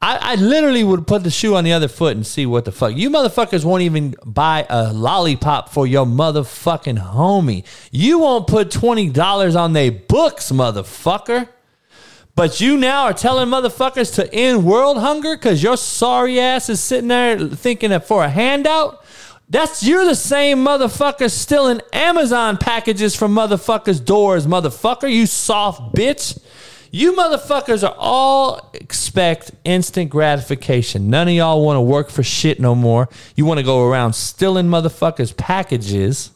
I, 0.01 0.19
I, 0.33 0.35
literally 0.35 0.83
would 0.83 1.07
put 1.07 1.23
the 1.23 1.31
shoe 1.31 1.55
on 1.55 1.63
the 1.63 1.73
other 1.73 1.87
foot 1.87 2.17
and 2.17 2.27
see 2.27 2.45
what 2.45 2.65
the 2.65 2.73
fuck. 2.73 2.97
You 2.97 3.09
motherfuckers 3.09 3.65
won't 3.65 3.83
even 3.83 4.17
buy 4.25 4.67
a 4.69 4.93
lollipop 4.93 5.69
for 5.69 5.87
your 5.87 6.05
motherfucking 6.05 7.13
homie. 7.13 7.65
You 7.93 8.19
won't 8.19 8.49
put 8.49 8.71
$20 8.71 9.57
on 9.57 9.75
their 9.75 9.93
books, 9.93 10.51
motherfucker. 10.51 11.49
But 12.35 12.61
you 12.61 12.77
now 12.79 13.05
are 13.05 13.13
telling 13.13 13.49
motherfuckers 13.49 14.15
to 14.17 14.33
end 14.35 14.65
world 14.65 14.99
hunger 14.99 15.37
because 15.37 15.63
your 15.63 15.77
sorry 15.77 16.41
ass 16.41 16.69
is 16.69 16.81
sitting 16.81 17.09
there 17.09 17.39
thinking 17.39 17.91
that 17.91 18.09
for 18.09 18.25
a 18.25 18.29
handout? 18.29 19.02
That's 19.53 19.83
you're 19.83 20.07
the 20.07 20.15
same 20.15 20.65
motherfucker 20.65 21.31
stealing 21.31 21.83
Amazon 21.93 22.57
packages 22.57 23.15
from 23.15 23.35
motherfuckers' 23.35 24.03
doors, 24.03 24.47
motherfucker. 24.47 25.13
You 25.13 25.27
soft 25.27 25.95
bitch. 25.95 26.41
You 26.91 27.13
motherfuckers 27.13 27.87
are 27.87 27.95
all 27.99 28.71
expect 28.73 29.51
instant 29.65 30.09
gratification. 30.09 31.11
None 31.11 31.29
of 31.29 31.35
y'all 31.35 31.63
want 31.63 31.77
to 31.77 31.83
work 31.83 32.09
for 32.09 32.23
shit 32.23 32.61
no 32.61 32.75
more. 32.75 33.11
You 33.37 33.45
want 33.45 33.59
to 33.59 33.63
go 33.63 33.87
around 33.87 34.15
stealing 34.15 34.69
motherfuckers' 34.69 35.37
packages 35.37 36.31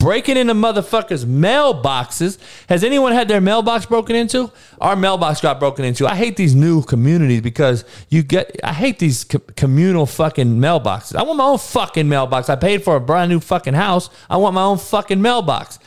breaking 0.00 0.38
into 0.38 0.54
motherfuckers' 0.54 1.24
mailboxes. 1.24 2.38
Has 2.68 2.82
anyone 2.82 3.12
had 3.12 3.28
their 3.28 3.40
mailbox 3.40 3.86
broken 3.86 4.16
into? 4.16 4.50
Our 4.80 4.96
mailbox 4.96 5.40
got 5.40 5.60
broken 5.60 5.84
into. 5.84 6.08
I 6.08 6.16
hate 6.16 6.36
these 6.36 6.54
new 6.54 6.82
communities 6.82 7.42
because 7.42 7.84
you 8.08 8.24
get, 8.24 8.58
I 8.64 8.72
hate 8.72 8.98
these 8.98 9.22
co- 9.22 9.38
communal 9.56 10.06
fucking 10.06 10.56
mailboxes. 10.56 11.14
I 11.14 11.22
want 11.22 11.36
my 11.36 11.44
own 11.44 11.58
fucking 11.58 12.08
mailbox. 12.08 12.48
I 12.48 12.56
paid 12.56 12.82
for 12.82 12.96
a 12.96 13.00
brand 13.00 13.30
new 13.30 13.38
fucking 13.38 13.74
house. 13.74 14.10
I 14.28 14.38
want 14.38 14.54
my 14.54 14.62
own 14.62 14.78
fucking 14.78 15.20
mailbox. 15.20 15.78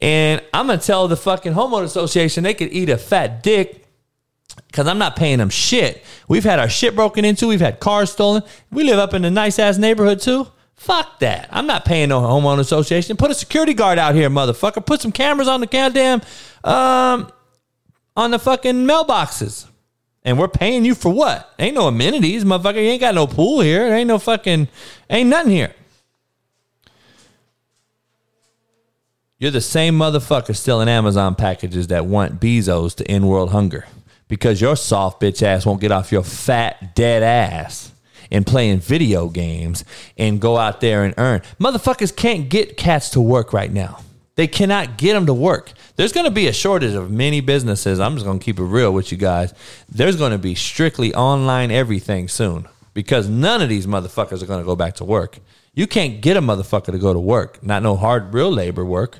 And 0.00 0.40
I'm 0.54 0.68
going 0.68 0.78
to 0.78 0.86
tell 0.86 1.08
the 1.08 1.16
fucking 1.16 1.52
homeowner 1.52 1.82
association 1.82 2.44
they 2.44 2.54
could 2.54 2.72
eat 2.72 2.88
a 2.88 2.96
fat 2.96 3.42
dick 3.42 3.84
because 4.68 4.86
I'm 4.86 4.98
not 4.98 5.16
paying 5.16 5.38
them 5.38 5.50
shit. 5.50 6.04
We've 6.28 6.44
had 6.44 6.60
our 6.60 6.68
shit 6.68 6.94
broken 6.94 7.24
into. 7.24 7.48
We've 7.48 7.60
had 7.60 7.80
cars 7.80 8.12
stolen. 8.12 8.44
We 8.70 8.84
live 8.84 9.00
up 9.00 9.14
in 9.14 9.24
a 9.24 9.30
nice 9.30 9.58
ass 9.58 9.78
neighborhood 9.78 10.20
too. 10.20 10.46
Fuck 10.78 11.18
that. 11.18 11.48
I'm 11.50 11.66
not 11.66 11.84
paying 11.84 12.08
no 12.08 12.20
homeowner 12.20 12.60
association. 12.60 13.16
Put 13.16 13.32
a 13.32 13.34
security 13.34 13.74
guard 13.74 13.98
out 13.98 14.14
here, 14.14 14.30
motherfucker. 14.30 14.86
Put 14.86 15.00
some 15.00 15.10
cameras 15.12 15.48
on 15.48 15.60
the 15.60 15.66
goddamn 15.66 16.22
um 16.64 17.30
on 18.16 18.30
the 18.30 18.38
fucking 18.38 18.86
mailboxes. 18.86 19.66
And 20.22 20.38
we're 20.38 20.48
paying 20.48 20.84
you 20.84 20.94
for 20.94 21.12
what? 21.12 21.52
Ain't 21.58 21.74
no 21.74 21.88
amenities, 21.88 22.44
motherfucker. 22.44 22.76
You 22.76 22.90
ain't 22.90 23.00
got 23.00 23.14
no 23.14 23.26
pool 23.26 23.60
here. 23.60 23.88
There 23.88 23.96
ain't 23.96 24.08
no 24.08 24.18
fucking 24.20 24.68
ain't 25.10 25.28
nothing 25.28 25.50
here. 25.50 25.74
You're 29.38 29.50
the 29.50 29.60
same 29.60 29.98
motherfucker 29.98 30.54
stealing 30.54 30.88
Amazon 30.88 31.34
packages 31.34 31.88
that 31.88 32.06
want 32.06 32.40
Bezos 32.40 32.94
to 32.96 33.10
end 33.10 33.28
world 33.28 33.50
hunger 33.50 33.86
because 34.28 34.60
your 34.60 34.76
soft 34.76 35.20
bitch 35.20 35.42
ass 35.42 35.66
won't 35.66 35.80
get 35.80 35.90
off 35.90 36.12
your 36.12 36.22
fat 36.22 36.94
dead 36.94 37.24
ass 37.24 37.92
and 38.30 38.46
playing 38.46 38.80
video 38.80 39.28
games 39.28 39.84
and 40.16 40.40
go 40.40 40.56
out 40.56 40.80
there 40.80 41.04
and 41.04 41.14
earn. 41.18 41.40
Motherfuckers 41.60 42.14
can't 42.14 42.48
get 42.48 42.76
cats 42.76 43.10
to 43.10 43.20
work 43.20 43.52
right 43.52 43.72
now. 43.72 44.00
They 44.36 44.46
cannot 44.46 44.98
get 44.98 45.14
them 45.14 45.26
to 45.26 45.34
work. 45.34 45.72
There's 45.96 46.12
going 46.12 46.26
to 46.26 46.30
be 46.30 46.46
a 46.46 46.52
shortage 46.52 46.94
of 46.94 47.10
many 47.10 47.40
businesses. 47.40 47.98
I'm 47.98 48.14
just 48.14 48.24
going 48.24 48.38
to 48.38 48.44
keep 48.44 48.60
it 48.60 48.64
real 48.64 48.92
with 48.92 49.10
you 49.10 49.18
guys. 49.18 49.52
There's 49.88 50.14
going 50.14 50.30
to 50.30 50.38
be 50.38 50.54
strictly 50.54 51.12
online 51.12 51.72
everything 51.72 52.28
soon 52.28 52.68
because 52.94 53.28
none 53.28 53.62
of 53.62 53.68
these 53.68 53.86
motherfuckers 53.86 54.40
are 54.42 54.46
going 54.46 54.60
to 54.60 54.66
go 54.66 54.76
back 54.76 54.94
to 54.94 55.04
work. 55.04 55.40
You 55.74 55.86
can't 55.86 56.20
get 56.20 56.36
a 56.36 56.40
motherfucker 56.40 56.92
to 56.92 56.98
go 56.98 57.12
to 57.12 57.18
work, 57.18 57.62
not 57.64 57.82
no 57.82 57.96
hard 57.96 58.32
real 58.32 58.50
labor 58.50 58.84
work. 58.84 59.18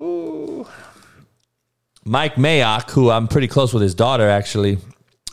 Ooh. 0.00 0.66
Mike 2.04 2.34
Mayock, 2.34 2.90
who 2.90 3.10
I'm 3.10 3.28
pretty 3.28 3.48
close 3.48 3.72
with 3.72 3.82
his 3.82 3.94
daughter, 3.94 4.28
actually, 4.28 4.78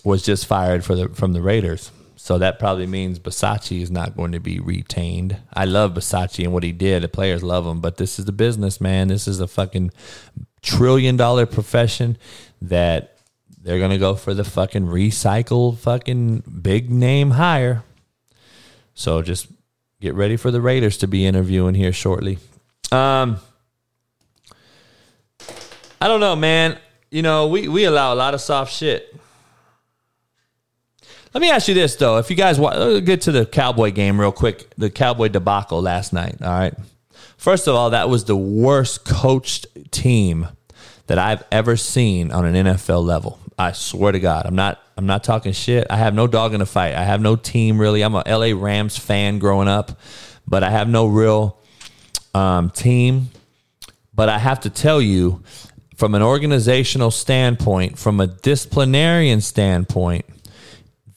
was 0.04 0.24
just 0.24 0.46
fired 0.46 0.84
for 0.84 0.96
the 0.96 1.10
from 1.10 1.34
the 1.34 1.42
Raiders. 1.42 1.92
So 2.16 2.38
that 2.38 2.58
probably 2.58 2.88
means 2.88 3.20
Bisaccia 3.20 3.82
is 3.82 3.92
not 3.92 4.16
going 4.16 4.32
to 4.32 4.40
be 4.40 4.60
retained. 4.60 5.38
I 5.54 5.66
love 5.66 5.94
Bisaccia 5.94 6.46
and 6.46 6.54
what 6.54 6.64
he 6.64 6.72
did. 6.72 7.04
The 7.04 7.10
players 7.10 7.44
love 7.44 7.66
him, 7.66 7.82
but 7.82 7.98
this 7.98 8.18
is 8.18 8.24
the 8.24 8.32
business, 8.32 8.80
man. 8.80 9.10
This 9.10 9.28
is 9.28 9.42
a 9.42 9.48
fucking 9.48 9.92
trillion 10.62 11.18
dollar 11.18 11.46
profession 11.46 12.18
that 12.62 13.18
they're 13.62 13.80
gonna 13.80 13.98
go 13.98 14.16
for 14.16 14.34
the 14.34 14.44
fucking 14.44 14.86
recycle 14.88 15.78
fucking 15.78 16.44
big 16.62 16.90
name 16.90 17.32
hire. 17.32 17.84
So 18.94 19.22
just 19.22 19.48
get 20.00 20.16
ready 20.16 20.38
for 20.38 20.52
the 20.52 20.62
Raiders 20.62 20.98
to 21.00 21.08
be 21.08 21.26
interviewing 21.26 21.76
here 21.76 21.94
shortly. 21.94 22.40
Um, 22.92 23.38
I 26.00 26.08
don't 26.08 26.20
know, 26.20 26.36
man. 26.36 26.78
You 27.12 27.22
know, 27.22 27.48
we 27.48 27.68
we 27.68 27.84
allow 27.86 28.14
a 28.14 28.16
lot 28.16 28.34
of 28.34 28.42
soft 28.42 28.74
shit 28.74 29.14
let 31.34 31.42
me 31.42 31.50
ask 31.50 31.68
you 31.68 31.74
this 31.74 31.96
though: 31.96 32.18
If 32.18 32.30
you 32.30 32.36
guys 32.36 32.60
want, 32.60 33.06
get 33.06 33.22
to 33.22 33.32
the 33.32 33.46
Cowboy 33.46 33.92
game 33.92 34.20
real 34.20 34.32
quick, 34.32 34.70
the 34.78 34.90
Cowboy 34.90 35.30
debacle 35.30 35.82
last 35.82 36.14
night. 36.14 36.38
All 36.42 36.50
right. 36.50 36.74
First 37.38 37.68
of 37.68 37.76
all, 37.76 37.90
that 37.90 38.10
was 38.10 38.26
the 38.26 38.38
worst 38.38 39.04
coached 39.06 39.68
team 39.92 40.48
that 41.08 41.18
I've 41.18 41.44
ever 41.52 41.76
seen 41.76 42.32
on 42.32 42.46
an 42.46 42.54
NFL 42.66 43.04
level. 43.04 43.40
I 43.58 43.74
swear 43.74 44.12
to 44.12 44.20
God, 44.20 44.46
I'm 44.46 44.56
not 44.56 44.80
I'm 44.98 45.06
not 45.06 45.24
talking 45.24 45.54
shit. 45.54 45.88
I 45.90 45.98
have 45.98 46.14
no 46.14 46.28
dog 46.28 46.54
in 46.54 46.60
the 46.60 46.66
fight. 46.66 46.94
I 46.94 47.04
have 47.04 47.22
no 47.22 47.36
team 47.36 47.80
really. 47.80 48.02
I'm 48.02 48.16
a 48.16 48.24
LA 48.26 48.54
Rams 48.56 48.98
fan 48.98 49.40
growing 49.40 49.68
up, 49.68 50.00
but 50.48 50.64
I 50.64 50.70
have 50.70 50.88
no 50.88 51.08
real 51.08 51.60
um, 52.34 52.70
team. 52.70 53.30
But 54.14 54.30
I 54.30 54.38
have 54.38 54.60
to 54.62 54.70
tell 54.70 55.02
you, 55.02 55.44
from 55.96 56.14
an 56.14 56.22
organizational 56.22 57.10
standpoint, 57.10 57.98
from 57.98 58.20
a 58.20 58.28
disciplinarian 58.28 59.42
standpoint, 59.42 60.26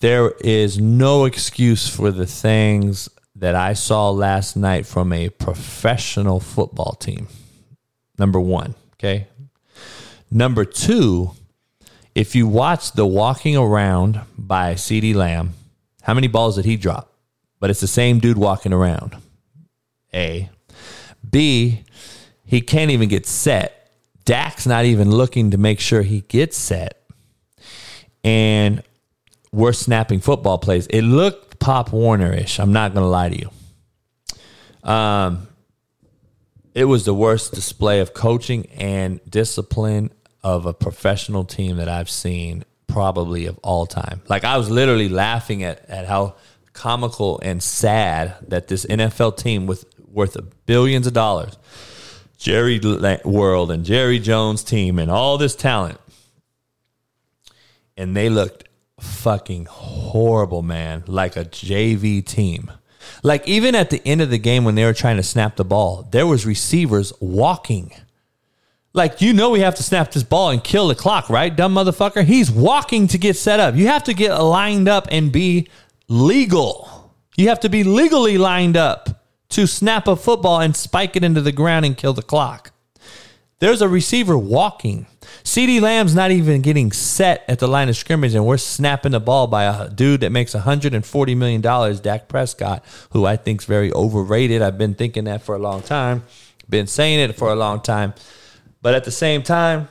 there 0.01 0.31
is 0.41 0.79
no 0.79 1.25
excuse 1.25 1.89
for 1.89 2.11
the 2.11 2.27
things 2.27 3.09
that 3.35 3.55
I 3.55 3.75
saw 3.75 4.11
last 4.11 4.57
night 4.57 4.87
from 4.87 5.13
a 5.13 5.29
professional 5.29 6.41
football 6.41 6.93
team. 6.95 7.29
Number 8.19 8.41
one, 8.41 8.75
okay. 8.95 9.29
Number 10.31 10.65
two, 10.65 11.33
if 12.15 12.35
you 12.35 12.47
watch 12.47 12.93
the 12.93 13.07
walking 13.07 13.57
around 13.57 14.21
by 14.39 14.75
CeeDee 14.75 15.15
Lamb, 15.15 15.55
how 16.03 16.15
many 16.15 16.29
balls 16.29 16.57
did 16.57 16.65
he 16.65 16.77
drop? 16.77 17.13
But 17.61 17.71
it's 17.71 17.81
the 17.81 17.87
same 17.87 18.21
dude 18.21 18.39
walking 18.39 18.73
around. 18.73 19.17
A. 20.15 20.51
B, 21.29 21.85
he 22.45 22.61
can't 22.61 22.91
even 22.91 23.09
get 23.09 23.27
set. 23.27 23.91
Dak's 24.25 24.67
not 24.67 24.85
even 24.85 25.11
looking 25.11 25.51
to 25.51 25.59
make 25.59 25.81
sure 25.81 26.03
he 26.03 26.23
gets 26.23 26.57
set. 26.57 27.03
And 28.25 28.83
we're 29.57 29.73
snapping 29.73 30.21
football 30.21 30.59
plays. 30.59 30.87
It 30.89 31.01
looked 31.01 31.59
Pop 31.59 31.91
Warner 31.91 32.31
ish. 32.31 32.61
I'm 32.61 32.75
not 32.75 32.93
going 32.93 33.05
to 33.05 33.09
lie 33.09 33.31
to 33.31 33.39
you. 33.39 34.89
Um, 34.89 35.49
it 36.75 36.85
was 36.85 37.07
the 37.07 37.15
worst 37.15 37.55
display 37.55 38.01
of 38.01 38.13
coaching 38.13 38.67
and 38.67 39.19
discipline 39.29 40.11
of 40.45 40.67
a 40.67 40.75
professional 40.75 41.45
team 41.45 41.79
that 41.79 41.89
I've 41.89 42.11
seen 42.11 42.65
probably 42.87 43.47
of 43.47 43.59
all 43.63 43.87
time. 43.87 44.21
Like 44.29 44.45
I 44.45 44.59
was 44.59 44.69
literally 44.69 45.09
laughing 45.09 45.63
at, 45.63 45.89
at 45.89 46.07
how 46.07 46.35
comical 46.75 47.41
and 47.43 47.63
sad 47.63 48.35
that 48.49 48.69
this 48.69 48.85
NFL 48.85 49.39
team 49.39 49.67
with 49.67 49.87
worth 50.07 50.37
billions 50.67 51.07
of 51.07 51.15
dollars, 51.15 51.57
Jerry 52.37 52.79
World 53.25 53.71
and 53.71 53.87
Jerry 53.87 54.19
Jones 54.19 54.63
team 54.63 54.99
and 54.99 55.11
all 55.11 55.39
this 55.39 55.57
talent, 55.57 55.99
and 57.97 58.15
they 58.15 58.29
looked 58.29 58.66
fucking 59.01 59.67
horrible, 59.67 60.63
man. 60.63 61.05
Like 61.07 61.37
a 61.37 61.45
JV 61.45 62.25
team. 62.25 62.71
Like 63.23 63.47
even 63.47 63.75
at 63.75 63.91
the 63.91 64.03
end 64.07 64.21
of 64.21 64.31
the 64.31 64.39
game 64.39 64.65
when 64.65 64.75
they 64.75 64.85
were 64.85 64.93
trying 64.93 65.17
to 65.17 65.23
snap 65.23 65.57
the 65.57 65.65
ball, 65.65 66.09
there 66.11 66.27
was 66.27 66.47
receivers 66.47 67.13
walking. 67.21 67.93
Like 68.93 69.21
you 69.21 69.33
know 69.33 69.51
we 69.51 69.61
have 69.61 69.75
to 69.77 69.83
snap 69.83 70.11
this 70.11 70.23
ball 70.23 70.51
and 70.51 70.63
kill 70.63 70.89
the 70.89 70.95
clock, 70.95 71.29
right? 71.29 71.55
Dumb 71.55 71.75
motherfucker. 71.75 72.25
He's 72.25 72.51
walking 72.51 73.07
to 73.09 73.19
get 73.19 73.37
set 73.37 73.61
up. 73.61 73.75
You 73.75 73.89
have 73.89 74.05
to 74.05 74.15
get 74.15 74.35
lined 74.37 74.89
up 74.89 75.07
and 75.11 75.31
be 75.31 75.69
legal. 76.09 77.15
You 77.37 77.49
have 77.49 77.61
to 77.61 77.69
be 77.69 77.85
legally 77.85 78.39
lined 78.39 78.77
up 78.77 79.25
to 79.51 79.67
snap 79.67 80.09
a 80.09 80.17
football 80.17 80.61
and 80.61 80.75
spike 80.75 81.15
it 81.15 81.23
into 81.23 81.41
the 81.41 81.53
ground 81.53 81.85
and 81.85 81.97
kill 81.97 82.15
the 82.15 82.23
clock. 82.23 82.73
There's 83.59 83.83
a 83.83 83.89
receiver 83.89 84.37
walking. 84.37 85.07
CeeDee 85.47 85.81
Lamb's 85.81 86.13
not 86.13 86.33
even 86.33 86.61
getting 86.61 86.91
set 86.91 87.45
at 87.47 87.61
the 87.61 87.69
line 87.69 87.89
of 87.89 87.97
scrimmage, 87.97 88.35
and 88.35 88.45
we're 88.45 88.57
snapping 88.57 89.13
the 89.13 89.21
ball 89.21 89.47
by 89.47 89.63
a 89.63 89.89
dude 89.89 90.23
that 90.23 90.33
makes 90.33 90.57
$140 90.57 91.37
million, 91.37 91.61
Dak 92.03 92.27
Prescott, 92.27 92.85
who 93.11 93.25
I 93.25 93.37
think 93.37 93.63
is 93.63 93.65
very 93.65 93.93
overrated. 93.93 94.61
I've 94.61 94.77
been 94.77 94.95
thinking 94.95 95.23
that 95.25 95.43
for 95.43 95.55
a 95.55 95.59
long 95.61 95.83
time, 95.83 96.25
been 96.69 96.89
saying 96.89 97.21
it 97.21 97.37
for 97.37 97.53
a 97.53 97.55
long 97.55 97.81
time. 97.81 98.15
But 98.83 98.97
at 98.97 99.05
the 99.05 99.13
same 99.13 99.45
time, 99.45 99.89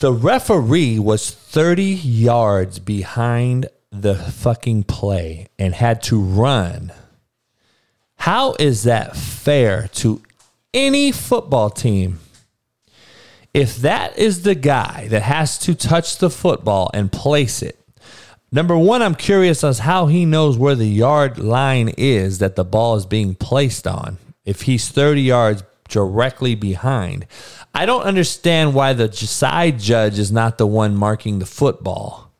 the 0.00 0.12
referee 0.12 0.98
was 0.98 1.30
30 1.30 1.82
yards 1.82 2.78
behind 2.78 3.68
the 3.90 4.16
fucking 4.16 4.82
play 4.82 5.46
and 5.58 5.74
had 5.74 6.02
to 6.04 6.20
run. 6.20 6.92
How 8.16 8.54
is 8.58 8.82
that 8.82 9.16
fair 9.16 9.88
to 9.94 10.20
any 10.74 11.10
football 11.10 11.70
team, 11.70 12.18
if 13.52 13.76
that 13.76 14.16
is 14.18 14.42
the 14.42 14.54
guy 14.54 15.08
that 15.08 15.22
has 15.22 15.58
to 15.58 15.74
touch 15.74 16.18
the 16.18 16.30
football 16.30 16.90
and 16.94 17.10
place 17.10 17.62
it, 17.62 17.78
number 18.52 18.76
one, 18.76 19.02
I'm 19.02 19.14
curious 19.14 19.64
as 19.64 19.80
how 19.80 20.06
he 20.06 20.24
knows 20.24 20.56
where 20.56 20.74
the 20.74 20.86
yard 20.86 21.38
line 21.38 21.88
is 21.96 22.38
that 22.38 22.56
the 22.56 22.64
ball 22.64 22.96
is 22.96 23.06
being 23.06 23.34
placed 23.34 23.86
on. 23.86 24.18
If 24.44 24.62
he's 24.62 24.88
30 24.88 25.22
yards 25.22 25.62
directly 25.88 26.54
behind, 26.54 27.26
I 27.74 27.86
don't 27.86 28.02
understand 28.02 28.74
why 28.74 28.92
the 28.92 29.12
side 29.12 29.78
judge 29.78 30.18
is 30.18 30.30
not 30.30 30.58
the 30.58 30.66
one 30.66 30.96
marking 30.96 31.38
the 31.38 31.46
football 31.46 32.30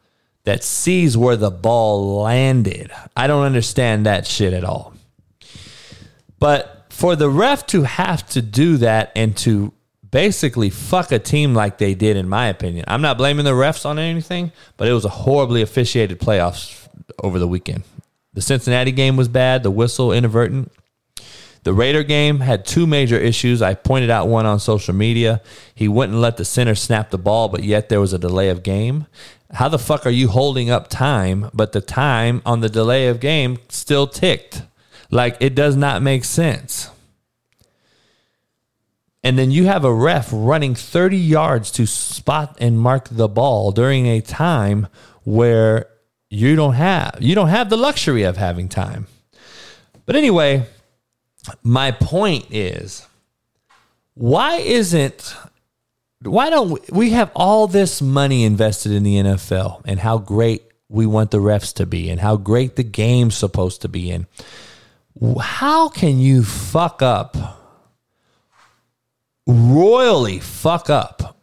that 0.45 0.65
sees 0.65 1.17
where 1.17 1.37
the 1.37 1.51
ball 1.51 2.23
landed. 2.23 2.91
I 3.17 3.27
don't 3.27 3.45
understand 3.45 4.07
that 4.07 4.27
shit 4.27 4.53
at 4.53 4.65
all. 4.65 4.95
But 6.39 6.87
for 6.89 7.15
the 7.17 7.29
ref 7.29 7.67
to 7.67 7.83
have 7.83 8.27
to 8.31 8.43
do 8.43 8.79
that 8.79 9.13
and 9.15 9.37
to 9.39 9.73
basically 10.11 10.71
fuck 10.71 11.13
a 11.13 11.19
team 11.19 11.55
like 11.55 11.79
they 11.79 11.95
did, 11.95 12.17
in 12.17 12.29
my 12.29 12.47
opinion, 12.47 12.85
I'm 12.89 13.03
not 13.03 13.19
blaming 13.19 13.45
the 13.45 13.53
refs 13.53 13.87
on 13.87 13.99
anything, 13.99 14.53
but 14.77 14.89
it 14.89 14.93
was 14.93 15.05
a 15.05 15.11
horribly 15.11 15.63
officiated 15.63 16.21
playoffs 16.21 16.89
over 17.23 17.39
the 17.39 17.49
weekend. 17.49 17.85
The 18.33 18.41
Cincinnati 18.43 18.93
game 18.93 19.17
was 19.17 19.29
bad, 19.29 19.63
the 19.63 19.71
whistle 19.71 20.13
inadvertent. 20.13 20.73
The 21.63 21.75
Raider 21.75 22.03
game 22.03 22.41
had 22.41 22.65
two 22.65 22.87
major 22.87 23.19
issues. 23.19 23.61
I 23.61 23.75
pointed 23.75 24.09
out 24.09 24.29
one 24.29 24.47
on 24.47 24.61
social 24.61 24.95
media. 24.95 25.43
He 25.75 25.89
wouldn't 25.89 26.19
let 26.19 26.39
the 26.39 26.45
center 26.45 26.75
snap 26.75 27.11
the 27.11 27.19
ball, 27.19 27.49
but 27.49 27.65
yet 27.65 27.89
there 27.89 28.01
was 28.01 28.15
a 28.15 28.19
delay 28.19 28.49
of 28.49 28.63
game. 28.63 29.07
How 29.53 29.69
the 29.69 29.79
fuck 29.79 30.07
are 30.07 30.11
you 30.11 30.29
holding 30.29 30.71
up 30.71 30.89
time, 30.89 31.51
but 31.53 31.73
the 31.73 31.81
time 31.81 32.41
on 32.47 32.61
the 32.61 32.69
delay 32.69 33.09
of 33.09 33.21
game 33.21 33.59
still 33.69 34.07
ticked? 34.07 34.63
Like 35.11 35.37
it 35.41 35.55
does 35.55 35.77
not 35.77 36.03
make 36.03 36.25
sense. 36.25 36.89
And 39.31 39.39
then 39.39 39.53
you 39.53 39.67
have 39.67 39.85
a 39.85 39.95
ref 39.95 40.29
running 40.33 40.75
30 40.75 41.17
yards 41.17 41.71
to 41.71 41.87
spot 41.87 42.57
and 42.59 42.77
mark 42.77 43.07
the 43.09 43.29
ball 43.29 43.71
during 43.71 44.09
a 44.09 44.21
time 44.21 44.89
where 45.23 45.87
you 46.29 46.57
don't 46.57 46.75
have 46.75 47.17
you 47.21 47.37
don't 47.37 47.47
have 47.47 47.71
the 47.71 47.77
luxury 47.77 48.25
of 48.25 48.37
having 48.37 48.69
time. 48.69 49.07
But 50.05 50.17
anyway, 50.17 50.67
my 51.63 51.93
point 51.93 52.47
is 52.51 53.07
why 54.15 54.57
isn't 54.57 55.37
why 56.23 56.51
don't 56.51 56.71
we, 56.73 56.81
we 56.91 57.11
have 57.11 57.31
all 57.37 57.69
this 57.69 58.03
money 58.03 58.43
invested 58.43 58.91
in 58.91 59.05
the 59.05 59.15
NFL 59.15 59.83
and 59.85 60.01
how 60.01 60.19
great 60.19 60.65
we 60.89 61.07
want 61.07 61.31
the 61.31 61.39
refs 61.39 61.73
to 61.75 61.87
be 61.87 62.11
and 62.11 62.19
how 62.19 62.35
great 62.35 62.75
the 62.75 62.83
game's 62.83 63.37
supposed 63.37 63.83
to 63.83 63.89
be 63.89 64.11
in 64.11 64.27
how 65.41 65.89
can 65.89 66.19
you 66.19 66.43
fuck 66.43 67.01
up, 67.01 67.37
royally 69.51 70.39
fuck 70.39 70.89
up? 70.89 71.39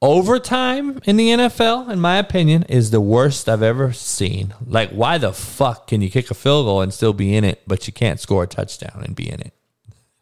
Overtime 0.00 1.00
in 1.04 1.16
the 1.16 1.30
NFL, 1.30 1.90
in 1.90 1.98
my 1.98 2.16
opinion, 2.16 2.64
is 2.64 2.90
the 2.90 3.00
worst 3.00 3.48
I've 3.48 3.62
ever 3.62 3.92
seen. 3.92 4.52
Like, 4.66 4.90
why 4.90 5.16
the 5.18 5.32
fuck 5.32 5.86
can 5.86 6.02
you 6.02 6.10
kick 6.10 6.30
a 6.30 6.34
field 6.34 6.66
goal 6.66 6.82
and 6.82 6.92
still 6.92 7.14
be 7.14 7.34
in 7.34 7.42
it, 7.42 7.62
but 7.66 7.86
you 7.86 7.92
can't 7.92 8.20
score 8.20 8.42
a 8.42 8.46
touchdown 8.46 9.02
and 9.02 9.16
be 9.16 9.30
in 9.30 9.40
it? 9.40 9.54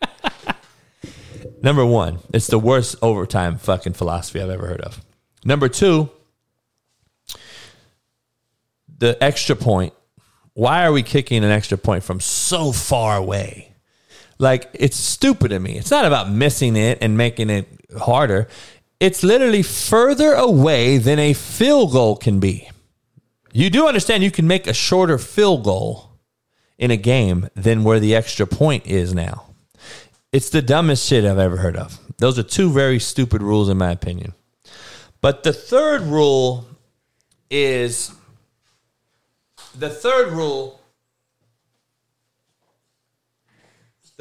Number 1.63 1.85
one, 1.85 2.21
it's 2.33 2.47
the 2.47 2.59
worst 2.59 2.97
overtime 3.03 3.59
fucking 3.59 3.95
philosophy 3.95 4.41
I've 4.41 4.51
ever 4.51 4.67
heard 4.67 4.83
of. 4.83 5.01
Number 5.45 5.69
two, 5.69 6.11
the 8.99 9.23
extra 9.23 9.57
point 9.57 9.95
why 10.55 10.85
are 10.85 10.93
we 10.93 11.03
kicking 11.03 11.45
an 11.45 11.51
extra 11.51 11.79
point 11.79 12.05
from 12.05 12.21
so 12.21 12.73
far 12.73 13.17
away? 13.17 13.72
Like, 14.43 14.69
it's 14.75 14.97
stupid 14.97 15.51
to 15.51 15.61
me. 15.61 15.79
It's 15.79 15.93
not 15.93 16.05
about 16.05 16.29
missing 16.29 16.75
it 16.75 16.99
and 17.01 17.17
making 17.17 17.49
it 17.49 17.69
harder. 17.97 18.49
It's 18.99 19.23
literally 19.23 19.63
further 19.63 20.33
away 20.33 20.99
than 20.99 21.21
a 21.21 21.33
field 21.33 21.93
goal 21.93 22.17
can 22.17 22.41
be. 22.41 22.69
You 23.53 23.71
do 23.71 23.87
understand 23.87 24.25
you 24.25 24.33
can 24.33 24.49
make 24.49 24.67
a 24.67 24.75
shorter 24.75 25.17
field 25.17 25.63
goal 25.63 26.11
in 26.77 26.91
a 26.91 26.97
game 26.97 27.51
than 27.55 27.85
where 27.85 28.01
the 28.01 28.17
extra 28.17 28.45
point 28.45 28.85
is 28.85 29.15
now. 29.15 29.47
It's 30.33 30.51
the 30.51 30.61
dumbest 30.61 31.07
shit 31.07 31.25
I've 31.25 31.39
ever 31.39 31.59
heard 31.59 31.77
of. 31.77 32.01
Those 32.19 32.37
are 32.37 32.43
two 32.43 32.71
very 32.71 32.99
stupid 32.99 33.43
rules, 33.43 33.69
in 33.69 33.79
my 33.79 33.93
opinion. 33.93 34.33
But 35.21 35.45
the 35.45 35.53
third 35.53 36.03
rule 36.03 36.67
is 37.49 38.11
the 39.79 39.91
third 39.91 40.33
rule, 40.33 40.82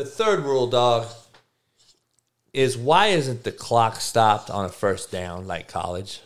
the 0.01 0.07
third 0.07 0.39
rule, 0.39 0.65
dog, 0.65 1.05
is 2.53 2.75
why 2.75 3.07
isn't 3.07 3.43
the 3.43 3.51
clock 3.51 3.97
stopped 3.97 4.49
on 4.49 4.65
a 4.65 4.69
first 4.69 5.11
down 5.11 5.45
like 5.45 5.67
college? 5.67 6.21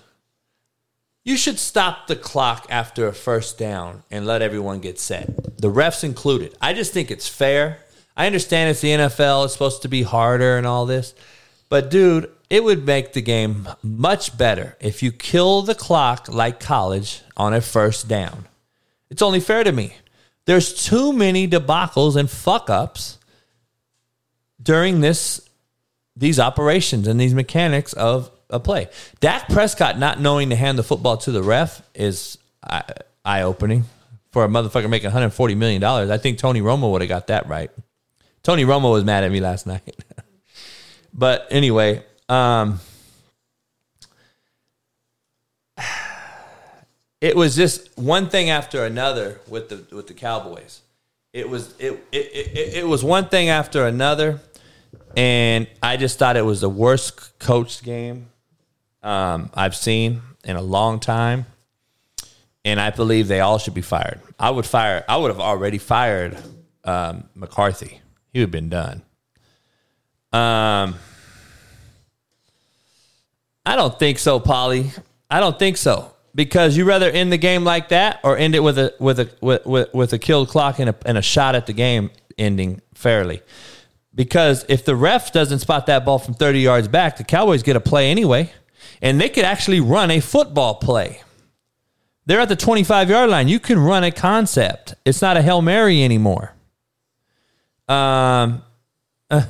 You 1.25 1.35
should 1.35 1.59
stop 1.59 2.07
the 2.07 2.15
clock 2.15 2.67
after 2.69 3.05
a 3.05 3.13
first 3.13 3.57
down 3.57 4.03
and 4.09 4.25
let 4.25 4.41
everyone 4.41 4.79
get 4.79 4.97
set. 4.97 5.57
The 5.57 5.69
refs 5.69 6.05
included. 6.05 6.55
I 6.61 6.71
just 6.71 6.93
think 6.93 7.11
it's 7.11 7.27
fair. 7.27 7.79
I 8.15 8.27
understand 8.27 8.69
it's 8.69 8.79
the 8.79 8.91
NFL, 8.91 9.43
it's 9.43 9.53
supposed 9.53 9.81
to 9.81 9.89
be 9.89 10.03
harder 10.03 10.57
and 10.57 10.65
all 10.65 10.85
this. 10.85 11.13
But 11.67 11.91
dude, 11.91 12.31
it 12.49 12.63
would 12.63 12.85
make 12.85 13.11
the 13.11 13.21
game 13.21 13.67
much 13.83 14.37
better 14.37 14.77
if 14.79 15.03
you 15.03 15.11
kill 15.11 15.63
the 15.63 15.75
clock 15.75 16.29
like 16.29 16.61
college 16.61 17.23
on 17.35 17.53
a 17.53 17.59
first 17.59 18.07
down. 18.07 18.45
It's 19.09 19.21
only 19.21 19.41
fair 19.41 19.65
to 19.65 19.73
me. 19.73 19.95
There's 20.45 20.85
too 20.85 21.11
many 21.11 21.45
debacles 21.45 22.15
and 22.15 22.29
fuck 22.29 22.69
ups 22.69 23.17
during 24.61 25.01
this 25.01 25.41
these 26.15 26.39
operations 26.39 27.07
and 27.07 27.19
these 27.19 27.33
mechanics 27.33 27.93
of 27.93 28.31
a 28.49 28.59
play. 28.59 28.89
Dak 29.19 29.49
Prescott 29.49 29.99
not 29.99 30.19
knowing 30.19 30.49
to 30.49 30.55
hand 30.55 30.77
the 30.77 30.83
football 30.83 31.17
to 31.17 31.31
the 31.31 31.43
ref 31.43 31.81
is 31.93 32.37
eye 32.63 33.41
opening 33.41 33.85
for 34.31 34.43
a 34.43 34.47
motherfucker 34.47 34.89
making 34.89 35.07
140 35.07 35.55
million 35.55 35.81
dollars. 35.81 36.09
I 36.09 36.17
think 36.17 36.37
Tony 36.37 36.61
Romo 36.61 36.91
would 36.91 37.01
have 37.01 37.09
got 37.09 37.27
that 37.27 37.47
right. 37.47 37.71
Tony 38.43 38.63
Romo 38.63 38.91
was 38.91 39.03
mad 39.03 39.23
at 39.23 39.31
me 39.31 39.39
last 39.39 39.65
night. 39.67 39.95
but 41.13 41.47
anyway, 41.49 42.03
um, 42.29 42.79
it 47.21 47.35
was 47.35 47.55
just 47.55 47.97
one 47.97 48.29
thing 48.29 48.49
after 48.49 48.85
another 48.85 49.39
with 49.47 49.69
the 49.69 49.95
with 49.95 50.07
the 50.07 50.13
Cowboys. 50.13 50.81
It 51.35 51.49
was 51.49 51.75
it 51.79 51.91
it, 52.13 52.31
it, 52.33 52.73
it 52.75 52.87
was 52.87 53.03
one 53.03 53.27
thing 53.27 53.49
after 53.49 53.85
another, 53.85 54.39
and 55.17 55.67
I 55.83 55.97
just 55.97 56.17
thought 56.17 56.37
it 56.37 56.45
was 56.45 56.61
the 56.61 56.69
worst 56.69 57.37
coached 57.39 57.83
game 57.83 58.29
um, 59.03 59.49
I've 59.53 59.75
seen 59.75 60.21
in 60.45 60.55
a 60.55 60.61
long 60.61 61.01
time, 61.01 61.45
and 62.63 62.79
I 62.79 62.89
believe 62.91 63.27
they 63.27 63.41
all 63.41 63.57
should 63.57 63.73
be 63.73 63.81
fired. 63.81 64.21
I 64.39 64.49
would 64.49 64.65
fire. 64.65 65.03
I 65.09 65.17
would 65.17 65.29
have 65.29 65.41
already 65.41 65.77
fired 65.77 66.37
um, 66.85 67.25
McCarthy. 67.35 67.99
He 68.31 68.39
would 68.39 68.43
have 68.45 68.51
been 68.51 68.69
done. 68.69 69.01
Um, 70.31 70.95
I 73.65 73.75
don't 73.75 73.99
think 73.99 74.19
so, 74.19 74.39
Polly. 74.39 74.89
I 75.29 75.41
don't 75.41 75.59
think 75.59 75.75
so 75.75 76.14
because 76.35 76.75
you 76.75 76.83
rather 76.83 77.09
end 77.09 77.31
the 77.31 77.37
game 77.37 77.63
like 77.63 77.89
that 77.89 78.19
or 78.23 78.37
end 78.37 78.53
it 78.53 78.59
with 78.59 78.77
a 78.77 78.93
with 78.99 79.19
a 79.19 79.29
with, 79.41 79.65
with, 79.65 79.93
with 79.93 80.13
a 80.13 80.19
killed 80.19 80.49
clock 80.49 80.77
and 80.77 80.89
a, 80.89 80.95
and 81.05 81.17
a 81.17 81.21
shot 81.21 81.55
at 81.55 81.65
the 81.65 81.73
game 81.73 82.11
ending 82.37 82.81
fairly. 82.93 83.41
Because 84.13 84.65
if 84.69 84.85
the 84.85 84.95
ref 84.95 85.31
doesn't 85.31 85.59
spot 85.59 85.87
that 85.87 86.05
ball 86.05 86.19
from 86.19 86.33
30 86.35 86.59
yards 86.59 86.87
back, 86.87 87.17
the 87.17 87.23
Cowboys 87.23 87.63
get 87.63 87.75
a 87.75 87.81
play 87.81 88.11
anyway, 88.11 88.53
and 89.01 89.19
they 89.19 89.29
could 89.29 89.43
actually 89.43 89.79
run 89.79 90.11
a 90.11 90.19
football 90.19 90.75
play. 90.75 91.21
They're 92.25 92.39
at 92.39 92.49
the 92.49 92.55
25 92.55 93.09
yard 93.09 93.29
line. 93.29 93.47
You 93.47 93.59
can 93.59 93.79
run 93.79 94.03
a 94.03 94.11
concept. 94.11 94.95
It's 95.05 95.21
not 95.21 95.37
a 95.37 95.41
Hail 95.41 95.61
Mary 95.61 96.03
anymore. 96.03 96.53
Um, 97.87 98.63
uh, 99.29 99.43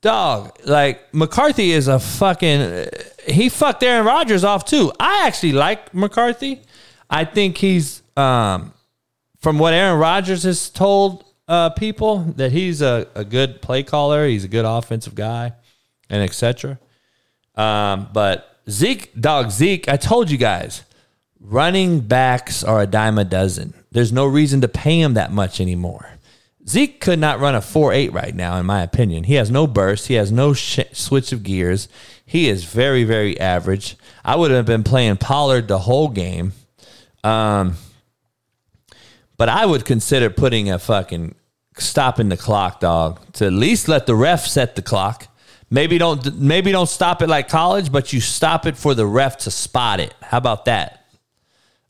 dog, 0.00 0.56
like 0.64 1.12
McCarthy 1.12 1.72
is 1.72 1.88
a 1.88 1.98
fucking. 1.98 2.86
He 3.28 3.48
fucked 3.48 3.82
Aaron 3.82 4.06
Rodgers 4.06 4.44
off 4.44 4.64
too. 4.64 4.92
I 4.98 5.26
actually 5.26 5.52
like 5.52 5.94
McCarthy. 5.94 6.62
I 7.10 7.24
think 7.24 7.58
he's, 7.58 8.02
um, 8.16 8.72
from 9.40 9.58
what 9.58 9.74
Aaron 9.74 9.98
Rodgers 9.98 10.42
has 10.42 10.68
told 10.70 11.24
uh, 11.46 11.70
people, 11.70 12.18
that 12.36 12.52
he's 12.52 12.82
a, 12.82 13.06
a 13.14 13.24
good 13.24 13.62
play 13.62 13.82
caller. 13.82 14.26
He's 14.26 14.44
a 14.44 14.48
good 14.48 14.64
offensive 14.64 15.14
guy, 15.14 15.52
and 16.10 16.22
etc. 16.22 16.78
Um, 17.54 18.08
but 18.12 18.58
Zeke, 18.68 19.18
dog, 19.18 19.50
Zeke, 19.50 19.88
I 19.88 19.96
told 19.96 20.30
you 20.30 20.36
guys, 20.36 20.82
running 21.40 22.00
backs 22.00 22.62
are 22.62 22.82
a 22.82 22.86
dime 22.86 23.18
a 23.18 23.24
dozen. 23.24 23.74
There's 23.90 24.12
no 24.12 24.26
reason 24.26 24.60
to 24.60 24.68
pay 24.68 25.00
him 25.00 25.14
that 25.14 25.32
much 25.32 25.60
anymore. 25.60 26.17
Zeke 26.68 27.00
could 27.00 27.18
not 27.18 27.40
run 27.40 27.54
a 27.54 27.62
4 27.62 27.92
8 27.92 28.12
right 28.12 28.34
now, 28.34 28.56
in 28.58 28.66
my 28.66 28.82
opinion. 28.82 29.24
He 29.24 29.34
has 29.34 29.50
no 29.50 29.66
burst, 29.66 30.08
he 30.08 30.14
has 30.14 30.30
no 30.30 30.52
sh- 30.52 30.80
switch 30.92 31.32
of 31.32 31.42
gears. 31.42 31.88
He 32.26 32.48
is 32.48 32.64
very, 32.64 33.04
very 33.04 33.40
average. 33.40 33.96
I 34.22 34.36
would 34.36 34.50
have 34.50 34.66
been 34.66 34.84
playing 34.84 35.16
Pollard 35.16 35.66
the 35.66 35.78
whole 35.78 36.08
game. 36.08 36.52
Um, 37.24 37.76
but 39.38 39.48
I 39.48 39.64
would 39.64 39.86
consider 39.86 40.28
putting 40.28 40.70
a 40.70 40.78
fucking 40.78 41.34
stopping 41.78 42.28
the 42.28 42.36
clock, 42.36 42.80
dog, 42.80 43.20
to 43.34 43.46
at 43.46 43.52
least 43.52 43.88
let 43.88 44.06
the 44.06 44.14
ref 44.14 44.44
set 44.46 44.76
the 44.76 44.82
clock. 44.82 45.26
Maybe 45.70 45.96
don't 45.96 46.38
maybe 46.38 46.72
don't 46.72 46.88
stop 46.88 47.22
it 47.22 47.28
like 47.28 47.48
college, 47.48 47.90
but 47.90 48.12
you 48.12 48.20
stop 48.20 48.66
it 48.66 48.76
for 48.76 48.94
the 48.94 49.06
ref 49.06 49.38
to 49.38 49.50
spot 49.50 50.00
it. 50.00 50.14
How 50.22 50.38
about 50.38 50.64
that? 50.66 51.06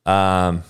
Um, 0.05 0.63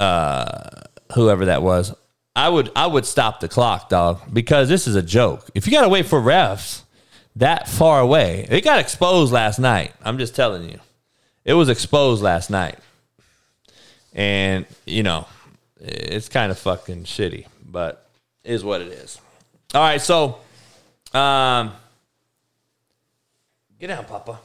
uh, 0.00 0.82
whoever 1.14 1.46
that 1.46 1.62
was. 1.62 1.94
I 2.36 2.48
would 2.48 2.70
I 2.74 2.86
would 2.86 3.06
stop 3.06 3.40
the 3.40 3.48
clock, 3.48 3.88
dog, 3.88 4.20
because 4.32 4.68
this 4.68 4.86
is 4.86 4.96
a 4.96 5.02
joke. 5.02 5.48
If 5.54 5.66
you 5.66 5.72
got 5.72 5.82
to 5.82 5.88
wait 5.88 6.06
for 6.06 6.20
refs 6.20 6.82
that 7.36 7.68
far 7.68 8.00
away, 8.00 8.46
it 8.50 8.62
got 8.62 8.80
exposed 8.80 9.32
last 9.32 9.58
night. 9.58 9.92
I'm 10.02 10.18
just 10.18 10.34
telling 10.34 10.68
you, 10.68 10.80
it 11.44 11.54
was 11.54 11.68
exposed 11.68 12.22
last 12.22 12.50
night, 12.50 12.78
and 14.12 14.66
you 14.84 15.04
know, 15.04 15.26
it's 15.80 16.28
kind 16.28 16.50
of 16.50 16.58
fucking 16.58 17.04
shitty, 17.04 17.46
but 17.64 18.08
is 18.42 18.64
what 18.64 18.80
it 18.80 18.88
is. 18.88 19.20
All 19.72 19.82
right, 19.82 20.00
so, 20.00 20.38
um, 21.12 21.72
get 23.78 23.88
down, 23.88 24.04
Papa. 24.04 24.38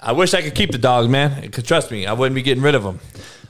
I 0.00 0.12
wish 0.12 0.34
I 0.34 0.42
could 0.42 0.54
keep 0.54 0.70
the 0.70 0.78
dogs, 0.78 1.08
man. 1.08 1.50
Trust 1.50 1.90
me, 1.90 2.06
I 2.06 2.12
wouldn't 2.12 2.34
be 2.34 2.42
getting 2.42 2.62
rid 2.62 2.74
of 2.74 2.82
them. 2.82 3.00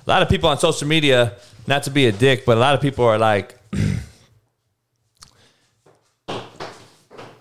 A 0.07 0.11
lot 0.11 0.23
of 0.23 0.28
people 0.28 0.48
on 0.48 0.59
social 0.59 0.89
media 0.89 1.35
not 1.66 1.85
to 1.85 1.91
be 1.91 2.07
a 2.07 2.12
dick, 2.12 2.45
but 2.45 2.57
a 2.57 2.61
lot 2.61 2.74
of 2.74 2.81
people 2.81 3.05
are 3.05 3.19
like, 3.19 3.59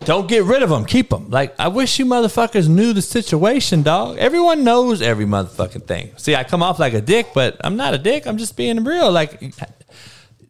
don't 0.06 0.28
get 0.28 0.44
rid 0.44 0.64
of 0.64 0.70
them, 0.70 0.86
keep 0.86 1.10
them. 1.10 1.30
Like, 1.30 1.54
I 1.60 1.68
wish 1.68 2.00
you 2.00 2.06
motherfuckers 2.06 2.68
knew 2.68 2.94
the 2.94 3.02
situation, 3.02 3.84
dog. 3.84 4.18
Everyone 4.18 4.64
knows 4.64 5.02
every 5.02 5.26
motherfucking 5.26 5.86
thing. 5.86 6.12
See, 6.18 6.36
I 6.36 6.44
come 6.44 6.64
off 6.64 6.80
like 6.80 6.94
a 6.94 7.02
dick, 7.02 7.28
but 7.34 7.58
I'm 7.64 7.76
not 7.76 7.94
a 7.94 7.98
dick. 7.98 8.26
I'm 8.26 8.38
just 8.38 8.58
being 8.58 8.84
real. 8.84 9.12
Like, 9.12 9.54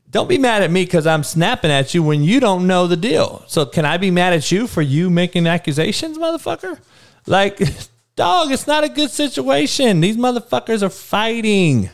don't 0.09 0.29
be 0.29 0.37
mad 0.37 0.63
at 0.63 0.71
me 0.71 0.85
because 0.85 1.05
I'm 1.05 1.23
snapping 1.23 1.71
at 1.71 1.93
you 1.93 2.01
when 2.03 2.23
you 2.23 2.39
don't 2.39 2.67
know 2.67 2.87
the 2.87 2.97
deal. 2.97 3.43
So, 3.47 3.65
can 3.65 3.85
I 3.85 3.97
be 3.97 4.11
mad 4.11 4.33
at 4.33 4.51
you 4.51 4.65
for 4.65 4.81
you 4.81 5.09
making 5.09 5.45
accusations, 5.45 6.17
motherfucker? 6.17 6.79
Like, 7.27 7.59
dog, 8.15 8.51
it's 8.51 8.65
not 8.65 8.83
a 8.83 8.89
good 8.89 9.11
situation. 9.11 10.01
These 10.01 10.17
motherfuckers 10.17 10.81
are 10.83 10.89
fighting. 10.89 11.89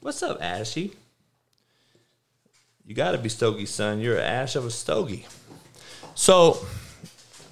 What's 0.00 0.22
up, 0.22 0.40
Ashy? 0.40 0.92
You 2.86 2.94
got 2.94 3.12
to 3.12 3.18
be 3.18 3.28
Stogie, 3.28 3.66
son. 3.66 4.00
You're 4.00 4.16
an 4.16 4.22
ash 4.24 4.54
of 4.54 4.64
a 4.64 4.70
stogie. 4.70 5.26
So, 6.14 6.64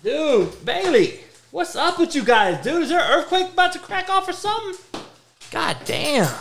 dude, 0.05 0.65
Bailey, 0.65 1.19
what's 1.51 1.75
up 1.75 1.99
with 1.99 2.15
you 2.15 2.25
guys, 2.25 2.63
dude? 2.63 2.83
Is 2.85 2.89
there 2.91 3.01
an 3.01 3.19
earthquake 3.19 3.49
about 3.53 3.73
to 3.73 3.81
crack 3.81 4.09
off 4.09 4.29
or 4.29 4.33
something? 4.33 4.81
God 5.51 5.77
damn. 5.85 6.33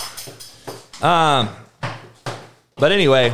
Um, 1.01 1.49
but 2.75 2.91
anyway, 2.91 3.33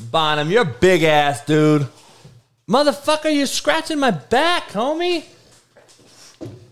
Bonham, 0.00 0.50
you're 0.50 0.64
big 0.64 1.04
ass, 1.04 1.44
dude. 1.44 1.86
Motherfucker, 2.68 3.32
you're 3.32 3.46
scratching 3.46 4.00
my 4.00 4.10
back, 4.10 4.70
homie. 4.70 5.24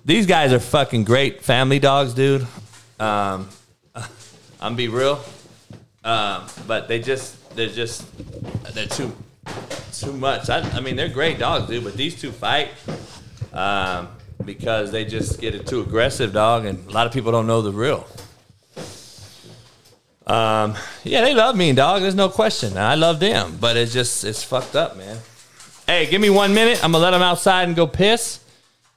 These 0.05 0.27
guys 0.27 0.53
are 0.53 0.59
fucking 0.59 1.05
great 1.05 1.43
family 1.45 1.79
dogs, 1.79 2.15
dude. 2.15 2.47
Um, 2.99 3.49
I'm 4.65 4.77
be 4.77 4.89
real. 4.89 5.23
Um, 6.05 6.47
but 6.67 6.89
they 6.89 6.99
just 6.99 7.55
they're 7.55 7.69
just 7.69 8.03
they're 8.73 8.87
too 8.87 9.13
too 9.93 10.15
much. 10.15 10.49
I, 10.49 10.61
I 10.71 10.81
mean 10.81 10.97
they're 10.97 11.11
great 11.11 11.39
dogs, 11.39 11.69
dude, 11.69 11.85
but 11.85 11.99
these 11.99 12.19
two 12.19 12.33
fight 12.33 12.71
um, 13.53 14.09
because 14.43 14.91
they 14.91 15.05
just 15.05 15.39
get 15.39 15.55
it 15.55 15.67
too 15.67 15.83
aggressive, 15.83 16.33
dog, 16.33 16.65
and 16.65 16.89
a 16.89 16.93
lot 16.93 17.07
of 17.07 17.13
people 17.13 17.31
don't 17.31 17.47
know 17.47 17.61
the 17.61 17.73
real. 17.73 18.07
Um, 20.27 20.77
yeah, 21.05 21.21
they 21.21 21.35
love 21.35 21.57
me, 21.57 21.75
dog. 21.75 22.01
There's 22.01 22.15
no 22.15 22.31
question. 22.31 22.79
I 22.79 22.95
love 22.95 23.21
them, 23.21 23.59
but 23.61 23.77
it's 23.77 23.93
just 23.93 24.25
it's 24.25 24.43
fucked 24.43 24.77
up, 24.77 24.97
man. 24.97 25.19
Hey, 25.87 26.07
give 26.07 26.23
me 26.23 26.31
one 26.31 26.55
minute. 26.55 26.83
I'm 26.83 26.93
gonna 26.93 27.05
let 27.05 27.11
them 27.11 27.21
outside 27.21 27.69
and 27.69 27.77
go 27.77 27.87
piss, 27.87 28.41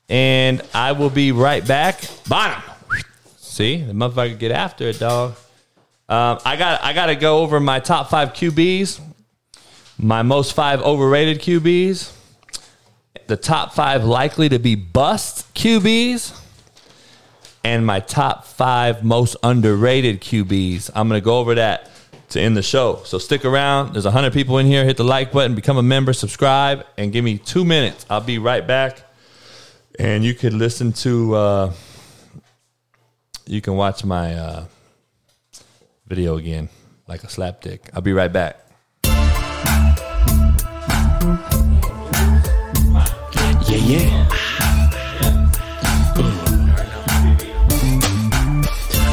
and 0.08 0.62
I 0.74 0.94
will 0.94 1.10
be 1.10 1.34
right 1.34 1.68
back. 1.68 2.00
Bottom. 2.30 2.64
See, 3.36 3.82
the 3.82 3.92
motherfucker 3.92 4.40
get 4.40 4.52
after 4.54 4.86
it, 4.86 5.00
dog. 5.00 5.36
Um, 6.10 6.40
I 6.46 6.56
got 6.56 6.82
I 6.84 6.94
got 6.94 7.08
to 7.08 7.16
go 7.16 7.40
over 7.40 7.60
my 7.60 7.82
top 7.82 8.10
five 8.10 8.32
QBs, 8.32 9.02
my 9.98 10.22
most 10.22 10.54
five 10.54 10.82
overrated 10.82 11.42
QBs, 11.42 12.14
the 13.28 13.36
top 13.36 13.74
five 13.74 14.06
likely 14.06 14.48
to 14.48 14.58
be 14.58 14.76
bust 14.76 15.54
QBs, 15.54 16.40
and 17.66 17.86
my 17.86 18.00
top 18.00 18.46
five 18.46 19.04
most 19.04 19.36
underrated 19.44 20.22
QBs. 20.22 20.92
I'm 20.96 21.10
gonna 21.10 21.20
go 21.20 21.40
over 21.40 21.56
that 21.56 21.90
to 22.30 22.40
end 22.40 22.56
the 22.56 22.64
show. 22.64 23.02
So 23.04 23.18
stick 23.18 23.44
around. 23.44 23.92
There's 23.92 24.06
hundred 24.06 24.32
people 24.32 24.60
in 24.60 24.66
here. 24.66 24.86
Hit 24.86 24.96
the 24.96 25.04
like 25.04 25.34
button, 25.34 25.56
become 25.56 25.76
a 25.76 25.84
member, 25.84 26.14
subscribe, 26.14 26.86
and 26.98 27.12
give 27.12 27.26
me 27.26 27.38
two 27.38 27.66
minutes. 27.66 28.06
I'll 28.10 28.22
be 28.22 28.38
right 28.38 28.66
back, 28.66 29.02
and 30.00 30.24
you 30.24 30.34
could 30.34 30.54
listen 30.54 30.94
to. 30.94 31.36
Uh, 31.36 31.74
you 33.46 33.60
can 33.60 33.76
watch 33.76 34.06
my. 34.06 34.36
Uh, 34.36 34.66
video 36.08 36.38
again, 36.38 36.70
like 37.08 37.24
a 37.24 37.28
slapdick. 37.28 37.90
I'll 37.94 38.02
be 38.02 38.14
right 38.14 38.32
back. 38.32 38.60
Yeah, 43.68 43.84
yeah. 43.84 44.28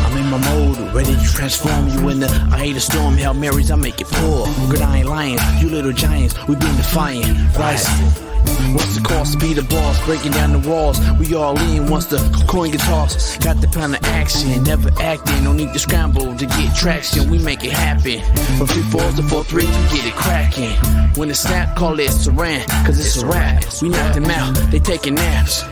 I'm 0.04 0.16
in 0.16 0.30
my 0.30 0.38
mode, 0.38 0.94
ready 0.94 1.14
to 1.14 1.32
transform 1.32 1.88
you 1.88 2.08
into 2.10 2.26
I 2.52 2.58
hate 2.58 2.76
a 2.76 2.80
storm, 2.80 3.16
Hail 3.16 3.34
Marys, 3.34 3.72
I 3.72 3.76
make 3.76 4.00
it 4.00 4.06
pour. 4.06 4.46
Good, 4.70 4.80
I 4.80 4.98
ain't 4.98 5.08
lying, 5.08 5.38
you 5.58 5.68
little 5.68 5.92
giants, 5.92 6.36
we 6.46 6.54
been 6.54 6.76
defiant. 6.76 7.56
Rising. 7.56 8.34
What's 8.74 8.94
the 8.97 9.02
cost? 9.02 9.32
Speed 9.32 9.59
of 9.59 9.68
balls, 9.68 10.01
breaking 10.05 10.32
down 10.32 10.52
the 10.52 10.68
walls. 10.68 10.98
We 11.18 11.35
all 11.35 11.59
in 11.59 11.90
once 11.90 12.06
the 12.06 12.18
coin 12.48 12.70
gets 12.70 12.85
tossed. 12.85 13.40
Got 13.43 13.60
the 13.60 13.68
pound 13.68 13.94
of 13.94 14.05
action, 14.05 14.62
never 14.64 14.90
acting. 15.01 15.44
No 15.44 15.52
need 15.52 15.72
to 15.72 15.78
scramble 15.78 16.35
to 16.35 16.47
get 16.47 16.76
traction. 16.76 17.31
We 17.31 17.39
make 17.39 17.64
it 17.64 17.72
happen. 17.72 18.20
From 18.59 18.66
three 18.66 18.82
fours 18.82 19.14
to 19.16 19.22
four 19.22 19.44
three, 19.44 19.66
we 19.66 19.82
get 19.97 20.06
it 20.06 20.14
cracking. 20.14 20.76
When 21.16 21.31
it 21.31 21.36
snap, 21.36 21.76
call 21.76 21.98
it 22.01 22.10
saran, 22.10 22.66
cause 22.86 22.98
it's 22.98 23.22
a 23.22 23.26
rap. 23.26 23.64
We 23.82 23.89
knock 23.89 24.14
them 24.14 24.26
out, 24.26 24.55
they 24.70 24.81
taking 24.81 25.14
naps. 25.14 25.62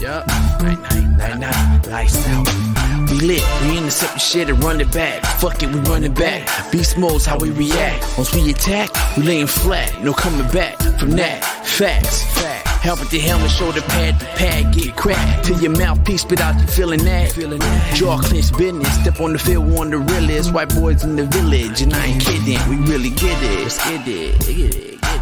Yup, 0.00 0.26
night 0.62 0.80
night, 0.80 1.16
night 1.18 1.38
night, 1.38 1.86
lights 1.86 2.26
out. 2.28 2.91
We 3.12 3.20
lit, 3.20 3.44
we 3.60 3.76
intercept 3.76 4.14
the 4.14 4.20
shit 4.20 4.48
and 4.48 4.64
run 4.64 4.80
it 4.80 4.90
back. 4.90 5.22
Fuck 5.38 5.62
it, 5.62 5.68
we 5.68 5.80
run 5.80 6.02
it 6.02 6.14
back. 6.14 6.48
Beast 6.72 6.96
mode's 6.96 7.26
how 7.26 7.36
we 7.36 7.50
react. 7.50 8.06
Once 8.16 8.34
we 8.34 8.50
attack, 8.50 8.88
we 9.18 9.24
laying 9.24 9.46
flat. 9.46 10.02
No 10.02 10.14
coming 10.14 10.48
back 10.50 10.78
from 10.98 11.10
that. 11.10 11.44
Facts, 11.62 12.22
fact. 12.40 12.66
Helmet 12.68 13.10
the 13.10 13.18
helmet, 13.18 13.50
shoulder 13.50 13.82
pad 13.82 14.18
to 14.18 14.24
pad, 14.24 14.74
get 14.74 14.96
cracked. 14.96 15.44
Till 15.44 15.60
your 15.60 15.72
mouthpiece 15.72 16.22
spit 16.22 16.40
out, 16.40 16.58
you 16.58 16.66
feeling 16.66 17.04
that. 17.04 17.32
Feeling 17.32 17.58
that. 17.58 17.94
Jaw 17.94 18.18
clench 18.18 18.56
business, 18.56 19.00
step 19.02 19.20
on 19.20 19.34
the 19.34 19.38
field, 19.38 19.70
one 19.70 19.92
of 19.92 20.06
the 20.06 20.14
realest. 20.14 20.54
White 20.54 20.74
boys 20.74 21.04
in 21.04 21.14
the 21.14 21.26
village, 21.26 21.82
and 21.82 21.92
I 21.92 22.06
ain't 22.06 22.24
kidding, 22.24 22.58
we 22.70 22.76
really 22.90 23.10
get 23.10 23.36
it. 23.42 23.60
Let's 23.60 23.76
get 23.88 24.08
it, 24.08 24.40
get 24.40 24.74
it, 24.74 25.00
get 25.02 25.21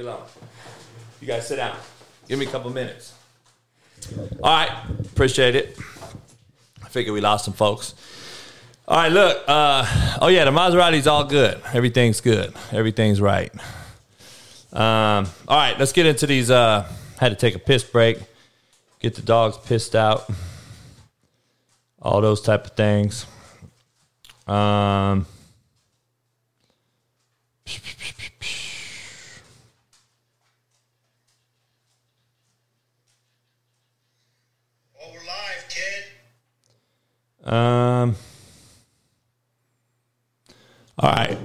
me 0.00 0.08
alone. 0.08 0.22
You 1.20 1.26
guys 1.26 1.46
sit 1.46 1.56
down. 1.56 1.76
Give 2.28 2.38
me 2.38 2.46
a 2.46 2.50
couple 2.50 2.70
minutes. 2.70 3.14
All 4.42 4.50
right, 4.50 4.70
appreciate 5.12 5.54
it. 5.54 5.78
I 6.82 6.88
figured 6.88 7.12
we 7.12 7.20
lost 7.20 7.44
some 7.44 7.54
folks. 7.54 7.94
All 8.88 8.96
right, 8.96 9.12
look. 9.12 9.44
Uh, 9.46 10.18
oh 10.22 10.28
yeah, 10.28 10.44
the 10.44 10.52
Maserati's 10.52 11.06
all 11.06 11.24
good. 11.24 11.60
Everything's 11.72 12.20
good. 12.20 12.54
Everything's 12.72 13.20
right. 13.20 13.52
Um, 14.72 15.26
all 15.46 15.56
right, 15.56 15.78
let's 15.78 15.92
get 15.92 16.06
into 16.06 16.26
these. 16.26 16.50
Uh, 16.50 16.90
had 17.18 17.28
to 17.28 17.36
take 17.36 17.54
a 17.54 17.58
piss 17.58 17.84
break. 17.84 18.18
Get 19.00 19.14
the 19.14 19.22
dogs 19.22 19.58
pissed 19.58 19.94
out. 19.94 20.28
All 22.00 22.20
those 22.20 22.40
type 22.40 22.64
of 22.64 22.72
things. 22.72 23.26
Um, 24.46 25.26
Over 35.02 35.18
live, 35.18 35.68
kid. 35.68 36.04
Um. 37.50 38.14
All 40.98 41.10
right. 41.10 41.36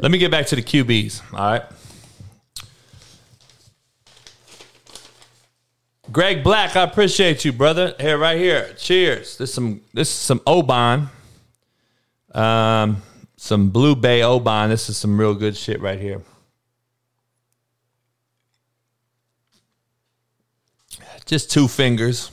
Let 0.00 0.10
me 0.10 0.18
get 0.18 0.30
back 0.30 0.46
to 0.46 0.56
the 0.56 0.62
QBs. 0.62 1.22
All 1.32 1.38
right. 1.38 1.62
Greg 6.10 6.42
Black, 6.42 6.74
I 6.74 6.82
appreciate 6.82 7.44
you, 7.44 7.52
brother. 7.52 7.94
Here, 8.00 8.18
right 8.18 8.36
here. 8.36 8.72
Cheers. 8.76 9.36
This 9.36 9.54
some 9.54 9.82
this 9.94 10.08
is 10.08 10.14
some 10.14 10.40
Oban. 10.44 11.08
Um, 12.34 13.02
some 13.36 13.70
Blue 13.70 13.94
Bay 13.94 14.22
Oban. 14.22 14.70
This 14.70 14.88
is 14.88 14.96
some 14.96 15.20
real 15.20 15.34
good 15.34 15.56
shit 15.56 15.80
right 15.80 16.00
here. 16.00 16.22
Just 21.26 21.50
two 21.50 21.68
fingers. 21.68 22.32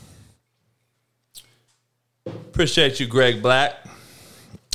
Appreciate 2.58 3.00
you, 3.00 3.06
Greg 3.06 3.44
Black. 3.44 3.76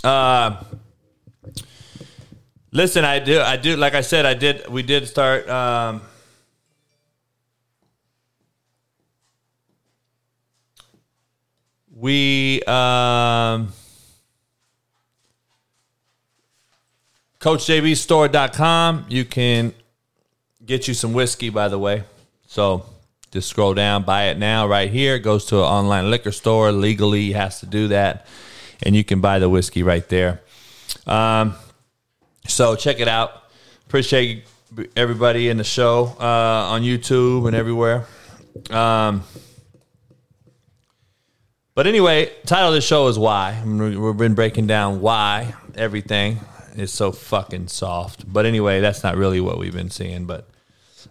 Uh, 0.05 0.63
listen, 2.71 3.05
I 3.05 3.19
do, 3.19 3.41
I 3.41 3.57
do. 3.57 3.75
Like 3.75 3.95
I 3.95 4.03
said, 4.03 4.25
I 4.25 4.35
did. 4.35 4.69
We 4.69 4.85
did 4.85 5.09
start. 5.09 5.49
Um, 5.49 6.01
we 11.93 12.63
um, 12.69 13.73
CoachJBStore.com. 17.41 19.07
You 19.09 19.25
can 19.25 19.75
get 20.65 20.87
you 20.87 20.95
some 20.95 21.13
whiskey, 21.13 21.51
by 21.51 21.67
the 21.67 21.81
way. 21.81 22.05
So 22.47 22.87
just 23.33 23.49
scroll 23.49 23.75
down, 23.75 24.05
buy 24.05 24.25
it 24.25 24.39
now, 24.39 24.67
right 24.69 24.91
here. 24.91 25.17
It 25.17 25.21
goes 25.21 25.47
to 25.47 25.57
an 25.57 25.65
online 25.65 26.11
liquor 26.11 26.33
store. 26.33 26.71
Legally, 26.71 27.33
has 27.33 27.61
to 27.61 27.67
do 27.67 27.89
that, 27.89 28.27
and 28.83 28.95
you 28.95 29.03
can 29.03 29.21
buy 29.21 29.39
the 29.39 29.49
whiskey 29.49 29.83
right 29.83 30.09
there. 30.09 30.41
Um, 31.07 31.55
so 32.47 32.77
check 32.77 33.01
it 33.01 33.09
out. 33.09 33.31
Appreciate 33.87 34.45
everybody 34.97 35.49
in 35.49 35.57
the 35.57 35.65
show 35.65 36.15
uh, 36.21 36.73
on 36.73 36.83
YouTube 36.83 37.47
and 37.47 37.57
everywhere. 37.57 38.07
Um, 38.71 39.25
But 41.75 41.87
anyway, 41.87 42.31
title 42.45 42.69
of 42.69 42.75
the 42.75 42.83
show 42.83 43.09
is 43.09 43.19
why. 43.19 43.63
We've 43.65 44.17
been 44.17 44.35
breaking 44.35 44.67
down 44.67 45.01
why 45.01 45.55
everything 45.75 46.39
is 46.77 46.93
so 46.93 47.13
fucking 47.13 47.69
soft. 47.69 48.31
But 48.31 48.45
anyway, 48.45 48.81
that's 48.81 49.03
not 49.03 49.17
really 49.17 49.41
what 49.41 49.57
we've 49.57 49.73
been 49.73 49.91
seeing. 49.91 50.27
But 50.27 50.51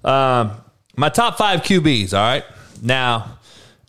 um, 0.04 0.52
my 0.96 1.10
top 1.10 1.38
five 1.38 1.62
QBs. 1.62 2.14
All 2.14 2.20
right, 2.20 2.44
now 2.82 3.40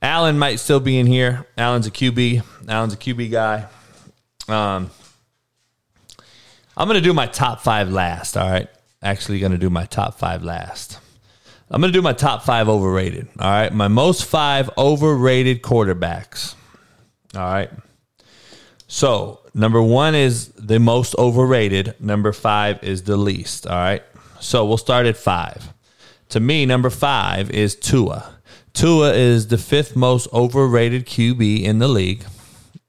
Allen 0.01 0.39
might 0.39 0.57
still 0.57 0.81
be 0.81 0.99
in 0.99 1.07
here. 1.07 1.47
Allen's 1.57 1.87
a 1.87 1.91
QB. 1.91 2.43
Allen's 2.69 2.95
a 2.95 2.97
QB 2.97 3.31
guy. 3.31 3.67
Um, 4.49 4.91
I'm 6.77 6.89
gonna 6.89 7.01
do 7.01 7.13
my 7.13 7.27
top 7.27 7.61
five 7.61 7.91
last. 7.91 8.37
All 8.37 8.51
right, 8.51 8.69
actually 9.03 9.41
gonna 9.41 9.59
do 9.59 9.71
my 9.71 9.87
top 9.87 10.19
five 10.19 10.43
last. 10.43 10.99
I'm 11.73 11.81
going 11.81 11.91
to 11.91 11.99
do 11.99 12.03
my 12.03 12.13
top 12.13 12.43
five 12.43 12.69
overrated. 12.69 13.29
All 13.39 13.51
right. 13.51 13.73
My 13.73 13.89
most 13.89 14.27
five 14.27 14.69
overrated 14.77 15.63
quarterbacks. 15.63 16.55
All 17.35 17.41
right. 17.41 17.71
So, 18.89 19.41
number 19.55 19.83
one 19.83 20.15
is 20.15 20.49
the 20.49 20.79
most 20.79 21.15
overrated. 21.17 21.95
Number 21.99 22.35
five 22.35 22.85
is 22.85 23.05
the 23.05 23.17
least. 23.17 23.67
All 23.67 23.75
right. 23.75 24.03
So, 24.39 24.67
we'll 24.67 24.77
start 24.77 25.07
at 25.07 25.17
five. 25.17 25.73
To 26.33 26.41
me, 26.41 26.65
number 26.65 26.89
five 26.89 27.51
is 27.51 27.77
Tua. 27.77 28.37
Tua 28.73 29.13
is 29.13 29.49
the 29.49 29.59
fifth 29.59 29.95
most 29.95 30.33
overrated 30.33 31.05
QB 31.05 31.63
in 31.63 31.79
the 31.79 31.89
league. 31.89 32.25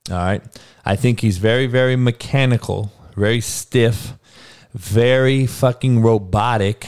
All 0.10 0.16
right. 0.16 0.42
I 0.86 0.96
think 0.96 1.20
he's 1.20 1.40
very, 1.40 1.68
very 1.68 1.98
mechanical, 1.98 2.94
very 3.18 3.42
stiff, 3.42 4.14
very 4.74 5.46
fucking 5.46 6.02
robotic 6.02 6.88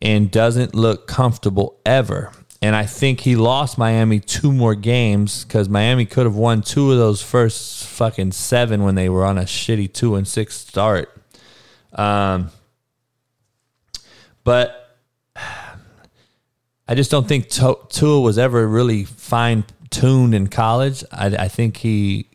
and 0.00 0.30
doesn't 0.30 0.74
look 0.74 1.06
comfortable 1.06 1.78
ever. 1.84 2.32
And 2.62 2.74
I 2.74 2.86
think 2.86 3.20
he 3.20 3.36
lost 3.36 3.76
Miami 3.76 4.20
two 4.20 4.52
more 4.52 4.74
games 4.74 5.44
because 5.44 5.68
Miami 5.68 6.06
could 6.06 6.24
have 6.24 6.34
won 6.34 6.62
two 6.62 6.92
of 6.92 6.96
those 6.96 7.20
first 7.20 7.84
fucking 7.84 8.32
seven 8.32 8.84
when 8.84 8.94
they 8.94 9.10
were 9.10 9.26
on 9.26 9.36
a 9.36 9.42
shitty 9.42 9.92
two 9.92 10.14
and 10.14 10.26
six 10.26 10.56
start. 10.56 11.14
Um, 11.92 12.48
but 14.44 14.83
I 16.86 16.94
just 16.94 17.10
don't 17.10 17.26
think 17.26 17.48
Tua 17.48 18.20
was 18.20 18.38
ever 18.38 18.66
really 18.66 19.04
fine 19.04 19.64
tuned 19.90 20.34
in 20.34 20.48
college. 20.48 21.04
I, 21.10 21.26
I 21.26 21.48
think 21.48 21.78
he 21.78 22.28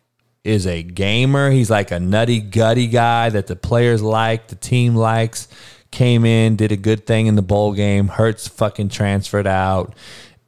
is 0.44 0.66
a 0.66 0.82
gamer. 0.82 1.52
He's 1.52 1.70
like 1.70 1.92
a 1.92 2.00
nutty 2.00 2.40
gutty 2.40 2.88
guy 2.88 3.30
that 3.30 3.48
the 3.48 3.56
players 3.56 4.02
like, 4.02 4.48
the 4.48 4.56
team 4.56 4.96
likes 4.96 5.48
came 5.92 6.26
in, 6.26 6.56
did 6.56 6.72
a 6.72 6.78
good 6.78 7.06
thing 7.06 7.28
in 7.28 7.36
the 7.36 7.42
bowl 7.42 7.74
game. 7.74 8.08
Hurts 8.08 8.48
fucking 8.48 8.90
transferred 8.90 9.48
out, 9.48 9.96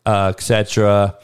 uh, 0.06 0.34
etc. 0.36 1.18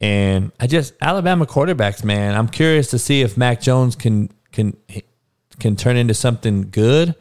And 0.00 0.52
I 0.58 0.66
just 0.66 0.94
Alabama 1.00 1.46
quarterbacks, 1.46 2.04
man. 2.04 2.34
I'm 2.34 2.48
curious 2.48 2.88
to 2.90 2.98
see 2.98 3.22
if 3.22 3.36
Mac 3.36 3.60
Jones 3.60 3.96
can 3.96 4.30
can 4.52 4.76
can 5.58 5.76
turn 5.76 5.96
into 5.96 6.14
something 6.14 6.70
good. 6.70 7.14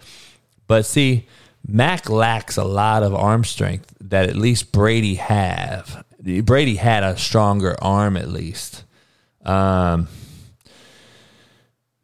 But 0.67 0.85
see, 0.85 1.27
Mac 1.67 2.09
lacks 2.09 2.57
a 2.57 2.63
lot 2.63 3.03
of 3.03 3.13
arm 3.13 3.43
strength 3.43 3.93
that 4.01 4.29
at 4.29 4.35
least 4.35 4.71
Brady 4.71 5.15
have. 5.15 6.03
Brady 6.43 6.75
had 6.75 7.03
a 7.03 7.17
stronger 7.17 7.75
arm 7.81 8.17
at 8.17 8.29
least. 8.29 8.83
Um, 9.45 10.07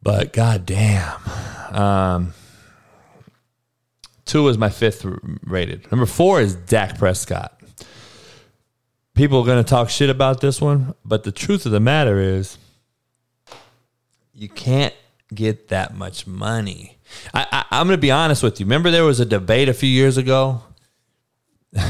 but 0.02 0.34
goddamn. 0.34 1.20
Um, 1.72 2.34
Tua 4.26 4.52
is 4.52 4.58
my 4.58 4.70
fifth 4.70 5.06
rated. 5.44 5.90
Number 5.92 6.06
four 6.06 6.42
is 6.42 6.56
Dak 6.56 6.98
Prescott. 6.98 7.54
People 9.16 9.42
are 9.42 9.46
going 9.46 9.64
to 9.64 9.68
talk 9.68 9.90
shit 9.90 10.10
about 10.10 10.42
this 10.42 10.62
one, 10.62 10.94
but 11.04 11.24
the 11.24 11.32
truth 11.32 11.66
of 11.66 11.72
the 11.72 11.80
matter 11.80 12.20
is, 12.20 12.58
you 14.34 14.48
can't 14.48 14.94
get 15.34 15.70
that 15.70 15.96
much 15.96 16.28
money. 16.28 16.97
I, 17.34 17.66
I, 17.72 17.82
am 17.82 17.88
going 17.88 17.98
to 17.98 18.02
be 18.02 18.12
honest 18.12 18.44
with 18.44 18.60
you. 18.60 18.66
Remember, 18.66 18.92
there 18.92 19.04
was 19.04 19.20
a 19.20 19.26
debate 19.26 19.70
a 19.70 19.74
few 19.74 19.90
years 19.90 20.18
ago 20.18 20.62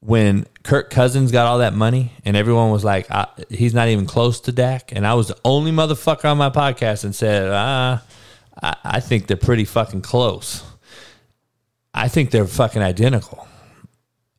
when 0.00 0.46
Kirk 0.62 0.90
Cousins 0.90 1.32
got 1.32 1.46
all 1.46 1.58
that 1.58 1.74
money, 1.74 2.12
and 2.24 2.36
everyone 2.36 2.70
was 2.70 2.84
like, 2.84 3.08
"He's 3.48 3.74
not 3.74 3.88
even 3.88 4.06
close 4.06 4.40
to 4.40 4.52
Dak," 4.52 4.92
and 4.92 5.06
I 5.06 5.14
was 5.14 5.28
the 5.28 5.36
only 5.44 5.72
motherfucker 5.72 6.26
on 6.26 6.38
my 6.38 6.50
podcast 6.50 7.04
and 7.04 7.14
said, 7.14 7.50
"Ah, 7.50 8.02
I, 8.62 8.76
I 8.84 9.00
think 9.00 9.26
they're 9.26 9.36
pretty 9.36 9.64
fucking 9.64 10.02
close." 10.02 10.64
I 11.92 12.08
think 12.08 12.30
they're 12.30 12.46
fucking 12.46 12.82
identical. 12.82 13.48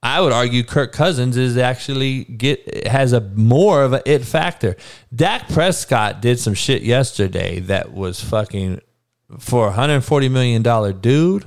I 0.03 0.20
would 0.20 0.34
argue 0.34 0.64
Kirk 0.64 0.94
Cousins 0.94 1.38
is 1.38 1.58
actually 1.58 2.24
get 2.24 2.88
has 2.88 3.14
a 3.14 3.22
more 3.22 3.84
of 3.84 3.94
an 3.94 4.02
it 4.06 4.26
factor. 4.26 4.76
Dak 5.14 5.48
Prescott 5.49 6.22
did 6.22 6.40
some 6.40 6.56
shit 6.56 6.82
yesterday 6.82 7.60
that 7.62 7.94
was 7.94 8.20
fucking 8.20 8.82
for 9.40 9.64
a 9.64 9.70
140 9.70 10.30
million 10.30 10.62
dollar 10.62 10.94
dude. 10.94 11.45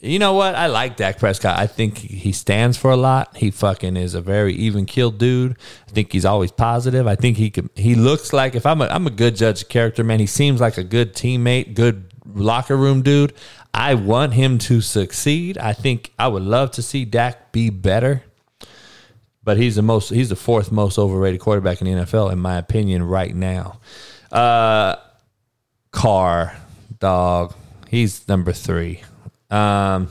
You 0.00 0.18
know 0.18 0.34
what? 0.34 0.54
I 0.54 0.66
like 0.66 0.96
Dak 0.96 1.18
Prescott. 1.18 1.58
I 1.58 1.66
think 1.66 1.96
he 1.96 2.32
stands 2.32 2.76
for 2.76 2.90
a 2.90 2.96
lot. 2.96 3.38
He 3.38 3.50
fucking 3.50 3.96
is 3.96 4.12
a 4.14 4.20
very 4.20 4.52
even 4.52 4.84
killed 4.84 5.16
dude. 5.16 5.56
I 5.88 5.92
think 5.92 6.12
he's 6.12 6.26
always 6.26 6.52
positive. 6.52 7.06
I 7.06 7.14
think 7.14 7.38
he 7.38 7.50
could. 7.50 7.70
He 7.74 7.94
looks 7.94 8.34
like 8.34 8.54
if 8.54 8.66
I'm 8.66 8.82
a 8.82 8.86
I'm 8.86 9.06
a 9.06 9.10
good 9.10 9.34
judge 9.34 9.62
of 9.62 9.68
character, 9.70 10.04
man. 10.04 10.20
He 10.20 10.26
seems 10.26 10.60
like 10.60 10.76
a 10.76 10.84
good 10.84 11.14
teammate, 11.14 11.74
good 11.74 12.12
locker 12.26 12.76
room 12.76 13.00
dude. 13.00 13.32
I 13.72 13.94
want 13.94 14.34
him 14.34 14.58
to 14.58 14.82
succeed. 14.82 15.56
I 15.56 15.72
think 15.72 16.12
I 16.18 16.28
would 16.28 16.42
love 16.42 16.72
to 16.72 16.82
see 16.82 17.06
Dak 17.06 17.50
be 17.50 17.70
better. 17.70 18.22
But 19.42 19.56
he's 19.56 19.76
the 19.76 19.82
most 19.82 20.10
he's 20.10 20.28
the 20.28 20.36
fourth 20.36 20.70
most 20.70 20.98
overrated 20.98 21.40
quarterback 21.40 21.80
in 21.80 21.86
the 21.86 22.04
NFL 22.04 22.30
in 22.30 22.38
my 22.38 22.56
opinion 22.56 23.02
right 23.02 23.34
now. 23.34 23.80
Uh 24.30 24.96
Carr, 25.94 26.56
dog. 26.98 27.54
He's 27.88 28.26
number 28.28 28.52
3. 28.52 29.02
Um 29.50 30.08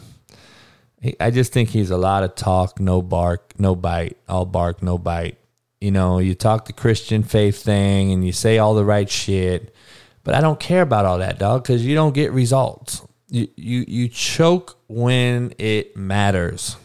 he, 1.02 1.16
I 1.20 1.32
just 1.32 1.52
think 1.52 1.70
he's 1.70 1.92
a 1.92 1.98
lot 1.98 2.24
of 2.24 2.36
talk, 2.36 2.80
no 2.80 3.02
bark, 3.02 3.54
no 3.60 3.76
bite, 3.76 4.16
all 4.30 4.46
bark, 4.46 4.82
no 4.82 4.98
bite. 4.98 5.38
You 5.82 5.92
know, 5.92 6.20
you 6.20 6.34
talk 6.34 6.66
the 6.66 6.74
Christian 6.74 7.24
faith 7.24 7.62
thing 7.62 8.14
and 8.14 8.26
you 8.26 8.32
say 8.32 8.58
all 8.58 8.74
the 8.74 8.86
right 8.86 9.10
shit, 9.10 9.76
but 10.24 10.34
I 10.34 10.40
don't 10.40 10.62
care 10.62 10.82
about 10.82 11.06
all 11.06 11.18
that, 11.18 11.40
dog, 11.40 11.66
cuz 11.66 11.86
you 11.86 11.94
don't 11.94 12.14
get 12.14 12.32
results 12.32 13.02
you, 13.34 13.48
you 13.56 13.86
you 13.88 14.08
choke 14.10 14.78
when 14.88 15.56
it 15.58 15.98
matters. 15.98 16.78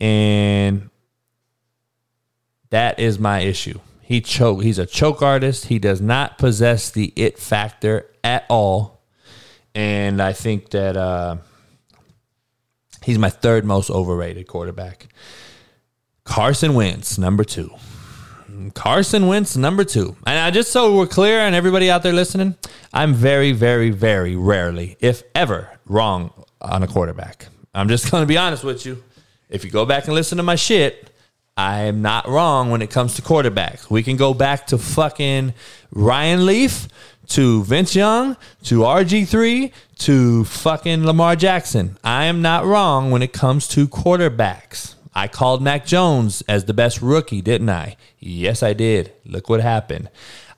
And 0.00 0.90
that 2.70 3.00
is 3.00 3.18
my 3.18 3.40
issue. 3.40 3.80
He 4.08 4.22
choke. 4.22 4.62
He's 4.62 4.78
a 4.78 4.86
choke 4.86 5.20
artist. 5.20 5.66
He 5.66 5.78
does 5.78 6.00
not 6.00 6.38
possess 6.38 6.88
the 6.88 7.12
it 7.14 7.38
factor 7.38 8.06
at 8.24 8.46
all. 8.48 9.02
And 9.74 10.22
I 10.22 10.32
think 10.32 10.70
that 10.70 10.96
uh, 10.96 11.36
he's 13.02 13.18
my 13.18 13.28
third 13.28 13.66
most 13.66 13.90
overrated 13.90 14.46
quarterback. 14.46 15.08
Carson 16.24 16.72
Wentz, 16.72 17.18
number 17.18 17.44
two. 17.44 17.70
Carson 18.72 19.26
Wentz, 19.26 19.58
number 19.58 19.84
two. 19.84 20.16
And 20.26 20.38
I, 20.38 20.50
just 20.52 20.72
so 20.72 20.96
we're 20.96 21.06
clear 21.06 21.40
and 21.40 21.54
everybody 21.54 21.90
out 21.90 22.02
there 22.02 22.14
listening, 22.14 22.56
I'm 22.94 23.12
very, 23.12 23.52
very, 23.52 23.90
very 23.90 24.36
rarely, 24.36 24.96
if 25.00 25.22
ever, 25.34 25.68
wrong 25.84 26.32
on 26.62 26.82
a 26.82 26.86
quarterback. 26.86 27.48
I'm 27.74 27.90
just 27.90 28.10
going 28.10 28.22
to 28.22 28.26
be 28.26 28.38
honest 28.38 28.64
with 28.64 28.86
you. 28.86 29.04
If 29.50 29.66
you 29.66 29.70
go 29.70 29.84
back 29.84 30.06
and 30.06 30.14
listen 30.14 30.38
to 30.38 30.42
my 30.42 30.54
shit, 30.54 31.10
I 31.58 31.80
am 31.80 32.02
not 32.02 32.28
wrong 32.28 32.70
when 32.70 32.82
it 32.82 32.90
comes 32.90 33.14
to 33.14 33.22
quarterbacks. 33.22 33.90
We 33.90 34.04
can 34.04 34.16
go 34.16 34.32
back 34.32 34.68
to 34.68 34.78
fucking 34.78 35.54
Ryan 35.90 36.46
Leaf, 36.46 36.86
to 37.30 37.64
Vince 37.64 37.96
Young, 37.96 38.36
to 38.62 38.82
RG3, 38.82 39.72
to 39.98 40.44
fucking 40.44 41.04
Lamar 41.04 41.34
Jackson. 41.34 41.98
I 42.04 42.26
am 42.26 42.42
not 42.42 42.64
wrong 42.64 43.10
when 43.10 43.22
it 43.22 43.32
comes 43.32 43.66
to 43.68 43.88
quarterbacks. 43.88 44.94
I 45.16 45.26
called 45.26 45.60
Mac 45.60 45.84
Jones 45.84 46.44
as 46.46 46.66
the 46.66 46.74
best 46.74 47.02
rookie, 47.02 47.42
didn't 47.42 47.70
I? 47.70 47.96
Yes, 48.20 48.62
I 48.62 48.72
did. 48.72 49.12
Look 49.26 49.48
what 49.48 49.60
happened. 49.60 50.10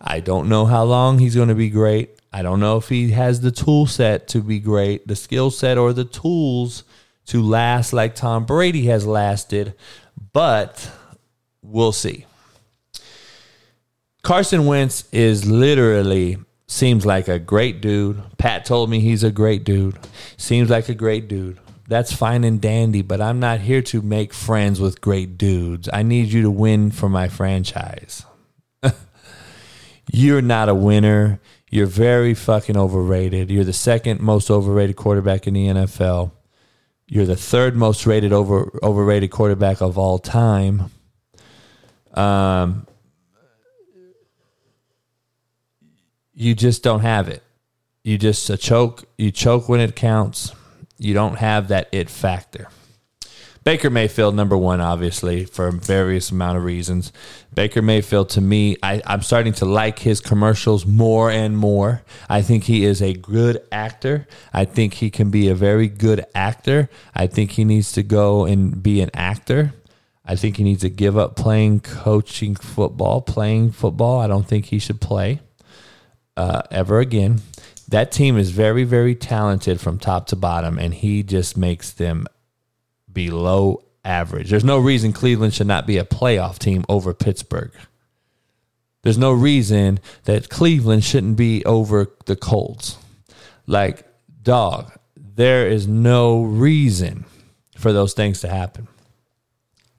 I 0.03 0.21
don't 0.21 0.51
know 0.51 0.67
how 0.67 0.85
long 0.85 1.19
he's 1.19 1.35
going 1.35 1.49
to 1.49 1.55
be 1.55 1.71
great. 1.71 2.11
I 2.31 2.43
don't 2.43 2.61
know 2.61 2.77
if 2.77 2.91
he 2.91 3.13
has 3.13 3.41
the 3.41 3.51
tool 3.51 3.87
set 3.87 4.29
to 4.29 4.43
be 4.43 4.59
great, 4.59 5.09
the 5.09 5.17
skill 5.17 5.51
set 5.51 5.79
or 5.79 5.95
the 5.95 6.05
tools 6.05 6.85
to 7.27 7.43
last 7.43 7.93
like 7.93 8.15
Tom 8.15 8.45
Brady 8.45 8.87
has 8.87 9.07
lasted, 9.07 9.75
but 10.33 10.91
we'll 11.63 11.93
see. 11.93 12.27
Carson 14.23 14.67
Wentz 14.67 15.09
is 15.13 15.47
literally 15.47 16.39
seems 16.67 17.05
like 17.07 17.29
a 17.29 17.39
great 17.39 17.81
dude. 17.81 18.23
Pat 18.39 18.65
told 18.65 18.91
me 18.91 19.01
he's 19.01 19.25
a 19.25 19.31
great 19.31 19.65
dude. 19.65 19.99
Seems 20.37 20.71
like 20.71 20.89
a 20.89 20.95
great 20.95 21.27
dude 21.27 21.59
that's 21.91 22.13
fine 22.13 22.45
and 22.45 22.61
dandy, 22.61 23.03
but 23.03 23.21
I'm 23.21 23.41
not 23.41 23.59
here 23.59 23.83
to 23.83 24.01
make 24.01 24.33
friends 24.33 24.81
with 24.81 25.01
great 25.01 25.37
dudes. 25.37 25.89
I 25.93 26.05
need 26.05 26.29
you 26.29 26.43
to 26.43 26.51
win 26.51 26.93
for 26.93 27.09
my 27.09 27.29
franchise. 27.29 28.25
You're 30.13 30.41
not 30.41 30.69
a 30.69 30.75
winner. 30.75 31.41
You're 31.69 31.87
very 31.87 32.35
fucking 32.35 32.77
overrated. 32.77 33.51
You're 33.51 33.65
the 33.65 33.73
second 33.73 34.21
most 34.21 34.53
overrated 34.53 34.95
quarterback 34.95 35.49
in 35.49 35.55
the 35.55 35.67
NFL. 35.67 36.31
You're 37.13 37.27
the 37.27 37.35
third 37.35 37.75
most 37.75 38.07
rated 38.07 38.33
over 38.33 38.79
overrated 38.85 39.33
quarterback 39.33 39.81
of 39.81 39.99
all 39.99 40.21
time. 40.21 40.93
Um, 42.15 42.87
you 46.33 46.55
just 46.55 46.85
don't 46.85 47.01
have 47.01 47.29
it. 47.29 47.43
You 48.05 48.17
just 48.17 48.57
choke. 48.61 49.07
You 49.19 49.33
choke 49.33 49.69
when 49.69 49.81
it 49.81 49.97
counts. 49.97 50.53
You 50.99 51.13
don't 51.13 51.35
have 51.35 51.67
that 51.67 51.89
it 51.91 52.09
factor. 52.09 52.69
Baker 53.71 53.89
Mayfield, 53.89 54.35
number 54.35 54.59
one, 54.59 54.81
obviously, 54.81 55.45
for 55.45 55.71
various 55.71 56.33
amount 56.33 56.59
of 56.59 56.65
reasons. 56.65 57.13
Baker 57.55 57.81
Mayfield, 57.81 58.29
to 58.31 58.41
me, 58.41 58.77
I, 58.83 59.01
I'm 59.07 59.23
starting 59.23 59.53
to 59.53 59.65
like 59.65 60.01
his 60.01 60.21
commercials 60.21 60.85
more 60.85 61.31
and 61.31 61.57
more. 61.57 62.03
I 62.29 62.43
think 62.43 62.65
he 62.65 62.85
is 62.85 63.01
a 63.01 63.13
good 63.13 63.63
actor. 63.71 64.27
I 64.53 64.65
think 64.65 64.95
he 64.95 65.09
can 65.09 65.31
be 65.31 65.49
a 65.49 65.55
very 65.55 65.87
good 65.87 66.27
actor. 66.35 66.91
I 67.15 67.29
think 67.29 67.53
he 67.53 67.65
needs 67.65 67.93
to 67.93 68.03
go 68.03 68.45
and 68.45 68.83
be 68.83 69.01
an 69.03 69.11
actor. 69.15 69.73
I 70.25 70.35
think 70.35 70.57
he 70.57 70.65
needs 70.65 70.81
to 70.81 70.91
give 70.91 71.17
up 71.17 71.37
playing 71.37 71.79
coaching 71.79 72.57
football, 72.57 73.21
playing 73.23 73.71
football. 73.71 74.19
I 74.19 74.27
don't 74.27 74.49
think 74.49 74.65
he 74.65 74.81
should 74.81 75.01
play 75.01 75.43
uh, 76.37 76.63
ever 76.73 76.99
again. 76.99 77.43
That 77.87 78.11
team 78.11 78.37
is 78.37 78.51
very, 78.51 78.83
very 78.83 79.15
talented 79.15 79.81
from 79.81 80.01
top 80.01 80.27
to 80.27 80.35
bottom, 80.35 80.77
and 80.77 80.93
he 80.93 81.23
just 81.23 81.57
makes 81.57 81.93
them 81.93 82.27
below 83.13 83.83
average. 84.05 84.51
There's 84.51 84.65
no 84.65 84.79
reason 84.79 85.13
Cleveland 85.13 85.55
should 85.55 85.67
not 85.67 85.87
be 85.87 85.99
a 85.99 86.05
playoff 86.05 86.59
team 86.59 86.85
over 86.89 87.13
Pittsburgh. 87.15 87.73
There's 89.03 89.19
no 89.19 89.33
reason 89.33 89.99
that 90.25 90.51
Cleveland 90.51 91.05
shouldn't 91.05 91.37
be 91.37 91.65
over 91.65 92.09
the 92.27 92.37
Colts. 92.37 92.99
Like, 93.67 94.07
dog, 94.43 94.93
there 95.17 95.67
is 95.67 95.87
no 95.87 96.43
reason 96.43 97.25
for 97.77 97.93
those 97.93 98.13
things 98.13 98.41
to 98.41 98.49
happen. 98.49 98.89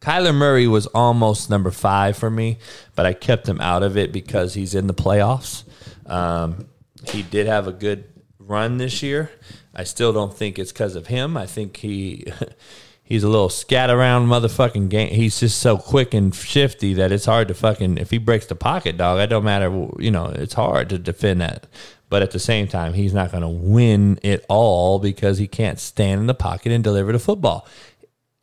Kyler 0.01 0.33
Murray 0.33 0.67
was 0.67 0.87
almost 0.87 1.49
number 1.49 1.71
five 1.71 2.17
for 2.17 2.29
me, 2.29 2.57
but 2.95 3.05
I 3.05 3.13
kept 3.13 3.47
him 3.47 3.61
out 3.61 3.83
of 3.83 3.97
it 3.97 4.11
because 4.11 4.55
he's 4.55 4.73
in 4.73 4.87
the 4.87 4.93
playoffs. 4.93 5.63
Um, 6.07 6.67
he 7.05 7.21
did 7.21 7.47
have 7.47 7.67
a 7.67 7.71
good 7.71 8.05
run 8.39 8.77
this 8.77 9.03
year. 9.03 9.31
I 9.73 9.83
still 9.83 10.11
don't 10.11 10.33
think 10.33 10.59
it's 10.59 10.71
because 10.71 10.95
of 10.95 11.07
him. 11.07 11.37
I 11.37 11.45
think 11.45 11.77
he 11.77 12.25
he's 13.11 13.23
a 13.23 13.29
little 13.29 13.49
scat 13.49 13.89
around 13.89 14.27
motherfucking 14.27 14.87
game. 14.87 15.09
He's 15.09 15.37
just 15.41 15.59
so 15.59 15.77
quick 15.77 16.13
and 16.13 16.33
shifty 16.33 16.93
that 16.93 17.11
it's 17.11 17.25
hard 17.25 17.49
to 17.49 17.53
fucking 17.53 17.97
if 17.97 18.09
he 18.09 18.17
breaks 18.17 18.45
the 18.45 18.55
pocket, 18.55 18.95
dog. 18.95 19.19
It 19.19 19.27
don't 19.27 19.43
matter. 19.43 19.69
You 19.99 20.11
know, 20.11 20.27
it's 20.27 20.53
hard 20.53 20.87
to 20.89 20.97
defend 20.97 21.41
that. 21.41 21.67
But 22.07 22.21
at 22.21 22.31
the 22.31 22.39
same 22.39 22.69
time, 22.69 22.93
he's 22.93 23.13
not 23.13 23.31
going 23.31 23.41
to 23.41 23.49
win 23.49 24.17
it 24.23 24.45
all 24.47 24.97
because 24.97 25.37
he 25.37 25.47
can't 25.47 25.77
stand 25.77 26.21
in 26.21 26.27
the 26.27 26.33
pocket 26.33 26.71
and 26.71 26.83
deliver 26.83 27.11
the 27.11 27.19
football. 27.19 27.67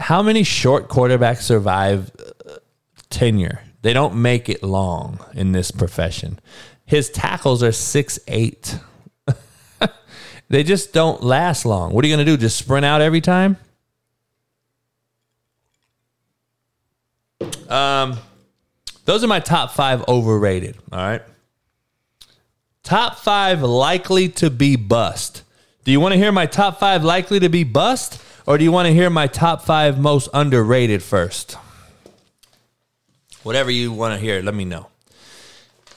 How 0.00 0.22
many 0.22 0.42
short 0.42 0.88
quarterbacks 0.88 1.42
survive 1.42 2.10
uh, 2.46 2.56
tenure? 3.08 3.62
They 3.80 3.94
don't 3.94 4.20
make 4.20 4.50
it 4.50 4.62
long 4.62 5.18
in 5.32 5.52
this 5.52 5.70
profession. 5.70 6.40
His 6.84 7.08
tackles 7.08 7.62
are 7.62 7.72
six 7.72 8.18
eight. 8.28 8.78
they 10.50 10.62
just 10.62 10.92
don't 10.92 11.22
last 11.22 11.64
long. 11.64 11.94
What 11.94 12.04
are 12.04 12.08
you 12.08 12.14
going 12.14 12.26
to 12.26 12.30
do? 12.30 12.36
Just 12.36 12.58
sprint 12.58 12.84
out 12.84 13.00
every 13.00 13.22
time? 13.22 13.56
Um, 17.68 18.18
those 19.04 19.22
are 19.22 19.26
my 19.26 19.40
top 19.40 19.72
five 19.72 20.06
overrated. 20.08 20.76
All 20.92 20.98
right. 20.98 21.22
Top 22.82 23.18
five 23.18 23.62
likely 23.62 24.28
to 24.30 24.50
be 24.50 24.76
bust. 24.76 25.42
Do 25.84 25.92
you 25.92 26.00
want 26.00 26.12
to 26.12 26.18
hear 26.18 26.32
my 26.32 26.46
top 26.46 26.80
five 26.80 27.04
likely 27.04 27.40
to 27.40 27.48
be 27.48 27.64
bust, 27.64 28.22
or 28.46 28.58
do 28.58 28.64
you 28.64 28.72
want 28.72 28.86
to 28.86 28.92
hear 28.92 29.10
my 29.10 29.26
top 29.26 29.62
five 29.62 29.98
most 29.98 30.28
underrated 30.32 31.02
first? 31.02 31.56
Whatever 33.42 33.70
you 33.70 33.92
want 33.92 34.14
to 34.14 34.20
hear, 34.20 34.42
let 34.42 34.54
me 34.54 34.64
know. 34.64 34.88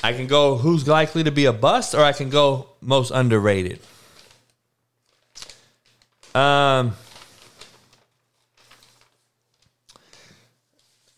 I 0.04 0.14
can 0.14 0.28
go 0.28 0.58
who's 0.58 0.88
likely 0.88 1.24
to 1.24 1.32
be 1.32 1.46
a 1.46 1.54
bust, 1.54 1.94
or 1.94 2.04
I 2.04 2.14
can 2.14 2.30
go 2.30 2.70
most 2.82 3.12
underrated. 3.12 3.80
Um, 6.34 6.94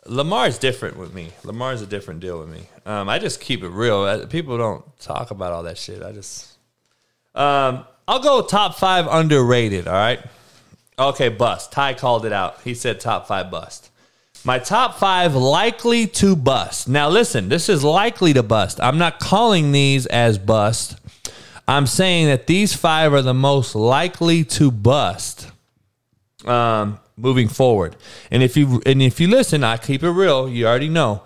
Lamar's 0.05 0.57
different 0.57 0.97
with 0.97 1.13
me. 1.13 1.31
Lamar's 1.43 1.81
a 1.81 1.85
different 1.85 2.19
deal 2.19 2.39
with 2.39 2.49
me. 2.49 2.67
Um, 2.85 3.07
I 3.09 3.19
just 3.19 3.39
keep 3.39 3.63
it 3.63 3.69
real. 3.69 4.27
People 4.27 4.57
don't 4.57 4.99
talk 4.99 5.31
about 5.31 5.53
all 5.53 5.63
that 5.63 5.77
shit. 5.77 6.03
I 6.03 6.11
just, 6.11 6.57
um, 7.35 7.85
I'll 8.07 8.21
go 8.21 8.41
top 8.41 8.75
five 8.75 9.07
underrated. 9.07 9.87
All 9.87 9.93
right. 9.93 10.19
Okay, 10.99 11.29
bust. 11.29 11.71
Ty 11.71 11.93
called 11.93 12.25
it 12.25 12.33
out. 12.33 12.61
He 12.63 12.73
said 12.73 12.99
top 12.99 13.27
five 13.27 13.49
bust. 13.49 13.89
My 14.45 14.59
top 14.59 14.97
five 14.97 15.35
likely 15.35 16.05
to 16.07 16.35
bust. 16.35 16.89
Now, 16.89 17.09
listen, 17.09 17.47
this 17.47 17.69
is 17.69 17.83
likely 17.83 18.33
to 18.33 18.43
bust. 18.43 18.79
I'm 18.81 18.97
not 18.97 19.19
calling 19.19 19.71
these 19.71 20.05
as 20.07 20.37
bust. 20.37 20.97
I'm 21.65 21.87
saying 21.87 22.27
that 22.27 22.45
these 22.45 22.75
five 22.75 23.13
are 23.13 23.21
the 23.21 23.33
most 23.33 23.73
likely 23.73 24.43
to 24.43 24.69
bust 24.69 25.49
um, 26.45 26.99
moving 27.17 27.47
forward. 27.47 27.95
And 28.31 28.43
if 28.43 28.57
you 28.57 28.81
and 28.85 29.01
if 29.01 29.19
you 29.19 29.27
listen, 29.27 29.63
I 29.63 29.77
keep 29.77 30.03
it 30.03 30.11
real. 30.11 30.49
You 30.49 30.67
already 30.67 30.89
know. 30.89 31.23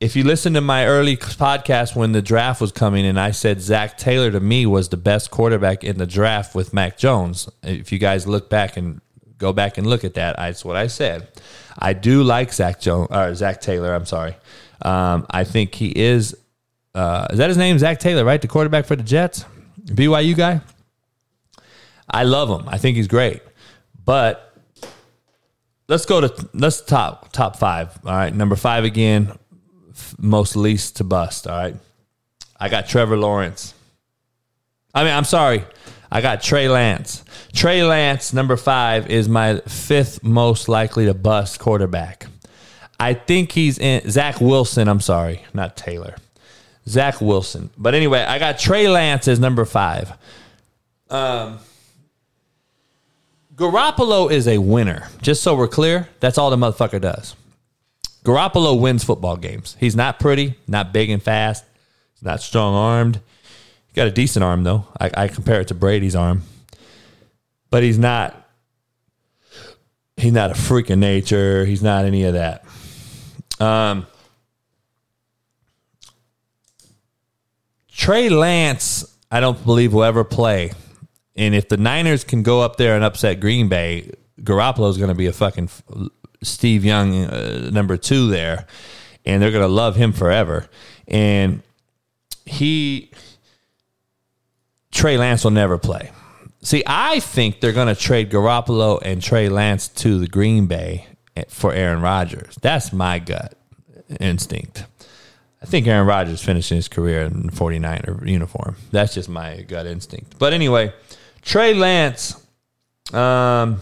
If 0.00 0.16
you 0.16 0.24
listen 0.24 0.54
to 0.54 0.60
my 0.60 0.84
early 0.86 1.16
podcast 1.16 1.94
when 1.94 2.10
the 2.10 2.22
draft 2.22 2.60
was 2.60 2.72
coming, 2.72 3.06
and 3.06 3.20
I 3.20 3.30
said 3.30 3.60
Zach 3.60 3.96
Taylor 3.96 4.32
to 4.32 4.40
me 4.40 4.66
was 4.66 4.88
the 4.88 4.96
best 4.96 5.30
quarterback 5.30 5.84
in 5.84 5.98
the 5.98 6.06
draft 6.06 6.56
with 6.56 6.74
Mac 6.74 6.98
Jones. 6.98 7.48
If 7.62 7.92
you 7.92 8.00
guys 8.00 8.26
look 8.26 8.50
back 8.50 8.76
and 8.76 9.00
go 9.38 9.52
back 9.52 9.78
and 9.78 9.86
look 9.86 10.02
at 10.02 10.14
that, 10.14 10.36
that's 10.36 10.64
what 10.64 10.76
I 10.76 10.88
said. 10.88 11.28
I 11.78 11.92
do 11.92 12.24
like 12.24 12.52
Zach 12.52 12.80
Jones 12.80 13.08
or 13.12 13.32
Zac 13.36 13.60
Taylor. 13.60 13.94
I'm 13.94 14.06
sorry. 14.06 14.36
Um, 14.82 15.24
I 15.30 15.44
think 15.44 15.74
he 15.74 15.92
is. 15.96 16.36
Uh, 16.94 17.28
is 17.30 17.38
that 17.38 17.48
his 17.48 17.56
name? 17.56 17.78
Zach 17.78 18.00
Taylor, 18.00 18.24
right? 18.24 18.42
The 18.42 18.48
quarterback 18.48 18.86
for 18.86 18.96
the 18.96 19.04
Jets, 19.04 19.44
BYU 19.84 20.36
guy. 20.36 20.60
I 22.10 22.24
love 22.24 22.50
him. 22.50 22.68
I 22.68 22.78
think 22.78 22.96
he's 22.96 23.08
great. 23.08 23.40
But 24.04 24.51
let's 25.92 26.06
go 26.06 26.22
to 26.22 26.48
let's 26.54 26.80
top 26.80 27.32
top 27.32 27.56
five. 27.56 27.98
All 28.04 28.12
right, 28.12 28.34
number 28.34 28.56
five 28.56 28.84
again, 28.84 29.30
most 30.18 30.56
least 30.56 30.96
to 30.96 31.04
bust. 31.04 31.46
All 31.46 31.56
right, 31.56 31.76
I 32.58 32.70
got 32.70 32.88
Trevor 32.88 33.18
Lawrence. 33.18 33.74
I 34.94 35.04
mean, 35.04 35.12
I'm 35.12 35.24
sorry. 35.24 35.64
I 36.10 36.20
got 36.20 36.42
Trey 36.42 36.68
Lance. 36.68 37.24
Trey 37.52 37.82
Lance, 37.82 38.32
number 38.32 38.56
five, 38.56 39.10
is 39.10 39.28
my 39.28 39.60
fifth 39.60 40.22
most 40.22 40.68
likely 40.68 41.06
to 41.06 41.14
bust 41.14 41.58
quarterback. 41.58 42.26
I 42.98 43.14
think 43.14 43.52
he's 43.52 43.78
in 43.78 44.10
Zach 44.10 44.40
Wilson. 44.40 44.88
I'm 44.88 45.00
sorry, 45.00 45.42
not 45.52 45.76
Taylor. 45.76 46.16
Zach 46.88 47.20
Wilson. 47.20 47.70
But 47.76 47.94
anyway, 47.94 48.20
I 48.20 48.38
got 48.38 48.58
Trey 48.58 48.88
Lance 48.88 49.28
as 49.28 49.38
number 49.38 49.64
five. 49.64 50.12
Um, 51.10 51.58
Garoppolo 53.54 54.30
is 54.30 54.48
a 54.48 54.58
winner. 54.58 55.08
Just 55.20 55.42
so 55.42 55.54
we're 55.54 55.68
clear, 55.68 56.08
that's 56.20 56.38
all 56.38 56.50
the 56.50 56.56
motherfucker 56.56 57.00
does. 57.00 57.36
Garoppolo 58.24 58.80
wins 58.80 59.04
football 59.04 59.36
games. 59.36 59.76
He's 59.80 59.96
not 59.96 60.20
pretty, 60.20 60.54
not 60.66 60.92
big 60.92 61.10
and 61.10 61.22
fast, 61.22 61.64
not 62.22 62.40
strong 62.40 62.74
armed. 62.74 63.20
He 63.88 63.94
got 63.94 64.06
a 64.06 64.12
decent 64.12 64.44
arm 64.44 64.62
though. 64.64 64.86
I, 64.98 65.10
I 65.14 65.28
compare 65.28 65.60
it 65.60 65.68
to 65.68 65.74
Brady's 65.74 66.14
arm, 66.16 66.42
but 67.70 67.82
he's 67.82 67.98
not. 67.98 68.38
He's 70.16 70.32
not 70.32 70.50
a 70.50 70.54
freak 70.54 70.90
of 70.90 70.98
nature. 70.98 71.64
He's 71.64 71.82
not 71.82 72.04
any 72.04 72.24
of 72.24 72.34
that. 72.34 72.64
Um, 73.58 74.06
Trey 77.90 78.28
Lance, 78.28 79.16
I 79.30 79.40
don't 79.40 79.62
believe 79.64 79.92
will 79.92 80.04
ever 80.04 80.22
play. 80.22 80.72
And 81.36 81.54
if 81.54 81.68
the 81.68 81.76
Niners 81.76 82.24
can 82.24 82.42
go 82.42 82.60
up 82.60 82.76
there 82.76 82.94
and 82.94 83.04
upset 83.04 83.40
Green 83.40 83.68
Bay, 83.68 84.12
Garoppolo 84.40 84.90
is 84.90 84.98
going 84.98 85.08
to 85.08 85.14
be 85.14 85.26
a 85.26 85.32
fucking 85.32 85.70
Steve 86.42 86.84
Young 86.84 87.24
uh, 87.24 87.70
number 87.72 87.96
two 87.96 88.28
there, 88.28 88.66
and 89.24 89.42
they're 89.42 89.50
going 89.50 89.62
to 89.62 89.68
love 89.68 89.96
him 89.96 90.12
forever. 90.12 90.66
And 91.08 91.62
he 92.44 93.10
Trey 94.90 95.16
Lance 95.16 95.44
will 95.44 95.52
never 95.52 95.78
play. 95.78 96.10
See, 96.60 96.82
I 96.86 97.18
think 97.20 97.60
they're 97.60 97.72
going 97.72 97.92
to 97.92 98.00
trade 98.00 98.30
Garoppolo 98.30 99.00
and 99.02 99.20
Trey 99.20 99.48
Lance 99.48 99.88
to 99.88 100.18
the 100.18 100.28
Green 100.28 100.66
Bay 100.66 101.06
for 101.48 101.72
Aaron 101.72 102.02
Rodgers. 102.02 102.56
That's 102.60 102.92
my 102.92 103.18
gut 103.18 103.54
instinct. 104.20 104.84
I 105.60 105.66
think 105.66 105.86
Aaron 105.86 106.06
Rodgers 106.06 106.42
finishing 106.42 106.76
his 106.76 106.88
career 106.88 107.22
in 107.22 107.46
the 107.46 107.52
49er 107.52 108.28
uniform. 108.28 108.76
That's 108.90 109.14
just 109.14 109.28
my 109.28 109.62
gut 109.62 109.86
instinct. 109.86 110.38
But 110.38 110.52
anyway, 110.52 110.92
Trey 111.42 111.74
Lance 111.74 112.40
um, 113.12 113.80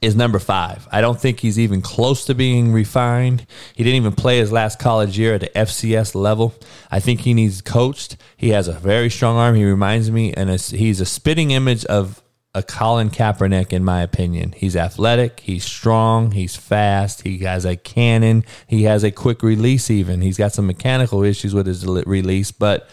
is 0.00 0.14
number 0.14 0.38
five. 0.38 0.86
I 0.92 1.00
don't 1.00 1.18
think 1.18 1.40
he's 1.40 1.58
even 1.58 1.82
close 1.82 2.24
to 2.26 2.34
being 2.34 2.72
refined. 2.72 3.46
He 3.74 3.82
didn't 3.82 3.96
even 3.96 4.12
play 4.12 4.38
his 4.38 4.52
last 4.52 4.78
college 4.78 5.18
year 5.18 5.34
at 5.34 5.40
the 5.40 5.48
FCS 5.48 6.14
level. 6.14 6.54
I 6.90 7.00
think 7.00 7.20
he 7.20 7.34
needs 7.34 7.60
coached. 7.60 8.16
He 8.36 8.50
has 8.50 8.68
a 8.68 8.72
very 8.74 9.10
strong 9.10 9.36
arm. 9.36 9.56
He 9.56 9.64
reminds 9.64 10.10
me, 10.10 10.32
and 10.34 10.50
he's 10.50 11.00
a 11.00 11.06
spitting 11.06 11.50
image 11.50 11.84
of 11.86 12.22
a 12.54 12.62
Colin 12.62 13.10
Kaepernick, 13.10 13.72
in 13.72 13.84
my 13.84 14.02
opinion. 14.02 14.52
He's 14.52 14.76
athletic, 14.76 15.40
he's 15.40 15.64
strong, 15.64 16.32
he's 16.32 16.56
fast, 16.56 17.22
he 17.22 17.38
has 17.38 17.64
a 17.64 17.76
cannon, 17.76 18.44
he 18.66 18.84
has 18.84 19.04
a 19.04 19.10
quick 19.10 19.42
release, 19.42 19.90
even. 19.90 20.22
He's 20.22 20.38
got 20.38 20.52
some 20.52 20.66
mechanical 20.66 21.22
issues 21.22 21.54
with 21.54 21.66
his 21.66 21.86
release, 21.86 22.50
but 22.50 22.88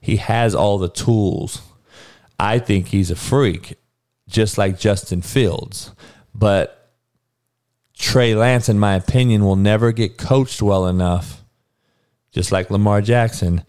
he 0.00 0.16
has 0.16 0.54
all 0.54 0.78
the 0.78 0.88
tools. 0.88 1.62
I 2.38 2.58
think 2.58 2.88
he's 2.88 3.10
a 3.10 3.16
freak, 3.16 3.76
just 4.28 4.58
like 4.58 4.78
Justin 4.78 5.22
Fields. 5.22 5.92
But 6.34 6.92
Trey 7.98 8.34
Lance, 8.34 8.68
in 8.68 8.78
my 8.78 8.94
opinion, 8.94 9.44
will 9.44 9.56
never 9.56 9.92
get 9.92 10.18
coached 10.18 10.60
well 10.60 10.86
enough, 10.86 11.44
just 12.30 12.52
like 12.52 12.70
Lamar 12.70 13.00
Jackson. 13.00 13.64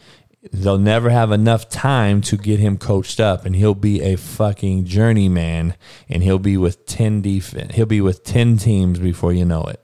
They'll 0.52 0.78
never 0.78 1.10
have 1.10 1.32
enough 1.32 1.70
time 1.70 2.22
to 2.22 2.38
get 2.38 2.60
him 2.60 2.78
coached 2.78 3.20
up 3.20 3.46
and 3.46 3.56
he'll 3.56 3.74
be 3.74 4.02
a 4.02 4.16
fucking 4.16 4.86
journeyman 4.86 5.76
and 6.08 6.24
he'll 6.24 6.40
be 6.40 6.56
with 6.56 6.86
10 6.86 7.22
defense 7.22 7.76
he'll 7.76 7.86
be 7.86 8.00
with 8.00 8.24
10 8.24 8.58
teams 8.58 9.00
before 9.00 9.34
you 9.34 9.44
know 9.44 9.64
it. 9.64 9.84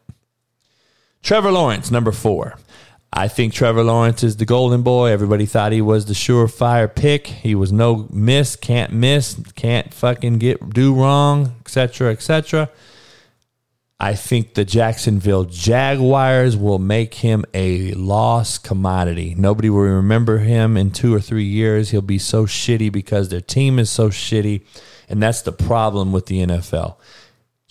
Trevor 1.21 1.51
lawrence 1.51 1.91
number 1.91 2.13
four 2.13 2.57
i 3.13 3.27
think 3.27 3.53
trevor 3.53 3.83
lawrence 3.83 4.23
is 4.23 4.37
the 4.37 4.45
golden 4.45 4.81
boy 4.81 5.05
everybody 5.11 5.45
thought 5.45 5.71
he 5.71 5.81
was 5.81 6.05
the 6.05 6.13
surefire 6.13 6.93
pick 6.93 7.27
he 7.27 7.55
was 7.55 7.71
no 7.71 8.07
miss 8.11 8.55
can't 8.55 8.91
miss 8.91 9.39
can't 9.55 9.93
fucking 9.93 10.37
get 10.37 10.69
do 10.71 10.93
wrong 10.93 11.55
etc 11.61 12.11
etc 12.11 12.69
I 14.03 14.15
think 14.15 14.55
the 14.55 14.65
Jacksonville 14.65 15.45
Jaguars 15.45 16.57
will 16.57 16.77
make 16.77 17.13
him 17.13 17.45
a 17.53 17.93
lost 17.93 18.61
commodity. 18.61 19.33
Nobody 19.37 19.69
will 19.69 19.83
remember 19.83 20.39
him 20.39 20.75
in 20.75 20.91
two 20.91 21.15
or 21.15 21.21
three 21.21 21.45
years. 21.45 21.91
He'll 21.91 22.01
be 22.01 22.17
so 22.17 22.45
shitty 22.45 22.91
because 22.91 23.29
their 23.29 23.39
team 23.39 23.79
is 23.79 23.89
so 23.89 24.09
shitty. 24.09 24.65
And 25.07 25.23
that's 25.23 25.41
the 25.41 25.53
problem 25.53 26.11
with 26.11 26.25
the 26.25 26.45
NFL. 26.45 26.97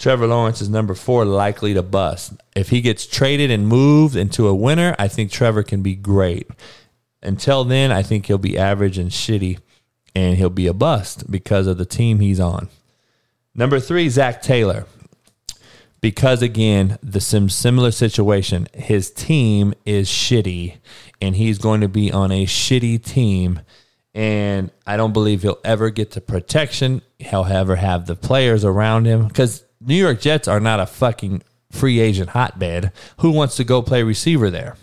Trevor 0.03 0.27
Lawrence 0.27 0.61
is 0.61 0.69
number 0.69 0.95
four, 0.95 1.25
likely 1.25 1.75
to 1.75 1.83
bust. 1.83 2.33
If 2.57 2.71
he 2.71 2.81
gets 2.81 3.07
traded 3.07 3.53
and 3.53 3.69
moved 3.69 4.17
into 4.17 4.49
a 4.49 4.55
winner, 4.55 4.97
I 4.99 5.07
think 5.07 5.31
Trevor 5.31 5.63
can 5.63 5.81
be 5.81 5.95
great. 5.95 6.51
Until 7.23 7.63
then, 7.63 7.93
I 7.93 8.03
think 8.03 8.27
he'll 8.27 8.37
be 8.37 8.59
average 8.59 8.99
and 8.99 9.11
shitty, 9.11 9.61
and 10.13 10.37
he'll 10.37 10.51
be 10.51 10.67
a 10.67 10.75
bust 10.75 11.31
because 11.31 11.69
of 11.69 11.79
the 11.79 11.87
team 11.87 12.19
he's 12.19 12.41
on. 12.41 12.69
Number 13.55 13.79
three, 13.79 14.09
Zach 14.09 14.43
Taylor 14.43 14.87
because 16.01 16.43
again, 16.43 16.99
the 17.01 17.21
sim 17.21 17.49
similar 17.49 17.93
situation. 17.93 18.67
His 18.75 19.09
team 19.09 19.73
is 19.87 20.09
shitty, 20.09 20.79
and 21.21 21.37
he's 21.37 21.59
going 21.59 21.81
to 21.81 21.89
be 21.89 22.11
on 22.11 22.33
a 22.33 22.45
shitty 22.45 23.05
team. 23.05 23.61
And 24.15 24.73
I 24.85 24.97
don't 24.97 25.13
believe 25.13 25.43
he'll 25.43 25.61
ever 25.65 25.91
get 25.91 26.11
the 26.11 26.21
protection. 26.21 27.03
He'll 27.21 27.45
ever 27.45 27.77
have 27.77 28.07
the 28.07 28.17
players 28.17 28.65
around 28.65 29.07
him 29.07 29.29
because 29.29 29.65
New 29.85 29.95
York 29.97 30.21
Jets 30.21 30.49
are 30.49 30.61
not 30.61 30.81
a 30.81 30.87
fucking 30.87 31.43
free 31.71 32.01
agent 32.01 32.31
hotbed. 32.31 32.93
Who 33.19 33.31
wants 33.31 33.57
to 33.57 33.65
go 33.65 33.83
play 33.83 34.03
receiver 34.03 34.51
there? 34.51 34.77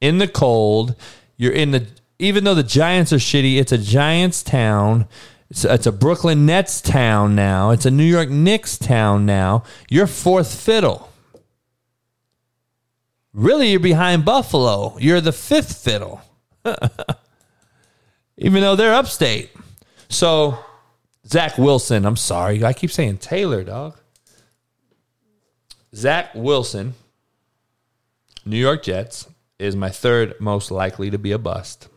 In 0.00 0.18
the 0.18 0.28
cold, 0.28 0.94
you're 1.36 1.52
in 1.52 1.70
the. 1.70 1.86
Even 2.18 2.44
though 2.44 2.54
the 2.54 2.62
Giants 2.62 3.12
are 3.12 3.16
shitty, 3.16 3.58
it's 3.58 3.72
a 3.72 3.78
Giants 3.78 4.42
town. 4.42 5.06
It's, 5.50 5.64
it's 5.64 5.86
a 5.86 5.92
Brooklyn 5.92 6.46
Nets 6.46 6.80
town 6.80 7.34
now. 7.34 7.70
It's 7.70 7.86
a 7.86 7.90
New 7.90 8.04
York 8.04 8.30
Knicks 8.30 8.78
town 8.78 9.26
now. 9.26 9.64
You're 9.90 10.06
fourth 10.06 10.58
fiddle. 10.58 11.10
Really, 13.32 13.70
you're 13.70 13.80
behind 13.80 14.24
Buffalo. 14.24 14.96
You're 14.98 15.20
the 15.20 15.32
fifth 15.32 15.76
fiddle. 15.84 16.22
Even 18.38 18.62
though 18.62 18.76
they're 18.76 18.94
upstate. 18.94 19.50
So, 20.08 20.58
Zach 21.26 21.58
Wilson, 21.58 22.06
I'm 22.06 22.16
sorry. 22.16 22.64
I 22.64 22.72
keep 22.72 22.90
saying 22.90 23.18
Taylor, 23.18 23.62
dog. 23.62 23.98
Zach 25.94 26.34
Wilson, 26.34 26.94
New 28.44 28.58
York 28.58 28.82
Jets, 28.82 29.28
is 29.58 29.74
my 29.74 29.90
third 29.90 30.34
most 30.40 30.70
likely 30.70 31.10
to 31.10 31.18
be 31.18 31.32
a 31.32 31.38
bust. 31.38 31.88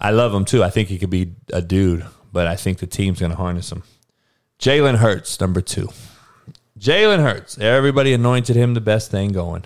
I 0.00 0.10
love 0.10 0.34
him 0.34 0.44
too. 0.44 0.62
I 0.62 0.70
think 0.70 0.88
he 0.88 0.98
could 0.98 1.10
be 1.10 1.34
a 1.52 1.62
dude, 1.62 2.04
but 2.32 2.46
I 2.46 2.56
think 2.56 2.78
the 2.78 2.86
team's 2.86 3.20
going 3.20 3.30
to 3.30 3.36
harness 3.36 3.72
him. 3.72 3.82
Jalen 4.58 4.96
Hurts, 4.96 5.40
number 5.40 5.60
two. 5.60 5.88
Jalen 6.78 7.22
Hurts. 7.22 7.58
Everybody 7.58 8.12
anointed 8.12 8.56
him 8.56 8.74
the 8.74 8.80
best 8.80 9.10
thing 9.10 9.32
going. 9.32 9.64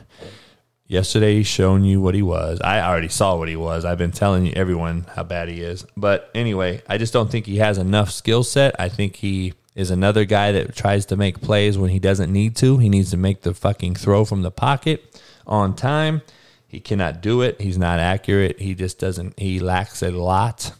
Yesterday, 0.86 1.36
he's 1.36 1.47
shown 1.47 1.85
you 1.85 2.01
what 2.01 2.14
he 2.14 2.22
was. 2.22 2.60
I 2.62 2.80
already 2.80 3.09
saw 3.09 3.36
what 3.36 3.48
he 3.48 3.56
was. 3.56 3.85
I've 3.85 3.98
been 3.98 4.12
telling 4.12 4.47
you 4.47 4.52
everyone 4.56 5.06
how 5.14 5.22
bad 5.22 5.48
he 5.48 5.60
is. 5.60 5.85
But 5.97 6.30
anyway, 6.35 6.82
I 6.89 6.97
just 6.97 7.12
don't 7.12 7.30
think 7.30 7.44
he 7.44 7.59
has 7.59 7.76
enough 7.76 8.10
skill 8.10 8.43
set. 8.43 8.74
I 8.78 8.89
think 8.89 9.16
he 9.16 9.52
is 9.78 9.92
another 9.92 10.24
guy 10.24 10.50
that 10.50 10.74
tries 10.74 11.06
to 11.06 11.16
make 11.16 11.40
plays 11.40 11.78
when 11.78 11.90
he 11.90 12.00
doesn't 12.00 12.32
need 12.32 12.56
to. 12.56 12.78
He 12.78 12.88
needs 12.88 13.12
to 13.12 13.16
make 13.16 13.42
the 13.42 13.55
fucking 13.55 13.94
throw 13.94 14.24
from 14.24 14.42
the 14.42 14.50
pocket 14.50 15.22
on 15.46 15.76
time. 15.76 16.22
He 16.66 16.80
cannot 16.80 17.20
do 17.20 17.42
it. 17.42 17.60
He's 17.60 17.78
not 17.78 18.00
accurate. 18.00 18.59
He 18.59 18.74
just 18.74 18.98
doesn't. 18.98 19.38
He 19.38 19.60
lacks 19.60 20.02
a 20.02 20.10
lot, 20.10 20.72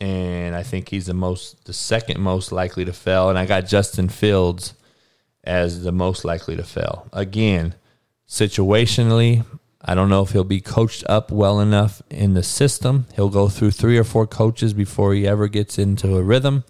and 0.00 0.56
I 0.56 0.64
think 0.64 0.88
he's 0.88 1.06
the 1.06 1.14
most, 1.14 1.66
the 1.66 1.72
second 1.72 2.20
most 2.20 2.50
likely 2.50 2.84
to 2.84 2.92
fail. 2.92 3.30
And 3.30 3.38
I 3.38 3.46
got 3.46 3.68
Justin 3.68 4.08
Fields 4.08 4.74
as 5.44 5.84
the 5.84 5.92
most 5.92 6.24
likely 6.24 6.56
to 6.56 6.64
fail. 6.64 7.06
Again, 7.12 7.76
situationally, 8.28 9.44
I 9.80 9.94
don't 9.94 10.08
know 10.08 10.22
if 10.22 10.32
he'll 10.32 10.42
be 10.42 10.60
coached 10.60 11.04
up 11.08 11.30
well 11.30 11.60
enough 11.60 12.02
in 12.10 12.34
the 12.34 12.42
system. 12.42 13.06
He'll 13.14 13.30
go 13.30 13.48
through 13.48 13.70
three 13.70 13.96
or 13.96 14.04
four 14.04 14.26
coaches 14.26 14.74
before 14.74 15.14
he 15.14 15.28
ever 15.28 15.46
gets 15.46 15.78
into 15.78 16.16
a 16.16 16.22
rhythm, 16.24 16.64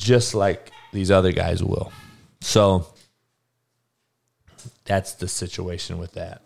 just 0.00 0.34
like 0.34 0.70
these 0.92 1.10
other 1.10 1.32
guys 1.32 1.62
will. 1.62 1.92
So 2.40 2.86
that's 4.84 5.14
the 5.14 5.28
situation 5.28 5.98
with 5.98 6.14
that. 6.14 6.42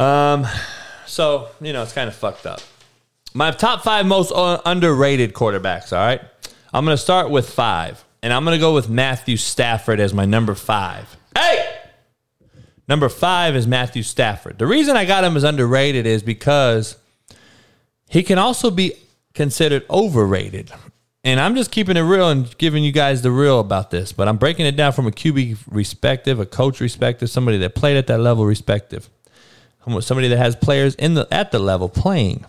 Um, 0.00 0.46
so 1.06 1.48
you 1.60 1.72
know 1.72 1.82
it's 1.82 1.94
kind 1.94 2.08
of 2.08 2.14
fucked 2.14 2.46
up. 2.46 2.60
My 3.34 3.50
top 3.50 3.82
five 3.82 4.06
most 4.06 4.32
underrated 4.34 5.32
quarterbacks. 5.32 5.92
All 5.92 6.04
right, 6.04 6.20
I'm 6.72 6.84
to 6.96 7.02
start 7.02 7.30
with 7.30 7.48
five, 7.48 8.04
and 8.22 8.32
I'm 8.32 8.44
to 8.56 8.60
go 8.60 8.74
with 8.74 8.88
Matthew 8.88 9.36
Stafford 9.36 10.00
as 10.00 10.12
my 10.12 10.24
number 10.26 10.54
five. 10.54 11.16
Hey. 11.36 11.72
Number 12.88 13.08
five 13.08 13.56
is 13.56 13.66
Matthew 13.66 14.04
Stafford. 14.04 14.58
The 14.58 14.66
reason 14.66 14.96
I 14.96 15.06
got 15.06 15.24
him 15.24 15.36
as 15.36 15.42
underrated 15.42 16.06
is 16.06 16.22
because 16.22 16.96
he 18.08 18.22
can 18.22 18.38
also 18.38 18.70
be 18.70 18.92
considered 19.34 19.84
overrated. 19.90 20.70
And 21.26 21.40
I'm 21.40 21.56
just 21.56 21.72
keeping 21.72 21.96
it 21.96 22.02
real 22.02 22.30
and 22.30 22.56
giving 22.56 22.84
you 22.84 22.92
guys 22.92 23.22
the 23.22 23.32
real 23.32 23.58
about 23.58 23.90
this. 23.90 24.12
But 24.12 24.28
I'm 24.28 24.36
breaking 24.36 24.64
it 24.64 24.76
down 24.76 24.92
from 24.92 25.08
a 25.08 25.10
QB 25.10 25.72
perspective, 25.72 26.38
a 26.38 26.46
coach 26.46 26.78
perspective, 26.78 27.28
somebody 27.28 27.58
that 27.58 27.74
played 27.74 27.96
at 27.96 28.06
that 28.06 28.18
level 28.18 28.44
perspective, 28.44 29.10
somebody 30.00 30.28
that 30.28 30.38
has 30.38 30.54
players 30.54 30.94
in 30.94 31.14
the 31.14 31.26
at 31.32 31.50
the 31.50 31.58
level 31.58 31.88
playing. 31.88 32.46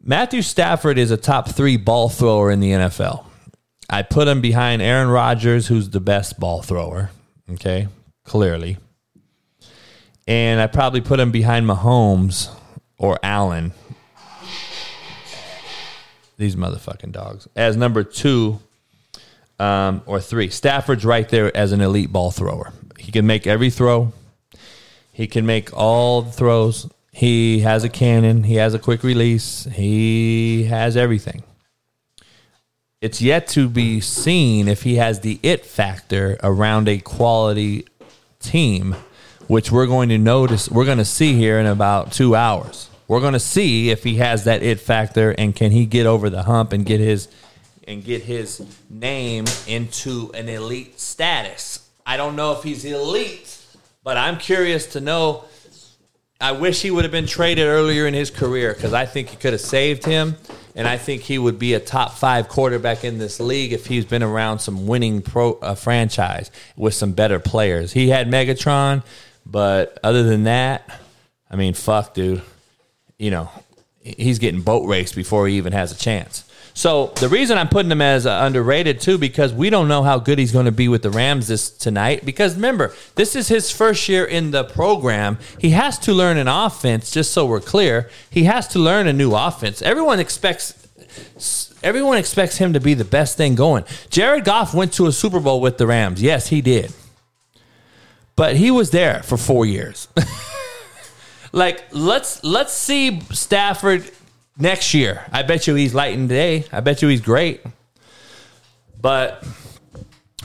Matthew 0.00 0.40
Stafford 0.40 0.98
is 0.98 1.10
a 1.10 1.16
top 1.16 1.48
three 1.48 1.76
ball 1.76 2.08
thrower 2.08 2.52
in 2.52 2.60
the 2.60 2.70
NFL. 2.70 3.24
I 3.90 4.02
put 4.02 4.28
him 4.28 4.40
behind 4.40 4.80
Aaron 4.80 5.08
Rodgers, 5.08 5.66
who's 5.66 5.90
the 5.90 5.98
best 5.98 6.38
ball 6.38 6.62
thrower. 6.62 7.10
Okay, 7.50 7.88
clearly. 8.24 8.78
And 10.28 10.60
I 10.60 10.68
probably 10.68 11.00
put 11.00 11.18
him 11.18 11.32
behind 11.32 11.66
Mahomes 11.66 12.54
or 12.98 13.18
Allen. 13.24 13.72
These 16.40 16.56
motherfucking 16.56 17.12
dogs. 17.12 17.48
As 17.54 17.76
number 17.76 18.02
two 18.02 18.60
um, 19.58 20.00
or 20.06 20.20
three. 20.20 20.48
Stafford's 20.48 21.04
right 21.04 21.28
there 21.28 21.54
as 21.54 21.72
an 21.72 21.82
elite 21.82 22.10
ball 22.10 22.30
thrower. 22.30 22.72
He 22.98 23.12
can 23.12 23.26
make 23.26 23.46
every 23.46 23.68
throw. 23.68 24.14
He 25.12 25.26
can 25.26 25.44
make 25.44 25.76
all 25.76 26.22
the 26.22 26.32
throws. 26.32 26.88
He 27.12 27.60
has 27.60 27.84
a 27.84 27.90
cannon. 27.90 28.44
He 28.44 28.54
has 28.54 28.72
a 28.72 28.78
quick 28.78 29.02
release. 29.02 29.64
He 29.64 30.64
has 30.64 30.96
everything. 30.96 31.42
It's 33.02 33.20
yet 33.20 33.46
to 33.48 33.68
be 33.68 34.00
seen 34.00 34.66
if 34.66 34.82
he 34.82 34.94
has 34.96 35.20
the 35.20 35.40
it 35.42 35.66
factor 35.66 36.38
around 36.42 36.88
a 36.88 36.98
quality 36.98 37.84
team, 38.40 38.96
which 39.46 39.70
we're 39.70 39.86
going 39.86 40.08
to 40.08 40.16
notice. 40.16 40.70
We're 40.70 40.86
going 40.86 40.98
to 40.98 41.04
see 41.04 41.34
here 41.34 41.58
in 41.58 41.66
about 41.66 42.12
two 42.12 42.34
hours. 42.34 42.89
We're 43.10 43.18
going 43.18 43.32
to 43.32 43.40
see 43.40 43.90
if 43.90 44.04
he 44.04 44.18
has 44.18 44.44
that 44.44 44.62
it 44.62 44.78
factor 44.78 45.32
and 45.32 45.52
can 45.52 45.72
he 45.72 45.84
get 45.84 46.06
over 46.06 46.30
the 46.30 46.44
hump 46.44 46.72
and 46.72 46.86
get 46.86 47.00
his 47.00 47.26
and 47.88 48.04
get 48.04 48.22
his 48.22 48.64
name 48.88 49.46
into 49.66 50.30
an 50.32 50.48
elite 50.48 51.00
status. 51.00 51.90
I 52.06 52.16
don't 52.16 52.36
know 52.36 52.52
if 52.52 52.62
he's 52.62 52.84
elite 52.84 53.50
but 54.04 54.16
I'm 54.16 54.38
curious 54.38 54.92
to 54.92 55.00
know. 55.00 55.46
I 56.40 56.52
wish 56.52 56.82
he 56.82 56.92
would 56.92 57.02
have 57.02 57.10
been 57.10 57.26
traded 57.26 57.66
earlier 57.66 58.06
in 58.06 58.14
his 58.14 58.30
career 58.30 58.74
because 58.74 58.92
I 58.92 59.06
think 59.06 59.30
he 59.30 59.36
could 59.36 59.54
have 59.54 59.60
saved 59.60 60.04
him. 60.04 60.36
And 60.76 60.86
I 60.86 60.96
think 60.96 61.22
he 61.22 61.36
would 61.36 61.58
be 61.58 61.74
a 61.74 61.80
top 61.80 62.12
five 62.12 62.48
quarterback 62.48 63.02
in 63.02 63.18
this 63.18 63.40
league 63.40 63.72
if 63.72 63.86
he's 63.86 64.04
been 64.04 64.22
around 64.22 64.60
some 64.60 64.86
winning 64.86 65.20
pro 65.20 65.54
uh, 65.54 65.74
franchise 65.74 66.52
with 66.76 66.94
some 66.94 67.10
better 67.10 67.40
players. 67.40 67.92
He 67.92 68.08
had 68.08 68.28
Megatron, 68.28 69.02
but 69.44 69.98
other 70.04 70.22
than 70.22 70.44
that, 70.44 70.88
I 71.50 71.56
mean, 71.56 71.74
fuck, 71.74 72.14
dude. 72.14 72.42
You 73.20 73.30
know, 73.30 73.50
he's 74.02 74.38
getting 74.38 74.62
boat 74.62 74.86
raced 74.88 75.14
before 75.14 75.46
he 75.46 75.58
even 75.58 75.74
has 75.74 75.92
a 75.92 75.96
chance. 75.96 76.50
So 76.72 77.08
the 77.16 77.28
reason 77.28 77.58
I'm 77.58 77.68
putting 77.68 77.92
him 77.92 78.00
as 78.00 78.24
underrated 78.24 78.98
too, 79.00 79.18
because 79.18 79.52
we 79.52 79.68
don't 79.68 79.88
know 79.88 80.02
how 80.02 80.18
good 80.18 80.38
he's 80.38 80.52
going 80.52 80.64
to 80.64 80.72
be 80.72 80.88
with 80.88 81.02
the 81.02 81.10
Rams 81.10 81.48
this 81.48 81.70
tonight. 81.70 82.24
Because 82.24 82.54
remember, 82.54 82.94
this 83.16 83.36
is 83.36 83.48
his 83.48 83.70
first 83.70 84.08
year 84.08 84.24
in 84.24 84.52
the 84.52 84.64
program. 84.64 85.36
He 85.58 85.70
has 85.70 85.98
to 86.00 86.14
learn 86.14 86.38
an 86.38 86.48
offense. 86.48 87.10
Just 87.10 87.32
so 87.32 87.44
we're 87.44 87.60
clear, 87.60 88.08
he 88.30 88.44
has 88.44 88.66
to 88.68 88.78
learn 88.78 89.06
a 89.06 89.12
new 89.12 89.34
offense. 89.34 89.82
Everyone 89.82 90.18
expects. 90.18 90.74
Everyone 91.82 92.16
expects 92.16 92.56
him 92.56 92.72
to 92.72 92.80
be 92.80 92.94
the 92.94 93.04
best 93.04 93.36
thing 93.36 93.54
going. 93.54 93.84
Jared 94.08 94.44
Goff 94.44 94.72
went 94.72 94.94
to 94.94 95.06
a 95.06 95.12
Super 95.12 95.40
Bowl 95.40 95.60
with 95.60 95.76
the 95.76 95.86
Rams. 95.86 96.22
Yes, 96.22 96.48
he 96.48 96.62
did. 96.62 96.94
But 98.36 98.56
he 98.56 98.70
was 98.70 98.90
there 98.90 99.22
for 99.22 99.36
four 99.36 99.66
years. 99.66 100.08
like 101.52 101.84
let's 101.92 102.42
let's 102.44 102.72
see 102.72 103.20
Stafford 103.30 104.10
next 104.58 104.94
year. 104.94 105.24
I 105.32 105.42
bet 105.42 105.66
you 105.66 105.74
he's 105.74 105.94
lighting 105.94 106.28
today. 106.28 106.64
I 106.72 106.80
bet 106.80 107.02
you 107.02 107.08
he's 107.08 107.20
great. 107.20 107.62
But 109.00 109.46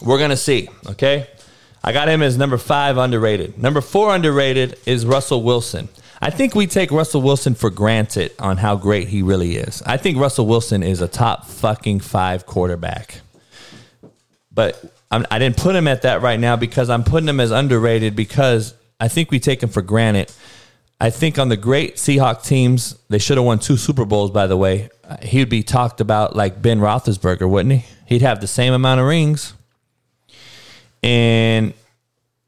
we're 0.02 0.20
gonna 0.20 0.38
see. 0.38 0.70
Okay. 0.88 1.28
I 1.84 1.92
got 1.92 2.08
him 2.08 2.24
as 2.24 2.36
number 2.36 2.58
five 2.58 2.98
underrated. 2.98 3.60
Number 3.60 3.80
four 3.80 4.16
underrated 4.16 4.80
is 4.88 5.06
Russell 5.06 5.44
Wilson. 5.44 5.88
I 6.20 6.32
think 6.32 6.56
we 6.56 6.66
take 6.66 6.90
Russell 6.90 7.22
Wilson 7.22 7.54
for 7.54 7.70
granted 7.70 8.32
on 8.40 8.58
how 8.58 8.76
great 8.76 9.10
he 9.10 9.22
really 9.22 9.58
is. 9.58 9.84
I 9.86 9.98
think 9.98 10.18
Russell 10.18 10.48
Wilson 10.48 10.82
is 10.82 11.02
a 11.02 11.08
top 11.08 11.46
fucking 11.46 12.00
five 12.00 12.48
quarterback. 12.48 13.22
But 14.52 14.84
I'm, 15.12 15.28
I 15.30 15.38
did 15.38 15.50
not 15.50 15.58
put 15.58 15.76
him 15.76 15.88
at 15.88 16.02
that 16.04 16.24
right 16.24 16.40
now 16.40 16.56
because 16.56 16.90
I'm 16.90 17.04
putting 17.04 17.30
him 17.30 17.40
as 17.40 17.52
underrated 17.52 18.16
because 18.16 18.74
I 19.00 19.08
think 19.08 19.30
we 19.30 19.40
take 19.40 19.62
him 19.62 19.70
for 19.70 19.84
granted. 19.84 20.34
I 21.00 21.10
think 21.10 21.38
on 21.38 21.50
the 21.50 21.58
great 21.58 21.96
Seahawk 21.98 22.44
teams, 22.46 22.98
they 23.10 23.20
should 23.20 23.38
have 23.38 23.46
won 23.46 23.60
two 23.60 23.76
Super 23.78 24.06
Bowls, 24.06 24.32
by 24.32 24.48
the 24.48 24.56
way. 24.56 24.90
He 25.22 25.40
would 25.40 25.50
be 25.50 25.62
talked 25.62 26.00
about 26.00 26.36
like 26.36 26.62
Ben 26.62 26.80
Roethlisberger, 26.80 27.50
wouldn't 27.50 27.82
he? 27.82 27.86
He'd 28.06 28.22
have 28.22 28.40
the 28.40 28.48
same 28.48 28.74
amount 28.74 29.02
of 29.02 29.08
rings. 29.08 29.54
And 31.04 31.74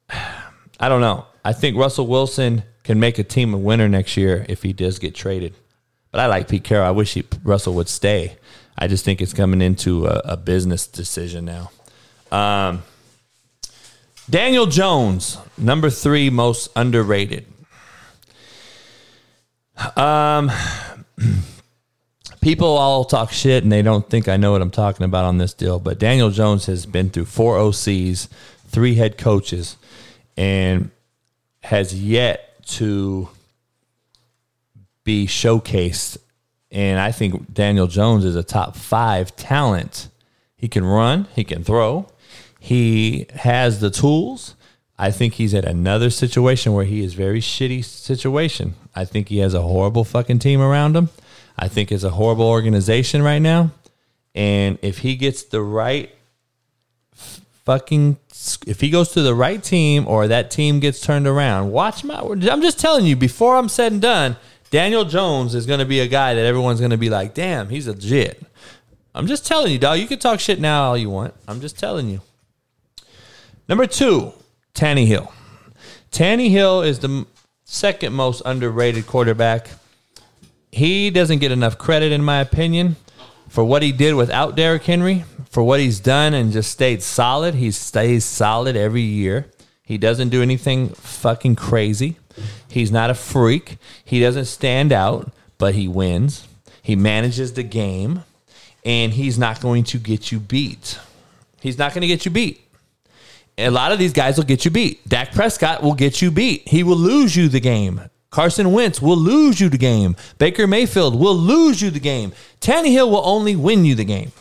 I 0.79 0.89
don't 0.89 1.01
know. 1.01 1.25
I 1.43 1.53
think 1.53 1.77
Russell 1.77 2.07
Wilson 2.07 2.63
can 2.83 2.99
make 2.99 3.19
a 3.19 3.23
team 3.23 3.53
a 3.53 3.57
winner 3.57 3.89
next 3.89 4.15
year 4.15 4.45
if 4.47 4.63
he 4.63 4.73
does 4.73 4.99
get 4.99 5.13
traded. 5.13 5.53
But 6.11 6.21
I 6.21 6.27
like 6.27 6.47
Pete 6.47 6.63
Carroll. 6.63 6.87
I 6.87 6.91
wish 6.91 7.13
he, 7.15 7.25
Russell 7.43 7.73
would 7.75 7.89
stay. 7.89 8.37
I 8.77 8.87
just 8.87 9.03
think 9.03 9.21
it's 9.21 9.33
coming 9.33 9.61
into 9.61 10.05
a, 10.05 10.21
a 10.23 10.37
business 10.37 10.87
decision 10.87 11.45
now. 11.45 11.71
Um, 12.31 12.83
Daniel 14.29 14.67
Jones, 14.67 15.37
number 15.57 15.89
three 15.89 16.29
most 16.29 16.69
underrated. 16.75 17.45
Um, 19.95 20.51
people 22.41 22.67
all 22.67 23.05
talk 23.05 23.31
shit 23.31 23.63
and 23.63 23.71
they 23.71 23.81
don't 23.81 24.09
think 24.09 24.27
I 24.27 24.37
know 24.37 24.51
what 24.51 24.61
I'm 24.61 24.71
talking 24.71 25.05
about 25.05 25.25
on 25.25 25.37
this 25.37 25.53
deal, 25.53 25.79
but 25.79 25.99
Daniel 25.99 26.29
Jones 26.29 26.65
has 26.67 26.85
been 26.85 27.09
through 27.09 27.25
four 27.25 27.57
OCs, 27.57 28.27
three 28.67 28.95
head 28.95 29.17
coaches, 29.17 29.77
and 30.35 30.91
has 31.63 31.93
yet 31.93 32.65
to 32.67 33.29
be 35.03 35.25
showcased. 35.25 36.17
And 36.71 36.99
I 36.99 37.11
think 37.11 37.53
Daniel 37.53 37.87
Jones 37.87 38.25
is 38.25 38.35
a 38.35 38.43
top 38.43 38.75
five 38.75 39.35
talent. 39.35 40.09
He 40.55 40.67
can 40.67 40.83
run, 40.83 41.27
he 41.35 41.43
can 41.43 41.63
throw, 41.63 42.07
he 42.59 43.27
has 43.33 43.79
the 43.79 43.89
tools. 43.89 44.55
I 44.99 45.11
think 45.11 45.35
he's 45.35 45.53
at 45.53 45.65
another 45.65 46.09
situation 46.09 46.73
where 46.73 46.85
he 46.85 47.03
is 47.03 47.13
very 47.13 47.39
shitty 47.39 47.83
situation. 47.83 48.73
I 48.95 49.05
think 49.05 49.29
he 49.29 49.37
has 49.39 49.53
a 49.53 49.61
horrible 49.61 50.03
fucking 50.03 50.39
team 50.39 50.59
around 50.59 50.95
him. 50.95 51.09
I 51.57 51.67
think 51.67 51.91
it's 51.91 52.03
a 52.03 52.11
horrible 52.11 52.47
organization 52.47 53.21
right 53.21 53.39
now. 53.39 53.71
And 54.33 54.79
if 54.81 54.99
he 54.99 55.15
gets 55.15 55.43
the 55.43 55.61
right 55.61 56.13
fucking 57.65 58.17
if 58.65 58.79
he 58.79 58.89
goes 58.89 59.09
to 59.11 59.21
the 59.21 59.35
right 59.35 59.61
team 59.61 60.07
or 60.07 60.27
that 60.27 60.49
team 60.51 60.79
gets 60.79 61.01
turned 61.01 61.27
around, 61.27 61.71
watch 61.71 62.03
my 62.03 62.19
I'm 62.19 62.61
just 62.61 62.79
telling 62.79 63.05
you 63.05 63.15
before 63.15 63.55
I'm 63.55 63.69
said 63.69 63.91
and 63.91 64.01
done, 64.01 64.37
Daniel 64.69 65.05
Jones 65.05 65.55
is 65.55 65.65
going 65.65 65.79
to 65.79 65.85
be 65.85 65.99
a 65.99 66.07
guy 66.07 66.33
that 66.33 66.45
everyone's 66.45 66.79
going 66.79 66.91
to 66.91 66.97
be 66.97 67.09
like, 67.09 67.33
"Damn, 67.33 67.69
he's 67.69 67.87
a 67.87 67.93
legit." 67.93 68.41
I'm 69.15 69.25
just 69.27 69.47
telling 69.47 69.71
you, 69.71 69.79
dog. 69.79 69.99
You 69.99 70.07
can 70.07 70.19
talk 70.19 70.39
shit 70.39 70.59
now 70.59 70.83
all 70.83 70.97
you 70.97 71.09
want. 71.09 71.33
I'm 71.47 71.59
just 71.59 71.79
telling 71.79 72.07
you. 72.09 72.21
Number 73.67 73.87
2, 73.87 74.31
Tannehill. 74.77 75.31
Tannehill 76.11 76.85
is 76.85 76.99
the 76.99 77.25
second 77.65 78.13
most 78.13 78.43
underrated 78.45 79.07
quarterback. 79.07 79.69
He 80.71 81.09
doesn't 81.09 81.39
get 81.39 81.51
enough 81.51 81.79
credit, 81.79 82.11
in 82.11 82.23
my 82.23 82.41
opinion, 82.41 82.95
for 83.49 83.63
what 83.63 83.81
he 83.81 83.91
did 83.91 84.13
without 84.13 84.55
Derrick 84.55 84.83
Henry, 84.83 85.25
for 85.49 85.63
what 85.63 85.79
he's 85.79 85.99
done 85.99 86.35
and 86.35 86.51
just 86.51 86.71
stayed 86.71 87.01
solid. 87.01 87.55
He 87.55 87.71
stays 87.71 88.23
solid 88.23 88.75
every 88.75 89.01
year. 89.01 89.47
He 89.81 89.97
doesn't 89.97 90.29
do 90.29 90.43
anything 90.43 90.89
fucking 90.89 91.55
crazy. 91.55 92.17
He's 92.69 92.91
not 92.91 93.09
a 93.09 93.15
freak. 93.15 93.79
He 94.05 94.19
doesn't 94.19 94.45
stand 94.45 94.91
out, 94.91 95.31
but 95.57 95.73
he 95.73 95.87
wins. 95.87 96.47
He 96.83 96.95
manages 96.95 97.53
the 97.53 97.63
game, 97.63 98.23
and 98.85 99.13
he's 99.13 99.39
not 99.39 99.59
going 99.59 99.85
to 99.85 99.97
get 99.97 100.31
you 100.31 100.39
beat. 100.39 100.99
He's 101.61 101.79
not 101.79 101.93
going 101.95 102.01
to 102.01 102.07
get 102.07 102.25
you 102.25 102.31
beat 102.31 102.66
a 103.57 103.69
lot 103.69 103.91
of 103.91 103.99
these 103.99 104.13
guys 104.13 104.37
will 104.37 104.45
get 104.45 104.65
you 104.65 104.71
beat. 104.71 105.07
Dak 105.07 105.31
Prescott 105.31 105.81
will 105.81 105.93
get 105.93 106.21
you 106.21 106.31
beat. 106.31 106.67
He 106.67 106.83
will 106.83 106.97
lose 106.97 107.35
you 107.35 107.47
the 107.47 107.59
game. 107.59 108.01
Carson 108.29 108.71
Wentz 108.71 109.01
will 109.01 109.17
lose 109.17 109.59
you 109.59 109.69
the 109.69 109.77
game. 109.77 110.15
Baker 110.37 110.67
Mayfield 110.67 111.19
will 111.19 111.35
lose 111.35 111.81
you 111.81 111.89
the 111.89 111.99
game. 111.99 112.33
Tannehill 112.61 113.09
will 113.09 113.25
only 113.25 113.55
win 113.55 113.85
you 113.85 113.95
the 113.95 114.05
game. 114.05 114.31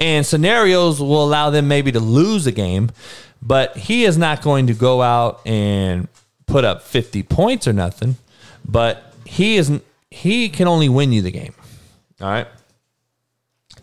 And 0.00 0.26
scenarios 0.26 1.00
will 1.00 1.24
allow 1.24 1.50
them 1.50 1.68
maybe 1.68 1.92
to 1.92 2.00
lose 2.00 2.44
the 2.44 2.52
game, 2.52 2.90
but 3.40 3.76
he 3.76 4.04
is 4.04 4.18
not 4.18 4.42
going 4.42 4.66
to 4.66 4.74
go 4.74 5.00
out 5.00 5.46
and 5.46 6.08
put 6.46 6.64
up 6.64 6.82
50 6.82 7.22
points 7.22 7.66
or 7.66 7.72
nothing, 7.72 8.16
but 8.64 9.14
he 9.24 9.56
isn't 9.56 9.84
he 10.10 10.48
can 10.48 10.68
only 10.68 10.88
win 10.88 11.12
you 11.12 11.22
the 11.22 11.30
game. 11.30 11.54
All 12.20 12.28
right. 12.28 12.46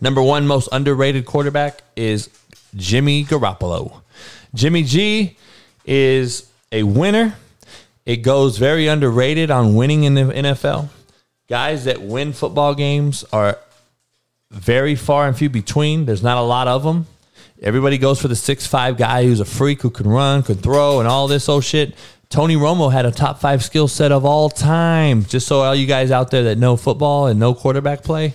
Number 0.00 0.22
1 0.22 0.46
most 0.46 0.68
underrated 0.72 1.26
quarterback 1.26 1.82
is 1.96 2.28
Jimmy 2.76 3.24
Garoppolo. 3.24 4.02
Jimmy 4.54 4.82
G 4.82 5.36
is 5.84 6.50
a 6.72 6.82
winner. 6.82 7.36
It 8.06 8.18
goes 8.18 8.58
very 8.58 8.86
underrated 8.86 9.50
on 9.50 9.74
winning 9.74 10.04
in 10.04 10.14
the 10.14 10.22
NFL. 10.22 10.88
Guys 11.48 11.84
that 11.84 12.02
win 12.02 12.32
football 12.32 12.74
games 12.74 13.24
are 13.32 13.58
very 14.50 14.94
far 14.94 15.26
and 15.26 15.36
few 15.36 15.50
between. 15.50 16.06
There's 16.06 16.22
not 16.22 16.38
a 16.38 16.42
lot 16.42 16.68
of 16.68 16.82
them. 16.82 17.06
Everybody 17.62 17.98
goes 17.98 18.20
for 18.20 18.28
the 18.28 18.36
six 18.36 18.66
five 18.66 18.96
guy 18.96 19.24
who's 19.24 19.40
a 19.40 19.44
freak 19.44 19.82
who 19.82 19.90
can 19.90 20.08
run, 20.08 20.42
can 20.42 20.56
throw, 20.56 20.98
and 20.98 21.08
all 21.08 21.28
this 21.28 21.48
old 21.48 21.64
shit. 21.64 21.94
Tony 22.28 22.56
Romo 22.56 22.92
had 22.92 23.06
a 23.06 23.12
top 23.12 23.40
five 23.40 23.62
skill 23.62 23.86
set 23.86 24.10
of 24.10 24.24
all 24.24 24.50
time. 24.50 25.24
Just 25.24 25.46
so 25.46 25.62
all 25.62 25.74
you 25.74 25.86
guys 25.86 26.10
out 26.10 26.30
there 26.30 26.44
that 26.44 26.58
know 26.58 26.76
football 26.76 27.26
and 27.26 27.38
know 27.38 27.54
quarterback 27.54 28.02
play, 28.02 28.34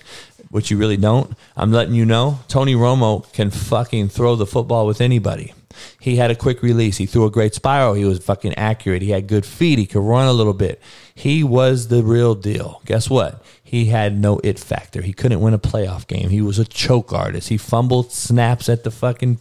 which 0.50 0.70
you 0.70 0.76
really 0.76 0.96
don't, 0.96 1.36
I'm 1.56 1.72
letting 1.72 1.94
you 1.94 2.04
know 2.04 2.40
Tony 2.48 2.74
Romo 2.74 3.30
can 3.32 3.50
fucking 3.50 4.08
throw 4.08 4.36
the 4.36 4.46
football 4.46 4.86
with 4.86 5.00
anybody. 5.00 5.54
He 6.00 6.16
had 6.16 6.30
a 6.30 6.34
quick 6.34 6.62
release. 6.62 6.96
He 6.96 7.06
threw 7.06 7.24
a 7.24 7.30
great 7.30 7.54
spiral. 7.54 7.94
He 7.94 8.04
was 8.04 8.18
fucking 8.18 8.54
accurate. 8.54 9.02
He 9.02 9.10
had 9.10 9.28
good 9.28 9.46
feet. 9.46 9.78
He 9.78 9.86
could 9.86 10.02
run 10.02 10.26
a 10.26 10.32
little 10.32 10.52
bit. 10.52 10.80
He 11.14 11.44
was 11.44 11.88
the 11.88 12.02
real 12.02 12.34
deal. 12.34 12.82
Guess 12.84 13.08
what? 13.08 13.44
He 13.62 13.86
had 13.86 14.18
no 14.18 14.40
it 14.42 14.58
factor. 14.58 15.02
He 15.02 15.12
couldn't 15.12 15.40
win 15.40 15.54
a 15.54 15.58
playoff 15.58 16.06
game. 16.06 16.28
He 16.28 16.42
was 16.42 16.58
a 16.58 16.64
choke 16.64 17.12
artist. 17.12 17.48
He 17.48 17.56
fumbled 17.56 18.10
snaps 18.10 18.68
at 18.68 18.82
the 18.82 18.90
fucking 18.90 19.38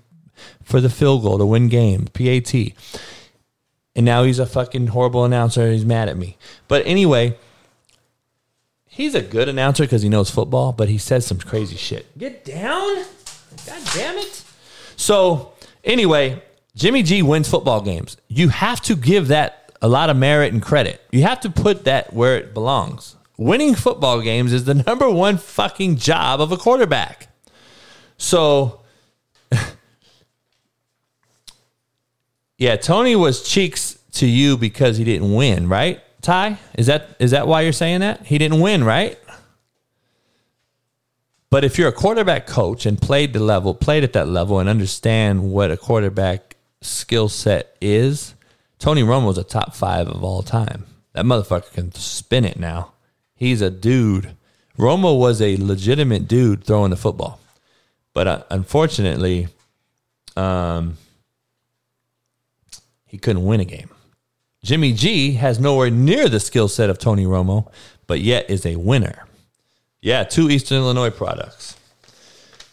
for 0.63 0.79
the 0.79 0.89
field 0.89 1.23
goal 1.23 1.39
to 1.39 1.45
win 1.45 1.67
game. 1.67 2.05
PAT. 2.13 2.53
And 3.95 4.05
now 4.05 4.23
he's 4.23 4.39
a 4.39 4.45
fucking 4.45 4.87
horrible 4.87 5.25
announcer. 5.25 5.71
He's 5.71 5.85
mad 5.85 6.09
at 6.09 6.17
me. 6.17 6.37
But 6.67 6.85
anyway, 6.85 7.37
He's 8.99 9.15
a 9.15 9.21
good 9.21 9.47
announcer 9.47 9.83
because 9.83 10.01
he 10.01 10.09
knows 10.09 10.29
football, 10.29 10.73
but 10.73 10.89
he 10.89 10.97
says 10.97 11.25
some 11.25 11.37
crazy 11.37 11.77
shit. 11.77 12.17
Get 12.17 12.43
down. 12.43 13.05
God 13.65 13.81
damn 13.93 14.17
it. 14.17 14.43
So, 14.97 15.53
anyway, 15.85 16.43
Jimmy 16.75 17.01
G 17.03 17.21
wins 17.21 17.47
football 17.47 17.79
games. 17.79 18.17
You 18.27 18.49
have 18.49 18.81
to 18.81 18.97
give 18.97 19.29
that 19.29 19.71
a 19.81 19.87
lot 19.87 20.09
of 20.09 20.17
merit 20.17 20.51
and 20.51 20.61
credit. 20.61 20.99
You 21.11 21.21
have 21.21 21.39
to 21.39 21.49
put 21.49 21.85
that 21.85 22.11
where 22.11 22.35
it 22.35 22.53
belongs. 22.53 23.15
Winning 23.37 23.73
football 23.73 24.19
games 24.19 24.51
is 24.51 24.65
the 24.65 24.73
number 24.73 25.09
one 25.09 25.37
fucking 25.37 25.95
job 25.95 26.41
of 26.41 26.51
a 26.51 26.57
quarterback. 26.57 27.29
So, 28.17 28.81
yeah, 32.57 32.75
Tony 32.75 33.15
was 33.15 33.47
cheeks 33.47 33.97
to 34.15 34.27
you 34.27 34.57
because 34.57 34.97
he 34.97 35.05
didn't 35.05 35.33
win, 35.33 35.69
right? 35.69 36.01
Ty? 36.21 36.57
Is 36.77 36.87
that 36.87 37.15
is 37.19 37.31
that 37.31 37.47
why 37.47 37.61
you're 37.61 37.73
saying 37.73 38.01
that? 38.01 38.25
He 38.25 38.37
didn't 38.37 38.59
win, 38.59 38.83
right? 38.83 39.17
But 41.49 41.63
if 41.63 41.77
you're 41.77 41.89
a 41.89 41.93
quarterback 41.93 42.45
coach 42.45 42.85
and 42.85 43.01
played 43.01 43.33
the 43.33 43.39
level, 43.39 43.73
played 43.73 44.03
at 44.03 44.13
that 44.13 44.27
level 44.27 44.59
and 44.59 44.69
understand 44.69 45.51
what 45.51 45.71
a 45.71 45.77
quarterback 45.77 46.57
skill 46.81 47.27
set 47.27 47.75
is, 47.81 48.35
Tony 48.77 49.01
Romo's 49.01 49.37
a 49.37 49.43
top 49.43 49.73
five 49.73 50.07
of 50.07 50.23
all 50.23 50.43
time. 50.43 50.85
That 51.13 51.25
motherfucker 51.25 51.73
can 51.73 51.91
spin 51.93 52.45
it 52.45 52.59
now. 52.59 52.91
He's 53.35 53.61
a 53.61 53.71
dude. 53.71 54.35
Romo 54.77 55.19
was 55.19 55.41
a 55.41 55.57
legitimate 55.57 56.27
dude 56.27 56.63
throwing 56.63 56.91
the 56.91 56.95
football, 56.95 57.39
but 58.13 58.27
uh, 58.27 58.43
unfortunately, 58.49 59.47
um, 60.37 60.97
he 63.05 63.17
couldn't 63.17 63.43
win 63.43 63.59
a 63.59 63.65
game. 63.65 63.89
Jimmy 64.63 64.93
G 64.93 65.33
has 65.33 65.59
nowhere 65.59 65.89
near 65.89 66.27
the 66.27 66.39
skill 66.39 66.67
set 66.67 66.89
of 66.89 66.99
Tony 66.99 67.25
Romo, 67.25 67.71
but 68.07 68.19
yet 68.19 68.49
is 68.49 68.65
a 68.65 68.75
winner. 68.75 69.25
Yeah, 70.01 70.23
two 70.23 70.49
Eastern 70.49 70.79
Illinois 70.79 71.09
products. 71.09 71.77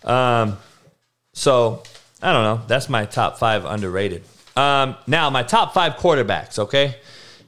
Um, 0.05 0.59
so 1.33 1.83
I 2.23 2.33
don't 2.33 2.43
know. 2.43 2.67
That's 2.67 2.89
my 2.89 3.05
top 3.05 3.39
five 3.39 3.65
underrated. 3.65 4.25
Um, 4.57 4.97
now 5.07 5.31
my 5.31 5.43
top 5.43 5.75
five 5.75 5.95
quarterbacks. 5.95 6.59
Okay, 6.59 6.97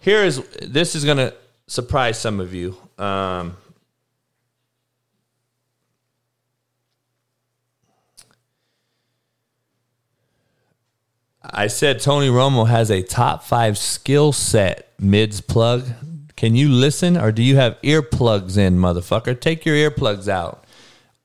here 0.00 0.24
is 0.24 0.42
this 0.60 0.94
is 0.94 1.04
gonna 1.04 1.32
surprise 1.66 2.18
some 2.20 2.40
of 2.40 2.52
you. 2.52 2.76
Um, 2.98 3.56
I 11.50 11.68
said 11.68 12.00
Tony 12.00 12.28
Romo 12.28 12.68
has 12.68 12.90
a 12.90 13.02
top 13.02 13.42
five 13.42 13.78
skill 13.78 14.32
set 14.32 14.92
mids 14.98 15.40
plug. 15.40 15.86
Can 16.36 16.54
you 16.54 16.68
listen 16.68 17.16
or 17.16 17.32
do 17.32 17.42
you 17.42 17.56
have 17.56 17.80
earplugs 17.82 18.58
in, 18.58 18.76
motherfucker? 18.76 19.38
Take 19.40 19.64
your 19.64 19.74
earplugs 19.74 20.28
out, 20.28 20.64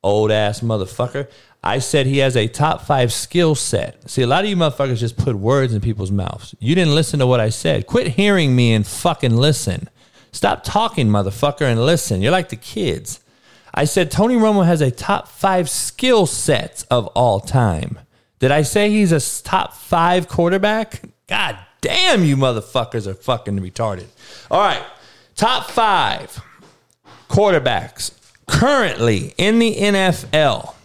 old 0.02 0.32
ass 0.32 0.62
motherfucker. 0.62 1.30
I 1.62 1.80
said 1.80 2.06
he 2.06 2.18
has 2.20 2.36
a 2.36 2.48
top 2.48 2.82
five 2.82 3.12
skill 3.12 3.54
set. 3.56 4.10
See, 4.10 4.22
a 4.22 4.28
lot 4.28 4.44
of 4.44 4.50
you 4.50 4.56
motherfuckers 4.56 4.98
just 4.98 5.18
put 5.18 5.36
words 5.36 5.74
in 5.74 5.82
people's 5.82 6.12
mouths. 6.12 6.56
You 6.60 6.74
didn't 6.74 6.96
listen 6.96 7.20
to 7.20 7.28
what 7.28 7.40
I 7.40 7.50
said. 7.50 7.88
Quit 7.88 8.08
hearing 8.08 8.56
me 8.56 8.74
and 8.74 8.88
fucking 8.88 9.36
listen. 9.36 9.90
Stop 10.32 10.64
talking, 10.64 11.08
motherfucker, 11.08 11.62
and 11.62 11.86
listen. 11.86 12.22
You're 12.22 12.32
like 12.32 12.50
the 12.50 12.56
kids. 12.56 13.20
I 13.74 13.86
said 13.86 14.10
Tony 14.10 14.36
Romo 14.36 14.66
has 14.66 14.82
a 14.82 14.92
top 14.92 15.28
five 15.28 15.70
skill 15.70 16.26
sets 16.26 16.84
of 16.84 17.08
all 17.08 17.40
time. 17.40 18.00
Did 18.44 18.52
I 18.52 18.64
say 18.64 18.90
he's 18.90 19.14
a 19.14 19.22
top 19.46 19.74
five 19.74 20.28
quarterback? 20.28 21.02
God 21.28 21.58
damn, 21.80 22.26
you 22.26 22.36
motherfuckers 22.36 23.08
are 23.08 23.14
fucking 23.14 23.58
retarded. 23.60 24.08
All 24.52 24.60
right, 24.60 24.84
top 25.38 25.72
five 25.72 26.44
quarterbacks 27.30 28.12
currently 28.46 29.34
in 29.38 29.60
the 29.60 29.74
NFL. 29.74 30.76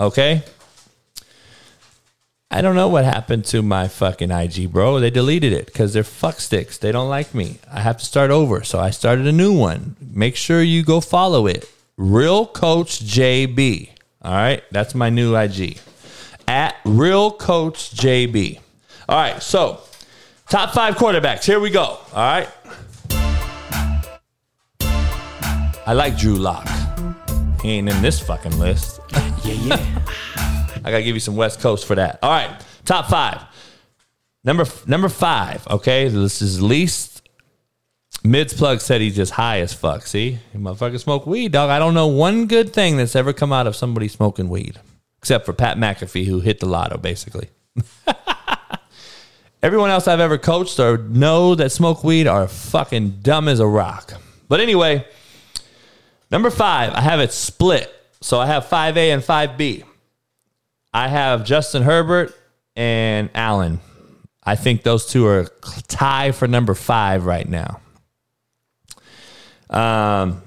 Okay. 0.00 0.42
I 2.50 2.60
don't 2.60 2.74
know 2.74 2.88
what 2.88 3.04
happened 3.04 3.44
to 3.44 3.62
my 3.62 3.86
fucking 3.86 4.32
IG, 4.32 4.72
bro. 4.72 4.98
They 4.98 5.10
deleted 5.10 5.52
it 5.52 5.66
because 5.66 5.92
they're 5.92 6.02
fucksticks. 6.02 6.80
They 6.80 6.90
don't 6.90 7.08
like 7.08 7.32
me. 7.32 7.60
I 7.72 7.78
have 7.78 7.98
to 7.98 8.04
start 8.04 8.32
over. 8.32 8.64
So 8.64 8.80
I 8.80 8.90
started 8.90 9.28
a 9.28 9.32
new 9.32 9.56
one. 9.56 9.94
Make 10.00 10.34
sure 10.34 10.62
you 10.62 10.82
go 10.82 11.00
follow 11.00 11.46
it. 11.46 11.70
Real 11.96 12.44
Coach 12.44 13.04
JB. 13.04 13.90
All 14.20 14.32
right. 14.32 14.64
That's 14.72 14.96
my 14.96 15.10
new 15.10 15.36
IG. 15.36 15.78
At 16.48 16.76
Real 16.84 17.30
Coach 17.30 17.94
JB. 17.94 18.60
All 19.08 19.16
right. 19.16 19.42
So 19.42 19.80
top 20.48 20.72
five 20.74 20.96
quarterbacks. 20.96 21.44
Here 21.44 21.60
we 21.60 21.70
go. 21.70 21.82
All 21.82 21.98
right. 22.14 22.48
I 25.86 25.92
like 25.92 26.16
Drew 26.16 26.36
Lock. 26.36 26.66
He 27.62 27.72
ain't 27.72 27.88
in 27.88 28.02
this 28.02 28.20
fucking 28.20 28.58
list. 28.58 29.00
Yeah, 29.44 29.52
yeah. 29.76 30.02
I 30.86 30.90
gotta 30.90 31.02
give 31.02 31.14
you 31.14 31.20
some 31.20 31.36
West 31.36 31.60
Coast 31.60 31.84
for 31.84 31.94
that. 31.96 32.18
All 32.22 32.30
right, 32.30 32.50
top 32.86 33.10
five. 33.10 33.42
Number 34.42 34.64
number 34.86 35.10
five. 35.10 35.66
Okay, 35.68 36.08
this 36.08 36.40
is 36.40 36.62
least. 36.62 37.28
Mids 38.22 38.54
plug 38.54 38.80
said 38.80 39.02
he's 39.02 39.16
just 39.16 39.32
high 39.32 39.60
as 39.60 39.74
fuck. 39.74 40.06
See, 40.06 40.38
you 40.54 40.60
motherfucker 40.60 40.98
smoke 40.98 41.26
weed, 41.26 41.52
dog. 41.52 41.68
I 41.68 41.78
don't 41.78 41.92
know 41.92 42.06
one 42.06 42.46
good 42.46 42.72
thing 42.72 42.96
that's 42.96 43.14
ever 43.14 43.34
come 43.34 43.52
out 43.52 43.66
of 43.66 43.76
somebody 43.76 44.08
smoking 44.08 44.48
weed, 44.48 44.80
except 45.24 45.46
for 45.46 45.54
Pat 45.54 45.78
McAfee, 45.78 46.26
who 46.26 46.40
hit 46.40 46.60
the 46.60 46.66
lotto, 46.66 46.98
basically. 46.98 47.48
Everyone 49.62 49.88
else 49.88 50.06
I've 50.06 50.20
ever 50.20 50.36
coached 50.36 50.78
or 50.78 50.98
know 50.98 51.54
that 51.54 51.72
smoke 51.72 52.04
weed 52.04 52.26
are 52.26 52.46
fucking 52.46 53.20
dumb 53.22 53.48
as 53.48 53.58
a 53.58 53.66
rock. 53.66 54.20
But 54.50 54.60
anyway, 54.60 55.06
number 56.30 56.50
five, 56.50 56.92
I 56.92 57.00
have 57.00 57.20
it 57.20 57.32
split. 57.32 57.90
So 58.20 58.38
I 58.38 58.44
have 58.44 58.66
5A 58.66 59.14
and 59.14 59.22
5B. 59.22 59.84
I 60.92 61.08
have 61.08 61.46
Justin 61.46 61.82
Herbert 61.82 62.38
and 62.76 63.30
Allen. 63.34 63.80
I 64.42 64.56
think 64.56 64.82
those 64.82 65.06
two 65.06 65.26
are 65.26 65.46
tie 65.88 66.32
for 66.32 66.46
number 66.46 66.74
five 66.74 67.24
right 67.24 67.48
now. 67.48 67.80
Um, 69.70 70.42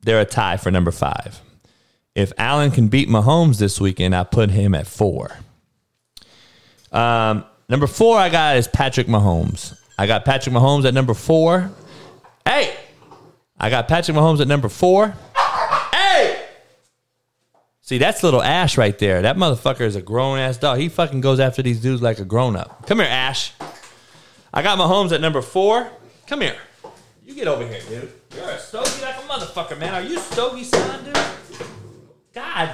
they're 0.00 0.22
a 0.22 0.24
tie 0.24 0.56
for 0.56 0.70
number 0.70 0.92
five. 0.92 1.42
If 2.14 2.32
Allen 2.38 2.70
can 2.70 2.88
beat 2.88 3.08
Mahomes 3.08 3.58
this 3.58 3.80
weekend, 3.80 4.14
I 4.14 4.24
put 4.24 4.50
him 4.50 4.74
at 4.74 4.86
four. 4.86 5.30
Um, 6.90 7.44
number 7.68 7.86
four, 7.86 8.18
I 8.18 8.28
got 8.28 8.56
is 8.56 8.66
Patrick 8.66 9.06
Mahomes. 9.06 9.78
I 9.96 10.06
got 10.06 10.24
Patrick 10.24 10.54
Mahomes 10.54 10.84
at 10.84 10.94
number 10.94 11.14
four. 11.14 11.70
Hey, 12.44 12.74
I 13.58 13.70
got 13.70 13.86
Patrick 13.86 14.16
Mahomes 14.16 14.40
at 14.40 14.48
number 14.48 14.68
four. 14.68 15.14
Hey, 15.92 16.42
see 17.80 17.98
that's 17.98 18.24
little 18.24 18.42
Ash 18.42 18.76
right 18.76 18.98
there. 18.98 19.22
That 19.22 19.36
motherfucker 19.36 19.82
is 19.82 19.94
a 19.94 20.02
grown 20.02 20.38
ass 20.38 20.56
dog. 20.56 20.78
He 20.78 20.88
fucking 20.88 21.20
goes 21.20 21.38
after 21.38 21.62
these 21.62 21.80
dudes 21.80 22.02
like 22.02 22.18
a 22.18 22.24
grown 22.24 22.56
up. 22.56 22.86
Come 22.86 22.98
here, 22.98 23.08
Ash. 23.08 23.52
I 24.52 24.62
got 24.62 24.78
Mahomes 24.78 25.12
at 25.12 25.20
number 25.20 25.42
four. 25.42 25.88
Come 26.26 26.40
here. 26.40 26.56
You 27.24 27.34
get 27.34 27.46
over 27.46 27.64
here, 27.64 27.80
dude. 27.88 28.12
You're 28.34 28.50
a 28.50 28.58
stogie 28.58 29.00
like 29.02 29.14
a 29.16 29.20
motherfucker, 29.28 29.78
man. 29.78 29.94
Are 29.94 30.02
you 30.02 30.18
stogie 30.18 30.64
son, 30.64 31.04
dude? 31.04 31.16
God 32.34 32.70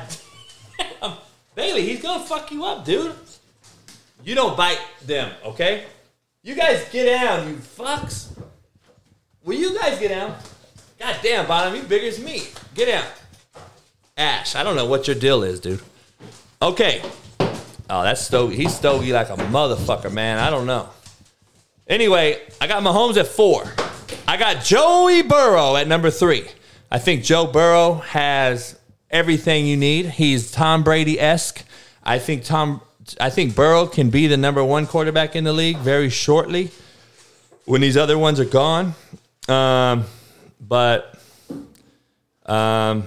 damn. 0.78 1.12
Bailey, 1.54 1.82
he's 1.82 2.02
gonna 2.02 2.24
fuck 2.24 2.50
you 2.52 2.64
up, 2.64 2.84
dude. 2.84 3.14
You 4.24 4.34
don't 4.34 4.56
bite 4.56 4.80
them, 5.04 5.32
okay? 5.44 5.84
You 6.42 6.54
guys 6.54 6.88
get 6.90 7.06
down, 7.06 7.48
you 7.48 7.54
fucks. 7.54 8.28
Will 9.44 9.56
you 9.56 9.78
guys 9.78 9.98
get 9.98 10.08
down? 10.08 10.36
God 10.98 11.16
damn, 11.22 11.46
bottom, 11.46 11.74
you 11.74 11.82
bigger 11.82 12.08
as 12.08 12.18
me. 12.18 12.42
Get 12.74 12.86
down. 12.86 13.04
Ash, 14.16 14.54
I 14.54 14.62
don't 14.62 14.76
know 14.76 14.86
what 14.86 15.06
your 15.06 15.16
deal 15.16 15.42
is, 15.42 15.60
dude. 15.60 15.80
Okay. 16.60 17.02
Oh, 17.88 18.02
that's 18.02 18.20
stogie. 18.20 18.56
He's 18.56 18.74
stogie 18.74 19.12
like 19.12 19.28
a 19.28 19.36
motherfucker, 19.36 20.12
man. 20.12 20.38
I 20.38 20.50
don't 20.50 20.66
know. 20.66 20.88
Anyway, 21.86 22.40
I 22.60 22.66
got 22.66 22.82
Mahomes 22.82 23.16
at 23.16 23.28
four. 23.28 23.64
I 24.26 24.36
got 24.36 24.64
Joey 24.64 25.22
Burrow 25.22 25.76
at 25.76 25.86
number 25.86 26.10
three. 26.10 26.48
I 26.90 26.98
think 26.98 27.22
Joe 27.22 27.46
Burrow 27.46 27.94
has 27.94 28.78
everything 29.16 29.66
you 29.66 29.78
need. 29.78 30.06
He's 30.06 30.50
Tom 30.50 30.84
Brady 30.84 31.18
esque. 31.18 31.64
I 32.04 32.18
think 32.18 32.44
Tom. 32.44 32.82
I 33.20 33.30
think 33.30 33.54
Burrow 33.54 33.86
can 33.86 34.10
be 34.10 34.26
the 34.26 34.36
number 34.36 34.62
one 34.64 34.86
quarterback 34.86 35.36
in 35.36 35.44
the 35.44 35.52
league 35.52 35.78
very 35.78 36.10
shortly 36.10 36.70
when 37.64 37.80
these 37.80 37.96
other 37.96 38.18
ones 38.18 38.40
are 38.40 38.44
gone. 38.44 38.94
Um, 39.48 40.04
but 40.60 41.18
um, 42.44 43.04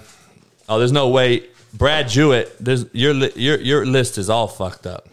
oh, 0.68 0.80
there's 0.80 0.92
no 0.92 1.10
way. 1.10 1.44
Brad 1.74 2.10
Jewett, 2.10 2.56
there's 2.60 2.86
your 2.94 3.14
your 3.14 3.60
your 3.60 3.86
list 3.86 4.18
is 4.18 4.30
all 4.30 4.48
fucked 4.48 4.88
up. 4.88 5.08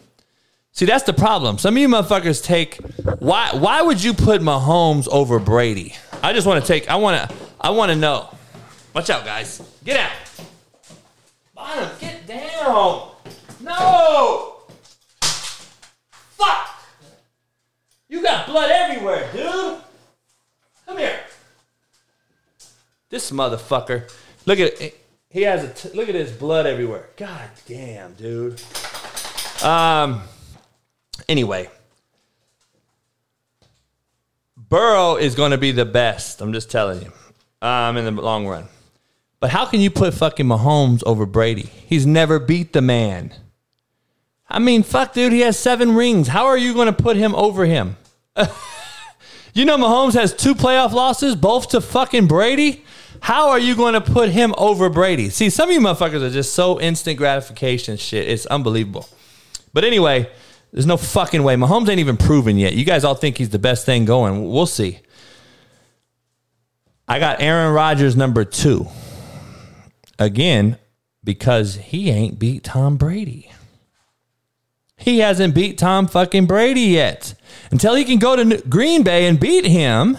See, 0.71 0.85
that's 0.85 1.03
the 1.03 1.13
problem. 1.13 1.57
Some 1.57 1.75
of 1.75 1.81
you 1.81 1.87
motherfuckers 1.87 2.43
take 2.43 2.77
why 3.19 3.51
why 3.53 3.81
would 3.81 4.03
you 4.03 4.13
put 4.13 4.41
Mahomes 4.41 5.07
over 5.09 5.37
Brady? 5.37 5.95
I 6.23 6.33
just 6.33 6.47
want 6.47 6.63
to 6.63 6.67
take 6.67 6.89
I 6.89 6.95
want 6.95 7.29
to 7.29 7.35
I 7.61 7.69
want 7.71 7.91
to 7.91 7.95
know. 7.95 8.29
Watch 8.95 9.11
out, 9.11 9.25
guys. 9.25 9.61
Get 9.83 9.97
out. 9.99 10.11
Bottom, 11.57 11.89
get 11.99 12.27
down. 12.27 13.09
No. 13.61 14.57
Fuck. 15.21 16.69
You 18.07 18.21
got 18.21 18.45
blood 18.45 18.69
everywhere, 18.69 19.27
dude. 19.33 19.81
Come 20.85 20.99
here. 20.99 21.19
This 23.09 23.31
motherfucker. 23.31 24.07
Look 24.45 24.59
at 24.59 24.79
it. 24.79 25.03
He 25.31 25.41
has 25.41 25.63
a 25.63 25.73
t- 25.73 25.97
look 25.97 26.07
at 26.07 26.13
his 26.13 26.31
blood 26.31 26.67
everywhere. 26.67 27.09
God 27.17 27.49
damn, 27.65 28.13
dude. 28.13 28.61
Um 29.63 30.21
anyway, 31.27 31.71
Burrow 34.55 35.15
is 35.15 35.33
going 35.33 35.51
to 35.51 35.57
be 35.57 35.71
the 35.71 35.85
best. 35.85 36.39
I'm 36.39 36.53
just 36.53 36.69
telling 36.69 37.01
you, 37.01 37.11
um, 37.61 37.97
in 37.97 38.05
the 38.05 38.21
long 38.21 38.47
run. 38.47 38.67
But 39.39 39.51
how 39.51 39.65
can 39.65 39.81
you 39.81 39.91
put 39.91 40.13
fucking 40.13 40.45
Mahomes 40.45 41.03
over 41.05 41.25
Brady? 41.25 41.69
He's 41.85 42.05
never 42.05 42.39
beat 42.39 42.73
the 42.73 42.81
man. 42.81 43.33
I 44.49 44.59
mean, 44.59 44.83
fuck, 44.83 45.13
dude, 45.13 45.33
he 45.33 45.41
has 45.41 45.59
seven 45.59 45.93
rings. 45.93 46.27
How 46.27 46.45
are 46.45 46.57
you 46.57 46.73
going 46.73 46.87
to 46.87 46.93
put 46.93 47.17
him 47.17 47.35
over 47.35 47.65
him? 47.65 47.97
you 49.53 49.65
know, 49.65 49.77
Mahomes 49.77 50.13
has 50.13 50.33
two 50.33 50.55
playoff 50.55 50.93
losses, 50.93 51.35
both 51.35 51.69
to 51.69 51.81
fucking 51.81 52.27
Brady. 52.27 52.83
How 53.19 53.49
are 53.49 53.59
you 53.59 53.75
going 53.75 53.93
to 53.93 54.01
put 54.01 54.29
him 54.29 54.55
over 54.57 54.89
Brady? 54.89 55.29
See, 55.29 55.49
some 55.49 55.69
of 55.69 55.73
you 55.73 55.81
motherfuckers 55.81 56.21
are 56.21 56.29
just 56.29 56.53
so 56.53 56.79
instant 56.79 57.17
gratification 57.17 57.97
shit. 57.97 58.27
It's 58.27 58.45
unbelievable. 58.45 59.07
But 59.73 59.83
anyway, 59.83 60.29
there's 60.71 60.85
no 60.85 60.97
fucking 60.97 61.43
way. 61.43 61.55
Mahomes 61.55 61.89
ain't 61.89 61.99
even 61.99 62.17
proven 62.17 62.57
yet. 62.57 62.73
You 62.73 62.85
guys 62.85 63.03
all 63.03 63.15
think 63.15 63.37
he's 63.37 63.49
the 63.49 63.59
best 63.59 63.85
thing 63.85 64.05
going. 64.05 64.49
We'll 64.49 64.65
see. 64.65 64.99
I 67.07 67.19
got 67.19 67.41
Aaron 67.41 67.73
Rodgers 67.73 68.15
number 68.15 68.45
two. 68.45 68.87
Again 70.19 70.77
because 71.23 71.75
he 71.75 72.09
ain't 72.09 72.39
beat 72.39 72.63
Tom 72.63 72.97
Brady. 72.97 73.51
He 74.97 75.19
hasn't 75.19 75.53
beat 75.53 75.77
Tom 75.77 76.07
fucking 76.07 76.47
Brady 76.47 76.81
yet. 76.81 77.35
Until 77.71 77.95
he 77.95 78.03
can 78.03 78.17
go 78.17 78.35
to 78.35 78.57
Green 78.67 79.03
Bay 79.03 79.27
and 79.27 79.39
beat 79.39 79.65
him. 79.65 80.17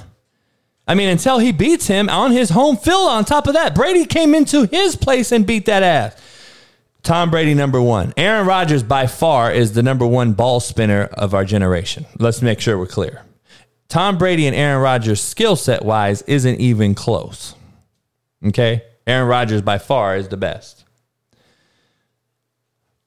I 0.86 0.94
mean, 0.94 1.08
until 1.08 1.38
he 1.38 1.52
beats 1.52 1.86
him 1.86 2.08
on 2.08 2.32
his 2.32 2.50
home 2.50 2.76
field. 2.76 3.08
On 3.08 3.24
top 3.24 3.46
of 3.46 3.54
that, 3.54 3.74
Brady 3.74 4.06
came 4.06 4.34
into 4.34 4.66
his 4.66 4.96
place 4.96 5.32
and 5.32 5.46
beat 5.46 5.66
that 5.66 5.82
ass. 5.82 6.16
Tom 7.02 7.30
Brady, 7.30 7.54
number 7.54 7.80
one. 7.80 8.12
Aaron 8.16 8.46
Rodgers, 8.46 8.82
by 8.82 9.06
far, 9.06 9.52
is 9.52 9.72
the 9.72 9.82
number 9.82 10.06
one 10.06 10.32
ball 10.32 10.60
spinner 10.60 11.04
of 11.04 11.34
our 11.34 11.44
generation. 11.44 12.06
Let's 12.18 12.42
make 12.42 12.60
sure 12.60 12.78
we're 12.78 12.86
clear. 12.86 13.22
Tom 13.88 14.18
Brady 14.18 14.46
and 14.46 14.54
Aaron 14.54 14.82
Rodgers, 14.82 15.20
skill 15.20 15.56
set 15.56 15.84
wise, 15.84 16.22
isn't 16.22 16.60
even 16.60 16.94
close. 16.94 17.54
Okay? 18.46 18.82
Aaron 19.08 19.26
Rodgers, 19.26 19.62
by 19.62 19.78
far, 19.78 20.16
is 20.16 20.28
the 20.28 20.36
best. 20.36 20.84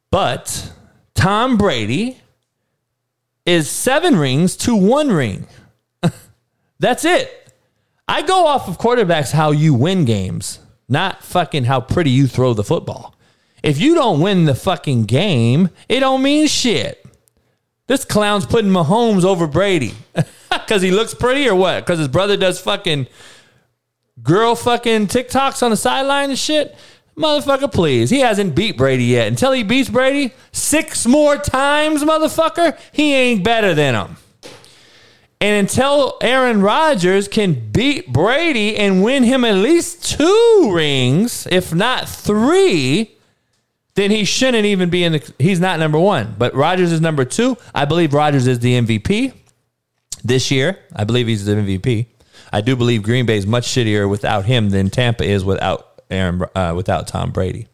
But 0.09 0.73
Tom 1.13 1.57
Brady 1.57 2.19
is 3.45 3.69
seven 3.69 4.17
rings 4.17 4.57
to 4.57 4.75
one 4.75 5.11
ring. 5.11 5.47
That's 6.79 7.05
it. 7.05 7.53
I 8.07 8.23
go 8.23 8.47
off 8.47 8.67
of 8.67 8.79
quarterbacks 8.79 9.31
how 9.31 9.51
you 9.51 9.75
win 9.75 10.03
games, 10.05 10.59
not 10.89 11.23
fucking 11.23 11.65
how 11.65 11.79
pretty 11.79 12.09
you 12.09 12.27
throw 12.27 12.53
the 12.53 12.63
football. 12.63 13.15
If 13.61 13.79
you 13.79 13.93
don't 13.93 14.21
win 14.21 14.45
the 14.45 14.55
fucking 14.55 15.03
game, 15.03 15.69
it 15.87 15.99
don't 15.99 16.23
mean 16.23 16.47
shit. 16.47 17.05
This 17.85 18.05
clown's 18.05 18.45
putting 18.47 18.71
Mahomes 18.71 19.23
over 19.23 19.45
Brady 19.45 19.93
because 20.49 20.81
he 20.81 20.89
looks 20.89 21.13
pretty 21.13 21.47
or 21.47 21.55
what? 21.55 21.85
Because 21.85 21.99
his 21.99 22.07
brother 22.07 22.37
does 22.37 22.59
fucking 22.59 23.05
girl 24.21 24.55
fucking 24.55 25.07
TikToks 25.07 25.63
on 25.63 25.71
the 25.71 25.77
sideline 25.77 26.29
and 26.29 26.39
shit. 26.39 26.75
Motherfucker, 27.17 27.71
please. 27.71 28.09
He 28.09 28.19
hasn't 28.19 28.55
beat 28.55 28.77
Brady 28.77 29.05
yet. 29.05 29.27
Until 29.27 29.51
he 29.51 29.63
beats 29.63 29.89
Brady 29.89 30.33
six 30.51 31.05
more 31.05 31.37
times, 31.37 32.03
motherfucker, 32.03 32.77
he 32.91 33.13
ain't 33.13 33.43
better 33.43 33.73
than 33.73 33.95
him. 33.95 34.17
And 35.41 35.67
until 35.67 36.17
Aaron 36.21 36.61
Rodgers 36.61 37.27
can 37.27 37.71
beat 37.71 38.13
Brady 38.13 38.77
and 38.77 39.03
win 39.03 39.23
him 39.23 39.43
at 39.43 39.55
least 39.55 40.17
two 40.17 40.71
rings, 40.73 41.47
if 41.49 41.73
not 41.73 42.07
three, 42.07 43.17
then 43.95 44.11
he 44.11 44.23
shouldn't 44.23 44.65
even 44.65 44.89
be 44.89 45.03
in 45.03 45.13
the. 45.13 45.33
He's 45.39 45.59
not 45.59 45.79
number 45.79 45.99
one, 45.99 46.35
but 46.37 46.53
Rodgers 46.53 46.91
is 46.91 47.01
number 47.01 47.25
two. 47.25 47.57
I 47.73 47.85
believe 47.85 48.13
Rodgers 48.13 48.45
is 48.47 48.59
the 48.59 48.79
MVP 48.79 49.33
this 50.23 50.51
year. 50.51 50.77
I 50.95 51.03
believe 51.03 51.27
he's 51.27 51.45
the 51.45 51.53
MVP. 51.53 52.05
I 52.51 52.61
do 52.61 52.75
believe 52.75 53.03
Green 53.03 53.25
Bay 53.25 53.37
is 53.37 53.47
much 53.47 53.67
shittier 53.67 54.09
without 54.09 54.45
him 54.45 54.69
than 54.69 54.89
Tampa 54.89 55.23
is 55.23 55.45
without 55.45 56.01
Aaron, 56.09 56.43
uh, 56.55 56.73
without 56.75 57.07
Tom 57.07 57.31
Brady. 57.31 57.67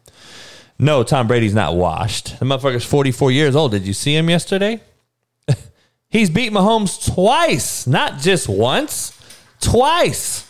No, 0.78 1.02
Tom 1.02 1.26
Brady's 1.26 1.54
not 1.54 1.74
washed. 1.74 2.38
The 2.38 2.44
motherfucker's 2.44 2.84
44 2.84 3.32
years 3.32 3.56
old. 3.56 3.72
Did 3.72 3.86
you 3.86 3.92
see 3.92 4.14
him 4.14 4.30
yesterday? 4.30 4.80
He's 6.08 6.30
beat 6.30 6.52
Mahomes 6.52 7.12
twice, 7.12 7.86
not 7.86 8.18
just 8.20 8.48
once, 8.48 9.18
twice. 9.60 10.44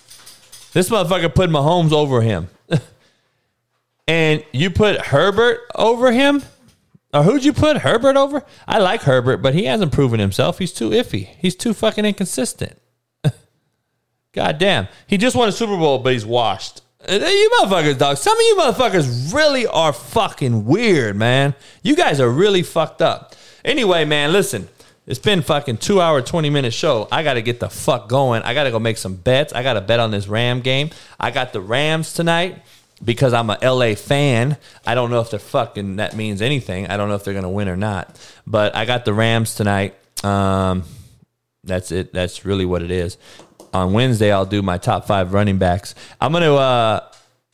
This 0.75 0.91
motherfucker 0.91 1.35
put 1.35 1.49
Mahomes 1.49 1.93
over 1.93 2.21
him 2.21 2.49
and 4.07 4.45
you 4.53 4.71
put 4.71 5.07
Herbert 5.07 5.61
over 5.75 6.13
him? 6.13 6.43
Or 7.15 7.23
who'd 7.23 7.43
you 7.43 7.55
put 7.55 7.79
Herbert 7.79 8.17
over? 8.17 8.45
I 8.67 8.79
like 8.81 9.03
Herbert, 9.03 9.39
but 9.39 9.55
he 9.55 9.65
hasn't 9.65 9.93
proven 9.93 10.21
himself. 10.21 10.59
He's 10.59 10.75
too 10.75 10.91
iffy. 10.91 11.29
He's 11.39 11.55
too 11.57 11.73
fucking 11.73 12.05
inconsistent. 12.05 12.79
God 14.39 14.57
damn. 14.59 14.87
He 15.09 15.17
just 15.17 15.35
won 15.35 15.49
a 15.49 15.53
Super 15.53 15.77
Bowl, 15.77 15.99
but 15.99 16.13
he's 16.13 16.25
washed. 16.25 16.83
Uh, 17.09 17.15
you 17.15 17.51
motherfuckers, 17.59 17.99
dog. 17.99 18.17
Some 18.19 18.39
of 18.39 18.41
you 18.41 18.57
motherfuckers 18.57 19.35
really 19.35 19.67
are 19.67 19.93
fucking 19.93 20.65
weird, 20.65 21.17
man. 21.17 21.57
You 21.83 21.97
guys 21.97 22.21
are 22.21 22.31
really 22.31 22.63
fucked 22.63 23.03
up. 23.03 23.35
Anyway, 23.65 24.05
man, 24.05 24.33
listen. 24.33 24.69
It's 25.09 25.19
been 25.19 25.43
fucking 25.43 25.79
two 25.79 26.01
hour, 26.01 26.23
20 26.23 26.51
minute 26.51 26.73
show. 26.73 27.09
I 27.11 27.25
got 27.25 27.35
to 27.35 27.43
get 27.43 27.59
the 27.59 27.69
fuck 27.69 28.09
going. 28.09 28.45
I 28.45 28.55
got 28.55 28.63
to 28.63 28.71
go 28.71 28.79
make 28.79 28.97
some 28.97 29.17
bets. 29.17 29.53
I 29.53 29.65
got 29.65 29.73
to 29.73 29.81
bet 29.81 29.99
on 29.99 30.13
this 30.13 30.29
Ram 30.29 30.61
game. 30.61 30.91
I 31.19 31.33
got 31.33 31.53
the 31.53 31.61
Rams 31.61 32.13
tonight 32.13 32.63
because 33.05 33.33
I'm 33.33 33.51
a 33.51 33.59
LA 33.61 33.97
fan, 33.97 34.57
I 34.87 34.95
don't 34.95 35.11
know 35.11 35.21
if 35.21 35.31
they're 35.31 35.41
fucking 35.41 35.97
that 35.97 36.15
means 36.15 36.41
anything. 36.41 36.87
I 36.87 36.97
don't 36.97 37.09
know 37.09 37.17
if 37.17 37.25
they're 37.25 37.35
gonna 37.35 37.51
win 37.51 37.69
or 37.69 37.77
not. 37.77 38.17
But 38.47 38.77
I 38.77 38.85
got 38.85 39.05
the 39.05 39.13
Rams 39.13 39.57
tonight. 39.57 39.97
Um, 40.25 40.85
that's 41.65 41.93
it. 41.93 42.13
That's 42.13 42.45
really 42.45 42.65
what 42.65 42.83
it 42.83 42.91
is. 42.91 43.17
On 43.73 43.93
Wednesday, 43.93 44.33
I'll 44.33 44.47
do 44.47 44.63
my 44.63 44.79
top 44.79 45.07
five 45.07 45.33
running 45.33 45.59
backs. 45.59 45.95
I'm 46.21 46.33
gonna 46.33 46.55
uh, 46.55 47.13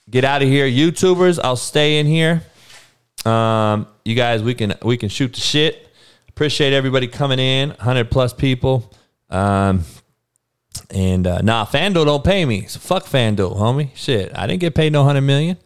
get 0.09 0.25
out 0.25 0.43
of 0.43 0.49
here, 0.49 0.67
YouTubers. 0.67 1.39
I'll 1.43 1.57
stay 1.57 1.99
in 1.99 2.07
here. 2.07 2.43
Um, 3.25 3.87
you 4.05 4.15
guys, 4.15 4.43
we 4.43 4.55
can 4.55 4.75
we 4.83 4.97
can 4.97 5.09
shoot 5.09 5.33
the 5.33 5.41
shit. 5.41 5.89
Appreciate 6.29 6.73
everybody 6.73 7.07
coming 7.07 7.39
in. 7.39 7.71
Hundred 7.71 8.11
plus 8.11 8.33
people. 8.33 8.93
Um, 9.31 9.85
and 10.91 11.27
uh, 11.27 11.41
nah, 11.43 11.65
FanDuel 11.65 12.05
don't 12.05 12.25
pay 12.25 12.45
me. 12.45 12.67
So 12.67 12.81
fuck 12.81 13.05
FanDuel, 13.05 13.57
homie. 13.57 13.91
Shit, 13.95 14.33
I 14.35 14.47
didn't 14.47 14.61
get 14.61 14.75
paid 14.75 14.93
no 14.93 15.05
hundred 15.05 15.23
million. 15.23 15.57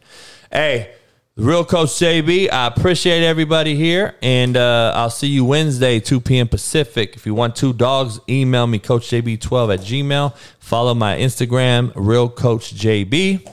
Hey, 0.52 0.94
real 1.38 1.64
Coach 1.64 1.88
JB. 1.90 2.52
I 2.52 2.66
appreciate 2.66 3.24
everybody 3.24 3.76
here, 3.76 4.16
and 4.20 4.56
uh, 4.56 4.92
I'll 4.94 5.10
see 5.10 5.28
you 5.28 5.44
Wednesday, 5.44 6.00
two 6.00 6.20
p.m. 6.20 6.48
Pacific. 6.48 7.14
If 7.16 7.24
you 7.24 7.34
want 7.34 7.54
two 7.56 7.72
dogs, 7.72 8.20
email 8.28 8.66
me 8.66 8.78
CoachJB12 8.78 9.74
at 9.74 9.80
Gmail. 9.80 10.36
Follow 10.58 10.92
my 10.94 11.16
Instagram, 11.16 11.92
Real 11.94 12.28
Coach 12.28 12.74
JB. 12.74 13.48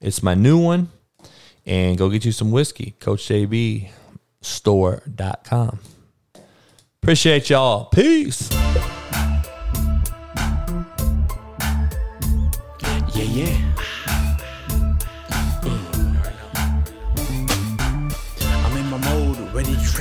It's 0.00 0.22
my 0.22 0.32
new 0.34 0.58
one, 0.58 0.88
and 1.66 1.98
go 1.98 2.08
get 2.08 2.24
you 2.24 2.32
some 2.32 2.52
whiskey. 2.52 2.94
CoachJBStore.com. 3.00 5.78
Appreciate 7.02 7.50
y'all. 7.50 7.84
Peace. 7.86 8.48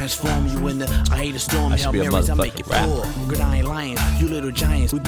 Transform 0.05 0.47
you 0.47 0.67
into 0.67 0.85
I 1.11 1.17
hate 1.17 1.35
a 1.35 1.39
storm. 1.39 1.73
I 1.73 1.77
should 1.77 1.91
be 1.91 2.05
a 2.05 2.11
Marys, 2.11 2.29
I 2.29 2.35
make 2.35 2.53
motherfucking 2.53 2.59
it 2.59 2.67
rapper. 2.67 3.27
Good, 3.27 3.41
I 3.41 3.55
ain't 3.57 3.67
lying. 3.67 3.97
You 4.19 4.27
little 4.27 4.51
giants. 4.51 4.93
We 4.93 4.99